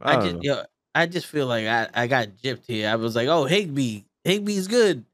[0.05, 0.41] I, I, just know.
[0.41, 0.63] yo,
[0.95, 2.89] I just feel like I, I got gypped here.
[2.89, 5.05] I was like, oh Higbee, Higbee's good,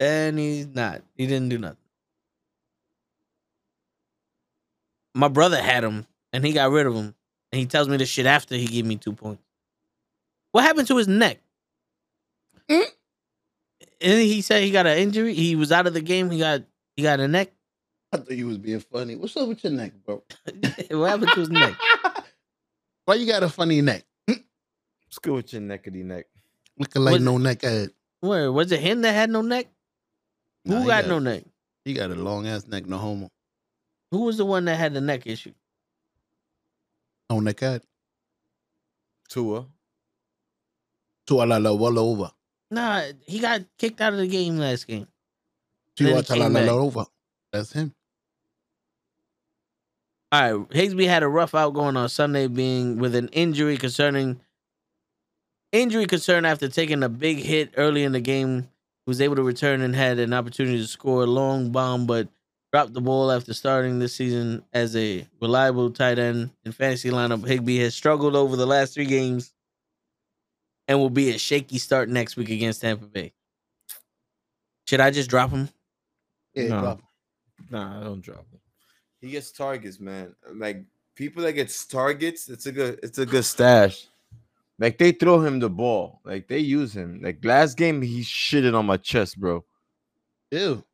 [0.00, 1.02] and he's not.
[1.16, 1.78] He didn't do nothing.
[5.14, 7.14] My brother had him, and he got rid of him,
[7.52, 9.42] and he tells me this shit after he gave me two points.
[10.52, 11.40] What happened to his neck?
[12.70, 12.86] Mm.
[14.00, 15.34] And he said he got an injury.
[15.34, 16.30] He was out of the game.
[16.30, 16.62] He got
[16.96, 17.52] he got a neck.
[18.12, 19.16] I thought you was being funny.
[19.16, 20.22] What's up with your neck, bro?
[20.90, 21.74] what happened to his neck?
[23.04, 24.04] Why you got a funny neck?
[24.28, 26.26] Let's go with your neckety neck.
[26.78, 27.90] Looking like Was- no neck head.
[28.20, 28.80] Where was it?
[28.80, 29.66] Him that had no neck?
[30.64, 31.44] Who Nah, he got no neck?
[31.84, 33.30] He got a long ass neck, no homo.
[34.10, 35.52] Who was the one that had the neck issue?
[37.30, 37.82] No neck head.
[39.28, 39.66] Tua.
[41.26, 42.30] To la la walla over.
[42.70, 45.06] Nah, he got kicked out of the game last game.
[45.96, 46.66] To Then he watch la came la back.
[46.68, 47.04] la over.
[47.52, 47.94] That's him.
[50.32, 54.40] All right, Higsby had a rough out going on Sunday, being with an injury concerning
[55.72, 58.62] injury concern after taking a big hit early in the game.
[58.62, 62.28] He was able to return and had an opportunity to score a long bomb, but
[62.72, 67.46] dropped the ball after starting this season as a reliable tight end in fantasy lineup.
[67.46, 69.52] Higbee has struggled over the last three games
[70.88, 73.32] and will be a shaky start next week against Tampa Bay.
[74.86, 75.68] Should I just drop him?
[76.54, 76.80] Yeah, No.
[76.80, 77.06] drop him.
[77.70, 78.60] Nah, I don't drop him.
[79.20, 80.34] He gets targets, man.
[80.54, 80.84] Like
[81.14, 84.06] people that gets targets, it's a good, it's a good stash.
[84.78, 87.20] Like they throw him the ball, like they use him.
[87.22, 89.64] Like last game, he shitted on my chest, bro.
[90.50, 90.84] Ew.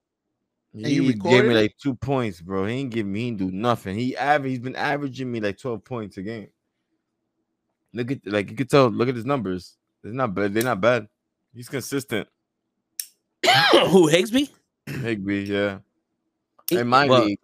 [0.72, 2.64] He And you gave me like two points, bro.
[2.64, 3.96] He ain't give me, he ain't do nothing.
[3.98, 6.48] He average, he's been averaging me like twelve points a game.
[7.92, 8.88] Look at, like you could tell.
[8.88, 9.76] Look at his numbers.
[10.02, 10.54] They're not bad.
[10.54, 11.08] They're not bad.
[11.54, 12.28] He's consistent.
[13.72, 14.48] Who Higsby?
[14.86, 15.78] Higbee, yeah.
[16.70, 17.38] In my well, league,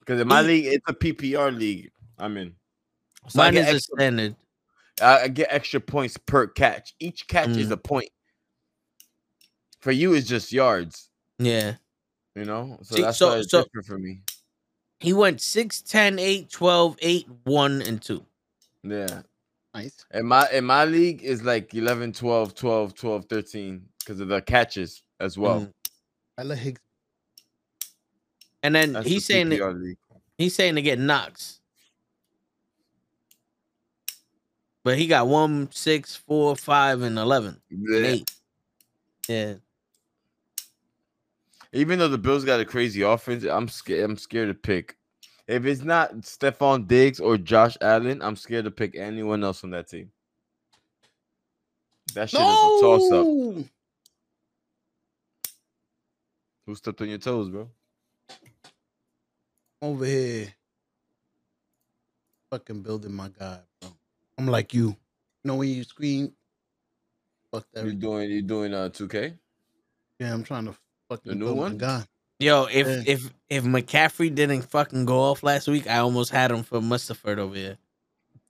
[0.00, 1.90] because in my league, it's a PPR league.
[2.18, 2.54] I'm in.
[3.28, 4.36] So Mine is a standard.
[5.02, 6.94] I get extra points per catch.
[7.00, 7.72] Each catch is Mm.
[7.72, 8.10] a point.
[9.80, 11.10] For you, it's just yards.
[11.38, 11.74] Yeah.
[12.36, 14.20] You know, so See, that's so- why it's so- different for me.
[15.00, 18.24] He went 6, 10, 8, 12, 8, 1, and 2.
[18.84, 19.22] Yeah.
[19.74, 20.06] Nice.
[20.14, 24.40] In my in my league is like 11, 12, 12, 12, 13 because of the
[24.40, 25.62] catches as well.
[25.62, 25.72] Mm.
[26.38, 26.80] I let Higgs.
[28.62, 29.96] And then That's he's the saying that,
[30.38, 31.60] he's saying to get knocks.
[34.84, 37.60] But he got 1, 6, 4, 5, and 11.
[37.70, 38.10] and Yeah.
[38.10, 38.30] 8.
[39.28, 39.54] Yeah.
[41.72, 44.08] Even though the Bills got a crazy offense, I'm scared.
[44.08, 44.96] I'm scared to pick.
[45.46, 49.70] If it's not Stefon Diggs or Josh Allen, I'm scared to pick anyone else on
[49.70, 50.10] that team.
[52.14, 53.26] That shit is a toss up.
[56.66, 57.68] Who stepped on your toes, bro?
[59.82, 60.54] Over here.
[62.50, 63.90] Fucking building my guy, bro.
[64.38, 64.88] I'm like you.
[64.88, 64.96] You
[65.44, 66.32] know when you scream?
[67.52, 67.84] Fuck that.
[67.84, 69.36] You doing you doing uh 2K?
[70.20, 70.74] Yeah, I'm trying to
[71.10, 71.72] fucking new build one?
[71.72, 72.04] my guy.
[72.40, 73.02] Yo, if Yeah.
[73.06, 77.38] if if McCaffrey didn't fucking go off last week, I almost had him for Mustaford
[77.38, 77.76] over here.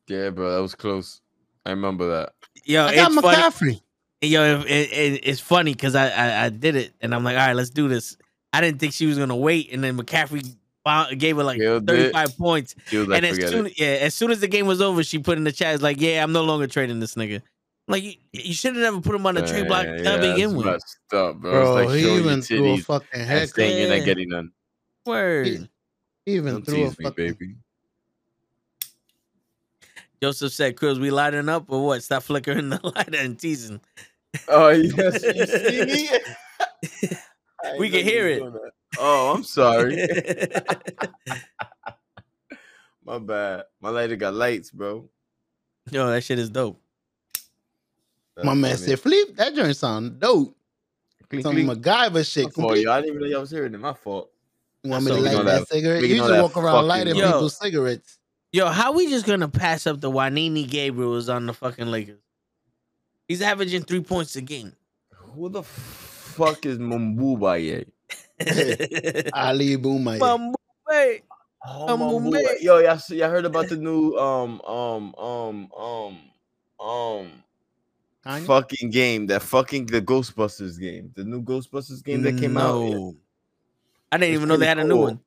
[0.08, 1.20] Yeah, bro, that was close.
[1.66, 2.32] I remember that.
[2.64, 3.36] Yo, I got it's funny.
[3.36, 3.80] McCaffrey.
[4.22, 7.46] Yo, it, it, it's funny because I, I I did it and I'm like, all
[7.46, 8.16] right, let's do this.
[8.52, 11.82] I didn't think she was gonna wait, and then McCaffrey bou- gave her like Killed
[11.90, 12.12] it.
[12.14, 12.74] 35 points.
[12.92, 13.78] Like, and as soon it.
[13.78, 16.00] yeah, as soon as the game was over, she put in the chat, it's like,
[16.00, 17.42] yeah, I'm no longer trading this nigga.
[17.86, 20.16] Like you, you should have never put him on the trade block Man, to yeah,
[20.16, 20.66] begin that's with.
[20.66, 21.50] messed up, bro.
[21.50, 23.48] Bro, it's like he showing even your threw a fucking and heck.
[23.48, 24.52] saying you're not getting none.
[25.04, 25.68] Word.
[26.24, 27.32] He even Don't threw a tease me, fucking.
[27.32, 27.56] baby.
[30.22, 32.02] Joseph said, "Cruz, we lighting up or what?
[32.02, 33.80] Stop flickering the lighter and teasing."
[34.48, 37.18] Oh, yes, you see me?
[37.78, 38.40] We can hear it.
[38.40, 38.72] that.
[38.98, 40.06] Oh, I'm sorry.
[43.02, 43.64] My bad.
[43.80, 45.08] My lighter got lights, bro.
[45.90, 46.78] Yo, that shit is dope.
[48.36, 48.86] That's My man funny.
[48.88, 50.56] said, "Flip, that joint sound dope.
[51.30, 51.70] Clink, Some clink.
[51.70, 52.44] MacGyver shit.
[52.44, 52.82] My fault, Complete.
[52.82, 52.92] yo.
[52.92, 53.78] I didn't even know y'all was hearing it.
[53.80, 54.30] My fault.
[54.82, 56.02] You want me So to light that, that- cigarette?
[56.02, 57.26] You know just walk around fucking- lighting Yo.
[57.32, 58.18] people's cigarettes.
[58.52, 62.20] Yo, how we just gonna pass up the Wanini Gabriels on the fucking Lakers?
[63.26, 64.72] He's averaging three points a game.
[65.34, 67.86] Who the fuck is Mumbubaye?
[69.34, 70.18] Ali Boomay.
[70.18, 71.22] Mbappe.
[71.66, 72.32] Oh, Mumbubaye.
[72.32, 72.62] Mumbubaye.
[72.62, 76.18] Yo, y'all, see- y'all heard about the new um um um um
[76.86, 77.32] um
[78.24, 78.44] Kanye?
[78.46, 79.26] fucking game?
[79.26, 82.80] That fucking the Ghostbusters game, the new Ghostbusters game that came out.
[82.80, 83.16] No.
[84.12, 85.20] I didn't It's even know they had a new one.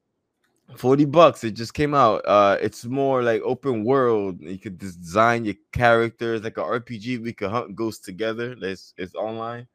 [0.76, 5.46] 40 bucks it just came out uh it's more like open world you could design
[5.46, 9.66] your characters like a rpg we could hunt ghosts together it's it's online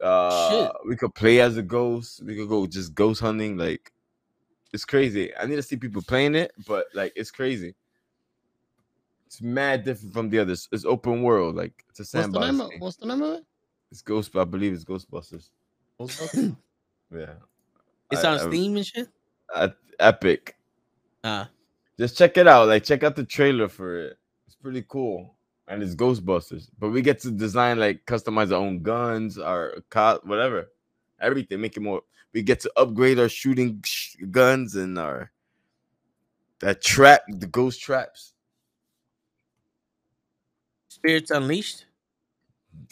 [0.00, 3.92] uh we could play as a ghost we could go just ghost hunting like
[4.72, 7.74] it's crazy i need to see people playing it but like it's crazy
[9.28, 12.46] it's mad different from the others it's open world like it's a What's the sandbox
[12.46, 12.60] name?
[12.62, 13.44] Of, what's the name of it?
[13.90, 15.50] it's ghost i believe it's ghostbusters
[16.00, 16.56] Ghostbusters?
[17.14, 17.34] yeah
[18.10, 19.08] It's I- on I- Steam and shit.
[19.54, 20.56] I- epic
[21.24, 21.50] Ah,
[21.98, 22.68] Just check it out.
[22.68, 24.18] Like check out the trailer for it.
[24.46, 25.34] It's pretty cool.
[25.66, 26.70] And it's Ghostbusters.
[26.78, 30.70] But we get to design like customize our own guns, our co- whatever.
[31.20, 31.60] Everything.
[31.60, 35.32] Make it more we get to upgrade our shooting sh- guns and our
[36.60, 38.34] that trap, the ghost traps.
[40.98, 41.84] Spirits Unleashed.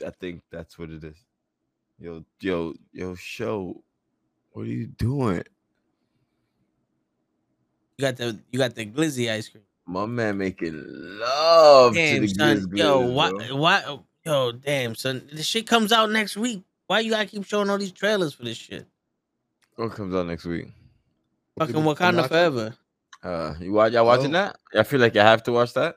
[0.07, 1.17] I think that's what it is.
[1.99, 3.83] Yo, yo, yo, show.
[4.53, 5.43] What are you doing?
[7.99, 9.65] You got the you got the glizzy ice cream.
[9.87, 12.57] My man making love to the son.
[12.69, 13.57] Grizz Yo, Gliz, why bro.
[13.57, 15.29] why yo, damn, son.
[15.33, 16.63] This shit comes out next week.
[16.87, 18.87] Why you gotta keep showing all these trailers for this shit?
[19.77, 20.69] What comes out next week?
[21.59, 22.75] Fucking People can Wakanda watch forever.
[23.23, 23.93] Uh, you watch?
[23.93, 24.39] Y'all watching Oh.
[24.39, 24.57] that?
[24.79, 25.97] I feel like I have to watch that.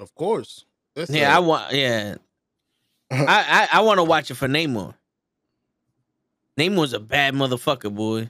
[0.00, 0.64] Of course.
[0.98, 1.72] That's Yeah, I a- want.
[1.72, 2.16] Yeah,
[3.10, 4.94] I I, I want to watch it for Namor.
[6.58, 8.28] Namor's a bad motherfucker, boy.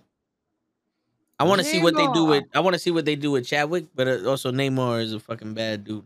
[1.40, 2.44] I want to see what they do with.
[2.54, 5.20] I want to see what they do with Chadwick, but uh, also Namor is a
[5.20, 6.04] fucking bad dude.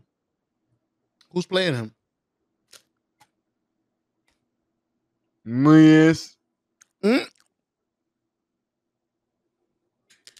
[1.31, 1.91] Who's playing him?
[5.45, 6.37] Yes.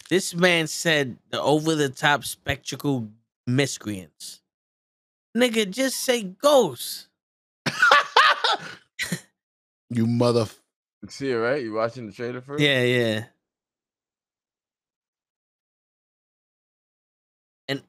[0.08, 3.08] This man said the over the top spectacle
[3.46, 4.40] miscreants.
[5.36, 7.08] Nigga, just say ghost.
[9.90, 10.46] You mother.
[11.08, 11.62] See it, right?
[11.62, 12.62] You watching the trailer first?
[12.62, 13.24] Yeah, yeah.
[17.68, 17.82] And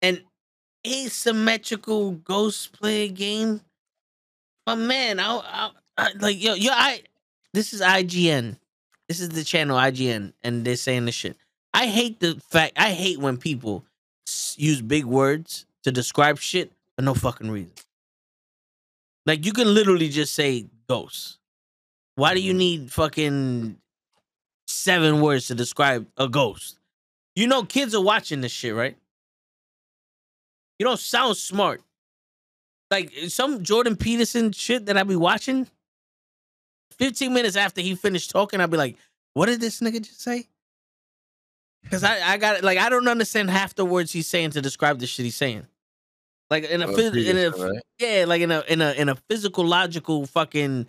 [0.00, 0.22] an
[0.86, 3.60] asymmetrical ghost player game.
[4.66, 7.02] But man, I, I, I like yo, yo, I
[7.52, 8.56] this is IGN.
[9.08, 11.36] This is the channel IGN, and they're saying this shit.
[11.74, 13.84] I hate the fact I hate when people
[14.58, 17.72] use big words to describe shit for no fucking reason.
[19.26, 21.38] Like you can literally just say ghost.
[22.16, 22.58] Why do you mm-hmm.
[22.58, 23.76] need fucking
[24.66, 26.78] seven words to describe a ghost?
[27.34, 28.96] You know kids are watching this shit, right?
[30.78, 31.82] You don't sound smart.
[32.90, 35.66] Like some Jordan Peterson shit that I be watching.
[36.98, 38.96] 15 minutes after he finished talking, I'll be like,
[39.32, 40.46] what did this nigga just say?
[41.82, 44.98] Because I, I got like I don't understand half the words he's saying to describe
[44.98, 45.66] the shit he's saying.
[46.50, 47.82] Like in a, Oh, phys- in a right?
[47.98, 50.86] yeah, like in a in a in a physical logical fucking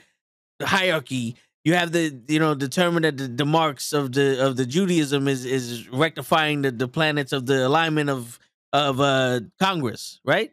[0.61, 4.65] hierarchy, you have the you know determine that the, the marks of the of the
[4.65, 8.39] Judaism is is rectifying the, the planets of the alignment of
[8.71, 10.51] of uh Congress, right?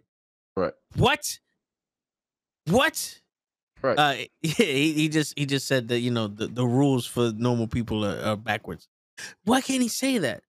[0.56, 0.74] Right.
[0.96, 1.38] What?
[2.68, 3.20] What?
[3.82, 3.98] Right.
[3.98, 7.32] Uh, yeah, he, he just he just said that you know the, the rules for
[7.32, 8.88] normal people are, are backwards.
[9.44, 10.42] Why can't he say that?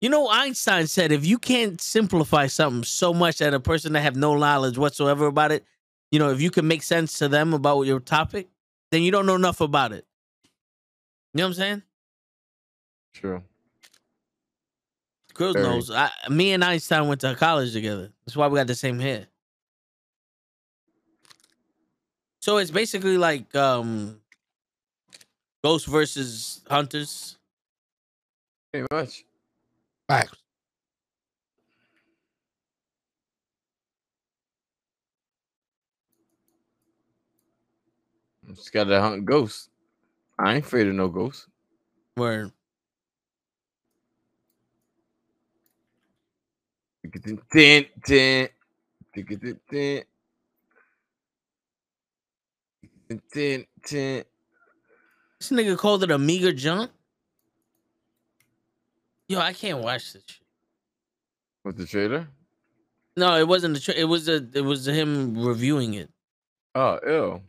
[0.00, 4.00] You know, Einstein said if you can't simplify something so much that a person that
[4.00, 5.64] have no knowledge whatsoever about it,
[6.10, 8.48] you know, if you can make sense to them about your topic,
[8.90, 10.06] then you don't know enough about it.
[11.34, 11.82] You know what I'm saying?
[13.12, 13.42] True.
[15.34, 15.68] Grills Very.
[15.68, 15.90] knows.
[15.90, 18.10] I, me and Einstein went to college together.
[18.24, 19.26] That's why we got the same hair.
[22.40, 24.20] So it's basically like um
[25.62, 27.37] Ghost versus Hunters.
[28.72, 29.24] Pretty much.
[30.08, 30.38] Facts.
[38.48, 39.68] Just gotta hunt ghosts.
[40.38, 41.46] I ain't afraid of no ghosts.
[42.14, 42.50] Where
[47.02, 48.48] Tin, tin, tin,
[49.14, 50.04] tin, tin,
[53.32, 54.24] tin, tin.
[55.40, 56.90] this nigga called it a meager jump.
[59.28, 60.40] Yo, I can't watch this shit.
[61.64, 62.26] With the trailer?
[63.16, 63.80] No, it wasn't the.
[63.80, 64.46] Tra- it was a.
[64.54, 66.08] It was him reviewing it.
[66.74, 67.42] Oh, ew.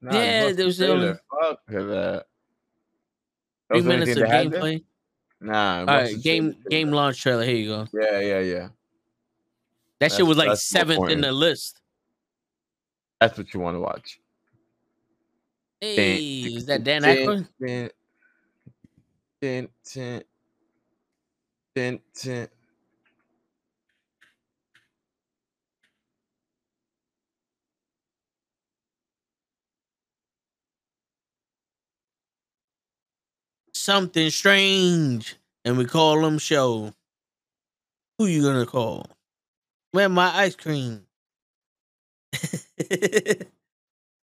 [0.00, 1.20] Nah, Yeah, there was, um, trailer.
[1.42, 1.76] Fuck that.
[1.78, 2.24] That
[3.68, 4.60] Three was the only minutes of they had there?
[4.62, 4.84] gameplay.
[5.40, 5.80] Nah.
[5.80, 6.64] All bust right, the game trailer.
[6.70, 7.44] game launch trailer.
[7.44, 7.86] Here you go.
[7.92, 8.68] Yeah, yeah, yeah.
[10.00, 11.80] That shit was like seventh in the list.
[13.20, 14.18] That's what you want to watch.
[15.80, 17.90] Hey, is that Dan Tin, Aykroyd?
[21.74, 22.48] Tin, tin.
[33.74, 36.94] Something strange, and we call them show.
[38.16, 39.04] Who you gonna call?
[39.92, 41.06] Where my ice cream?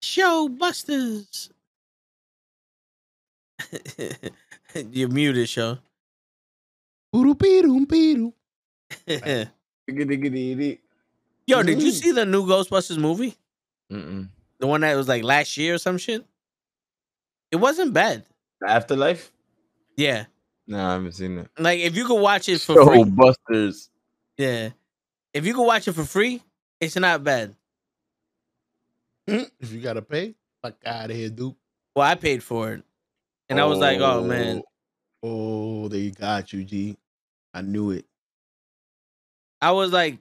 [0.02, 1.50] show busters.
[4.92, 5.78] You're muted, show.
[7.14, 8.34] Boodoo-beedoo-beedoo.
[11.48, 12.02] Yo, did you Mm.
[12.02, 13.36] see the new Ghostbusters movie?
[13.92, 14.30] Mm-mm.
[14.60, 16.26] The one that was like last year or some shit?
[17.52, 18.26] It wasn't bad.
[18.66, 19.32] Afterlife?
[19.98, 20.26] Yeah.
[20.68, 21.50] No, I haven't seen it.
[21.58, 23.04] Like if you could watch it for So free.
[23.04, 23.90] Busters.
[24.38, 24.70] Yeah.
[25.34, 26.42] If you could watch it for free,
[26.80, 27.56] it's not bad.
[29.28, 31.56] If you gotta pay, fuck out of here, dude.
[31.96, 32.84] Well, I paid for it.
[33.50, 34.62] And I was like, oh man.
[35.24, 36.98] Oh, they got you, G.
[37.54, 38.06] I knew it.
[39.62, 40.18] I was like,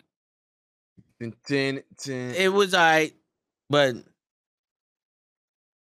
[1.21, 3.15] Tin, tin, tin, it was alright,
[3.69, 3.95] but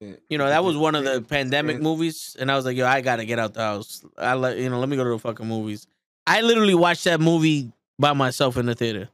[0.00, 3.02] you know, that was one of the pandemic movies, and I was like, yo, I
[3.02, 4.02] gotta get out the house.
[4.16, 5.86] I let you know, let me go to the fucking movies.
[6.26, 9.10] I literally watched that movie by myself in the theater.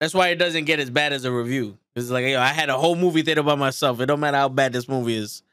[0.00, 1.78] That's why it doesn't get as bad as a review.
[1.94, 4.00] It's like, yo, I had a whole movie theater by myself.
[4.00, 5.43] It don't matter how bad this movie is.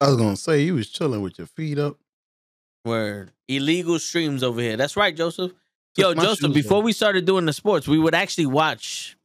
[0.00, 1.98] I was gonna say you was chilling with your feet up.
[2.84, 3.32] Word.
[3.48, 4.76] Illegal streams over here.
[4.76, 5.52] That's right, Joseph.
[5.96, 6.84] Yo, Joseph, before off.
[6.84, 9.16] we started doing the sports, we would actually watch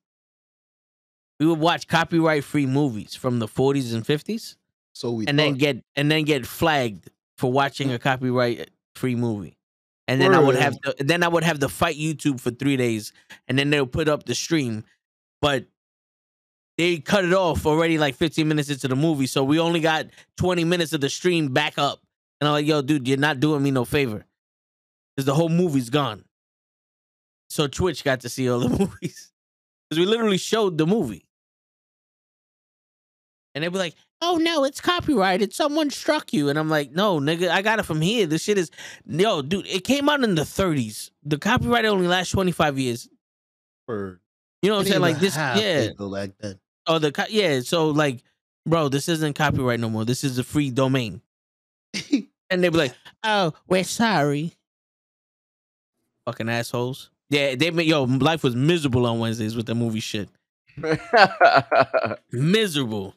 [1.39, 4.57] we would watch copyright free movies from the 40s and 50s
[4.93, 9.57] So we and then get and then get flagged for watching a copyright free movie.
[10.07, 12.77] And then I would have to then I would have to fight YouTube for 3
[12.77, 13.11] days
[13.47, 14.85] and then they'll put up the stream.
[15.41, 15.65] But
[16.81, 19.27] they cut it off already like 15 minutes into the movie.
[19.27, 21.99] So we only got 20 minutes of the stream back up.
[22.39, 24.25] And I'm like, yo, dude, you're not doing me no favor.
[25.15, 26.23] Because the whole movie's gone.
[27.51, 29.31] So Twitch got to see all the movies.
[29.89, 31.27] Because we literally showed the movie.
[33.53, 35.53] And they'd be like, oh no, it's copyrighted.
[35.53, 36.49] Someone struck you.
[36.49, 38.25] And I'm like, no, nigga, I got it from here.
[38.25, 38.71] This shit is
[39.05, 41.11] yo, dude, it came out in the 30s.
[41.23, 43.07] The copyright only lasts 25 years.
[43.85, 44.19] For
[44.63, 45.01] You know what I'm saying?
[45.01, 45.89] Like this, yeah.
[45.99, 46.57] Like that.
[46.87, 47.61] Oh, the co- yeah.
[47.61, 48.23] So like,
[48.65, 50.05] bro, this isn't copyright no more.
[50.05, 51.21] This is a free domain.
[52.49, 52.93] and they'd be like,
[53.23, 54.53] "Oh, we're sorry."
[56.25, 57.09] Fucking assholes.
[57.29, 60.29] Yeah, they made yo life was miserable on Wednesdays with the movie shit.
[62.31, 63.15] Miserable.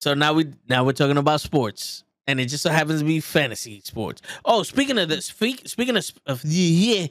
[0.00, 3.20] So now we now we're talking about sports, and it just so happens to be
[3.20, 4.22] fantasy sports.
[4.44, 7.06] Oh, speaking of this, speak, speaking of, of yeah,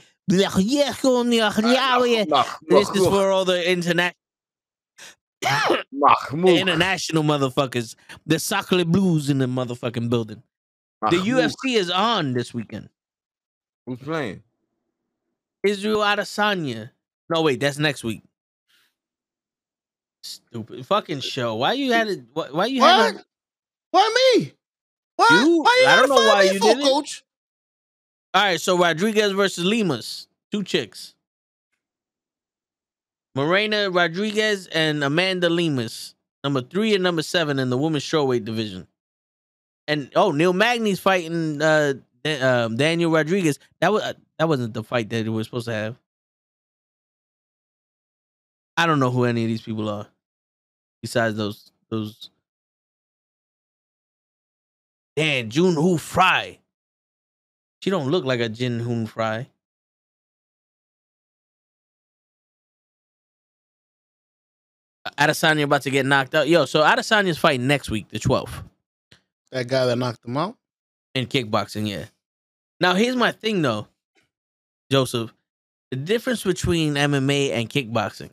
[2.69, 4.14] this is for all the international.
[5.41, 10.41] The international motherfuckers, the Soccer Blues in the motherfucking building.
[11.09, 11.27] The Mahmoud.
[11.27, 12.90] UFC is on this weekend.
[13.85, 14.43] Who's playing?
[15.64, 16.90] Israel Adesanya.
[17.30, 18.24] No, wait, that's next week.
[20.24, 21.56] Stupid fucking uh, show.
[21.56, 22.22] Why you had it?
[22.33, 23.16] Why, why you had What?
[23.16, 23.25] it?
[23.91, 24.53] Why me?
[25.16, 25.27] Why?
[25.43, 26.83] You- why you I don't know why you did it.
[26.83, 27.24] coach?
[28.33, 31.16] All right, so Rodriguez versus Lemos, two chicks.
[33.38, 38.88] Marina Rodriguez and Amanda Lemos, number three and number seven in the women's strawweight division.
[39.88, 41.93] And oh, Neil Magny's fighting uh,
[42.41, 43.59] um, Daniel Rodriguez.
[43.80, 45.95] That was uh, that wasn't the fight that it was supposed to have.
[48.75, 50.07] I don't know who any of these people are.
[51.01, 52.32] besides those those.
[55.16, 56.59] Damn, June Who Fry.
[57.83, 59.48] She don't look like a Jin Hoon Fry.
[65.18, 66.48] Adesanya about to get knocked out.
[66.48, 68.64] Yo, so Adesanya's fighting next week, the 12th,
[69.52, 70.56] That guy that knocked him out.
[71.16, 72.06] in kickboxing, yeah.
[72.80, 73.88] Now, here's my thing though,
[74.92, 75.34] Joseph.
[75.92, 78.32] The difference between MMA and kickboxing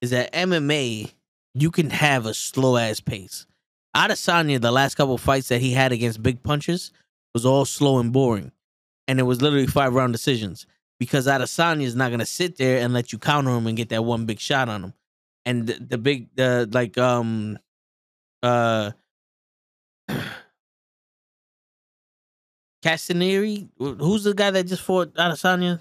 [0.00, 1.12] is that MMA,
[1.54, 3.46] you can have a slow ass pace.
[3.96, 6.92] Adesanya, the last couple fights that he had against big punches
[7.34, 8.50] was all slow and boring.
[9.06, 10.66] And it was literally five round decisions
[10.98, 13.90] because Adesanya is not going to sit there and let you counter him and get
[13.90, 14.94] that one big shot on him.
[15.44, 17.58] And the, the big, the like, um,
[18.42, 18.92] uh,
[22.82, 25.80] Castaneri, who's the guy that just fought Adesanya?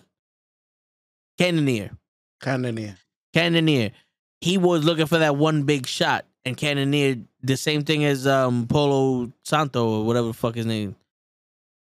[1.37, 1.91] Cannonier.
[2.39, 2.95] Cannonier.
[3.33, 3.91] Cannonier.
[4.39, 8.67] He was looking for that one big shot, and Cannonier the same thing as um
[8.67, 10.95] Polo Santo or whatever the fuck his name.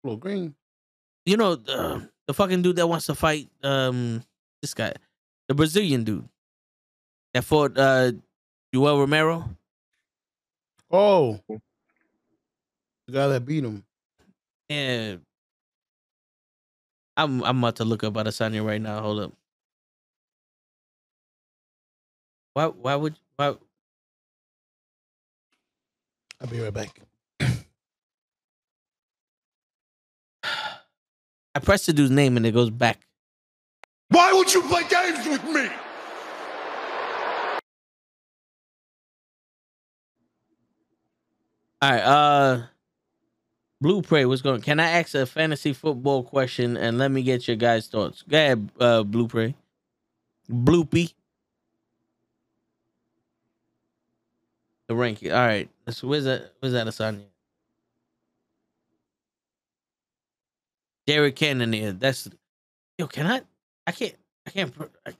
[0.04, 0.54] Little green.
[1.24, 4.22] You know the the fucking dude that wants to fight um
[4.60, 4.92] this guy,
[5.48, 6.28] the Brazilian dude
[7.36, 8.12] that fought uh
[8.72, 9.44] Joel Romero.
[10.90, 11.38] Oh.
[11.48, 13.84] The guy that beat him.
[14.70, 15.16] Yeah.
[17.14, 19.02] I'm I'm about to look up Adesanya right now.
[19.02, 19.32] Hold up.
[22.54, 23.54] Why why would why
[26.40, 26.98] I'll be right back.
[30.42, 33.06] I press the dude's name and it goes back.
[34.08, 35.68] Why would you play games with me?
[41.86, 42.62] All right, uh
[43.80, 47.46] Blue Prey, what's going Can I ask a fantasy football question and let me get
[47.46, 48.24] your guys' thoughts?
[48.28, 49.54] Go ahead, uh Blue Prey.
[50.50, 51.14] Bloopy.
[54.88, 55.30] The ranking.
[55.30, 55.68] All right.
[55.86, 57.22] Let's where's that where's that Asanya?
[61.06, 61.92] Derek Cannonier.
[61.92, 62.28] That's
[62.98, 63.42] yo, can I
[63.86, 64.74] I can't I can't
[65.06, 65.12] I,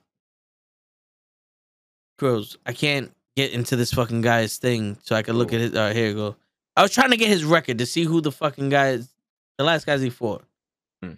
[2.17, 5.73] Crows, I can't get into this fucking guy's thing so I can look at his
[5.73, 6.35] all right, here you go.
[6.77, 9.09] I was trying to get his record to see who the fucking guy is
[9.57, 10.45] the last guys he fought.
[11.01, 11.13] Hmm.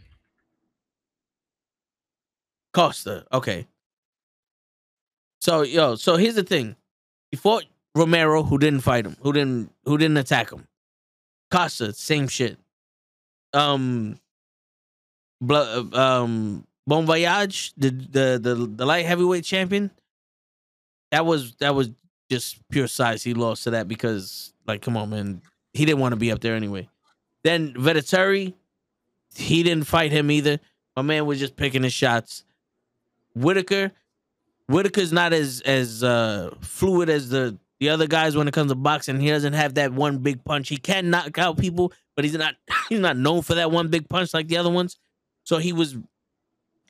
[2.73, 3.25] Costa.
[3.33, 3.67] Okay.
[5.41, 6.77] So yo, so here's the thing.
[7.29, 10.65] He fought Romero, who didn't fight him, who didn't who didn't attack him.
[11.51, 12.57] Costa, same shit.
[13.53, 14.17] Um,
[15.51, 19.91] um, Bon Voyage, the, the the the light heavyweight champion.
[21.11, 21.89] That was that was
[22.29, 23.23] just pure size.
[23.23, 25.41] He lost to that because, like, come on, man,
[25.73, 26.87] he didn't want to be up there anyway.
[27.43, 28.53] Then Vettori,
[29.35, 30.59] he didn't fight him either.
[30.95, 32.43] My man was just picking his shots.
[33.35, 33.91] Whittaker,
[34.67, 38.75] Whittaker's not as as uh fluid as the the other guys when it comes to
[38.75, 39.19] boxing.
[39.19, 40.67] He doesn't have that one big punch.
[40.69, 42.55] He can knock out people, but he's not
[42.89, 44.97] he's not known for that one big punch like the other ones.
[45.43, 45.97] So he was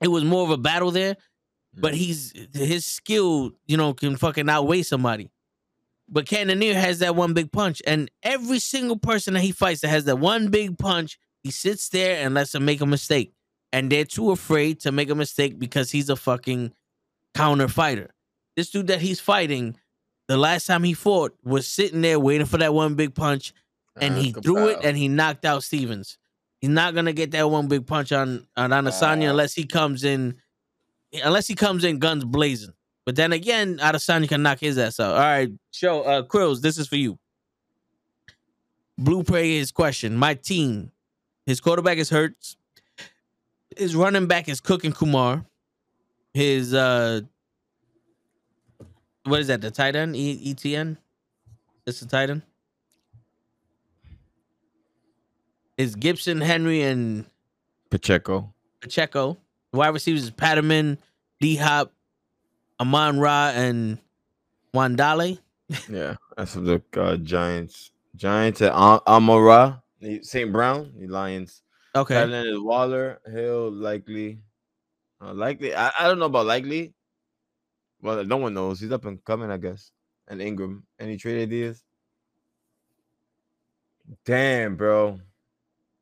[0.02, 1.18] it was more of a battle there.
[1.76, 1.98] But mm.
[1.98, 5.32] he's his skill, you know, can fucking outweigh somebody.
[6.08, 9.90] But Cannonier has that one big punch, and every single person that he fights that
[9.90, 13.34] has that one big punch, he sits there and lets them make a mistake,
[13.72, 16.74] and they're too afraid to make a mistake because he's a fucking
[17.36, 18.10] counter fighter.
[18.56, 19.78] This dude that he's fighting,
[20.28, 23.54] the last time he fought was sitting there waiting for that one big punch,
[23.96, 26.18] and he That's threw it and he knocked out Stevens.
[26.60, 29.30] He's not gonna get that one big punch on on Adesanya Wow.
[29.30, 30.36] unless he comes in,
[31.14, 32.74] unless he comes in guns blazing.
[33.06, 35.14] But then again, Adesanya can knock his ass out.
[35.14, 37.18] All right, show uh Krills, this is for you.
[38.98, 40.16] Blue Prey his question.
[40.16, 40.92] My team,
[41.46, 42.58] his quarterback is Hurts.
[43.78, 45.46] His running back is Cook and Kamara.
[46.34, 47.22] His uh
[49.24, 49.62] what is that?
[49.62, 50.16] The tight end?
[50.16, 50.98] E- ETN?
[51.86, 52.42] It's the tight end?
[55.78, 57.26] Is Gibson, Henry, and
[57.90, 58.54] Pacheco.
[58.82, 59.38] Pacheco.
[59.74, 60.98] Wide receivers is Pittman,
[61.40, 61.92] D Hop,
[62.80, 64.00] Amon Ra, and
[64.74, 65.40] Wan'Dale.
[65.90, 67.92] Yeah, that's for the uh, Giants.
[68.16, 69.84] Giants at Am- Amara,
[70.24, 70.52] St.
[70.52, 71.62] Brown, the Lions.
[71.96, 72.16] Okay.
[72.16, 74.40] End is Waller, Hill, likely.
[75.22, 75.76] Uh, likely.
[75.76, 76.94] I, I don't know about likely.
[78.02, 78.80] Well, no one knows.
[78.80, 79.92] He's up and coming, I guess.
[80.28, 80.82] And Engram.
[81.00, 81.84] Any trade ideas?
[84.26, 85.20] Damn, bro.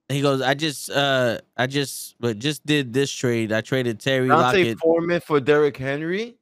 [0.10, 3.52] He goes, I just uh I just but just did this trade.
[3.52, 4.80] I traded Terry Dante Lockett.
[4.80, 6.38] Foreman for Derrick Henry.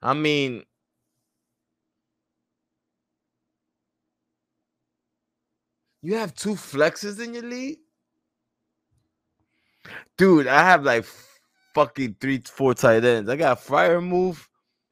[0.00, 0.62] I mean,
[6.02, 7.80] you have two flexes in your league,
[10.16, 10.46] dude.
[10.46, 11.04] I have like
[11.74, 13.28] fucking three, four tight ends.
[13.28, 14.46] I got Freiermuth,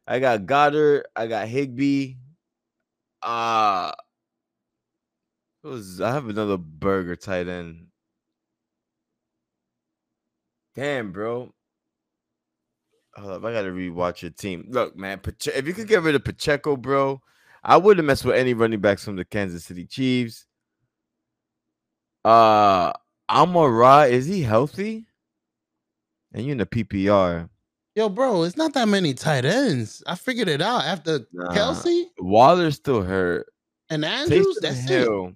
[0.09, 2.17] I got Goedert, I got Higbee,
[3.23, 3.93] Uh
[5.67, 7.87] was I have another burger tight end.
[10.75, 11.53] Damn, bro.
[13.15, 14.67] Hold up, I gotta rewatch your team.
[14.69, 17.21] Look, man, Pache- if you could get rid of Pacheco, bro,
[17.65, 20.47] I wouldn't mess with any running backs from the Kansas City Chiefs.
[22.25, 22.93] Uh
[23.31, 25.07] Amon Ra, is he healthy?
[26.33, 27.49] And you're in the PPR.
[27.95, 30.03] Yo, bro, it's not that many tight ends.
[30.07, 31.55] I figured it out after Nah.
[31.55, 33.47] Kelce Waller's still hurt.
[33.89, 34.59] and Andrews.
[34.59, 34.89] Taysom That's.
[34.89, 35.27] Hill.
[35.29, 35.35] It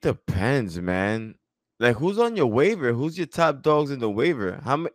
[0.00, 1.34] depends, man.
[1.78, 2.92] Like who's on your waiver?
[2.92, 4.60] Who's your top dogs in the waiver?
[4.64, 4.94] How many?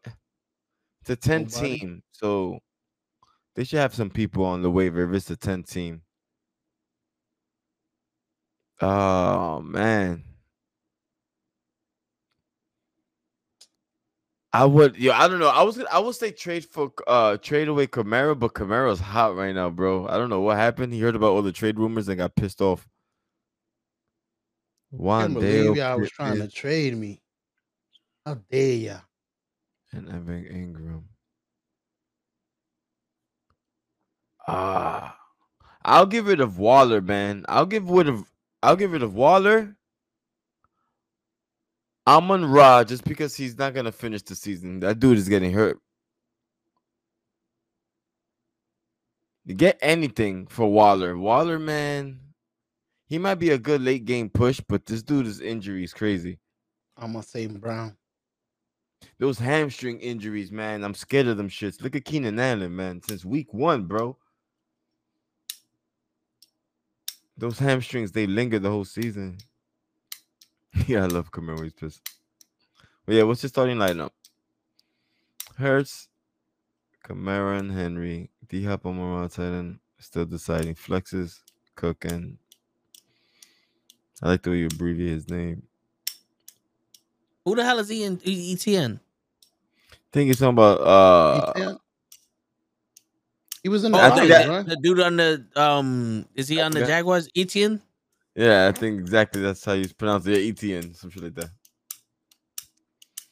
[1.02, 1.80] It's a 10 Nobody.
[1.80, 2.04] team.
[2.12, 2.60] So
[3.56, 6.02] they should have some people on the waiver if it's a 10 team.
[8.82, 10.24] Oh man.
[14.52, 15.50] I would, yo, I don't know.
[15.50, 19.36] I was, gonna, I would say trade for, uh, trade away Kamara, but Kamara's hot
[19.36, 20.08] right now, bro.
[20.08, 20.92] I don't know what happened.
[20.92, 22.89] He heard about all the trade rumors and got pissed off.
[24.92, 27.22] I One day believe y'all was trying to trade me.
[28.26, 29.00] How dare ya?
[29.92, 31.04] and Evan Engram.
[34.48, 35.16] Ah,
[35.84, 37.46] I'll give it of Waller, man.
[37.48, 38.32] I'll give rid of,
[38.64, 39.76] I'll give it of Waller.
[42.08, 44.80] Amon Ra just because he's not gonna finish the season.
[44.80, 45.80] That dude is getting hurt.
[49.46, 51.18] You get anything for Waller.
[51.18, 52.20] Waller, man,
[53.10, 56.38] he might be a good late game push, but this dude's injury is crazy.
[56.96, 57.98] I'm gonna say Brown.
[59.18, 61.82] Those hamstring injuries, man, I'm scared of them shits.
[61.82, 64.16] Look at Keenan Allen, man, since week one, bro.
[67.36, 69.38] Those hamstrings, they linger the whole season.
[70.88, 71.64] yeah, I love Kamara.
[71.64, 72.02] He's pissed.
[73.06, 74.12] But yeah, what's your starting lineup?
[75.58, 76.10] Hurts,
[77.04, 78.30] Kamara, and Henry.
[78.48, 79.80] D Hop on Moran Titan.
[80.00, 81.40] Still deciding flexes.
[81.76, 82.38] Cook and
[84.22, 85.64] I like the way you abbreviate his name.
[87.46, 89.00] Who the hell is he in ETN?
[89.00, 91.74] I think he's talking about uh Yeah.
[93.64, 94.66] He was in the Oh, I think that- right?
[94.66, 97.30] the dude on the um is he on the Jaguars?
[97.36, 97.82] Etienne?
[98.36, 100.32] Yeah, I think exactly that's how you pronounce it.
[100.42, 101.50] Yeah, ETN, some shit like that.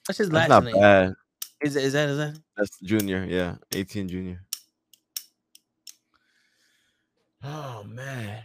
[0.06, 0.82] What's his That's last not name?
[0.82, 1.14] bad.
[1.62, 2.40] Is, is that is that?
[2.56, 3.56] That's junior, yeah.
[3.74, 4.42] 18 junior.
[7.44, 8.44] Oh man.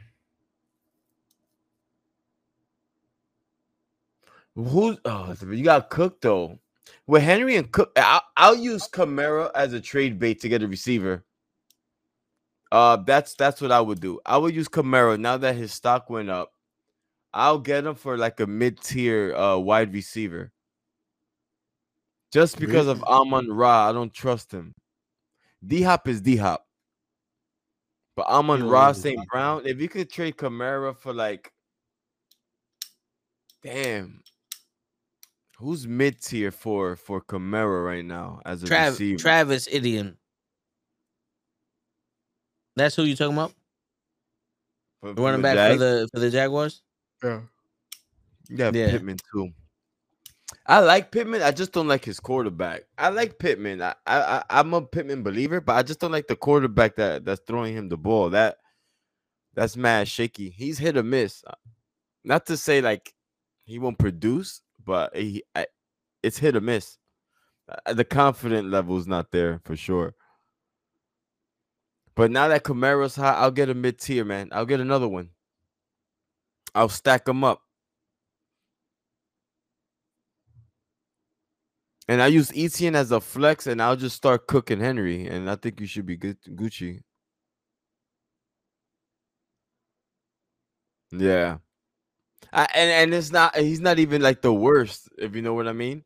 [4.55, 6.59] Who's oh you got Cook though.
[7.07, 10.69] With Henry and Cook, I'll, I'll use Kamara as a trade bait to get a
[10.69, 11.25] receiver.
[12.71, 14.21] Uh that's that's what I would do.
[14.27, 16.53] I would use Kamara now that his stock went up.
[17.35, 20.53] I'll get him for like a mid-tier uh wide receiver.
[22.33, 24.75] Just because of Amon Ra, I don't trust him.
[25.65, 26.67] D Hop is D Hop.
[28.17, 29.27] But Amon Ra, St.
[29.29, 31.51] Brown, if you could trade Kamara for like,
[33.63, 34.23] damn,
[35.63, 39.19] who's mid tier for for Kamara right now as a Trav- receiver?
[39.19, 40.17] Travis Etienne.
[42.77, 43.53] That's who you talking about?
[45.01, 46.83] For- The for running the back for the for the Jaguars?
[47.23, 47.41] Yeah.
[48.49, 48.91] Yeah, Yeah.
[48.91, 49.51] Pittman too.
[50.67, 51.43] I like Pittman.
[51.43, 52.83] I just don't like his quarterback.
[52.99, 53.81] I like Pittman.
[53.83, 57.25] I, I I- I'm a Pittman believer, but I just don't like the quarterback that
[57.25, 58.31] that's throwing him the ball.
[58.31, 58.59] That
[59.55, 60.51] that's mad shaky.
[60.51, 61.45] He's hit or miss.
[62.25, 63.13] Not to say like
[63.65, 65.67] he won't produce, but he I,
[66.23, 66.99] it's hit or miss.
[67.87, 70.15] The confident level is not there for sure.
[72.15, 74.49] But now that Kamara's hot, I'll get a mid tier, man.
[74.53, 75.31] I'll get another one.
[76.75, 77.63] I'll stack them up.
[82.09, 85.57] And I use Etienne as a flex, and I'll just start cooking Henry, and I
[85.57, 87.01] think you should be good, Gucci.
[91.13, 91.59] Yeah,
[92.53, 95.73] And and it's not he's not even like the worst, if you know what I
[95.73, 96.05] mean.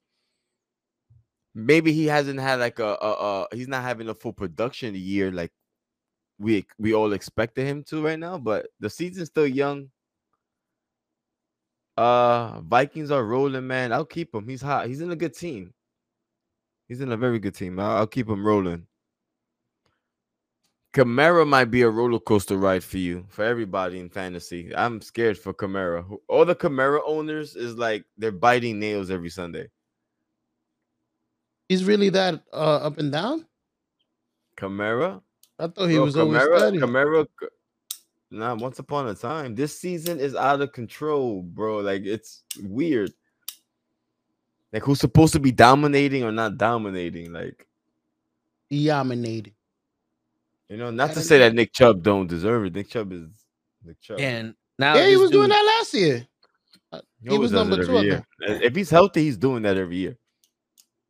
[1.55, 5.33] Maybe he hasn't had like a, a, a he's not having a full production year
[5.33, 5.50] like
[6.39, 9.91] we we all expected him to right now, but the season's still young.
[11.97, 13.92] Uh, Vikings are rolling, man.
[13.92, 14.47] I'll keep him.
[14.49, 14.86] He's hot.
[14.86, 15.73] He's in a good team.
[16.89, 17.81] He's in a very good team.
[17.81, 18.86] I'll, I'll keep him rolling.
[20.97, 24.75] Kamara might be a roller coaster ride for you, for everybody in fantasy.
[24.75, 26.07] I'm scared for Kamara.
[26.26, 29.68] All the Kamara owners is like they're biting nails every Sunday.
[31.68, 33.44] He's really that uh, up and down.
[34.57, 35.20] Kamara,
[35.58, 36.78] I thought he Bro, was always steady.
[36.78, 37.26] Kamara.
[38.31, 41.81] Nah, once upon a time, this season is out of control, bro.
[41.81, 43.12] Like it's weird.
[44.73, 47.34] Like who's supposed to be dominating or not dominating?
[47.34, 47.66] Like
[48.70, 49.56] Dominated.
[50.69, 52.75] You know, not to Gotta say that Nick Chubb don't deserve it.
[52.75, 53.28] Nick Chubb is
[53.85, 54.19] Nick Chubb.
[54.19, 56.27] And now Yeah, he this was doing that last year.
[57.23, 58.25] He, he was number two, year.
[58.47, 60.17] Uh, If he's healthy, he's doing that every year.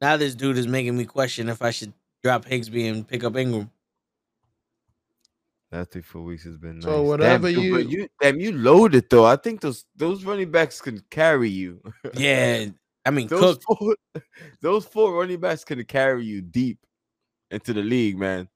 [0.00, 3.32] Now this dude is making me question if I should drop Higbee and pick up
[3.32, 3.70] Engram.
[5.72, 6.84] Last three four weeks has been nice.
[6.84, 9.24] So whatever damn, you- you damn you loaded though.
[9.24, 11.82] I think those those running backs can carry you.
[12.14, 12.66] Yeah,
[13.04, 13.62] I mean those Cook.
[13.78, 13.96] four,
[14.60, 16.78] those four running backs can carry you deep
[17.50, 18.48] into the league, man.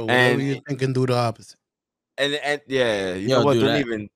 [0.00, 1.58] So whatever And- you thinking, do the opposite.
[2.16, 3.54] And and yeah, you Yo, know what?
[3.54, 4.10] do Don't even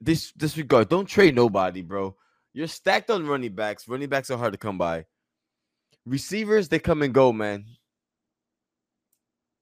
[0.00, 0.88] this disregard.
[0.88, 2.16] Don't trade nobody, bro.
[2.52, 3.86] You're stacked on running backs.
[3.88, 5.04] Running backs are hard to come by.
[6.06, 7.64] Receivers, they come and go, man.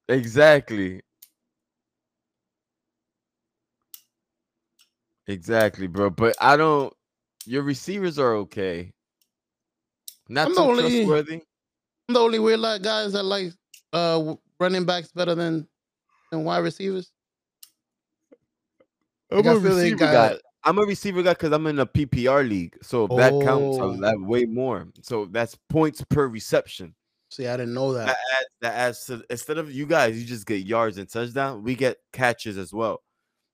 [0.07, 1.01] Exactly.
[5.27, 6.09] Exactly, bro.
[6.11, 6.93] But I don't.
[7.45, 8.93] Your receivers are okay.
[10.29, 11.41] Not I'm too the only- trustworthy.
[12.09, 13.53] I'm the only weird like guys that like
[13.93, 15.67] uh w- running backs better than
[16.31, 17.11] than wide receivers.
[19.31, 20.39] I'm Like, a receiver got- guy.
[20.65, 23.81] I'm a receiver guy because I'm in a PPR league, so that counts a
[24.15, 24.23] Oh.
[24.23, 24.87] way more.
[25.01, 26.95] So that's points per reception.
[27.31, 28.05] See, I didn't know that.
[28.07, 31.63] That adds, that adds to instead of you guys, you just get yards and touchdown.
[31.63, 33.03] We get catches as well.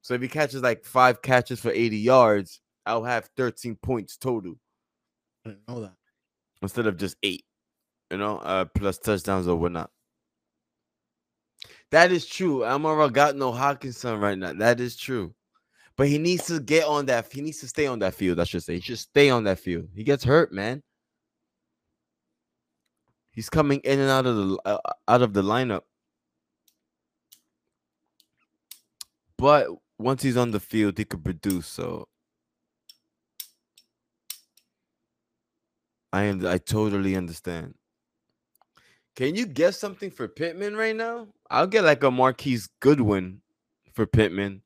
[0.02, 4.56] So if he catches like five catches for 80 yards, I'll have 13 points total
[5.46, 5.96] I didn't know that.
[6.62, 7.46] instead of just eight.
[8.12, 9.90] You know, uh, plus touchdowns or whatnot.
[11.92, 12.64] That is true.
[12.64, 14.54] Amara got no Hockenson right now.
[14.54, 15.34] That is true.
[15.98, 17.32] But he needs to get on that.
[17.32, 18.40] He needs to stay on that field.
[18.40, 18.76] I should say.
[18.76, 19.90] He should stay on that field.
[19.94, 20.82] He gets hurt, man.
[23.32, 24.78] He's coming in and out of the uh,
[25.08, 25.82] out of the lineup.
[29.38, 31.68] But once he's on the field, he could produce.
[31.68, 32.08] So
[36.14, 36.46] I am.
[36.46, 37.76] I totally understand.
[39.16, 41.28] Can you guess something for Pittman right now?
[41.50, 43.42] I'll get like a Marquise Goodwin
[43.94, 44.62] for Pittman.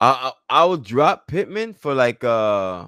[0.00, 2.86] I I, I will drop Pittman for like uh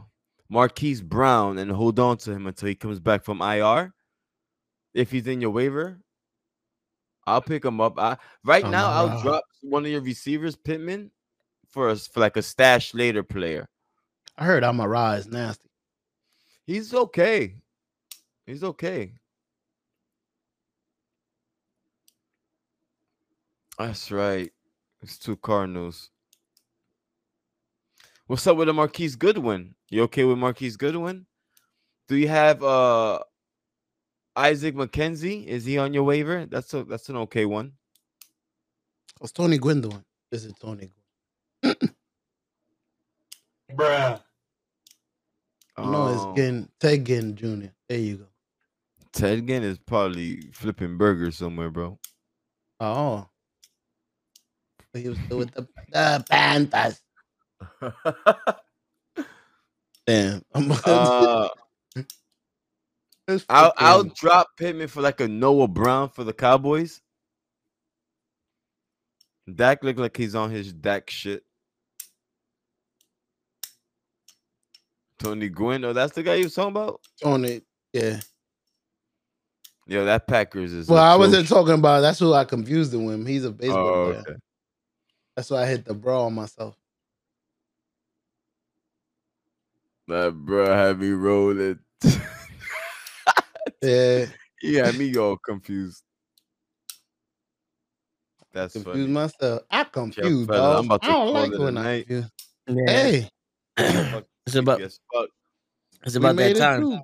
[0.49, 3.93] Marquise Brown and hold on to him until he comes back from IR.
[4.93, 5.99] If he's in your waiver,
[7.27, 7.99] I'll pick him up.
[7.99, 11.11] I, right now, I'll drop one of your receivers, Pittman,
[11.71, 13.67] for us for like a stash later player.
[14.37, 15.71] I heard I'm a rise nasty.
[16.67, 17.57] He's okay.
[18.47, 19.15] He's okay.
[23.79, 24.53] That's right.
[25.03, 26.11] It's two Cardinals.
[28.27, 29.75] What's up with the Marquise Goodwin?
[29.91, 31.27] You okay with Marquise Goodwin?
[32.09, 33.19] Do you have uh
[34.37, 35.47] Isaac McKenzie?
[35.47, 36.47] Is he on your waiver?
[36.47, 37.73] That's a that's an okay one.
[39.19, 40.05] What's Tony Gwynn doing?
[40.33, 40.91] Is it Tony
[41.63, 41.77] Gwynn.
[43.73, 44.21] Bruh.
[45.79, 47.67] You know, it's getting Ted Ginn Jr.
[47.89, 48.27] There you go.
[49.13, 51.99] Ted Ginn is probably flipping burgers somewhere, bro.
[52.81, 53.29] Oh.
[54.95, 57.01] He was still with the, the Panthers.
[60.07, 60.43] Damn.
[60.55, 61.49] Uh,
[63.49, 67.01] I'll I'll drop Pittman for like a Noah Brown for the Cowboys.
[69.53, 71.43] Dak look like he's on his Dak shit.
[75.19, 77.01] Tony Gwynn, oh, that's the guy you was talking about.
[77.23, 77.63] Tony.
[77.93, 78.21] Yeah.
[79.87, 80.89] Yo, that Packers is.
[80.89, 82.01] Well, I wasn't talking about.
[82.01, 83.27] That's who I confused him with.
[83.27, 84.39] He's a baseball Oh, player.
[85.35, 85.41] Okay.
[85.41, 86.77] That's why I hit the bra on myself.
[90.09, 91.79] That bro had me rolling.
[93.83, 94.27] Yeah.
[94.61, 96.03] he had me all confused.
[98.53, 99.07] That's confused funny.
[99.09, 99.63] myself.
[99.71, 100.79] I confused, fella, dog.
[100.79, 102.07] I'm about to I don't call like it a when I night.
[102.09, 102.23] Yeah.
[102.87, 103.29] Hey,
[104.47, 105.29] It's about as fuck.
[106.05, 106.81] it's about that it time.
[106.81, 106.99] through.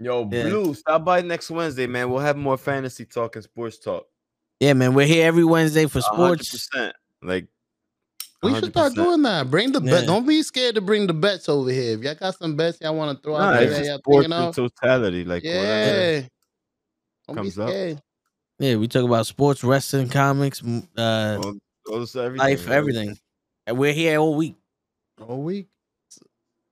[0.00, 0.42] Yo, Yeah.
[0.48, 2.10] Blue, stop by next Wednesday, man.
[2.10, 4.06] We'll have more fantasy talk and sports talk.
[4.58, 4.94] Yeah, man.
[4.94, 6.68] We're here every Wednesday for sports.
[6.74, 6.92] 100%.
[7.22, 7.46] Like,
[8.42, 9.50] We should start doing that.
[9.50, 9.90] Bring the Yeah.
[9.90, 10.06] bet.
[10.06, 11.96] Don't be scared to bring the bets over here.
[11.96, 14.32] If y'all got some bets y'all want to throw Nah, out there, y'all sports thinking
[14.32, 15.24] in of, totality.
[15.24, 16.22] Like, yeah.
[17.34, 17.74] Comes up.
[18.60, 20.62] Yeah, we talk about sports, wrestling, comics,
[20.96, 21.54] uh, All,
[21.88, 22.74] all everything, life, man.
[22.74, 23.18] everything.
[23.66, 24.56] And we're here all week.
[25.20, 25.68] All week.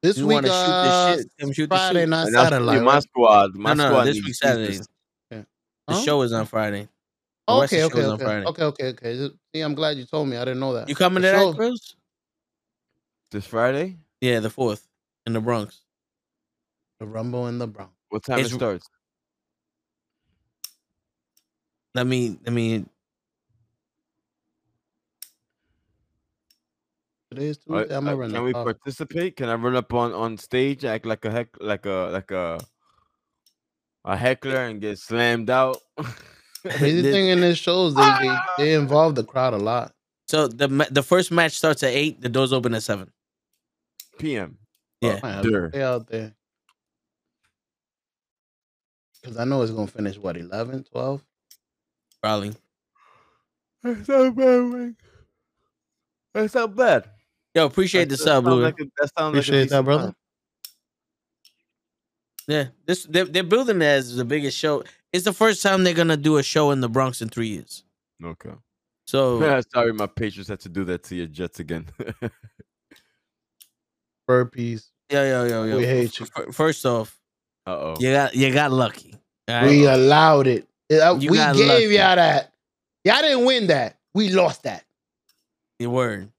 [0.03, 1.31] This You week, want to shoot uh, the shit?
[1.41, 2.09] Come shoot the Friday, shit.
[2.09, 2.81] not Saturday.
[2.81, 3.55] my squad.
[3.55, 4.39] My no, no, squad this week Jesus.
[4.39, 4.81] Saturday.
[5.31, 5.47] The
[5.89, 6.03] Huh?
[6.03, 6.89] show is on Friday.
[7.47, 8.47] The Okay, okay, on okay, Friday.
[8.47, 9.31] okay, okay, okay.
[9.55, 10.37] See, I'm glad you told me.
[10.37, 10.89] I didn't know that.
[10.89, 11.95] You coming The to show- that, Chris?
[13.31, 13.99] This Friday?
[14.21, 14.87] Yeah, the fourth
[15.27, 15.83] in the Bronx.
[16.99, 17.93] The Rumble in the Bronx.
[18.09, 18.89] What time It's- it starts?
[21.95, 22.85] Let me let me
[27.31, 27.95] Today is Tuesday.
[27.95, 28.65] I'm uh, gonna run can the we pub.
[28.67, 29.37] participate?
[29.37, 32.59] Can I run up on on stage, act like a heck, like a like a
[34.05, 35.79] a heckler, and get slammed out?
[36.71, 39.93] Crazy The- thing in this shows they, they they involve the crowd a lot.
[40.29, 42.21] So the the first match starts at eight.
[42.21, 43.11] The doors open at seven.
[44.19, 44.59] PM.
[45.01, 45.21] Yeah.
[45.23, 46.33] Man, stay out there.
[49.21, 51.23] Because I know it's gonna finish what 11, 12?
[52.23, 52.55] Probably.
[53.83, 54.97] That's not bad, man.
[56.35, 57.11] That's not bad.
[57.55, 58.63] Yo, appreciate the That sub, sounds Louis.
[58.65, 60.05] like a- that sounds like a Appreciate that, brother.
[60.07, 60.17] time.
[62.49, 64.85] Yeah, this they're, they're building it as the biggest show.
[65.13, 67.83] It's the first time they're gonna do a show in the Bronx in three years.
[68.25, 68.53] Okay.
[69.07, 71.87] So Sorry, my Patriots had to do that to your Jets again.
[74.29, 74.91] Burpees.
[75.11, 75.77] yo yo yo yo.
[75.79, 76.27] We hate you.
[76.53, 77.19] First off,
[77.67, 77.95] Uh oh.
[77.99, 79.15] you got you got lucky.
[79.49, 79.67] all right?
[79.69, 80.67] We allowed it.
[80.91, 81.01] You
[81.31, 81.85] we gave lucky.
[81.95, 82.53] y'all that.
[83.05, 83.99] Y'all didn't win that.
[84.15, 84.85] We lost that.
[85.79, 86.31] Your word.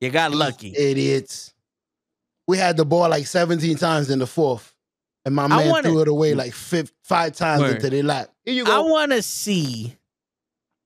[0.00, 0.74] You got lucky.
[0.76, 1.52] Idiots.
[2.48, 4.74] We had the ball like 17 times in the fourth.
[5.24, 7.76] And my man wanna- threw it away like fif- five times Word.
[7.76, 8.32] into their lap.
[8.44, 9.96] Here you I want to see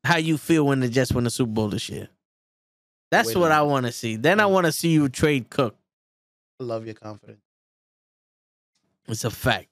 [0.02, 2.08] how you feel when the Jets win the Super Bowl this year.
[3.10, 4.16] That's Wait what I want to see.
[4.16, 4.50] Then I mm.
[4.50, 5.76] want to see you trade Cook.
[6.60, 7.40] I love your confidence.
[9.06, 9.68] It's a fact.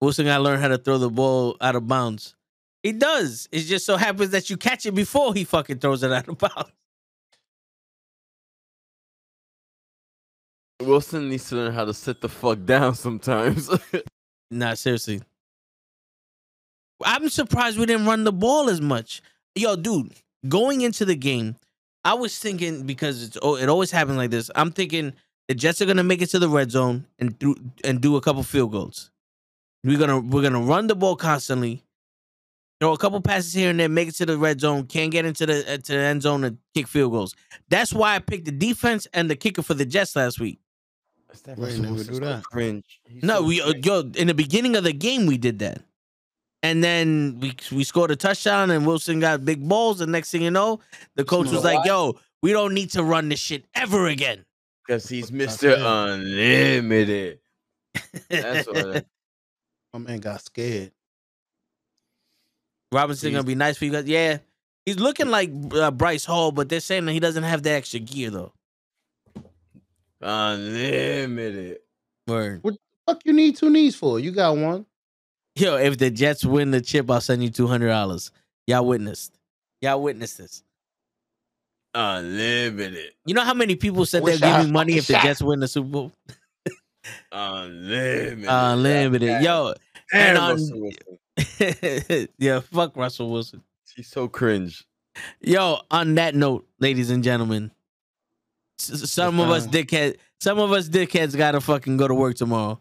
[0.00, 2.34] Wilson got to learn how to throw the ball out of bounds.
[2.82, 3.48] He does.
[3.50, 6.38] It just so happens that you catch it before he fucking throws it out of
[6.38, 6.72] bounds.
[10.80, 13.70] Wilson needs to learn how to sit the fuck down sometimes.
[14.50, 15.20] Nah, seriously.
[17.04, 19.20] I'm surprised we didn't run the ball as much.
[19.54, 20.14] Yo, dude,
[20.48, 21.56] going into the game,
[22.02, 24.50] I was thinking because it's it always happens like this.
[24.54, 25.12] I'm thinking
[25.48, 28.20] the Jets are gonna make it to the red zone and do and do a
[28.20, 29.10] couple field goals.
[29.84, 31.82] We're gonna we're gonna run the ball constantly,
[32.80, 35.26] throw a couple passes here and there, make it to the red zone, can't get
[35.26, 37.34] into the uh, to the end zone and kick field goals.
[37.68, 40.58] That's why I picked the defense and the kicker for the Jets last week.
[41.44, 42.44] That We Russell never do that.
[42.44, 43.00] Cringe.
[43.04, 43.86] He's No, so we uh, cringe.
[43.86, 45.82] yo in the beginning of the game we did that,
[46.62, 50.00] and then we we scored a touchdown and Wilson got big balls.
[50.00, 50.80] And next thing you know,
[51.16, 51.86] the coach know was like, why?
[51.86, 54.44] "Yo, we don't need to run this shit ever again."
[54.86, 55.76] Because he's Mr.
[55.78, 57.40] Unlimited.
[58.28, 59.06] That's what.
[59.92, 60.92] My man got scared.
[62.92, 64.06] Robinson gonna be nice for you guys.
[64.06, 64.38] Yeah,
[64.86, 68.00] he's looking like uh, Breece Hall, but they're saying that he doesn't have that extra
[68.00, 68.52] gear though.
[70.20, 71.78] Unlimited.
[72.26, 72.62] Word.
[73.06, 74.20] Fuck you need two knees for?
[74.20, 74.84] You got one.
[75.56, 78.30] Yo, if the Jets win the chip, I'll send you two hundred dollars.
[78.66, 79.32] Y'all witnessed.
[79.80, 80.62] Y'all witnessed this.
[81.94, 83.12] Unlimited.
[83.24, 85.22] You know how many people said they'll I give me money if the shot.
[85.22, 86.12] Jets win the Super Bowl?
[87.32, 88.44] Unlimited.
[88.48, 89.42] Unlimited.
[89.42, 89.74] Yo,
[90.12, 93.62] And and on- yeah, fuck Russell Wilson.
[93.96, 94.84] He's so cringe.
[95.40, 97.70] Yo, on that note, ladies and gentlemen, s-
[98.78, 99.72] some of us fine.
[99.72, 102.80] dickhead, some of us dickheads gotta fucking go to work tomorrow.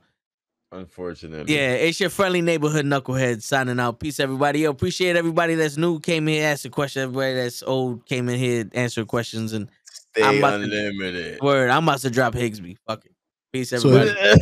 [0.71, 1.55] Unfortunately.
[1.55, 3.99] Yeah, it's your friendly neighborhood knucklehead signing out.
[3.99, 4.59] Peace, everybody.
[4.59, 7.03] Yo, appreciate everybody that's new came here, asked a question.
[7.03, 11.69] Everybody that's old came in here, answered questions, and Stay I'm about to- word.
[11.69, 12.75] I'm about to drop Higbee.
[12.85, 13.11] Fuck it.
[13.53, 14.41] Peace, So- everybody.